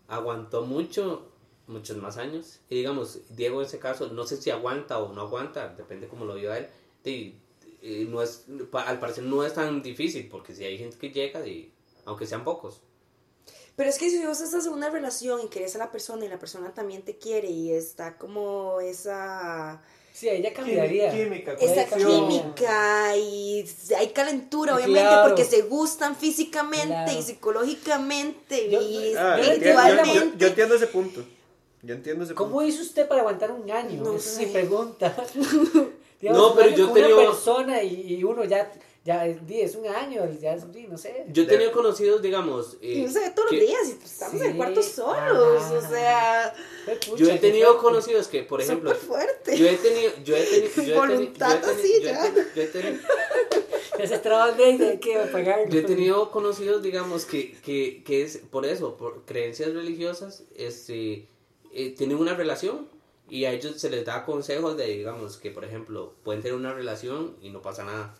aguantó 0.08 0.62
mucho, 0.62 1.28
muchos 1.68 1.96
más 1.98 2.16
años. 2.16 2.58
Y 2.68 2.76
digamos, 2.78 3.20
Diego 3.36 3.60
en 3.60 3.66
ese 3.68 3.78
caso, 3.78 4.08
no 4.08 4.26
sé 4.26 4.36
si 4.36 4.50
aguanta 4.50 4.98
o 4.98 5.12
no 5.12 5.20
aguanta, 5.20 5.68
depende 5.68 6.08
cómo 6.08 6.24
lo 6.24 6.34
vio 6.34 6.50
a 6.50 6.58
él. 6.58 6.66
Y, 7.04 7.36
eh, 7.82 8.04
no 8.08 8.20
es, 8.20 8.46
al 8.72 8.98
parecer 8.98 9.22
no 9.22 9.44
es 9.44 9.54
tan 9.54 9.80
difícil, 9.80 10.28
porque 10.28 10.56
si 10.56 10.64
hay 10.64 10.76
gente 10.76 10.98
que 10.98 11.10
llega, 11.10 11.46
y, 11.46 11.72
aunque 12.04 12.26
sean 12.26 12.42
pocos. 12.42 12.80
Pero 13.76 13.88
es 13.88 13.98
que 13.98 14.10
si 14.10 14.24
vos 14.26 14.40
estás 14.40 14.66
en 14.66 14.72
una 14.72 14.90
relación 14.90 15.40
y 15.42 15.48
querés 15.48 15.74
a 15.76 15.78
la 15.78 15.90
persona 15.90 16.24
y 16.24 16.28
la 16.28 16.38
persona 16.38 16.72
también 16.74 17.02
te 17.02 17.16
quiere 17.16 17.48
y 17.48 17.72
está 17.72 18.16
como 18.18 18.80
esa... 18.80 19.82
Sí, 20.12 20.28
ella 20.28 20.52
cambiaría. 20.52 21.10
Química, 21.10 21.54
esa 21.58 21.86
química 21.96 23.16
y 23.16 23.64
hay 23.96 24.08
calentura, 24.08 24.76
Claro. 24.76 24.92
obviamente, 24.92 25.16
porque 25.26 25.44
se 25.44 25.62
gustan 25.62 26.14
físicamente 26.16 26.86
Claro. 26.88 27.12
y 27.18 27.22
psicológicamente 27.22 28.70
Yo- 28.70 28.82
y 28.82 29.14
Ah, 29.16 29.38
Yo- 29.38 29.44
yo, 29.44 29.50
espiritualmente. 29.52 30.14
yo- 30.14 30.36
yo 30.36 30.46
entiendo 30.48 30.74
ese 30.74 30.86
punto. 30.88 31.24
Yo 31.82 31.94
entiendo 31.94 32.24
ese 32.24 32.34
¿Cómo 32.34 32.50
punto. 32.52 32.66
hizo 32.68 32.82
usted 32.82 33.08
para 33.08 33.22
aguantar 33.22 33.50
un 33.52 33.68
año? 33.70 34.02
No 34.04 34.14
Esa 34.16 34.28
es 34.28 34.36
sé. 34.36 34.46
mi 34.46 34.52
pregunta. 34.52 35.16
No, 36.22 36.54
pero 36.54 36.68
yo 36.76 36.88
tenía- 36.92 37.16
una 37.16 37.24
persona 37.30 37.82
y, 37.82 38.14
y 38.14 38.22
uno 38.22 38.44
ya, 38.44 38.70
ya 39.04 39.24
di, 39.24 39.60
es 39.60 39.74
un 39.74 39.86
año, 39.86 40.22
ya 40.40 40.54
es, 40.54 40.64
no 40.88 40.96
sé. 40.96 41.26
Yo 41.32 41.42
he 41.42 41.46
tenido 41.46 41.72
conocidos, 41.72 42.22
digamos... 42.22 42.76
Y 42.80 43.00
eh, 43.00 43.04
no 43.06 43.12
se 43.12 43.20
ve 43.20 43.30
todos 43.30 43.50
que- 43.50 43.56
los 43.56 43.66
días 43.66 43.88
y 43.88 43.94
pues, 43.94 44.12
estamos 44.12 44.34
en 44.36 44.42
el 44.46 44.50
Sí, 44.52 44.56
cuarto 44.56 44.82
solos, 44.82 45.62
ajá. 45.62 45.74
o 45.78 45.80
sea, 45.90 46.54
pucha, 46.86 47.16
Yo 47.16 47.30
he 47.30 47.38
tenido 47.38 47.78
conocidos 47.78 48.28
que, 48.28 48.42
por 48.44 48.60
ejemplo... 48.60 48.90
súper 48.94 49.06
fuerte. 49.06 49.58
Yo 49.58 49.66
he 49.68 49.76
tenido, 49.76 50.12
yo 50.24 50.36
he 50.36 50.44
tenido, 50.44 50.66
yo 50.66 50.70
he 50.70 50.74
tenido, 50.84 51.00
Voluntad 51.00 51.60
yo 51.62 51.68
he 51.68 51.74
así, 51.74 51.92
tenido, 51.92 52.02
yo 52.02 52.08
he 52.08 52.12
ya. 52.12 52.22
tenido, 52.22 52.44
yo 52.54 52.62
he 52.62 52.66
tenido, 52.66 52.98
Ya 53.98 54.06
se 54.06 54.18
traba 54.20 54.44
Andrés, 54.46 54.80
hay 54.80 54.98
que 54.98 55.16
pagar. 55.32 55.68
yo 55.68 55.80
he 55.80 55.82
tenido 55.82 56.30
conocidos, 56.30 56.82
digamos, 56.82 57.24
que, 57.26 57.52
que, 57.60 58.02
que 58.04 58.22
es 58.22 58.38
por 58.38 58.64
eso, 58.64 58.96
por 58.96 59.24
creencias 59.26 59.72
religiosas, 59.74 60.44
este, 60.56 61.26
eh, 61.72 61.90
tienen 61.96 62.16
una 62.18 62.34
relación 62.34 62.88
y 63.28 63.44
a 63.44 63.52
ellos 63.52 63.78
se 63.80 63.90
les 63.90 64.04
da 64.04 64.24
consejos 64.24 64.76
de, 64.76 64.86
digamos, 64.86 65.36
que 65.36 65.50
por 65.50 65.64
ejemplo, 65.64 66.14
pueden 66.24 66.40
tener 66.42 66.56
una 66.56 66.72
relación 66.72 67.36
y 67.42 67.50
no 67.50 67.60
pasa 67.62 67.84
nada, 67.84 68.14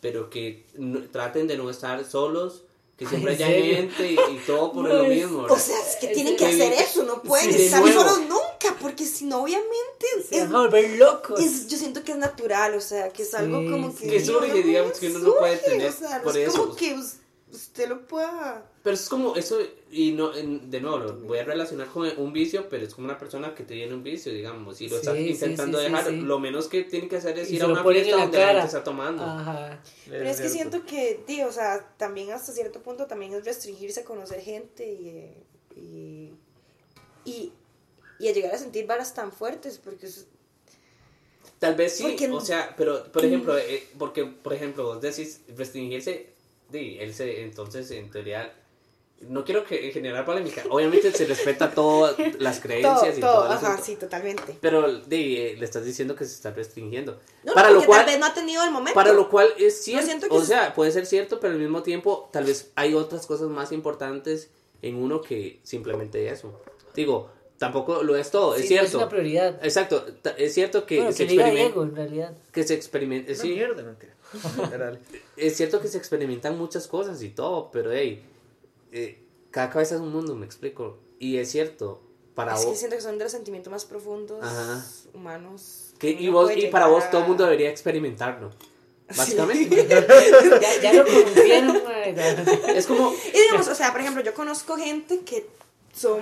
pero 0.00 0.30
que 0.30 0.64
no- 0.76 1.02
traten 1.10 1.46
de 1.46 1.56
no 1.56 1.68
estar 1.70 2.04
solos, 2.04 2.64
que 2.96 3.06
siempre 3.06 3.32
¿En 3.32 3.36
haya 3.36 3.46
serio? 3.46 3.76
gente 3.76 4.12
y, 4.12 4.14
y 4.34 4.38
todo 4.46 4.72
por 4.72 4.84
No, 4.88 4.94
lo 4.94 5.04
es- 5.04 5.08
mismo. 5.08 5.38
O 5.38 5.42
¿verdad? 5.44 5.56
sea, 5.58 5.78
es 5.80 5.96
que 5.96 6.08
tienen 6.08 6.36
que 6.36 6.44
hacer 6.46 6.72
eso, 6.74 7.02
no 7.04 7.22
pueden 7.22 7.52
sí, 7.52 7.62
estar 7.62 7.80
nuevo. 7.80 8.00
solos 8.00 8.20
nunca, 8.28 8.76
porque 8.80 9.06
si 9.06 9.24
no, 9.24 9.42
obviamente, 9.42 10.06
Se 10.28 10.36
es, 10.36 10.42
van 10.50 10.54
a 10.56 10.58
volver 10.66 10.98
locos. 10.98 11.40
es- 11.40 11.66
yo 11.68 11.78
siento 11.78 12.02
que 12.04 12.12
es 12.12 12.18
natural, 12.18 12.74
o 12.74 12.80
sea, 12.80 13.08
que 13.10 13.22
es 13.22 13.32
algo 13.34 13.60
Sí, 13.60 13.70
como 13.70 13.94
que... 13.96 14.06
Que 14.06 14.24
surge, 14.24 14.62
digamos, 14.62 14.98
que 14.98 15.08
uno 15.08 15.18
no 15.20 15.34
puede 15.36 15.56
tener 15.56 15.88
o 15.88 15.92
sea, 15.92 16.22
por 16.22 16.36
es 16.36 16.48
eso. 16.48 16.58
como 16.58 16.76
que 16.76 16.92
us- 16.94 17.14
usted 17.52 17.88
lo 17.88 18.06
pueda... 18.06 18.69
Pero 18.82 18.94
es 18.94 19.10
como 19.10 19.36
eso, 19.36 19.58
y 19.90 20.12
no, 20.12 20.34
en- 20.34 20.70
de 20.70 20.80
nuevo, 20.80 20.96
lo 20.98 21.12
voy 21.18 21.36
a 21.38 21.44
relacionar 21.44 21.88
con 21.88 22.10
un 22.16 22.32
vicio, 22.32 22.66
pero 22.70 22.86
es 22.86 22.94
como 22.94 23.04
una 23.06 23.18
persona 23.18 23.54
que 23.54 23.62
te 23.62 23.74
viene 23.74 23.92
un 23.92 24.02
vicio, 24.02 24.32
digamos, 24.32 24.80
y 24.80 24.88
lo 24.88 24.96
Sí, 24.96 25.00
estás 25.00 25.18
intentando 25.18 25.78
sí, 25.78 25.84
sí, 25.86 25.90
dejar, 25.92 26.06
sí. 26.10 26.16
lo 26.22 26.38
menos 26.38 26.66
que 26.68 26.84
tiene 26.84 27.06
que 27.06 27.16
hacer 27.16 27.38
es 27.38 27.50
Y 27.50 27.56
ir 27.56 27.62
a 27.62 27.66
una 27.66 27.84
fiesta 27.84 28.16
la 28.16 28.22
donde 28.22 28.38
la 28.38 28.44
cara. 28.46 28.60
gente 28.62 28.66
está 28.68 28.82
tomando. 28.84 29.22
Ajá. 29.22 29.82
Pero 30.08 30.24
es 30.26 30.40
que 30.40 30.48
siento 30.48 30.86
que, 30.86 31.20
tío, 31.26 31.46
o 31.48 31.52
sea, 31.52 31.94
también 31.98 32.30
hasta 32.32 32.52
cierto 32.52 32.80
punto 32.82 33.06
también 33.06 33.34
es 33.34 33.44
restringirse 33.44 34.00
a 34.00 34.04
conocer 34.04 34.40
gente 34.40 34.90
y, 34.90 35.34
y, 35.78 36.32
y, 37.26 37.52
y 38.18 38.28
a 38.28 38.32
llegar 38.32 38.54
a 38.54 38.58
sentir 38.58 38.86
varas 38.86 39.12
tan 39.12 39.30
fuertes, 39.30 39.78
porque 39.78 40.06
es- 40.06 40.26
Tal 41.58 41.74
vez 41.74 41.96
sí, 41.98 42.04
Porque- 42.04 42.30
o 42.30 42.40
sea, 42.40 42.74
pero, 42.78 43.12
por 43.12 43.22
ejemplo, 43.22 43.58
eh, 43.58 43.86
porque, 43.98 44.24
por 44.24 44.54
ejemplo, 44.54 44.84
vos 44.84 45.00
decís 45.02 45.42
restringirse, 45.54 46.30
sí, 46.72 46.96
él 46.98 47.12
se, 47.12 47.42
entonces, 47.42 47.90
en 47.90 48.10
teoría, 48.10 48.54
no 49.28 49.44
quiero 49.44 49.64
que 49.64 49.92
generar 49.92 50.24
polémica, 50.24 50.64
obviamente 50.70 51.12
se 51.12 51.26
respeta 51.26 51.70
todas 51.72 52.16
las 52.38 52.56
todo, 52.60 52.62
creencias 52.62 53.18
y 53.18 53.20
todo, 53.20 53.32
todo, 53.32 53.44
ajá, 53.50 53.66
asunto, 53.74 53.84
sí, 53.84 53.96
totalmente. 53.96 54.56
pero 54.60 54.98
di, 55.00 55.36
eh, 55.36 55.56
le 55.58 55.64
estás 55.64 55.84
diciendo 55.84 56.16
que 56.16 56.24
se 56.24 56.34
está 56.34 56.50
restringiendo. 56.52 57.18
No, 57.44 57.52
para 57.52 57.68
no, 57.68 57.74
lo 57.80 57.84
cual, 57.86 58.00
tal 58.00 58.06
vez 58.06 58.18
no 58.18 58.26
ha 58.26 58.34
tenido 58.34 58.64
el 58.64 58.70
momento. 58.70 58.94
Para 58.94 59.12
lo 59.12 59.28
cual 59.28 59.48
es 59.58 59.82
cierto, 59.82 60.28
que 60.28 60.34
o 60.34 60.40
es- 60.40 60.48
sea, 60.48 60.72
puede 60.74 60.90
ser 60.92 61.04
cierto, 61.06 61.38
pero 61.38 61.52
al 61.52 61.60
mismo 61.60 61.82
tiempo 61.82 62.30
tal 62.32 62.44
vez 62.44 62.70
hay 62.76 62.94
otras 62.94 63.26
cosas 63.26 63.48
más 63.48 63.72
importantes 63.72 64.48
en 64.82 64.96
uno 64.96 65.20
que 65.20 65.60
simplemente 65.64 66.26
eso. 66.28 66.58
Digo, 66.94 67.28
tampoco 67.58 68.02
lo 68.02 68.16
es 68.16 68.30
todo, 68.30 68.54
Sí, 68.56 68.60
es 68.62 68.64
no 68.64 68.68
cierto. 68.68 68.86
Es 68.88 68.94
una 68.94 69.08
prioridad. 69.10 69.60
Exacto, 69.62 70.06
es 70.38 70.54
cierto 70.54 70.86
que 70.86 70.96
bueno, 70.96 71.12
se 71.12 71.18
que 71.26 71.34
experimenta, 71.34 71.60
Diego, 71.66 71.82
en 71.82 71.94
realidad. 71.94 72.32
que 72.52 72.62
se 72.64 72.72
experimenta, 72.72 73.32
Una 73.32 73.40
sí, 73.42 73.48
mierda, 73.50 73.82
mentira. 73.82 74.14
Literal. 74.62 74.98
es 75.36 75.56
cierto 75.58 75.80
que 75.82 75.88
se 75.88 75.98
experimentan 75.98 76.56
muchas 76.56 76.86
cosas 76.88 77.22
y 77.22 77.28
todo, 77.28 77.70
pero 77.70 77.92
hey, 77.92 78.24
eh, 78.92 79.24
cada 79.50 79.70
cabeza 79.70 79.94
es 79.96 80.00
un 80.00 80.12
mundo, 80.12 80.34
me 80.36 80.46
explico. 80.46 80.98
Y 81.18 81.36
es 81.38 81.50
cierto, 81.50 82.02
para 82.34 82.54
Es 82.54 82.60
que 82.60 82.66
vos, 82.66 82.78
siento 82.78 82.96
que 82.96 83.02
son 83.02 83.18
de 83.18 83.24
los 83.24 83.32
sentimientos 83.32 83.70
más 83.70 83.84
profundos 83.84 84.42
Ajá. 84.44 84.84
humanos. 85.14 85.92
que, 85.98 86.16
que 86.16 86.22
y 86.22 86.28
vos, 86.28 86.50
para 86.70 86.86
vos 86.86 87.10
todo 87.10 87.22
el 87.22 87.28
mundo 87.28 87.44
debería 87.44 87.70
experimentarlo. 87.70 88.50
Básicamente. 89.16 89.86
Ya, 90.60 90.80
ya 90.82 90.92
lo 90.92 91.04
es 92.68 92.86
como, 92.86 93.12
Y 93.34 93.40
digamos, 93.40 93.66
o 93.68 93.74
sea, 93.74 93.90
por 93.92 94.00
ejemplo, 94.00 94.22
yo 94.22 94.32
conozco 94.34 94.76
gente 94.76 95.20
que 95.20 95.46
son 95.94 96.20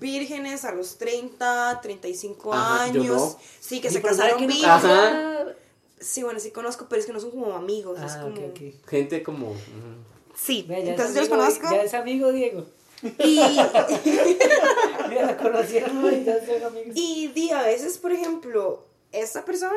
vírgenes 0.00 0.64
a 0.64 0.72
los 0.72 0.96
30, 0.98 1.80
35 1.82 2.52
Ajá, 2.54 2.86
yo 2.92 3.00
años. 3.02 3.16
no. 3.16 3.38
Sí, 3.60 3.80
que 3.80 3.90
se 3.90 4.00
casaron 4.02 4.38
que 4.38 4.46
no 4.46 4.54
vivos. 4.54 4.66
Ajá. 4.68 5.44
Sí, 6.00 6.22
bueno, 6.22 6.40
sí 6.40 6.50
conozco, 6.50 6.86
pero 6.88 7.00
es 7.00 7.06
que 7.06 7.12
no 7.12 7.20
son 7.20 7.30
como 7.30 7.52
amigos. 7.54 7.98
es 8.00 8.12
Ah, 8.12 8.22
como... 8.22 8.36
gente 8.86 9.22
como... 9.22 9.50
ujú. 9.50 9.58
Sí, 10.36 10.66
entonces 10.68 11.08
es 11.08 11.14
yo 11.14 11.20
los 11.20 11.28
conozco. 11.58 11.70
Ya 11.74 11.82
es 11.82 11.94
amigo 11.94 12.30
Diego. 12.32 12.66
Y, 13.18 13.36
Ya 15.10 15.22
la 15.26 15.36
conocieron 15.36 16.12
y 16.20 16.24
ya 16.24 16.44
son 16.46 16.64
amigos. 16.64 16.92
y 16.94 17.28
di, 17.28 17.50
a 17.50 17.62
veces, 17.62 17.98
por 17.98 18.12
ejemplo, 18.12 18.84
esta 19.12 19.44
persona, 19.44 19.72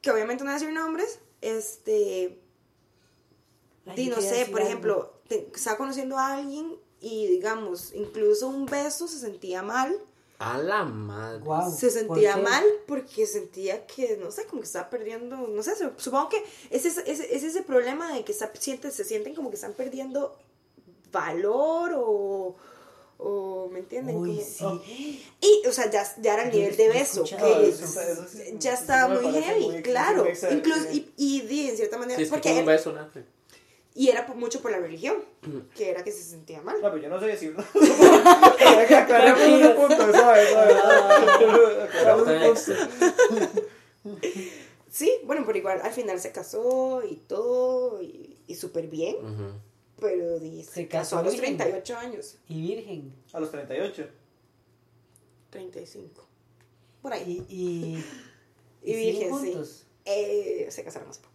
que 0.00 0.10
obviamente 0.10 0.44
no 0.44 0.50
voy 0.50 0.56
a 0.56 0.58
decir 0.60 0.74
nombres, 0.74 1.18
este, 1.40 2.40
Ay, 3.86 3.96
di, 3.96 4.06
no 4.10 4.20
sé, 4.20 4.46
por 4.46 4.60
algo. 4.60 4.68
ejemplo, 4.68 5.20
te- 5.28 5.48
estaba 5.54 5.76
conociendo 5.76 6.16
a 6.18 6.34
alguien 6.36 6.76
y 7.00 7.26
digamos, 7.26 7.92
incluso 7.94 8.48
un 8.48 8.66
beso 8.66 9.06
se 9.08 9.18
sentía 9.18 9.62
mal. 9.62 9.96
A 10.40 10.56
la 10.58 10.84
madre. 10.84 11.42
Se 11.76 11.90
sentía 11.90 12.36
mal 12.36 12.64
porque 12.86 13.26
sentía 13.26 13.86
que, 13.86 14.16
no 14.18 14.30
sé, 14.30 14.44
como 14.46 14.60
que 14.62 14.66
estaba 14.66 14.88
perdiendo, 14.88 15.36
no 15.36 15.62
sé, 15.64 15.74
su- 15.76 15.90
supongo 15.96 16.28
que 16.28 16.44
es 16.70 16.84
ese, 16.84 17.10
es, 17.10 17.18
es 17.20 17.42
ese 17.42 17.62
problema 17.62 18.12
de 18.14 18.22
que 18.24 18.30
está, 18.32 18.52
siente, 18.58 18.90
se 18.92 19.04
sienten 19.04 19.34
como 19.34 19.50
que 19.50 19.56
están 19.56 19.72
perdiendo 19.72 20.36
valor 21.10 21.92
o, 21.96 22.54
o 23.18 23.68
¿me 23.72 23.80
entienden? 23.80 24.16
Uy, 24.16 24.40
Como- 24.60 24.80
sí. 24.80 25.24
Y, 25.40 25.66
o 25.66 25.72
sea, 25.72 25.90
ya, 25.90 26.06
ya 26.20 26.34
era 26.34 26.44
el 26.44 26.52
nivel 26.54 26.76
de 26.76 26.88
beso, 26.88 27.24
que 27.24 27.68
eso, 27.68 28.00
eso 28.00 28.26
sí, 28.28 28.54
ya 28.60 28.74
estaba 28.74 29.12
muy 29.20 29.32
heavy, 29.42 29.64
muy- 29.70 29.82
claro. 29.82 30.24
Incluso, 30.52 30.88
y, 30.92 31.10
y 31.16 31.40
di, 31.42 31.70
en 31.70 31.76
cierta 31.76 31.98
manera, 31.98 32.16
Sí, 32.16 32.22
es 32.22 32.28
que 32.28 32.34
porque 32.36 32.48
con 32.50 32.58
un 32.58 32.62
él- 32.62 32.66
beso, 32.76 32.92
¿no? 32.92 33.08
Y 33.98 34.08
era 34.10 34.26
por- 34.26 34.36
mucho 34.36 34.60
por 34.62 34.70
la 34.70 34.78
religión, 34.78 35.16
que 35.74 35.90
era 35.90 36.04
que 36.04 36.12
se 36.12 36.22
sentía 36.22 36.62
mal. 36.62 36.76
No, 36.80 36.90
pero 36.90 37.02
yo 37.02 37.08
no 37.08 37.18
sé 37.18 37.26
decirlo. 37.26 37.62
Aclaremos 37.62 39.40
ese 39.42 39.68
punto, 39.70 40.12
¿sabes? 40.12 40.54
Aclaremos 41.82 42.68
ese 42.68 42.86
punto. 43.28 43.62
Sí, 44.90 45.12
bueno, 45.24 45.42
pero 45.46 45.58
igual 45.58 45.80
al 45.82 45.92
final 45.92 46.18
se 46.20 46.32
casó 46.32 47.02
y 47.08 47.16
todo, 47.16 48.00
y, 48.02 48.36
y 48.46 48.54
súper 48.54 48.86
bien, 48.88 49.16
Ujú. 49.16 49.52
pero 50.00 50.38
di, 50.38 50.62
se, 50.64 50.70
Se 50.72 50.88
casó 50.88 51.16
casó 51.16 51.18
a 51.18 51.22
los 51.24 51.32
virgen. 51.34 51.56
38 51.58 51.96
años, 51.98 52.38
Y 52.48 52.62
virgen. 52.62 53.12
A 53.32 53.40
los 53.40 53.50
38. 53.50 54.08
35, 55.50 56.24
por 57.02 57.12
ahí. 57.12 57.44
Y, 57.48 57.98
y, 58.82 58.90
Y 58.92 58.94
siguen 58.94 59.42
virgen, 59.42 59.64
sí. 59.66 59.84
Eh, 60.06 60.66
se 60.70 60.84
casaron 60.84 61.08
hace 61.10 61.20
poco. 61.20 61.34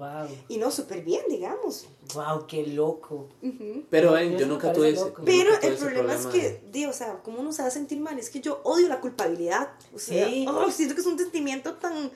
Wow. 0.00 0.28
Y 0.48 0.56
no, 0.56 0.70
súper 0.70 1.02
bien, 1.02 1.20
digamos. 1.28 1.86
Wow, 2.14 2.46
qué 2.46 2.66
loco. 2.66 3.28
Ujú. 3.42 3.84
Pero 3.90 4.08
No, 4.08 4.14
ven, 4.14 4.30
eso 4.30 4.38
yo 4.40 4.46
nunca 4.46 4.72
tuve 4.72 4.88
ese, 4.90 5.12
Pero 5.26 5.50
nunca 5.50 5.60
tuve 5.60 5.70
el 5.72 5.76
problema 5.76 6.14
es 6.14 6.26
que, 6.26 6.62
de- 6.72 6.86
o 6.88 6.92
sea, 6.94 7.20
¿cómo 7.22 7.40
uno 7.40 7.52
se 7.52 7.60
va 7.62 7.68
a 7.68 7.70
sentir 7.70 8.00
mal? 8.00 8.18
Es 8.18 8.30
que 8.30 8.40
yo 8.40 8.60
odio 8.64 8.88
la 8.88 9.00
culpabilidad. 9.00 9.68
O 9.94 9.98
sea, 9.98 10.26
Sí. 10.26 10.46
oh, 10.48 10.70
siento 10.70 10.94
que 10.94 11.02
es 11.02 11.06
un 11.06 11.18
sentimiento 11.18 11.74
tan 11.74 12.10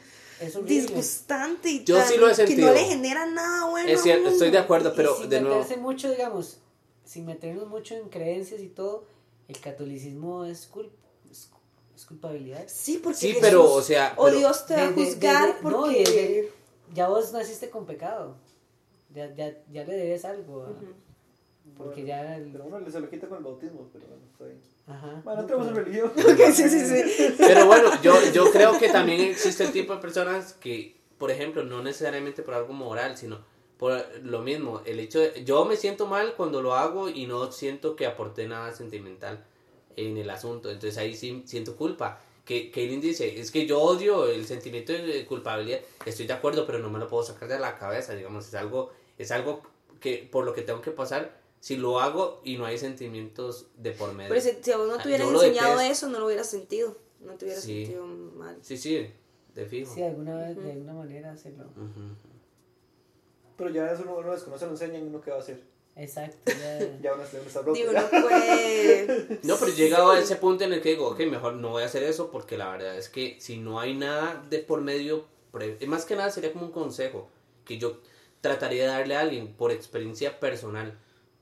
disgustante 0.64 1.70
y 1.70 1.84
Yo 1.84 1.96
tan- 1.98 2.08
sí 2.08 2.16
lo 2.16 2.26
he 2.26 2.30
que 2.30 2.36
sentido. 2.36 2.68
no 2.68 2.74
le 2.74 2.84
genera 2.84 3.26
nada 3.26 3.66
bueno. 3.70 3.88
Es 3.88 4.02
cierto, 4.02 4.28
estoy 4.30 4.50
de 4.50 4.58
acuerdo, 4.58 4.90
Y 4.92 4.96
pero 4.96 5.16
sin 5.16 5.28
de 5.28 5.40
nuevo, 5.40 5.56
meterse 5.58 5.80
mucho, 5.80 6.10
digamos, 6.10 6.58
sin 7.04 7.26
meternos 7.26 7.68
mucho 7.68 7.94
en 7.94 8.08
creencias 8.08 8.60
y 8.60 8.68
todo, 8.68 9.04
el 9.48 9.60
catolicismo 9.60 10.44
es, 10.44 10.70
cul- 10.72 10.90
es, 11.30 11.50
culpabilidad. 12.06 12.64
Sí, 12.66 12.98
porque 13.02 13.18
sí, 13.18 13.28
Jesús- 13.28 13.40
pero, 13.40 13.72
o 13.72 13.80
sea, 13.82 14.14
o 14.16 14.24
pero- 14.26 14.38
Dios 14.38 14.66
te 14.66 14.74
va 14.74 14.88
a 14.88 14.92
juzgar 14.92 15.46
desde- 15.54 15.62
no, 15.70 15.80
porque... 15.82 16.00
y 16.00 16.04
desde- 16.04 16.52
ya 16.92 17.08
vos 17.08 17.32
naciste 17.32 17.70
con 17.70 17.86
pecado. 17.86 18.36
Ya, 19.14 19.32
ya, 19.34 19.56
ya 19.70 19.84
le 19.84 19.94
debes 19.96 20.24
algo. 20.24 20.66
Porque 21.76 22.04
ya. 22.04 22.36
el- 22.36 22.52
Pero 22.52 22.64
uno 22.64 22.90
se 22.90 23.00
lo 23.00 23.08
quita 23.08 23.28
con 23.28 23.38
el 23.38 23.44
bautismo, 23.44 23.88
pero 23.92 24.06
bueno, 24.06 24.22
está 24.30 24.44
bien. 24.44 24.60
Ajá. 24.86 25.20
Bueno, 25.24 25.36
No, 25.36 25.40
entremos 25.42 25.66
en 25.68 25.74
pero- 25.74 25.84
religión. 25.86 26.10
Ok, 26.16 26.52
sí, 26.52 26.68
sí, 26.68 26.80
sí. 27.06 27.34
Pero 27.38 27.66
bueno, 27.66 27.90
yo, 28.02 28.14
yo 28.32 28.50
creo 28.52 28.78
que 28.78 28.88
también 28.90 29.20
existe 29.20 29.64
el 29.64 29.72
tipo 29.72 29.94
de 29.94 30.00
personas 30.00 30.52
que, 30.54 30.96
por 31.18 31.30
ejemplo, 31.30 31.64
no 31.64 31.82
necesariamente 31.82 32.42
por 32.42 32.54
algo 32.54 32.72
moral, 32.74 33.16
sino 33.16 33.38
por 33.78 34.04
lo 34.22 34.40
mismo, 34.40 34.82
el 34.84 35.00
hecho 35.00 35.18
de, 35.20 35.42
yo 35.44 35.64
me 35.64 35.76
siento 35.76 36.06
mal 36.06 36.34
cuando 36.36 36.62
lo 36.62 36.74
hago 36.74 37.08
y 37.08 37.26
no 37.26 37.50
siento 37.50 37.96
que 37.96 38.06
aporté 38.06 38.46
nada 38.46 38.72
sentimental 38.72 39.44
en 39.96 40.16
el 40.16 40.30
asunto, 40.30 40.70
entonces 40.70 40.96
ahí 40.98 41.14
sí 41.16 41.42
siento 41.46 41.76
culpa. 41.76 42.20
Que 42.44 42.70
Kaylin 42.70 43.00
dice, 43.00 43.40
es 43.40 43.50
que 43.50 43.66
yo 43.66 43.80
odio 43.80 44.26
el 44.26 44.44
sentimiento 44.46 44.92
de 44.92 45.24
culpabilidad, 45.24 45.80
estoy 46.04 46.26
de 46.26 46.34
acuerdo, 46.34 46.66
pero 46.66 46.78
no 46.78 46.90
me 46.90 46.98
lo 46.98 47.08
puedo 47.08 47.22
sacar 47.22 47.48
de 47.48 47.58
la 47.58 47.78
cabeza, 47.78 48.14
digamos, 48.14 48.46
es 48.48 48.54
algo, 48.54 48.90
es 49.16 49.30
algo 49.30 49.62
que 50.00 50.28
por 50.30 50.44
lo 50.44 50.52
que 50.52 50.60
tengo 50.62 50.82
que 50.82 50.90
pasar 50.90 51.40
si 51.60 51.76
lo 51.78 52.00
hago 52.00 52.42
y 52.44 52.58
no 52.58 52.66
hay 52.66 52.76
sentimientos 52.76 53.68
de 53.78 53.92
por 53.92 54.12
medio. 54.12 54.28
Pero 54.28 54.40
si, 54.42 54.50
si 54.62 54.70
a 54.72 54.76
vos 54.76 54.86
no 54.88 54.96
Ah, 54.96 55.02
te 55.02 55.08
hubieran 55.08 55.28
yo 55.28 55.32
lo 55.32 55.42
enseñado 55.42 55.78
detesto. 55.78 55.92
eso, 55.92 56.08
no 56.10 56.18
lo 56.18 56.26
hubieras 56.26 56.50
sentido. 56.50 56.94
No 57.20 57.32
te 57.32 57.46
hubieras 57.46 57.64
Sí. 57.64 57.86
sentido 57.86 58.06
mal. 58.06 58.58
Sí, 58.60 58.76
sí, 58.76 59.10
de 59.54 59.64
fijo. 59.64 59.94
Sí, 59.94 60.02
alguna, 60.02 60.36
vez, 60.36 60.56
de 60.62 60.72
alguna 60.72 60.92
manera 60.92 61.32
hacerlo. 61.32 61.64
Ujú. 61.64 62.14
Pero 63.56 63.70
ya 63.70 63.90
eso 63.90 64.02
uno, 64.02 64.16
uno 64.18 64.32
desconoce, 64.32 64.66
lo 64.66 64.72
enseñan 64.72 65.04
y 65.04 65.06
uno 65.06 65.20
qué 65.22 65.30
va 65.30 65.36
a 65.38 65.40
hacer. 65.40 65.62
Exacto. 65.96 66.52
Ya. 66.52 66.78
Ya 67.02 67.14
uno 67.14 67.22
está 67.22 67.60
roto. 67.60 67.72
Digo, 67.72 67.92
no 67.92 68.08
puede... 68.10 69.38
No, 69.42 69.56
pero 69.56 69.70
he 69.72 69.74
llegado 69.74 70.10
a 70.10 70.18
ese 70.18 70.36
punto 70.36 70.64
en 70.64 70.72
el 70.72 70.80
que 70.82 70.90
digo, 70.90 71.08
ok, 71.08 71.20
mejor 71.20 71.54
no 71.54 71.70
voy 71.70 71.82
a 71.82 71.86
hacer 71.86 72.02
eso 72.02 72.30
porque 72.30 72.56
la 72.58 72.70
verdad 72.70 72.96
es 72.96 73.08
que 73.08 73.36
si 73.40 73.58
no 73.58 73.78
hay 73.80 73.94
nada 73.94 74.42
de 74.50 74.58
por 74.58 74.80
medio, 74.80 75.26
pre- 75.52 75.78
más 75.86 76.04
que 76.04 76.16
nada 76.16 76.30
sería 76.30 76.52
como 76.52 76.66
un 76.66 76.72
consejo 76.72 77.28
que 77.64 77.78
yo 77.78 77.98
trataría 78.40 78.82
de 78.84 78.88
darle 78.88 79.16
a 79.16 79.20
alguien 79.20 79.54
por 79.54 79.70
experiencia 79.70 80.40
personal. 80.40 80.98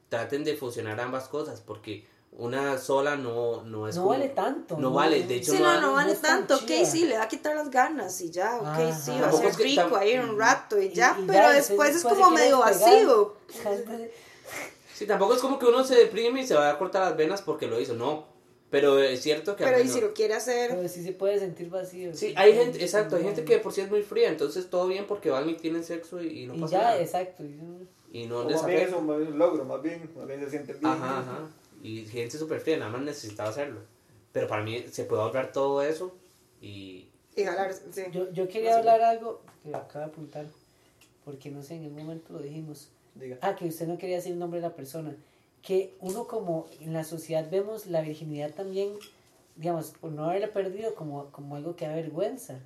Traten 0.09 0.45
de 0.45 0.55
fusionar 0.57 1.01
ambas 1.01 1.29
cosas 1.29 1.61
porque 1.63 2.07
una 2.33 2.77
sola 2.79 3.17
no, 3.17 3.63
no 3.65 3.89
es 3.89 3.97
No 3.97 4.03
como- 4.03 4.15
vale 4.15 4.29
tanto. 4.31 4.77
No 4.77 4.91
vale, 4.93 5.23
de 5.25 5.37
hecho 5.37 5.53
Sí, 5.53 5.59
no, 5.59 5.81
no, 5.81 5.93
vale 5.95 6.15
tanto. 6.17 6.57
Ok, 6.57 6.67
chida. 6.67 6.85
sí, 6.85 7.05
le 7.07 7.17
va 7.17 7.25
a 7.25 7.29
quitar 7.29 7.55
las 7.57 7.71
ganas 7.71 8.21
y 8.21 8.31
ya. 8.31 8.57
Ok, 8.57 8.67
Ajá. 8.67 8.95
sí, 8.99 9.11
va 9.21 9.29
a 9.29 9.33
ser 9.33 9.55
rico 9.57 9.97
ahí 9.97 10.19
un 10.19 10.39
rato 10.39 10.79
y 10.81 10.91
ya. 10.91 11.17
Y- 11.19 11.23
y 11.23 11.27
pero 11.27 11.39
ya, 11.39 11.53
después 11.53 11.97
es 11.97 12.03
como 12.03 12.31
medio 12.31 12.59
vacío. 12.59 13.37
Sí, 15.03 15.09
tampoco 15.09 15.35
es 15.35 15.41
como 15.41 15.59
que 15.59 15.67
uno 15.67 15.83
se 15.85 15.97
deprime 15.97 16.43
y 16.43 16.47
se 16.47 16.55
va 16.55 16.71
a 16.71 16.79
cortar 16.79 17.03
las 17.03 17.17
venas 17.17 17.43
porque 17.43 17.67
lo 17.67 17.81
hizo, 17.81 17.95
no. 17.95 18.27
Pero 18.71 18.99
es 19.01 19.21
cierto 19.21 19.57
que... 19.57 19.65
Pero 19.65 19.77
y 19.79 19.81
menos- 19.83 19.95
si 19.95 20.01
lo 20.01 20.15
quiere 20.15 20.35
hacer... 20.35 20.71
Pero 20.71 20.89
sí 20.89 21.03
se 21.03 21.13
puede 21.13 21.39
sentir 21.39 21.69
vacío. 21.69 22.15
Sí, 22.15 22.33
hay 22.37 22.55
gente, 22.55 22.83
exacto, 22.83 23.17
hay 23.17 23.25
gente 23.25 23.45
que 23.45 23.55
de 23.55 23.59
por 23.61 23.73
sí 23.73 23.81
es 23.83 23.91
muy 23.91 24.03
fría, 24.03 24.29
entonces 24.29 24.71
todo 24.71 24.87
bien 24.87 25.07
porque 25.07 25.29
van 25.29 25.49
y 25.51 25.55
tienen 25.55 25.83
sexo 25.85 26.23
y, 26.23 26.43
y 26.45 26.47
no 26.47 26.55
Y 26.55 26.61
pasa 26.61 26.73
ya, 26.73 26.83
nada. 26.85 27.01
exacto. 27.01 27.45
y 27.45 27.49
no- 27.49 27.81
Y 28.13 28.27
no 28.27 28.39
O 28.39 28.45
les 28.49 28.57
más 28.57 28.67
bien 28.67 28.79
es 28.79 28.83
afecta. 28.85 29.01
un, 29.01 29.07
más 29.09 29.19
bien 29.19 29.33
un 29.33 29.39
logro, 29.39 29.65
más 29.65 29.83
bien, 29.83 30.11
más 30.17 30.27
bien 30.27 30.41
se 30.41 30.51
sienten 30.51 30.79
bien. 30.81 30.93
Ajá, 30.93 31.19
ajá. 31.19 31.39
Y 31.83 32.07
gente 32.07 32.39
súper 32.39 32.61
fría, 32.61 32.77
nada 32.79 32.93
más 32.93 33.03
necesitaba 33.03 33.51
hacerlo. 33.51 33.81
Pero 34.33 34.47
para 34.49 34.63
mí 34.63 34.85
se 34.91 35.05
puede 35.05 35.21
ahorrar 35.23 35.53
todo 35.53 35.83
eso 35.83 36.15
y... 36.61 37.09
Y 37.37 37.45
jalar, 37.45 37.73
sí. 37.91 38.03
Yo, 38.13 38.31
yo 38.33 38.47
quería 38.49 38.77
hablar 38.79 39.01
algo 39.03 39.41
que 39.63 39.75
acabo 39.75 40.05
de 40.07 40.11
apuntar. 40.13 40.47
Porque 41.25 41.51
no 41.51 41.63
sé, 41.63 41.75
en 41.77 41.85
el 41.85 41.91
momento 41.93 42.33
lo 42.33 42.39
dijimos. 42.41 42.89
Diga. 43.15 43.39
Ah, 43.43 43.55
que 43.55 43.67
usted 43.67 43.87
no 43.87 43.99
quería 43.99 44.17
decir 44.17 44.33
el 44.33 44.39
nombre 44.39 44.61
de 44.61 44.67
la 44.69 44.75
persona. 44.75 45.15
Que 45.63 45.95
uno 46.01 46.27
como 46.27 46.67
en 46.81 46.93
la 46.93 47.05
sociedad 47.05 47.49
vemos 47.51 47.87
la 47.87 48.01
virginidad 48.01 48.51
también, 48.53 48.91
digamos, 49.57 49.91
por 50.01 50.11
no 50.11 50.25
haberla 50.25 50.49
perdido 50.49 50.95
como, 50.95 51.27
como 51.31 51.57
algo 51.57 51.77
que 51.77 51.87
da 51.87 51.95
vergüenza. 51.95 52.59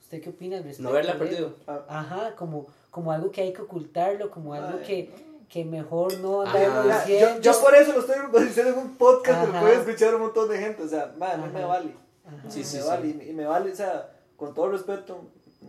¿Usted 0.00 0.20
qué 0.22 0.30
opina 0.30 0.56
al 0.58 0.64
respecto? 0.64 0.82
No 0.82 0.88
haberla 0.90 1.18
perdido. 1.18 1.54
Ah, 1.66 1.84
Ajá, 1.88 2.34
como, 2.36 2.66
como 2.90 3.12
algo 3.12 3.30
que 3.30 3.42
hay 3.42 3.52
que 3.52 3.62
ocultarlo, 3.62 4.30
como 4.30 4.54
algo 4.54 4.78
Ay, 4.80 4.84
que, 4.86 5.10
que 5.48 5.64
mejor 5.64 6.18
no 6.18 6.44
Ya, 6.52 6.82
diciendo. 7.00 7.40
yo, 7.40 7.52
yo 7.52 7.60
por 7.60 7.74
eso 7.74 7.92
lo 7.92 8.00
estoy 8.00 8.16
diciendo 8.44 8.72
en 8.72 8.78
un 8.78 8.96
podcast 8.96 9.46
que 9.46 9.52
lo 9.52 9.60
puede 9.60 9.76
escuchar 9.76 10.14
un 10.14 10.22
montón 10.22 10.48
de 10.48 10.58
gente. 10.58 10.82
O 10.82 10.88
sea, 10.88 11.14
man, 11.18 11.40
a 11.42 11.46
mí 11.46 11.52
me 11.52 11.64
vale. 11.64 11.94
Ajá. 12.26 12.50
Sí, 12.50 12.60
me 12.60 12.64
sí, 12.64 12.78
vale. 12.86 13.02
sí. 13.04 13.10
Y, 13.10 13.14
me- 13.14 13.26
y 13.28 13.32
me 13.34 13.44
vale, 13.46 13.70
o 13.72 13.76
sea, 13.76 14.10
con 14.36 14.52
todo 14.54 14.70
respeto, 14.70 15.20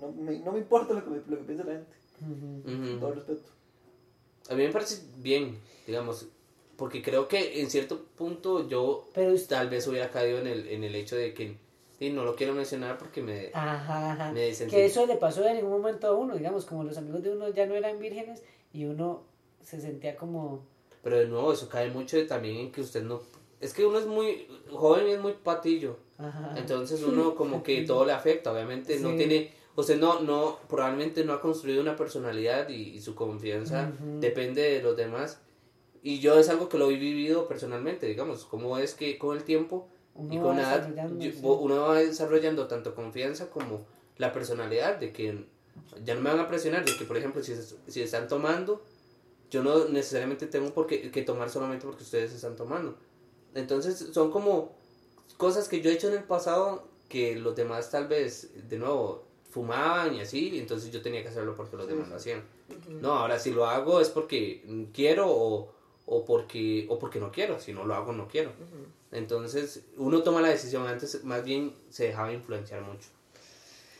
no 0.01 0.11
me, 0.11 0.39
no 0.39 0.51
me 0.53 0.59
importa 0.59 0.93
lo 0.93 1.03
que, 1.03 1.09
me- 1.11 1.17
lo 1.27 1.37
que 1.37 1.43
piensa 1.43 1.63
la 1.65 1.73
gente. 1.73 1.95
Ujú. 2.21 2.63
Con 2.63 2.99
todo 2.99 3.13
respeto. 3.13 3.49
A 4.49 4.55
mí 4.55 4.63
me 4.63 4.71
parece 4.71 5.01
bien, 5.17 5.59
digamos, 5.87 6.27
porque 6.77 7.01
creo 7.01 7.27
que 7.27 7.61
en 7.61 7.69
cierto 7.69 8.03
punto 8.15 8.67
yo 8.67 9.07
Pero 9.13 9.33
tal 9.47 9.69
vez 9.69 9.87
hubiera 9.87 10.09
caído 10.09 10.39
en 10.39 10.47
el, 10.47 10.67
en 10.67 10.83
el 10.83 10.95
hecho 10.95 11.15
de 11.15 11.33
que 11.33 11.57
sí, 11.97 12.09
no 12.09 12.23
lo 12.23 12.35
quiero 12.35 12.53
mencionar 12.53 12.97
porque 12.97 13.21
me... 13.21 13.49
Ajá, 13.53 14.11
ajá. 14.11 14.31
Me 14.31 14.51
Que 14.51 14.85
eso 14.85 15.05
le 15.05 15.15
pasó 15.15 15.45
en 15.47 15.57
ningún 15.57 15.71
momento 15.71 16.07
a 16.07 16.15
uno, 16.15 16.35
digamos, 16.35 16.65
como 16.65 16.83
los 16.83 16.97
amigos 16.97 17.23
de 17.23 17.31
uno 17.31 17.49
ya 17.49 17.65
no 17.65 17.75
eran 17.75 17.99
vírgenes 17.99 18.43
y 18.73 18.85
uno 18.85 19.23
se 19.63 19.79
sentía 19.79 20.15
como... 20.15 20.65
Pero 21.01 21.19
de 21.19 21.27
nuevo, 21.27 21.53
eso 21.53 21.69
cae 21.69 21.89
mucho 21.91 22.25
también 22.27 22.57
en 22.57 22.71
que 22.71 22.81
usted 22.81 23.03
no... 23.03 23.21
Es 23.61 23.73
que 23.73 23.85
uno 23.85 23.97
es 23.99 24.05
muy 24.05 24.47
joven 24.69 25.07
y 25.07 25.11
es 25.11 25.19
muy 25.19 25.33
patillo. 25.33 25.97
Ajá. 26.17 26.53
Entonces 26.57 27.01
uno 27.03 27.35
como 27.35 27.63
que 27.63 27.81
todo 27.87 28.05
le 28.05 28.11
afecta, 28.11 28.51
obviamente 28.51 28.99
no 28.99 29.15
tiene, 29.15 29.53
usted 29.75 29.99
no, 29.99 30.19
no, 30.21 30.59
probablemente 30.69 31.23
no 31.25 31.33
ha 31.33 31.41
construido 31.41 31.81
una 31.81 31.95
personalidad 31.95 32.69
y, 32.69 32.75
y 32.95 33.01
su 33.01 33.15
confianza 33.15 33.91
Ujú. 33.99 34.19
depende 34.19 34.61
de 34.61 34.81
los 34.81 34.95
demás. 34.95 35.39
Y 36.01 36.19
yo 36.19 36.37
es 36.39 36.49
algo 36.49 36.69
que 36.69 36.77
lo 36.77 36.89
he 36.91 36.95
vivido 36.97 37.47
personalmente, 37.47 38.05
digamos, 38.05 38.45
como 38.45 38.77
es 38.77 38.93
que 38.93 39.17
con 39.17 39.35
el 39.35 39.43
tiempo 39.43 39.87
y 40.29 40.35
Uno 40.37 40.41
con 40.43 40.57
va 40.57 40.61
la 40.61 40.75
edad 40.75 41.09
yo- 41.19 41.31
sí. 41.31 41.39
uno 41.43 41.81
va 41.81 41.95
desarrollando 41.99 42.67
tanto 42.67 42.93
confianza 42.95 43.49
como 43.49 43.85
la 44.17 44.31
personalidad 44.31 44.97
de 44.97 45.11
que 45.11 45.45
ya 46.05 46.15
no 46.15 46.21
me 46.21 46.29
van 46.29 46.39
a 46.39 46.47
presionar, 46.47 46.85
de 46.85 46.95
que 46.97 47.03
por 47.05 47.17
ejemplo 47.17 47.43
si, 47.43 47.53
si 47.87 48.01
están 48.01 48.27
tomando, 48.29 48.81
yo 49.51 49.61
no 49.63 49.85
necesariamente 49.89 50.47
tengo 50.47 50.73
por 50.73 50.87
qué, 50.87 51.11
que 51.11 51.21
tomar 51.23 51.49
solamente 51.49 51.85
porque 51.85 52.03
ustedes 52.03 52.31
están 52.33 52.55
tomando. 52.55 52.95
Entonces 53.55 54.09
son 54.13 54.31
como 54.31 54.73
cosas 55.37 55.67
que 55.67 55.81
yo 55.81 55.89
he 55.89 55.93
hecho 55.93 56.07
en 56.07 56.13
el 56.13 56.23
pasado 56.23 56.87
que 57.09 57.35
los 57.35 57.55
demás 57.55 57.91
tal 57.91 58.07
vez, 58.07 58.51
de 58.69 58.77
nuevo, 58.77 59.24
fumaban 59.55 60.13
y 60.13 60.19
así, 60.19 60.49
y 60.49 60.59
entonces 60.59 60.91
yo 60.91 61.01
tenía 61.01 61.23
que 61.23 61.29
hacerlo 61.29 61.55
porque 61.55 61.77
los 61.77 61.87
demás 61.87 62.09
lo 62.09 62.17
hacían. 62.17 62.43
No, 62.89 63.13
ahora 63.13 63.39
si 63.39 63.51
lo 63.51 63.65
hago 63.65 64.01
es 64.01 64.09
porque 64.09 64.61
quiero 64.93 65.31
o, 65.31 65.71
o, 66.05 66.25
porque, 66.25 66.85
o 66.89 66.99
porque 66.99 67.21
no 67.21 67.31
quiero, 67.31 67.57
si 67.61 67.71
no 67.71 67.85
lo 67.85 67.95
hago 67.95 68.11
no 68.11 68.27
quiero. 68.27 68.51
Entonces 69.13 69.83
uno 69.95 70.23
toma 70.23 70.41
la 70.41 70.49
decisión, 70.49 70.85
antes 70.85 71.23
más 71.23 71.45
bien 71.45 71.73
se 71.89 72.07
dejaba 72.07 72.33
influenciar 72.33 72.81
mucho. 72.81 73.07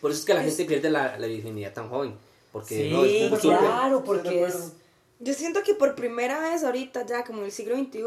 Por 0.01 0.12
eso 0.12 0.20
es 0.20 0.26
que 0.26 0.34
la 0.34 0.43
gente 0.43 0.66
pierde 0.66 0.89
la, 0.89 1.18
la 1.18 1.28
virginidad 1.28 1.74
tan 1.74 1.88
joven. 1.88 2.18
Porque 2.51 2.76
Sí, 2.76 2.89
no, 2.91 3.06
es 3.06 3.39
claro, 3.39 4.04
porque 4.04 4.43
es... 4.43 4.74
Yo 5.21 5.34
siento 5.34 5.63
que 5.63 5.74
por 5.74 5.96
primera 5.96 6.42
vez 6.42 6.66
ahorita, 6.66 7.05
ya 7.05 7.24
como 7.24 7.39
en 7.39 7.46
el 7.46 7.51
siglo 7.54 7.78
XXI, 7.78 8.01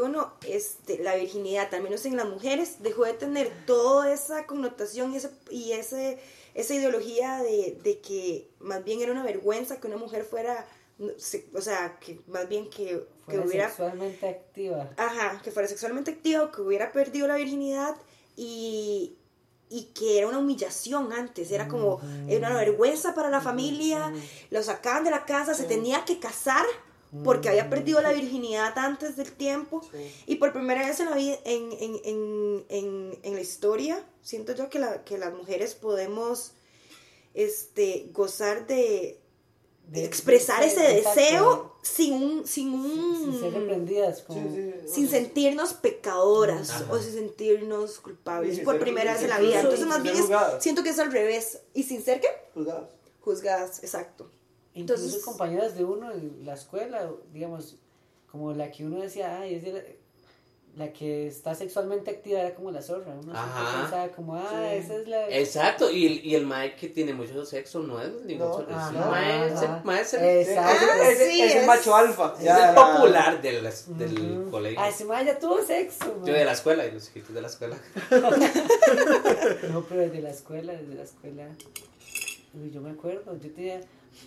este, 0.47 0.99
la 0.99 1.15
virginidad, 1.15 1.73
al 1.73 1.81
menos 1.81 2.05
en 2.05 2.15
las 2.15 2.27
mujeres, 2.27 2.83
dejó 2.83 3.05
de 3.05 3.13
tener 3.13 3.51
toda 3.65 4.13
esa 4.13 4.45
connotación 4.45 5.13
y, 5.13 5.17
ese, 5.17 5.31
y 5.49 5.71
ese, 5.71 6.19
esa 6.59 6.75
ideología 6.75 7.41
de, 7.41 7.79
de 7.83 7.99
que 7.99 8.49
más 8.59 8.83
bien 8.83 9.01
era 9.01 9.11
una 9.11 9.23
vergüenza 9.23 9.79
que 9.79 9.87
una 9.87 9.97
mujer 9.97 10.23
fuera 10.23 10.65
o 11.53 11.61
sea, 11.61 11.97
que 11.99 12.19
más 12.27 12.49
bien 12.49 12.69
que, 12.69 12.85
que 12.85 13.07
Fuera 13.25 13.45
hubiera 13.45 13.67
sexualmente 13.67 14.27
activa. 14.27 14.89
Ajá, 14.97 15.41
que 15.41 15.51
fuera 15.51 15.67
sexualmente 15.67 16.11
activo, 16.11 16.51
que 16.51 16.61
hubiera 16.61 16.91
perdido 16.91 17.25
la 17.27 17.35
virginidad 17.35 17.95
y, 18.35 19.15
y 19.69 19.83
que 19.93 20.17
era 20.17 20.27
una 20.27 20.39
humillación 20.39 21.13
antes, 21.13 21.51
era 21.51 21.67
como, 21.69 22.01
era 22.27 22.49
una 22.49 22.57
vergüenza 22.57 23.15
para 23.15 23.29
la 23.29 23.39
familia, 23.39 24.11
lo 24.49 24.61
sacaban 24.61 25.05
de 25.05 25.11
la 25.11 25.25
casa, 25.25 25.53
se 25.53 25.63
tenía 25.63 26.03
que 26.03 26.19
casar 26.19 26.65
porque 27.23 27.49
había 27.49 27.69
perdido 27.69 28.01
la 28.01 28.11
virginidad 28.13 28.77
antes 28.77 29.15
del 29.15 29.31
tiempo 29.31 29.81
y 30.27 30.35
por 30.35 30.53
primera 30.53 30.85
vez 30.87 30.99
en 30.99 31.09
la 31.09 31.15
vida, 31.15 31.37
en, 31.45 31.71
en, 31.71 31.99
en, 32.05 32.65
en, 32.69 33.19
en 33.23 33.33
la 33.35 33.41
historia, 33.41 34.03
siento 34.21 34.53
yo 34.53 34.69
que, 34.69 34.79
la, 34.79 35.03
que 35.03 35.17
las 35.17 35.33
mujeres 35.33 35.73
podemos 35.75 36.53
este, 37.33 38.09
gozar 38.13 38.67
de, 38.67 39.19
De- 39.87 40.05
expresar 40.05 40.61
de- 40.61 40.67
ese 40.67 40.81
deseo 40.81 41.75
sin 41.81 42.13
un, 42.13 42.47
sin 42.47 42.71
Sin 42.73 43.39
ser 43.39 43.47
un 43.47 43.53
reprendidas. 43.61 44.21
Como, 44.21 44.47
sin 44.87 45.09
sentirnos 45.09 45.73
pecadoras 45.73 46.69
Ajá. 46.69 46.91
o 46.93 46.99
sin 46.99 47.13
sentirnos 47.13 47.99
culpables 47.99 48.55
sin 48.57 48.65
por 48.65 48.75
ser- 48.75 48.83
primera 48.83 49.13
vez 49.13 49.23
en 49.23 49.29
la 49.29 49.39
vida. 49.39 49.61
Entonces, 49.61 49.87
más 49.87 50.03
bien 50.03 50.15
es- 50.15 50.27
siento 50.61 50.83
que 50.83 50.89
es 50.89 50.99
al 50.99 51.11
revés. 51.11 51.61
¿Y 51.73 51.83
sin 51.83 52.03
ser 52.03 52.21
qué? 52.21 52.27
Juzgadas. 52.53 52.89
Juzgadas, 53.21 53.83
exacto. 53.83 54.29
Incluso 54.81 55.03
Entonces- 55.03 55.25
compañeras 55.25 55.75
de 55.75 55.83
uno 55.85 56.11
en 56.11 56.45
la 56.45 56.53
escuela, 56.53 57.09
digamos, 57.33 57.75
como 58.31 58.53
la 58.53 58.71
que 58.71 58.85
uno 58.85 58.99
decía, 59.01 59.39
ay, 59.39 59.55
es 59.55 59.63
de 59.63 59.73
la, 59.73 59.81
la 60.75 60.93
que 60.93 61.25
está 61.27 61.55
sexualmente 61.55 62.11
activa, 62.11 62.39
era 62.41 62.53
como 62.53 62.69
la 62.69 62.81
zorra. 62.83 63.13
Uno 63.21 63.33
Ajá. 63.33 63.81
pensaba 63.81 64.07
como, 64.09 64.35
ah, 64.35 64.47
Sí. 64.69 64.77
esa 64.77 64.95
es 64.97 65.07
la... 65.07 65.27
Exacto, 65.29 65.89
y 65.91 66.05
el, 66.05 66.25
y 66.25 66.35
el 66.35 66.45
mae 66.45 66.75
que 66.75 66.87
tiene 66.89 67.11
mucho 67.13 67.43
sexo 67.43 67.79
no 67.79 67.99
es 67.99 68.11
ningún 68.25 68.47
No, 68.47 68.61
es 68.61 68.67
un 68.67 68.99
mae, 69.09 69.47
es 69.47 69.51
el- 69.51 69.57
ajá. 69.67 69.81
mae 69.83 70.01
es 70.01 70.13
el- 70.13 70.23
Exacto. 70.23 70.85
Ah, 70.91 71.09
Ese- 71.09 71.31
sí, 71.31 71.41
ese 71.41 71.57
es- 71.61 71.65
macho 71.67 71.95
alfa. 71.95 72.35
es 72.37 72.43
ya 72.45 72.69
el 72.69 72.75
la- 72.75 72.93
popular 72.93 73.41
de 73.41 73.61
las- 73.63 73.97
del 73.97 74.41
Ujú. 74.41 74.51
colegio. 74.51 74.79
Ah, 74.79 74.89
ese 74.89 75.05
mae 75.05 75.25
ya 75.25 75.39
tuvo 75.39 75.59
sexo. 75.63 76.05
Yo 76.23 76.33
de 76.33 76.45
la 76.45 76.51
escuela, 76.53 76.85
y 76.85 76.91
los 76.91 77.05
chiquitos 77.07 77.33
de 77.33 77.41
la 77.41 77.47
escuela. 77.47 77.75
No, 79.71 79.83
pero 79.83 80.01
desde 80.01 80.21
la 80.21 80.29
escuela, 80.29 80.73
desde 80.73 80.93
la 80.95 81.03
escuela. 81.03 81.47
Uy, 82.53 82.71
yo 82.71 82.81
me 82.81 82.91
acuerdo, 82.91 83.37
yo 83.37 83.51
tenía. 83.51 83.81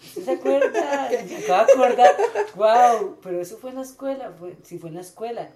¿Usted 0.09 0.25
se 0.25 0.31
acuerda? 0.31 1.09
Me 1.29 1.37
acabo 1.37 1.67
de 1.67 1.73
acordar. 1.73 2.15
¡Wow! 2.55 3.17
Pero 3.23 3.41
eso 3.41 3.57
fue 3.59 3.71
en 3.71 3.77
la 3.77 3.83
escuela, 3.83 4.33
fue, 4.39 4.57
sí 4.63 4.79
fue 4.79 4.91
en 4.91 4.97
la 4.97 5.01
escuela. 5.03 5.51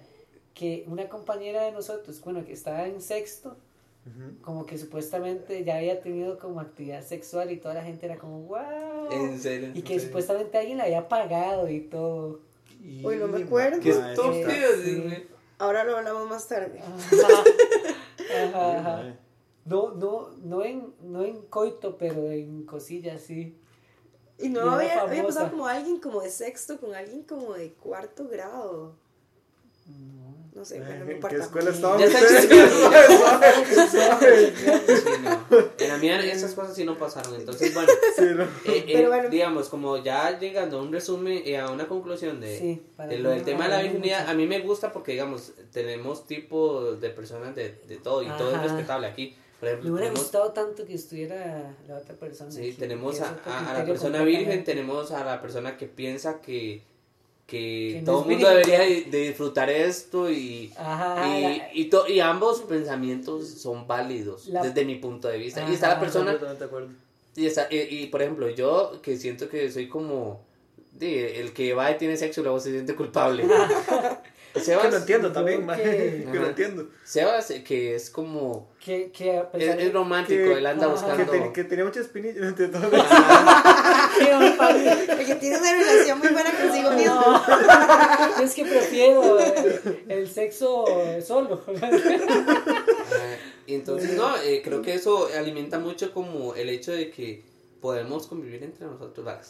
Que 0.53 0.85
una 0.87 1.07
compañera 1.07 1.63
de 1.63 1.71
nosotros, 1.71 2.19
bueno, 2.21 2.43
que 2.45 2.53
estaba 2.53 2.87
en 2.87 3.01
sexto, 3.01 3.57
como 4.41 4.65
que 4.65 4.77
supuestamente 4.77 5.63
ya 5.65 5.77
había 5.77 5.99
tenido 5.99 6.39
como 6.39 6.61
actividad 6.61 7.03
sexual 7.03 7.51
y 7.51 7.57
toda 7.57 7.73
la 7.73 7.83
gente 7.83 8.05
era 8.05 8.17
como, 8.17 8.39
¡wow! 8.43 9.11
En 9.11 9.39
serio. 9.39 9.71
Y 9.73 9.81
que 9.81 9.99
supuestamente 9.99 10.57
alguien 10.57 10.77
la 10.77 10.85
había 10.85 11.07
pagado 11.09 11.69
y 11.69 11.81
todo. 11.81 12.39
Uy, 13.03 13.17
no 13.17 13.27
me 13.27 13.43
acuerdo. 13.43 13.81
Qué 13.81 13.89
estúpido. 13.89 14.69
sí. 14.83 15.27
Ahora 15.59 15.83
lo 15.83 15.97
hablamos 15.97 16.29
más 16.29 16.47
tarde. 16.47 16.79
Ajá. 16.79 17.43
Ajá, 18.47 18.79
ajá. 18.79 19.15
No, 19.65 19.93
no, 19.93 20.29
no 20.43 20.63
en, 20.63 20.93
no 21.01 21.23
en 21.23 21.41
coito, 21.43 21.97
pero 21.97 22.29
en 22.31 22.63
cosillas, 22.65 23.21
sí. 23.21 23.57
Y 24.39 24.45
Y 24.45 24.49
no 24.49 24.69
había, 24.71 25.01
había 25.01 25.23
pasado 25.25 25.49
como 25.51 25.67
alguien 25.67 25.99
como 25.99 26.21
de 26.21 26.29
sexto 26.29 26.79
con 26.79 26.93
alguien 26.95 27.23
como 27.23 27.53
de 27.53 27.73
cuarto 27.73 28.27
grado. 28.27 28.95
No 30.53 30.65
sé, 30.65 30.79
bueno, 30.79 31.05
no 31.05 31.11
¿En 31.11 31.17
importa. 31.17 31.35
qué 31.35 31.41
escuela 31.43 31.69
estaban 31.69 32.01
ustedes? 32.01 32.49
no. 35.21 35.57
En 35.79 35.87
la 35.89 35.97
mía 35.97 36.19
esas 36.25 36.53
cosas 36.53 36.75
sí 36.75 36.83
no 36.83 36.97
pasaron. 36.97 37.35
Entonces, 37.35 37.73
bueno, 37.73 37.89
Sí, 38.15 38.23
¿no? 38.35 38.43
eh, 38.43 38.47
eh, 38.65 38.83
Pero 38.93 39.09
bueno. 39.09 39.29
digamos, 39.29 39.69
como 39.69 39.97
ya 39.97 40.37
llegando 40.39 40.79
a 40.79 40.81
un 40.81 40.91
resumen 40.91 41.41
y 41.45 41.53
a 41.55 41.69
una 41.69 41.87
conclusión 41.87 42.39
de, 42.41 42.57
Sí, 42.57 42.81
de 43.07 43.19
lo 43.19 43.29
del 43.29 43.39
no 43.39 43.45
tema 43.45 43.65
de 43.65 43.69
la 43.69 43.81
virginidad, 43.83 44.19
mucho. 44.21 44.31
a 44.31 44.33
mí 44.33 44.47
me 44.47 44.59
gusta 44.59 44.91
porque, 44.91 45.11
digamos, 45.13 45.51
tenemos 45.71 46.25
tipos 46.25 46.99
de 46.99 47.09
personas 47.11 47.55
de, 47.55 47.79
de 47.87 47.97
todo 47.97 48.23
y 48.23 48.27
todo 48.37 48.55
es 48.55 48.61
respetable 48.61 49.07
aquí. 49.07 49.35
Por 49.59 49.69
ejemplo, 49.69 49.89
Me 49.89 49.93
hubiera 49.95 50.09
tenemos, 50.09 50.23
gustado 50.23 50.51
tanto 50.51 50.85
que 50.85 50.93
estuviera 50.93 51.75
la 51.87 51.97
otra 51.97 52.15
persona. 52.15 52.51
sí, 52.51 52.59
aquí, 52.59 52.73
tenemos 52.73 53.19
a, 53.21 53.39
a- 53.45 53.71
a 53.71 53.79
la 53.79 53.85
persona 53.85 54.21
virgen, 54.23 54.63
tenemos 54.63 55.11
a 55.11 55.23
la 55.25 55.41
persona 55.41 55.77
que 55.77 55.87
piensa 55.87 56.39
que, 56.41 56.83
que, 57.47 58.03
todo 58.05 58.23
el 58.23 58.29
mundo 58.29 58.49
virgen. 58.49 58.67
debería 58.67 58.79
de, 58.81 59.09
de 59.09 59.27
disfrutar 59.29 59.69
esto 59.71 60.29
y, 60.29 60.71
Ajá, 60.77 61.27
y, 61.39 61.41
la- 61.57 61.69
y, 61.73 61.85
to- 61.85 62.07
y 62.07 62.19
ambos 62.19 62.61
pensamientos 62.61 63.47
son 63.49 63.87
válidos 63.87 64.47
La- 64.47 64.61
desde 64.61 64.85
mi 64.85 64.95
punto 64.95 65.27
de 65.27 65.37
vista. 65.39 65.61
Ajá, 65.63 65.71
y 65.71 65.73
está 65.73 65.87
la 65.89 65.99
persona 65.99 66.31
Completamente 66.33 66.63
de 66.63 66.65
acuerdo. 66.67 66.89
Y, 67.35 67.45
está, 67.47 67.67
y, 67.71 67.77
y, 67.77 68.07
por 68.07 68.21
ejemplo, 68.21 68.49
yo 68.49 68.99
que 69.01 69.17
siento 69.17 69.49
que 69.49 69.71
soy 69.71 69.87
como 69.87 70.45
el 70.99 71.53
que 71.53 71.73
va 71.73 71.91
y 71.91 71.97
tiene 71.97 72.15
sexo 72.17 72.41
y 72.41 72.43
luego 72.43 72.59
se 72.59 72.71
siente 72.71 72.95
culpable. 72.95 73.43
Que 74.57 74.63
Sebas, 74.63 74.91
lo 74.91 74.97
entiendo 74.97 75.31
también, 75.31 75.67
que- 75.67 76.27
Que 76.31 76.39
lo 76.39 76.47
entiendo. 76.47 76.89
Sebas, 77.03 77.49
eh, 77.51 77.63
que 77.63 77.95
es 77.95 78.09
como. 78.09 78.69
que, 78.83 79.11
que 79.11 79.31
a 79.37 79.41
Es, 79.41 79.47
pesar 79.47 79.79
es 79.81 79.93
romántico, 79.93 80.43
Que- 80.43 80.53
él 80.57 80.65
anda 80.65 80.85
Ajá. 80.85 80.95
Que, 80.95 81.01
buscando. 81.23 81.31
ten- 81.31 81.53
que 81.53 81.63
tenía 81.63 81.85
mucha 81.85 81.99
espinilla. 82.01 82.41
no 82.41 82.47
entiendo. 82.49 82.79
El 85.19 85.25
que 85.25 85.35
tiene 85.35 85.57
una 85.57 85.71
relación 85.73 86.19
muy 86.19 86.27
buena 86.29 86.51
consigo 86.51 86.91
mismo. 86.91 87.15
No, 87.15 87.41
es 88.43 88.53
que 88.53 88.65
prefiero 88.65 89.37
el 90.07 90.27
sexo 90.29 90.85
solo. 91.25 91.61
Entonces, 93.67 94.13
no, 94.15 94.35
eh, 94.37 94.61
creo 94.63 94.81
que 94.81 94.93
eso 94.93 95.27
alimenta 95.37 95.79
mucho 95.79 96.13
como 96.13 96.55
el 96.55 96.69
hecho 96.69 96.91
de 96.91 97.09
que 97.11 97.43
podemos 97.81 98.27
convivir 98.27 98.63
entre 98.63 98.85
nosotros, 98.85 99.25
¿verdad? 99.25 99.41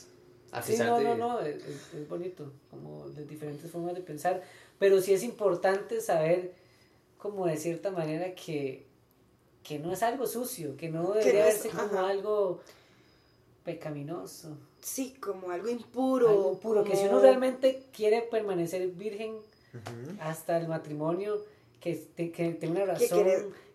A 0.51 0.61
Sí, 0.63 0.71
pesar 0.71 0.87
no, 0.87 0.97
de. 0.97 1.03
no, 1.03 1.15
no, 1.15 1.39
es, 1.41 1.55
es- 1.57 1.93
es 1.93 2.07
bonito, 2.09 2.51
como 2.71 3.07
de 3.09 3.25
diferentes 3.25 3.69
formas 3.69 3.93
de 3.95 4.01
pensar, 4.01 4.41
pero 4.79 5.01
sí 5.01 5.13
es 5.13 5.23
importante 5.23 6.01
saber, 6.01 6.53
como 7.17 7.45
de 7.47 7.57
cierta 7.57 7.91
manera, 7.91 8.35
que, 8.35 8.85
que 9.63 9.79
no 9.79 9.91
es 9.93 10.03
algo 10.03 10.27
sucio, 10.27 10.77
que 10.77 10.89
no 10.89 11.11
debería 11.13 11.43
no 11.43 11.47
es- 11.49 11.63
verse 11.63 11.69
como 11.69 11.99
ajá. 11.99 12.07
algo 12.09 12.61
pecaminoso, 13.63 14.57
Sí, 14.79 15.15
como 15.19 15.51
algo 15.51 15.67
impuro. 15.67 16.29
algo 16.29 16.83
que 16.85 16.95
si 16.95 17.05
uno 17.07 17.19
realmente 17.19 17.83
quiere 17.91 18.21
permanecer 18.21 18.87
virgen 18.89 19.35
hasta 20.21 20.57
el 20.57 20.67
matrimonio, 20.67 21.43
que, 21.81 21.95
te- 21.95 22.31
que 22.31 22.51
tenga 22.51 22.83
una 22.83 22.93
razón, 22.93 23.25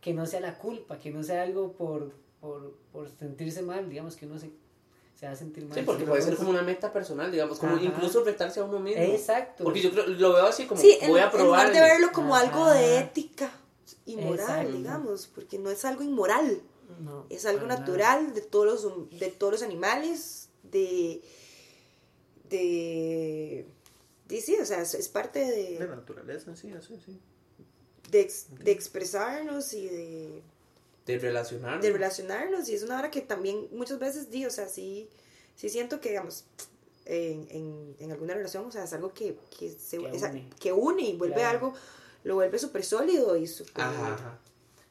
que 0.01 0.15
no 0.15 0.25
sea 0.27 0.41
la 0.41 0.57
culpa, 0.59 0.99
que 0.99 1.11
no 1.11 1.23
sea 1.23 1.43
algo 1.43 1.73
por, 1.73 2.13
por, 2.41 2.73
por 2.93 3.09
sentirse 3.11 3.63
mal, 3.63 3.89
digamos 3.91 4.17
que 4.17 4.27
uno 4.27 4.39
se, 4.39 4.51
se 5.23 5.27
va 5.29 5.33
a 5.35 5.37
sentir 5.37 5.65
mal. 5.65 5.79
Sí, 5.79 5.85
porque 5.87 6.03
puede 6.05 6.21
ser 6.21 6.35
como 6.37 6.51
una 6.51 6.63
meta 6.63 6.93
personal, 6.93 7.31
digamos, 7.31 7.61
como 7.61 7.77
Ajá. 7.77 7.85
incluso 7.85 8.25
retarse 8.25 8.59
a 8.59 8.65
uno 8.65 8.81
mismo. 8.81 9.01
Exacto. 9.03 9.63
Porque 9.63 9.81
yo 9.81 9.93
creo, 9.93 10.05
lo 10.09 10.33
veo 10.33 10.47
así 10.47 10.67
como, 10.67 10.81
Sí, 10.81 10.99
en, 11.01 11.11
voy 11.11 11.21
a 11.21 11.27
en 11.27 11.31
probar. 11.31 11.47
lugar 11.69 11.73
de 11.73 11.81
verlo 11.81 12.11
como 12.13 12.35
algo 12.35 12.69
de 12.71 12.99
ética 12.99 13.53
y 14.05 14.17
moral, 14.17 14.41
Exacto. 14.41 14.73
digamos, 14.73 15.29
porque 15.33 15.61
no 15.61 15.71
es 15.71 15.85
algo 15.85 16.03
inmoral, 16.03 16.61
No, 17.01 17.27
es 17.31 17.47
algo 17.47 17.67
nada. 17.69 17.79
natural 17.79 18.35
de 18.35 18.41
todos 18.41 18.83
los 18.83 19.11
de 19.21 19.29
todos 19.31 19.53
los 19.53 19.63
animales, 19.63 20.49
de 20.65 21.23
de, 22.51 23.67
de 24.29 24.41
sí, 24.41 24.57
o 24.61 24.67
sea, 24.67 24.83
es, 24.83 24.95
es 24.95 25.09
parte 25.09 25.39
De 25.39 25.79
de, 25.79 25.87
la 25.87 25.95
naturaleza, 25.95 26.55
sí, 26.57 26.73
así, 26.73 26.99
sí. 27.05 27.21
de, 28.11 28.21
ex- 28.21 28.47
de 28.59 28.73
expresarnos 28.73 29.73
y 29.73 29.87
de, 29.89 30.43
De 31.07 31.19
relacionar. 31.19 31.81
de 31.81 31.91
relacionarnos 31.93 32.69
y 32.69 32.75
es 32.75 32.83
una 32.83 32.99
hora 32.99 33.11
que 33.11 33.21
también 33.23 33.69
muchas 33.73 33.99
veces 33.99 34.31
di, 34.31 34.47
o 34.47 34.51
sea, 34.51 34.69
sí, 34.69 35.09
sí 35.57 35.69
siento 35.69 36.01
que, 36.01 36.11
digamos, 36.11 36.45
en, 37.07 37.47
en, 37.51 37.97
en 37.99 38.13
alguna 38.13 38.35
relación, 38.35 38.65
o 38.67 38.71
sea, 38.71 38.85
es 38.85 38.93
algo 38.93 39.13
que, 39.13 39.37
que, 39.59 39.71
se, 39.71 39.99
Que 39.99 40.05
une. 40.05 40.51
que 40.61 40.73
une 40.73 41.03
y 41.03 41.17
vuelve 41.17 41.35
Claro. 41.37 41.51
algo, 41.59 41.75
lo 42.25 42.35
vuelve 42.37 42.59
súper 42.59 42.85
sólido 42.85 43.37
y 43.37 43.47
súper... 43.49 43.83
Ajá, 43.83 44.15
ajá. 44.15 44.39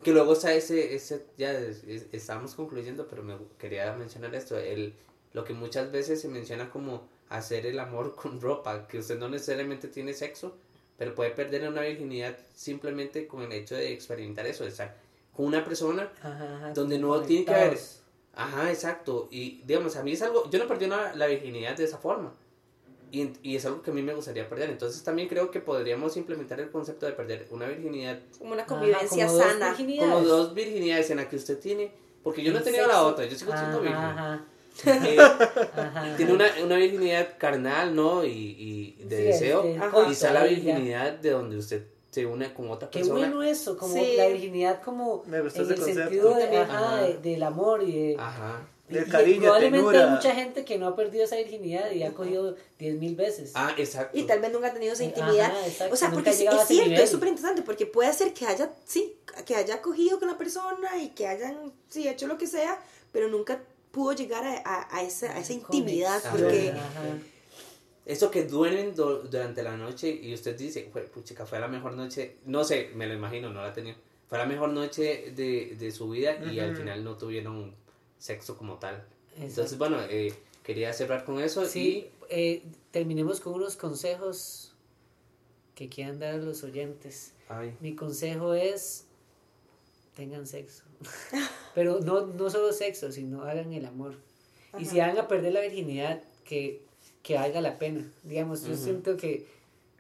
Que 0.04 0.12
luego 0.12 0.34
está 0.34 0.54
ese, 0.54 0.96
ese 0.96 1.24
ya 1.38 1.52
es- 1.54 1.84
es- 1.86 2.08
estamos 2.12 2.56
concluyendo, 2.56 3.08
pero 3.08 3.24
me 3.24 3.38
quería 3.60 3.94
mencionar 3.94 4.34
esto, 4.36 4.58
el, 4.58 4.94
lo 5.32 5.44
que 5.46 5.54
muchas 5.54 5.92
veces 5.92 6.20
se 6.20 6.28
menciona 6.28 6.70
como 6.70 7.08
hacer 7.30 7.66
el 7.66 7.80
amor 7.80 8.16
con 8.22 8.42
ropa, 8.42 8.88
que 8.88 8.98
usted 9.00 9.18
no 9.18 9.30
necesariamente 9.30 9.88
tiene 9.88 10.14
sexo, 10.14 10.58
pero 10.98 11.16
puede 11.16 11.32
perder 11.32 11.68
una 11.70 11.82
virginidad 11.82 12.38
simplemente 12.56 13.28
con 13.28 13.44
el 13.44 13.52
hecho 13.54 13.76
de 13.76 13.94
experimentar 13.94 14.46
eso, 14.48 14.64
de 14.66 14.72
estar 14.72 14.98
con 15.36 15.46
una 15.46 15.64
persona 15.64 16.12
Ajá, 16.22 16.56
ajá, 16.58 16.74
donde 16.74 16.98
no 17.00 17.22
tiene 17.22 17.46
que 17.46 17.52
haber... 17.52 17.64
conectados. 17.70 17.98
Ajá, 18.34 18.70
exacto. 18.72 19.28
Y 19.32 19.62
digamos, 19.66 19.96
a 19.98 20.04
mí 20.04 20.14
es 20.14 20.22
algo, 20.22 20.50
yo 20.50 20.60
no 20.60 20.68
perdí 20.68 20.86
una- 20.86 21.14
la 21.16 21.28
virginidad 21.28 21.76
de 21.76 21.84
esa 21.84 21.98
forma. 21.98 22.34
Y, 23.12 23.30
y 23.44 23.58
es 23.58 23.66
algo 23.66 23.82
que 23.82 23.92
a 23.92 23.94
mí 23.94 24.02
me 24.02 24.14
gustaría 24.14 24.48
perder. 24.48 24.70
Entonces 24.70 25.04
también 25.04 25.28
creo 25.28 25.52
que 25.52 25.60
podríamos 25.60 26.16
implementar 26.16 26.60
el 26.62 26.70
concepto 26.72 27.06
de 27.06 27.12
perder 27.12 27.46
una 27.52 27.68
virginidad 27.68 28.20
como 28.40 28.54
una 28.54 28.62
Ajá, 28.64 28.70
convivencia 28.74 29.28
como 29.28 29.38
dos 29.38 29.48
sana. 29.52 29.68
virginidades. 29.70 30.14
como 30.14 30.26
dos 30.26 30.54
virginidades 30.54 31.10
en 31.10 31.18
la 31.18 31.28
que 31.28 31.36
usted 31.36 31.60
tiene, 31.60 31.92
porque 32.24 32.42
yo 32.42 32.54
no 32.54 32.60
he 32.60 32.62
tenido 32.62 32.88
la 32.88 33.04
otra, 33.04 33.26
yo 33.26 33.38
sigo 33.38 33.52
siendo 33.52 33.82
virgen. 33.82 33.98
Ajá, 33.98 34.46
Eh, 34.86 35.18
ajá, 35.20 36.16
tiene 36.16 36.32
ajá. 36.32 36.54
una, 36.56 36.66
una 36.66 36.76
virginidad 36.78 37.38
carnal, 37.38 37.94
¿no? 37.94 38.24
Y, 38.24 38.30
y 39.00 39.04
de 39.04 39.18
Sí, 39.18 39.24
deseo. 39.24 39.64
este, 39.66 39.78
Ajá. 39.84 40.08
Y 40.08 40.12
está 40.14 40.32
la 40.32 40.44
virginidad 40.46 41.12
de 41.12 41.32
donde 41.32 41.58
usted 41.58 41.84
se 42.12 42.26
une 42.26 42.54
con 42.54 42.70
otra 42.70 42.90
Qué 42.90 43.00
persona. 43.00 43.20
bueno 43.20 43.42
eso, 43.44 43.78
como 43.78 43.96
Sí. 43.96 44.14
la 44.18 44.28
virginidad 44.28 44.82
como 44.84 45.24
Me 45.26 45.42
gustó 45.42 45.60
en 45.62 45.66
ese 45.66 45.74
el 45.74 45.80
concepto. 45.80 46.02
sentido 46.10 46.36
de, 46.36 46.58
ajá, 46.58 46.78
Ajá. 46.96 47.02
de- 47.04 47.18
del 47.18 47.44
amor 47.44 47.84
y 47.84 47.92
de, 47.92 48.16
Ajá. 48.20 48.62
Y- 48.90 48.94
de 48.96 49.02
y 49.02 49.06
cariño, 49.10 49.42
probablemente 49.44 49.78
tenura. 49.88 50.04
hay 50.04 50.10
mucha 50.18 50.36
gente 50.36 50.66
que 50.66 50.78
no 50.78 50.88
ha 50.88 50.96
perdido 50.98 51.24
esa 51.24 51.38
virginidad 51.38 51.90
y 51.92 52.04
ha 52.04 52.12
cogido 52.12 52.58
10 52.78 52.96
mil 53.00 53.16
veces. 53.16 53.52
Ah, 53.56 53.74
exacto. 53.78 54.18
Y 54.18 54.24
tal 54.24 54.42
vez 54.42 54.52
nunca 54.52 54.68
ha 54.68 54.74
tenido 54.74 54.92
esa 54.92 55.06
intimidad. 55.06 55.46
ajá, 55.52 55.88
o 55.90 55.96
sea, 55.96 56.10
nunca 56.10 56.16
porque 56.16 56.30
ha 56.30 56.34
es, 56.34 56.40
es 56.62 56.68
cierto, 56.68 56.90
nivel. 56.90 57.02
es 57.02 57.10
súper 57.10 57.30
interesante, 57.30 57.62
porque 57.62 57.86
puede 57.86 58.12
ser 58.12 58.34
que 58.34 58.46
haya, 58.46 58.74
sí, 58.86 59.16
que 59.46 59.56
haya 59.56 59.82
cogido 59.82 60.20
con 60.20 60.28
la 60.28 60.38
persona 60.38 60.98
y 61.02 61.10
que 61.12 61.28
hayan, 61.28 61.72
sí, 61.88 62.10
hecho 62.10 62.28
lo 62.28 62.38
que 62.38 62.48
sea, 62.48 62.78
pero 63.14 63.30
nunca 63.30 63.62
pudo 63.92 64.12
llegar 64.12 64.44
a, 64.46 64.62
a- 64.66 64.98
a 64.98 65.02
esa, 65.04 65.28
a 65.32 65.40
esa 65.40 65.54
intimidad, 65.54 66.22
porque... 66.30 66.72
Ajá. 66.72 67.18
Eso 68.06 68.32
que 68.32 68.44
duelen 68.46 68.96
do- 68.96 69.20
durante 69.24 69.62
la 69.64 69.78
noche 69.78 70.10
y 70.10 70.34
usted 70.34 70.58
dice, 70.58 70.90
fue, 70.92 71.02
puchica, 71.04 71.46
fue 71.46 71.60
la 71.60 71.68
mejor 71.68 71.94
noche, 71.94 72.38
no 72.46 72.64
sé, 72.64 72.90
me 72.96 73.06
lo 73.08 73.14
imagino, 73.14 73.50
no 73.52 73.62
la 73.62 73.74
tenido, 73.74 73.96
fue 74.28 74.38
la 74.40 74.46
mejor 74.46 74.70
noche 74.70 75.32
de, 75.36 75.76
de 75.78 75.92
su 75.92 76.10
vida 76.10 76.38
y 76.52 76.60
al 76.60 76.70
Ujú. 76.72 76.80
final 76.80 77.04
no 77.04 77.16
tuvieron 77.18 77.74
sexo 78.18 78.58
como 78.58 78.76
tal. 78.80 78.96
Exacto. 78.96 79.46
Entonces, 79.46 79.78
bueno, 79.78 79.98
eh, 80.10 80.34
quería 80.64 80.92
cerrar 80.94 81.24
con 81.26 81.40
eso 81.40 81.66
Sí, 81.66 82.10
eh, 82.30 82.64
terminemos 82.92 83.40
con 83.40 83.54
unos 83.54 83.76
consejos 83.76 84.74
que 85.76 85.88
quieran 85.90 86.20
dar 86.20 86.36
a 86.36 86.38
los 86.38 86.64
oyentes. 86.64 87.34
y... 87.50 87.54
Ay, 87.54 87.76
Mi 87.82 87.96
consejo 87.96 88.54
es 88.54 89.06
tengan 90.16 90.48
sexo. 90.48 90.84
Pero 91.76 92.00
no, 92.00 92.26
no 92.28 92.50
solo 92.50 92.74
sexo, 92.74 93.12
sino 93.12 93.44
hagan 93.44 93.72
el 93.74 93.86
amor. 93.86 94.16
Y 94.80 94.86
si 94.86 95.00
van 95.00 95.18
a 95.18 95.28
perder 95.28 95.54
la 95.54 95.62
virginidad, 95.62 96.22
que, 96.46 96.82
que 97.24 97.36
valga 97.36 97.62
la 97.62 97.78
pena. 97.78 98.06
Digamos, 98.24 98.66
yo 98.66 98.76
siento 98.76 99.18
que, 99.18 99.46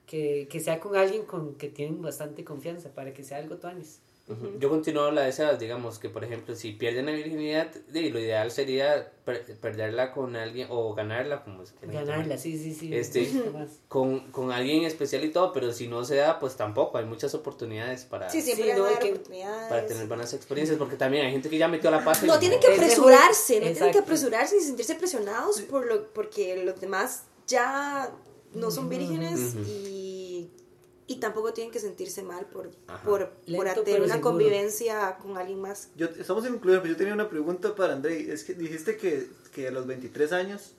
que, 0.07 0.47
que 0.49 0.59
sea 0.59 0.79
con 0.79 0.95
alguien 0.95 1.25
con 1.25 1.55
que 1.55 1.69
tienen 1.69 2.01
bastante 2.01 2.43
confianza 2.43 2.89
para 2.89 3.13
que 3.13 3.23
sea 3.23 3.37
algo 3.37 3.57
tuanis. 3.57 3.99
Yo 4.59 4.69
continúo 4.69 5.11
la 5.11 5.23
de 5.23 5.29
esas, 5.29 5.59
digamos 5.59 5.99
que 5.99 6.09
por 6.09 6.23
ejemplo, 6.23 6.55
si 6.55 6.71
pierden 6.73 7.05
la 7.07 7.11
virginidad, 7.11 7.71
de- 7.71 8.09
lo 8.09 8.19
ideal 8.19 8.51
sería 8.51 9.11
per- 9.25 9.45
perderla 9.59 10.11
con 10.11 10.35
alguien 10.35 10.67
o 10.69 10.93
ganarla, 10.93 11.43
como 11.43 11.65
se 11.65 11.73
Ganarla, 11.81 12.37
sí, 12.37 12.57
sí, 12.57 12.73
sí. 12.73 12.93
Este- 12.95 13.29
con, 13.87 14.31
con 14.31 14.51
alguien 14.51 14.83
especial 14.85 15.23
y 15.23 15.29
todo, 15.31 15.51
pero 15.53 15.71
si 15.73 15.87
no 15.87 16.03
se 16.03 16.15
da, 16.15 16.39
pues 16.39 16.55
tampoco, 16.55 16.97
hay 16.97 17.05
muchas 17.05 17.33
oportunidades 17.35 18.03
para, 18.05 18.29
Sí, 18.29 18.41
siempre 18.41 18.65
Sí, 18.65 18.69
van 18.71 18.79
no, 18.79 18.85
a 18.85 18.87
hay 18.87 18.93
dar 18.95 19.03
que- 19.03 19.11
oportunidades. 19.11 19.69
para 19.69 19.85
tener 19.85 20.07
buenas 20.07 20.33
experiencias, 20.33 20.77
porque 20.77 20.95
también 20.95 21.25
hay 21.25 21.31
gente 21.31 21.49
que 21.49 21.57
ya 21.57 21.67
metió 21.67 21.91
la 21.91 22.03
pata 22.03 22.19
y 22.23 22.27
No 22.27 22.39
tienen 22.39 22.59
que 22.59 22.67
apresurarse, 22.73 23.59
no 23.59 23.71
tienen 23.71 23.91
que 23.91 23.99
apresurarse 23.99 24.55
ni 24.57 24.61
sentirse 24.63 24.95
presionados 24.95 25.61
por 25.61 25.85
lo, 25.85 26.07
porque 26.13 26.63
los 26.63 26.79
demás 26.79 27.23
ya 27.47 28.11
no 28.53 28.69
son 28.69 28.89
vírgenes 28.89 29.55
y, 29.67 30.00
y 31.11 31.19
tampoco 31.19 31.51
tienen 31.53 31.71
que 31.71 31.79
sentirse 31.79 32.23
mal 32.23 32.45
por, 32.45 32.69
Ajá. 32.87 33.03
por, 33.03 33.29
por 33.29 33.65
tener 33.83 34.01
una 34.01 34.13
seguro. 34.15 34.21
convivencia 34.21 35.17
con 35.17 35.37
alguien 35.37 35.59
más. 35.59 35.89
Yo, 35.95 36.07
estamos 36.07 36.45
incluidos, 36.47 36.81
pero 36.81 36.93
yo 36.93 36.97
tenía 36.97 37.13
una 37.13 37.29
pregunta 37.29 37.75
para 37.75 37.93
Andrei. 37.93 38.29
Es 38.29 38.43
que 38.43 38.53
dijiste 38.53 38.97
que, 38.97 39.27
que 39.53 39.67
a 39.67 39.71
los 39.71 39.85
23 39.87 40.31
años, 40.31 40.73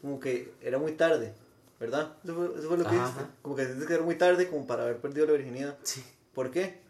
como 0.00 0.20
que 0.20 0.52
era 0.60 0.78
muy 0.78 0.92
tarde, 0.92 1.32
¿verdad? 1.80 2.16
Eso 2.24 2.34
fue, 2.34 2.46
eso 2.58 2.68
fue 2.68 2.76
lo 2.78 2.84
que 2.84 2.90
Ajá, 2.96 3.06
dijiste. 3.06 3.24
Como 3.42 3.56
que 3.56 3.62
dijiste 3.66 3.86
que 3.86 3.94
era 3.94 4.02
muy 4.02 4.14
tarde 4.16 4.48
como 4.48 4.66
para 4.66 4.82
haber 4.84 4.98
perdido 4.98 5.26
la 5.26 5.32
virginidad. 5.32 5.78
Sí. 5.82 6.02
¿Por 6.34 6.50
qué? 6.50 6.80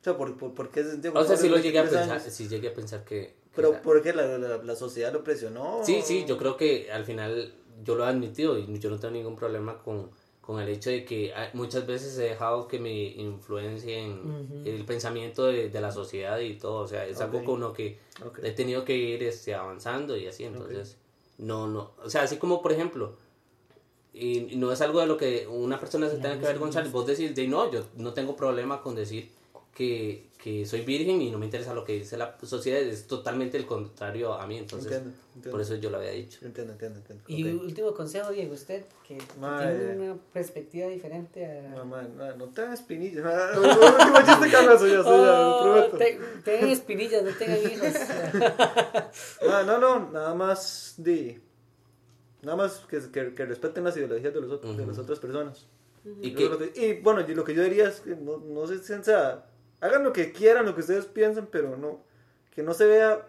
O 0.00 0.04
sea, 0.04 0.16
¿por, 0.16 0.36
por, 0.38 0.54
por 0.54 0.70
qué 0.70 0.82
se 0.82 0.92
sentía 0.92 1.10
O 1.12 1.24
sea, 1.24 1.36
si 1.36 1.48
lo 1.48 1.58
llegué 1.58 1.78
a 1.78 1.82
23 1.82 2.00
pensar, 2.08 2.20
años? 2.22 2.34
si 2.34 2.48
llegué 2.48 2.68
a 2.68 2.74
pensar 2.74 3.04
que... 3.04 3.16
que 3.26 3.34
Pero 3.54 3.70
era- 3.70 3.82
¿por 3.82 4.02
qué 4.02 4.12
la, 4.14 4.38
la, 4.38 4.56
la 4.62 4.76
sociedad 4.76 5.12
lo 5.12 5.22
presionó? 5.24 5.80
Sí, 5.84 6.00
sí, 6.02 6.24
yo 6.26 6.38
creo 6.38 6.56
que 6.56 6.90
al 6.90 7.04
final 7.04 7.52
yo 7.84 7.96
lo 7.96 8.04
he 8.04 8.08
admitido 8.08 8.58
y 8.58 8.78
yo 8.78 8.88
no 8.90 8.98
tengo 8.98 9.12
ningún 9.12 9.36
problema 9.36 9.82
con, 9.82 10.10
con 10.50 10.60
el 10.60 10.68
hecho 10.68 10.90
de 10.90 11.04
que 11.04 11.32
ah, 11.32 11.48
muchas 11.52 11.86
veces 11.86 12.18
he 12.18 12.22
dejado 12.22 12.66
que 12.66 12.80
me 12.80 12.90
influencien 12.92 14.64
el 14.64 14.84
pensamiento 14.84 15.46
de, 15.46 15.68
de 15.68 15.80
la 15.80 15.92
sociedad 15.92 16.40
y 16.40 16.54
todo, 16.54 16.82
o 16.82 16.88
sea, 16.88 17.06
es 17.06 17.20
algo 17.20 17.44
con 17.44 17.60
lo 17.60 17.72
que 17.72 18.00
he 18.42 18.50
tenido 18.50 18.84
que 18.84 18.96
ir 18.96 19.22
este, 19.22 19.54
avanzando 19.54 20.16
y 20.16 20.26
así, 20.26 20.42
entonces, 20.42 20.96
no, 21.38 21.68
no, 21.68 21.92
o 22.02 22.10
sea, 22.10 22.22
así 22.22 22.36
como 22.36 22.62
por 22.62 22.72
ejemplo, 22.72 23.14
y, 24.12 24.52
y 24.52 24.56
no 24.56 24.72
es 24.72 24.80
algo 24.80 24.98
de 24.98 25.06
lo 25.06 25.16
que 25.16 25.46
una 25.46 25.78
persona 25.78 26.08
se 26.08 26.16
tenga 26.16 26.36
que 26.40 26.46
avergonzar, 26.46 26.88
vos 26.88 27.06
decís, 27.06 27.32
de 27.32 27.46
no, 27.46 27.70
yo 27.70 27.84
no 27.94 28.12
tengo 28.12 28.34
problema 28.34 28.82
con 28.82 28.96
decir 28.96 29.30
que, 29.80 30.28
que 30.36 30.66
soy 30.66 30.82
virgen 30.82 31.22
y 31.22 31.30
no 31.30 31.38
me 31.38 31.46
interesa 31.46 31.72
lo 31.72 31.84
que 31.86 31.94
dice 31.94 32.18
la 32.18 32.36
sociedad, 32.42 32.80
es 32.82 33.06
totalmente 33.06 33.56
el 33.56 33.64
contrario 33.64 34.34
a 34.34 34.46
mí, 34.46 34.58
entonces, 34.58 34.92
Entiendo, 34.92 35.18
entiendo. 35.36 35.50
por 35.52 35.60
eso 35.62 35.74
yo 35.76 35.88
lo 35.88 35.96
había 35.96 36.10
dicho. 36.10 36.38
Entiendo, 36.44 36.74
entiendo, 36.74 36.98
entiendo. 36.98 37.24
Y 37.28 37.44
último 37.44 37.94
consejo, 37.94 38.30
Diego, 38.30 38.52
usted, 38.52 38.84
que 39.08 39.16
Madre. 39.40 39.78
tiene 39.78 40.10
una 40.10 40.20
perspectiva 40.34 40.86
diferente 40.88 41.46
a... 41.46 41.70
No, 41.76 41.86
man, 41.86 42.14
no, 42.14 42.36
no 42.36 42.48
te 42.48 42.60
hagas 42.60 42.80
espinillas. 42.80 43.24
No, 43.54 43.60
no, 43.62 43.70
Oh, 45.06 45.62
prometo. 45.62 45.96
te- 45.96 46.18
tengan 46.44 46.68
espinillas, 46.68 47.22
no 47.22 47.30
tengan 47.32 47.58
hijos. 47.58 47.94
No, 49.66 49.78
no, 49.78 50.10
nada 50.10 50.34
más 50.34 50.94
di. 50.98 51.38
Nada 52.42 52.56
más 52.56 52.84
que, 52.88 52.98
que, 53.10 53.34
que 53.34 53.46
respeten 53.46 53.84
las 53.84 53.96
ideologías 53.96 54.32
de, 54.34 54.40
los, 54.40 54.50
otros- 54.50 54.76
de 54.76 54.82
Ujú. 54.82 54.90
las 54.90 54.98
otras 54.98 55.18
personas. 55.18 55.66
Y 56.22 56.34
que, 56.34 56.44
es 56.44 56.50
lo 56.50 56.58
que- 56.58 56.72
y 56.74 57.00
bueno, 57.02 57.20
y 57.26 57.34
lo 57.34 57.44
que 57.44 57.54
yo 57.54 57.62
diría 57.62 57.88
es 57.88 58.00
que 58.00 58.16
no, 58.16 58.38
no 58.38 58.66
se 58.66 58.76
o 58.94 59.02
sea, 59.04 59.46
hagan 59.80 60.04
lo 60.04 60.12
que 60.12 60.32
quieran, 60.32 60.64
lo 60.66 60.74
que 60.74 60.80
ustedes 60.80 61.06
piensen, 61.06 61.46
pero 61.46 61.76
no, 61.76 62.00
que 62.54 62.62
no 62.62 62.74
se 62.74 62.86
vea 62.86 63.26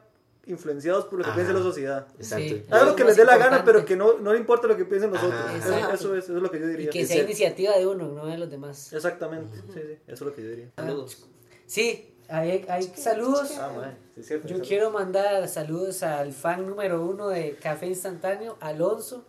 influenciados 0.48 1.06
por 1.06 1.20
lo 1.20 1.24
que 1.24 1.30
Ajá. 1.30 1.36
piense 1.38 1.54
la 1.54 1.60
sociedad. 1.62 2.08
exacto. 2.18 2.48
Sí. 2.56 2.66
Hagan 2.72 2.88
lo 2.88 2.96
que 2.96 3.02
es 3.04 3.08
les 3.10 3.18
dé 3.18 3.26
la 3.26 3.38
gana, 3.38 3.64
pero 3.64 3.86
que 3.86 3.96
no, 3.96 4.18
no 4.18 4.34
le 4.34 4.40
importa 4.40 4.68
lo 4.68 4.76
que 4.76 4.86
piensen 4.86 5.12
los 5.12 5.20
Ajá. 5.20 5.28
otros. 5.28 5.66
Eso, 5.66 5.94
eso 5.94 6.16
es, 6.16 6.24
eso 6.26 6.38
es 6.38 6.42
lo 6.44 6.50
que 6.52 6.60
yo 6.60 6.66
Y 6.66 6.70
diría. 6.70 6.90
que 6.90 7.02
Es 7.02 7.08
sea 7.10 7.24
iniciativa 7.24 7.78
de 7.78 7.86
uno, 7.86 8.08
no 8.10 8.26
de 8.26 8.38
los 8.38 8.50
demás. 8.50 8.92
Exactamente, 8.92 9.56
sí, 9.58 9.64
sí, 9.74 9.80
eso 9.82 10.00
es 10.08 10.22
lo 10.22 10.34
que 10.36 10.44
yo 10.44 10.50
diría. 10.50 10.72
Saludos. 10.76 11.26
Sí, 11.68 12.16
hay, 12.28 12.66
hay 12.68 12.84
saludos. 12.84 13.52
Ah, 13.60 13.94
sí, 14.16 14.24
cierto. 14.24 14.48
Yo 14.48 14.56
cierto. 14.56 14.68
quiero 14.68 14.92
mandar 14.92 15.48
saludos 15.48 16.02
al 16.04 16.34
fan 16.34 16.66
número 16.68 17.06
uno 17.06 17.28
de 17.30 17.56
Café 17.62 17.86
Instantáneo, 17.88 18.58
Alonso. 18.62 19.26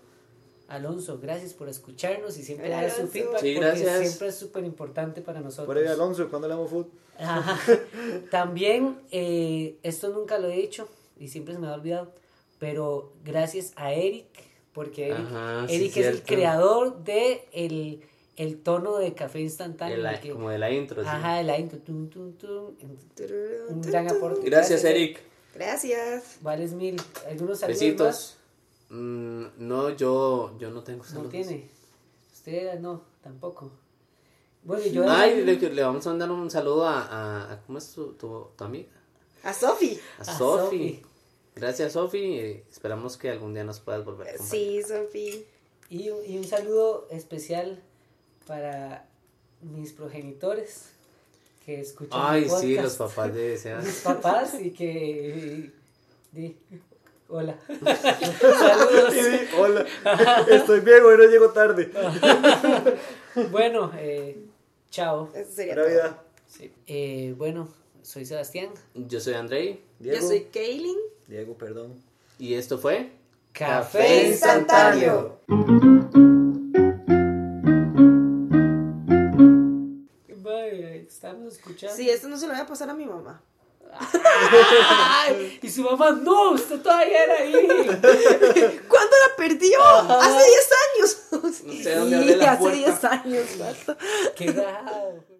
Alonso, 0.75 1.19
gracias 1.21 1.53
por 1.55 1.69
escucharnos 1.69 2.37
y 2.39 2.43
siempre 2.43 2.69
dar 2.71 2.91
su 2.91 3.07
feedback 3.09 3.41
Sí, 3.41 3.55
porque 3.55 3.61
gracias. 3.61 3.99
siempre 4.09 4.29
es 4.29 4.35
súper 4.37 4.65
importante 4.65 5.21
para 5.21 5.41
nosotros. 5.41 5.67
Por 5.67 5.77
ahí, 5.79 5.87
Alonso, 5.87 6.29
cuando 6.31 6.49
le 6.49 6.55
damos 6.55 6.71
fútbol. 6.71 6.91
Ajá. 7.19 7.59
También, 8.31 8.99
eh, 9.11 9.77
esto 9.83 10.09
nunca 10.11 10.39
lo 10.39 10.49
he 10.49 10.57
dicho 10.57 10.89
y 11.19 11.29
siempre 11.29 11.55
se 11.55 11.61
me 11.61 11.67
ha 11.69 11.75
olvidado, 11.75 12.13
pero 12.59 13.13
gracias 13.25 13.73
a 13.77 13.93
Eric, 13.93 14.27
porque 14.73 15.09
Eric, 15.09 15.19
Ajá, 15.27 15.67
sí, 15.69 15.75
Eric 15.75 15.97
es 15.99 16.07
el 16.07 16.23
creador 16.23 17.05
de 17.05 17.47
el, 17.53 18.01
el 18.37 18.57
tono 18.63 18.97
de 18.97 19.13
café 19.15 19.41
instantáneo. 19.41 19.97
De 19.99 20.03
la- 20.03 20.21
que- 20.21 20.31
como 20.31 20.49
de 20.49 20.59
la 20.59 20.71
intro. 20.71 21.03
sí. 21.03 21.09
ajá, 21.11 21.41
el 21.41 21.51
intro. 21.61 21.79
tum, 21.81 22.09
tum, 22.09 22.33
tum. 22.33 22.75
Un 23.69 23.81
gran 23.83 24.09
aporte. 24.11 24.41
Gracias, 24.49 24.83
Eric. 24.85 25.21
Gracias. 25.55 26.39
Vales 26.41 26.73
mil. 26.73 26.97
¿Algunos 27.29 27.59
saludos 27.61 27.79
Besitos. 27.81 28.37
Mm, 28.95 29.45
no, 29.57 29.91
yo, 29.97 30.57
yo 30.59 30.71
no 30.71 30.83
tengo? 30.83 31.03
No 31.15 31.23
tiene. 31.23 31.71
Usted 32.33 32.79
no, 32.79 33.03
tampoco. 33.23 33.71
Bueno, 34.65 34.85
yo... 34.87 35.09
Ay, 35.11 35.43
le, 35.45 35.57
le 35.57 35.83
vamos 35.83 36.07
a 36.07 36.11
mandar 36.11 36.31
un 36.31 36.51
saludo 36.51 36.87
a, 36.87 37.01
a, 37.03 37.53
a- 37.53 37.63
¿cómo 37.63 37.79
es 37.79 37.91
tu, 37.93 38.13
tu, 38.13 38.49
tu 38.57 38.65
amiga? 38.65 38.91
A 39.43 39.53
Sofi. 39.55 39.99
A, 40.19 40.23
A 40.23 40.25
Sofi. 40.39 41.03
Gracias, 41.57 41.95
Sofi. 41.95 42.63
esperamos 42.71 43.17
que 43.17 43.31
algún 43.31 43.55
día 43.55 43.65
nos 43.65 43.81
puedas 43.81 44.05
volver 44.05 44.29
a 44.29 44.31
acompañar. 44.33 44.51
Sí, 44.51 44.83
Sofi. 44.83 45.45
Y, 45.89 46.11
un- 46.11 46.25
y 46.27 46.37
un 46.39 46.45
saludo 46.45 47.07
especial 47.11 47.83
para 48.47 49.09
mis 49.63 49.93
progenitores 49.93 50.91
que 51.65 51.81
escuchan 51.81 52.21
Ay, 52.23 52.43
mi 52.43 52.51
sí, 52.51 52.75
los 52.77 52.97
papás 52.97 53.33
de 53.35 53.57
Sebas. 53.59 53.85
mis 53.85 54.01
papás 54.01 54.61
y 54.61 54.71
que 54.73 55.73
di- 56.33 56.57
hola 57.35 57.57
saludos 58.59 59.15
hola, 59.59 59.87
estoy 60.51 60.81
bien, 60.81 61.03
hoy 61.03 61.17
no 61.17 61.25
llego 61.25 61.49
tarde. 61.51 61.91
bueno 63.51 63.91
eh, 63.97 64.39
chao 64.91 65.31
Eso 65.35 65.51
sería 65.53 65.75
Buena 65.75 65.89
todo. 65.89 66.03
vida. 66.11 66.23
Sí. 66.47 66.71
Eh, 66.87 67.35
bueno 67.39 67.69
soy 68.03 68.27
Sebastián 68.27 68.69
Yo 68.95 69.19
soy 69.21 69.33
Andrei 69.35 69.81
Yo 70.01 70.11
Diego, 70.13 70.29
soy 70.29 70.41
Kaylin. 70.53 70.99
Diego, 71.27 71.57
perdón. 71.57 71.95
y 72.39 72.53
esto 72.55 72.77
fue 72.79 73.11
café 73.53 74.29
instantáneo 74.29 75.41
Vaya, 80.43 80.95
estamos 80.95 81.55
escuchando 81.55 81.97
Sí, 81.97 82.09
esto 82.11 82.29
no 82.29 82.37
se 82.37 82.47
lo 82.47 82.53
voy 82.53 82.63
a 82.63 82.67
pasar 82.67 82.91
a 82.91 82.95
mi 82.95 83.07
mamá. 83.07 83.41
Ay, 83.95 85.59
y 85.63 85.71
su 85.71 85.83
mamá 85.83 86.11
no 86.13 86.53
usted 86.53 86.81
todavía 86.81 87.25
era 87.25 87.35
ahí 87.35 87.53
¿Cuándo 88.89 89.17
la 89.29 89.37
perdió? 89.37 89.85
Hace 89.85 90.45
10 90.47 90.71
años. 90.95 91.19
No 91.31 91.83
sé 91.83 91.95
dónde 91.95 92.17
abre 92.17 92.37
la 92.37 92.53
hace 92.53 92.61
puerta. 92.61 92.79
10 92.79 93.05
años. 93.05 93.47
qué 94.35 94.53
raro 94.53 95.32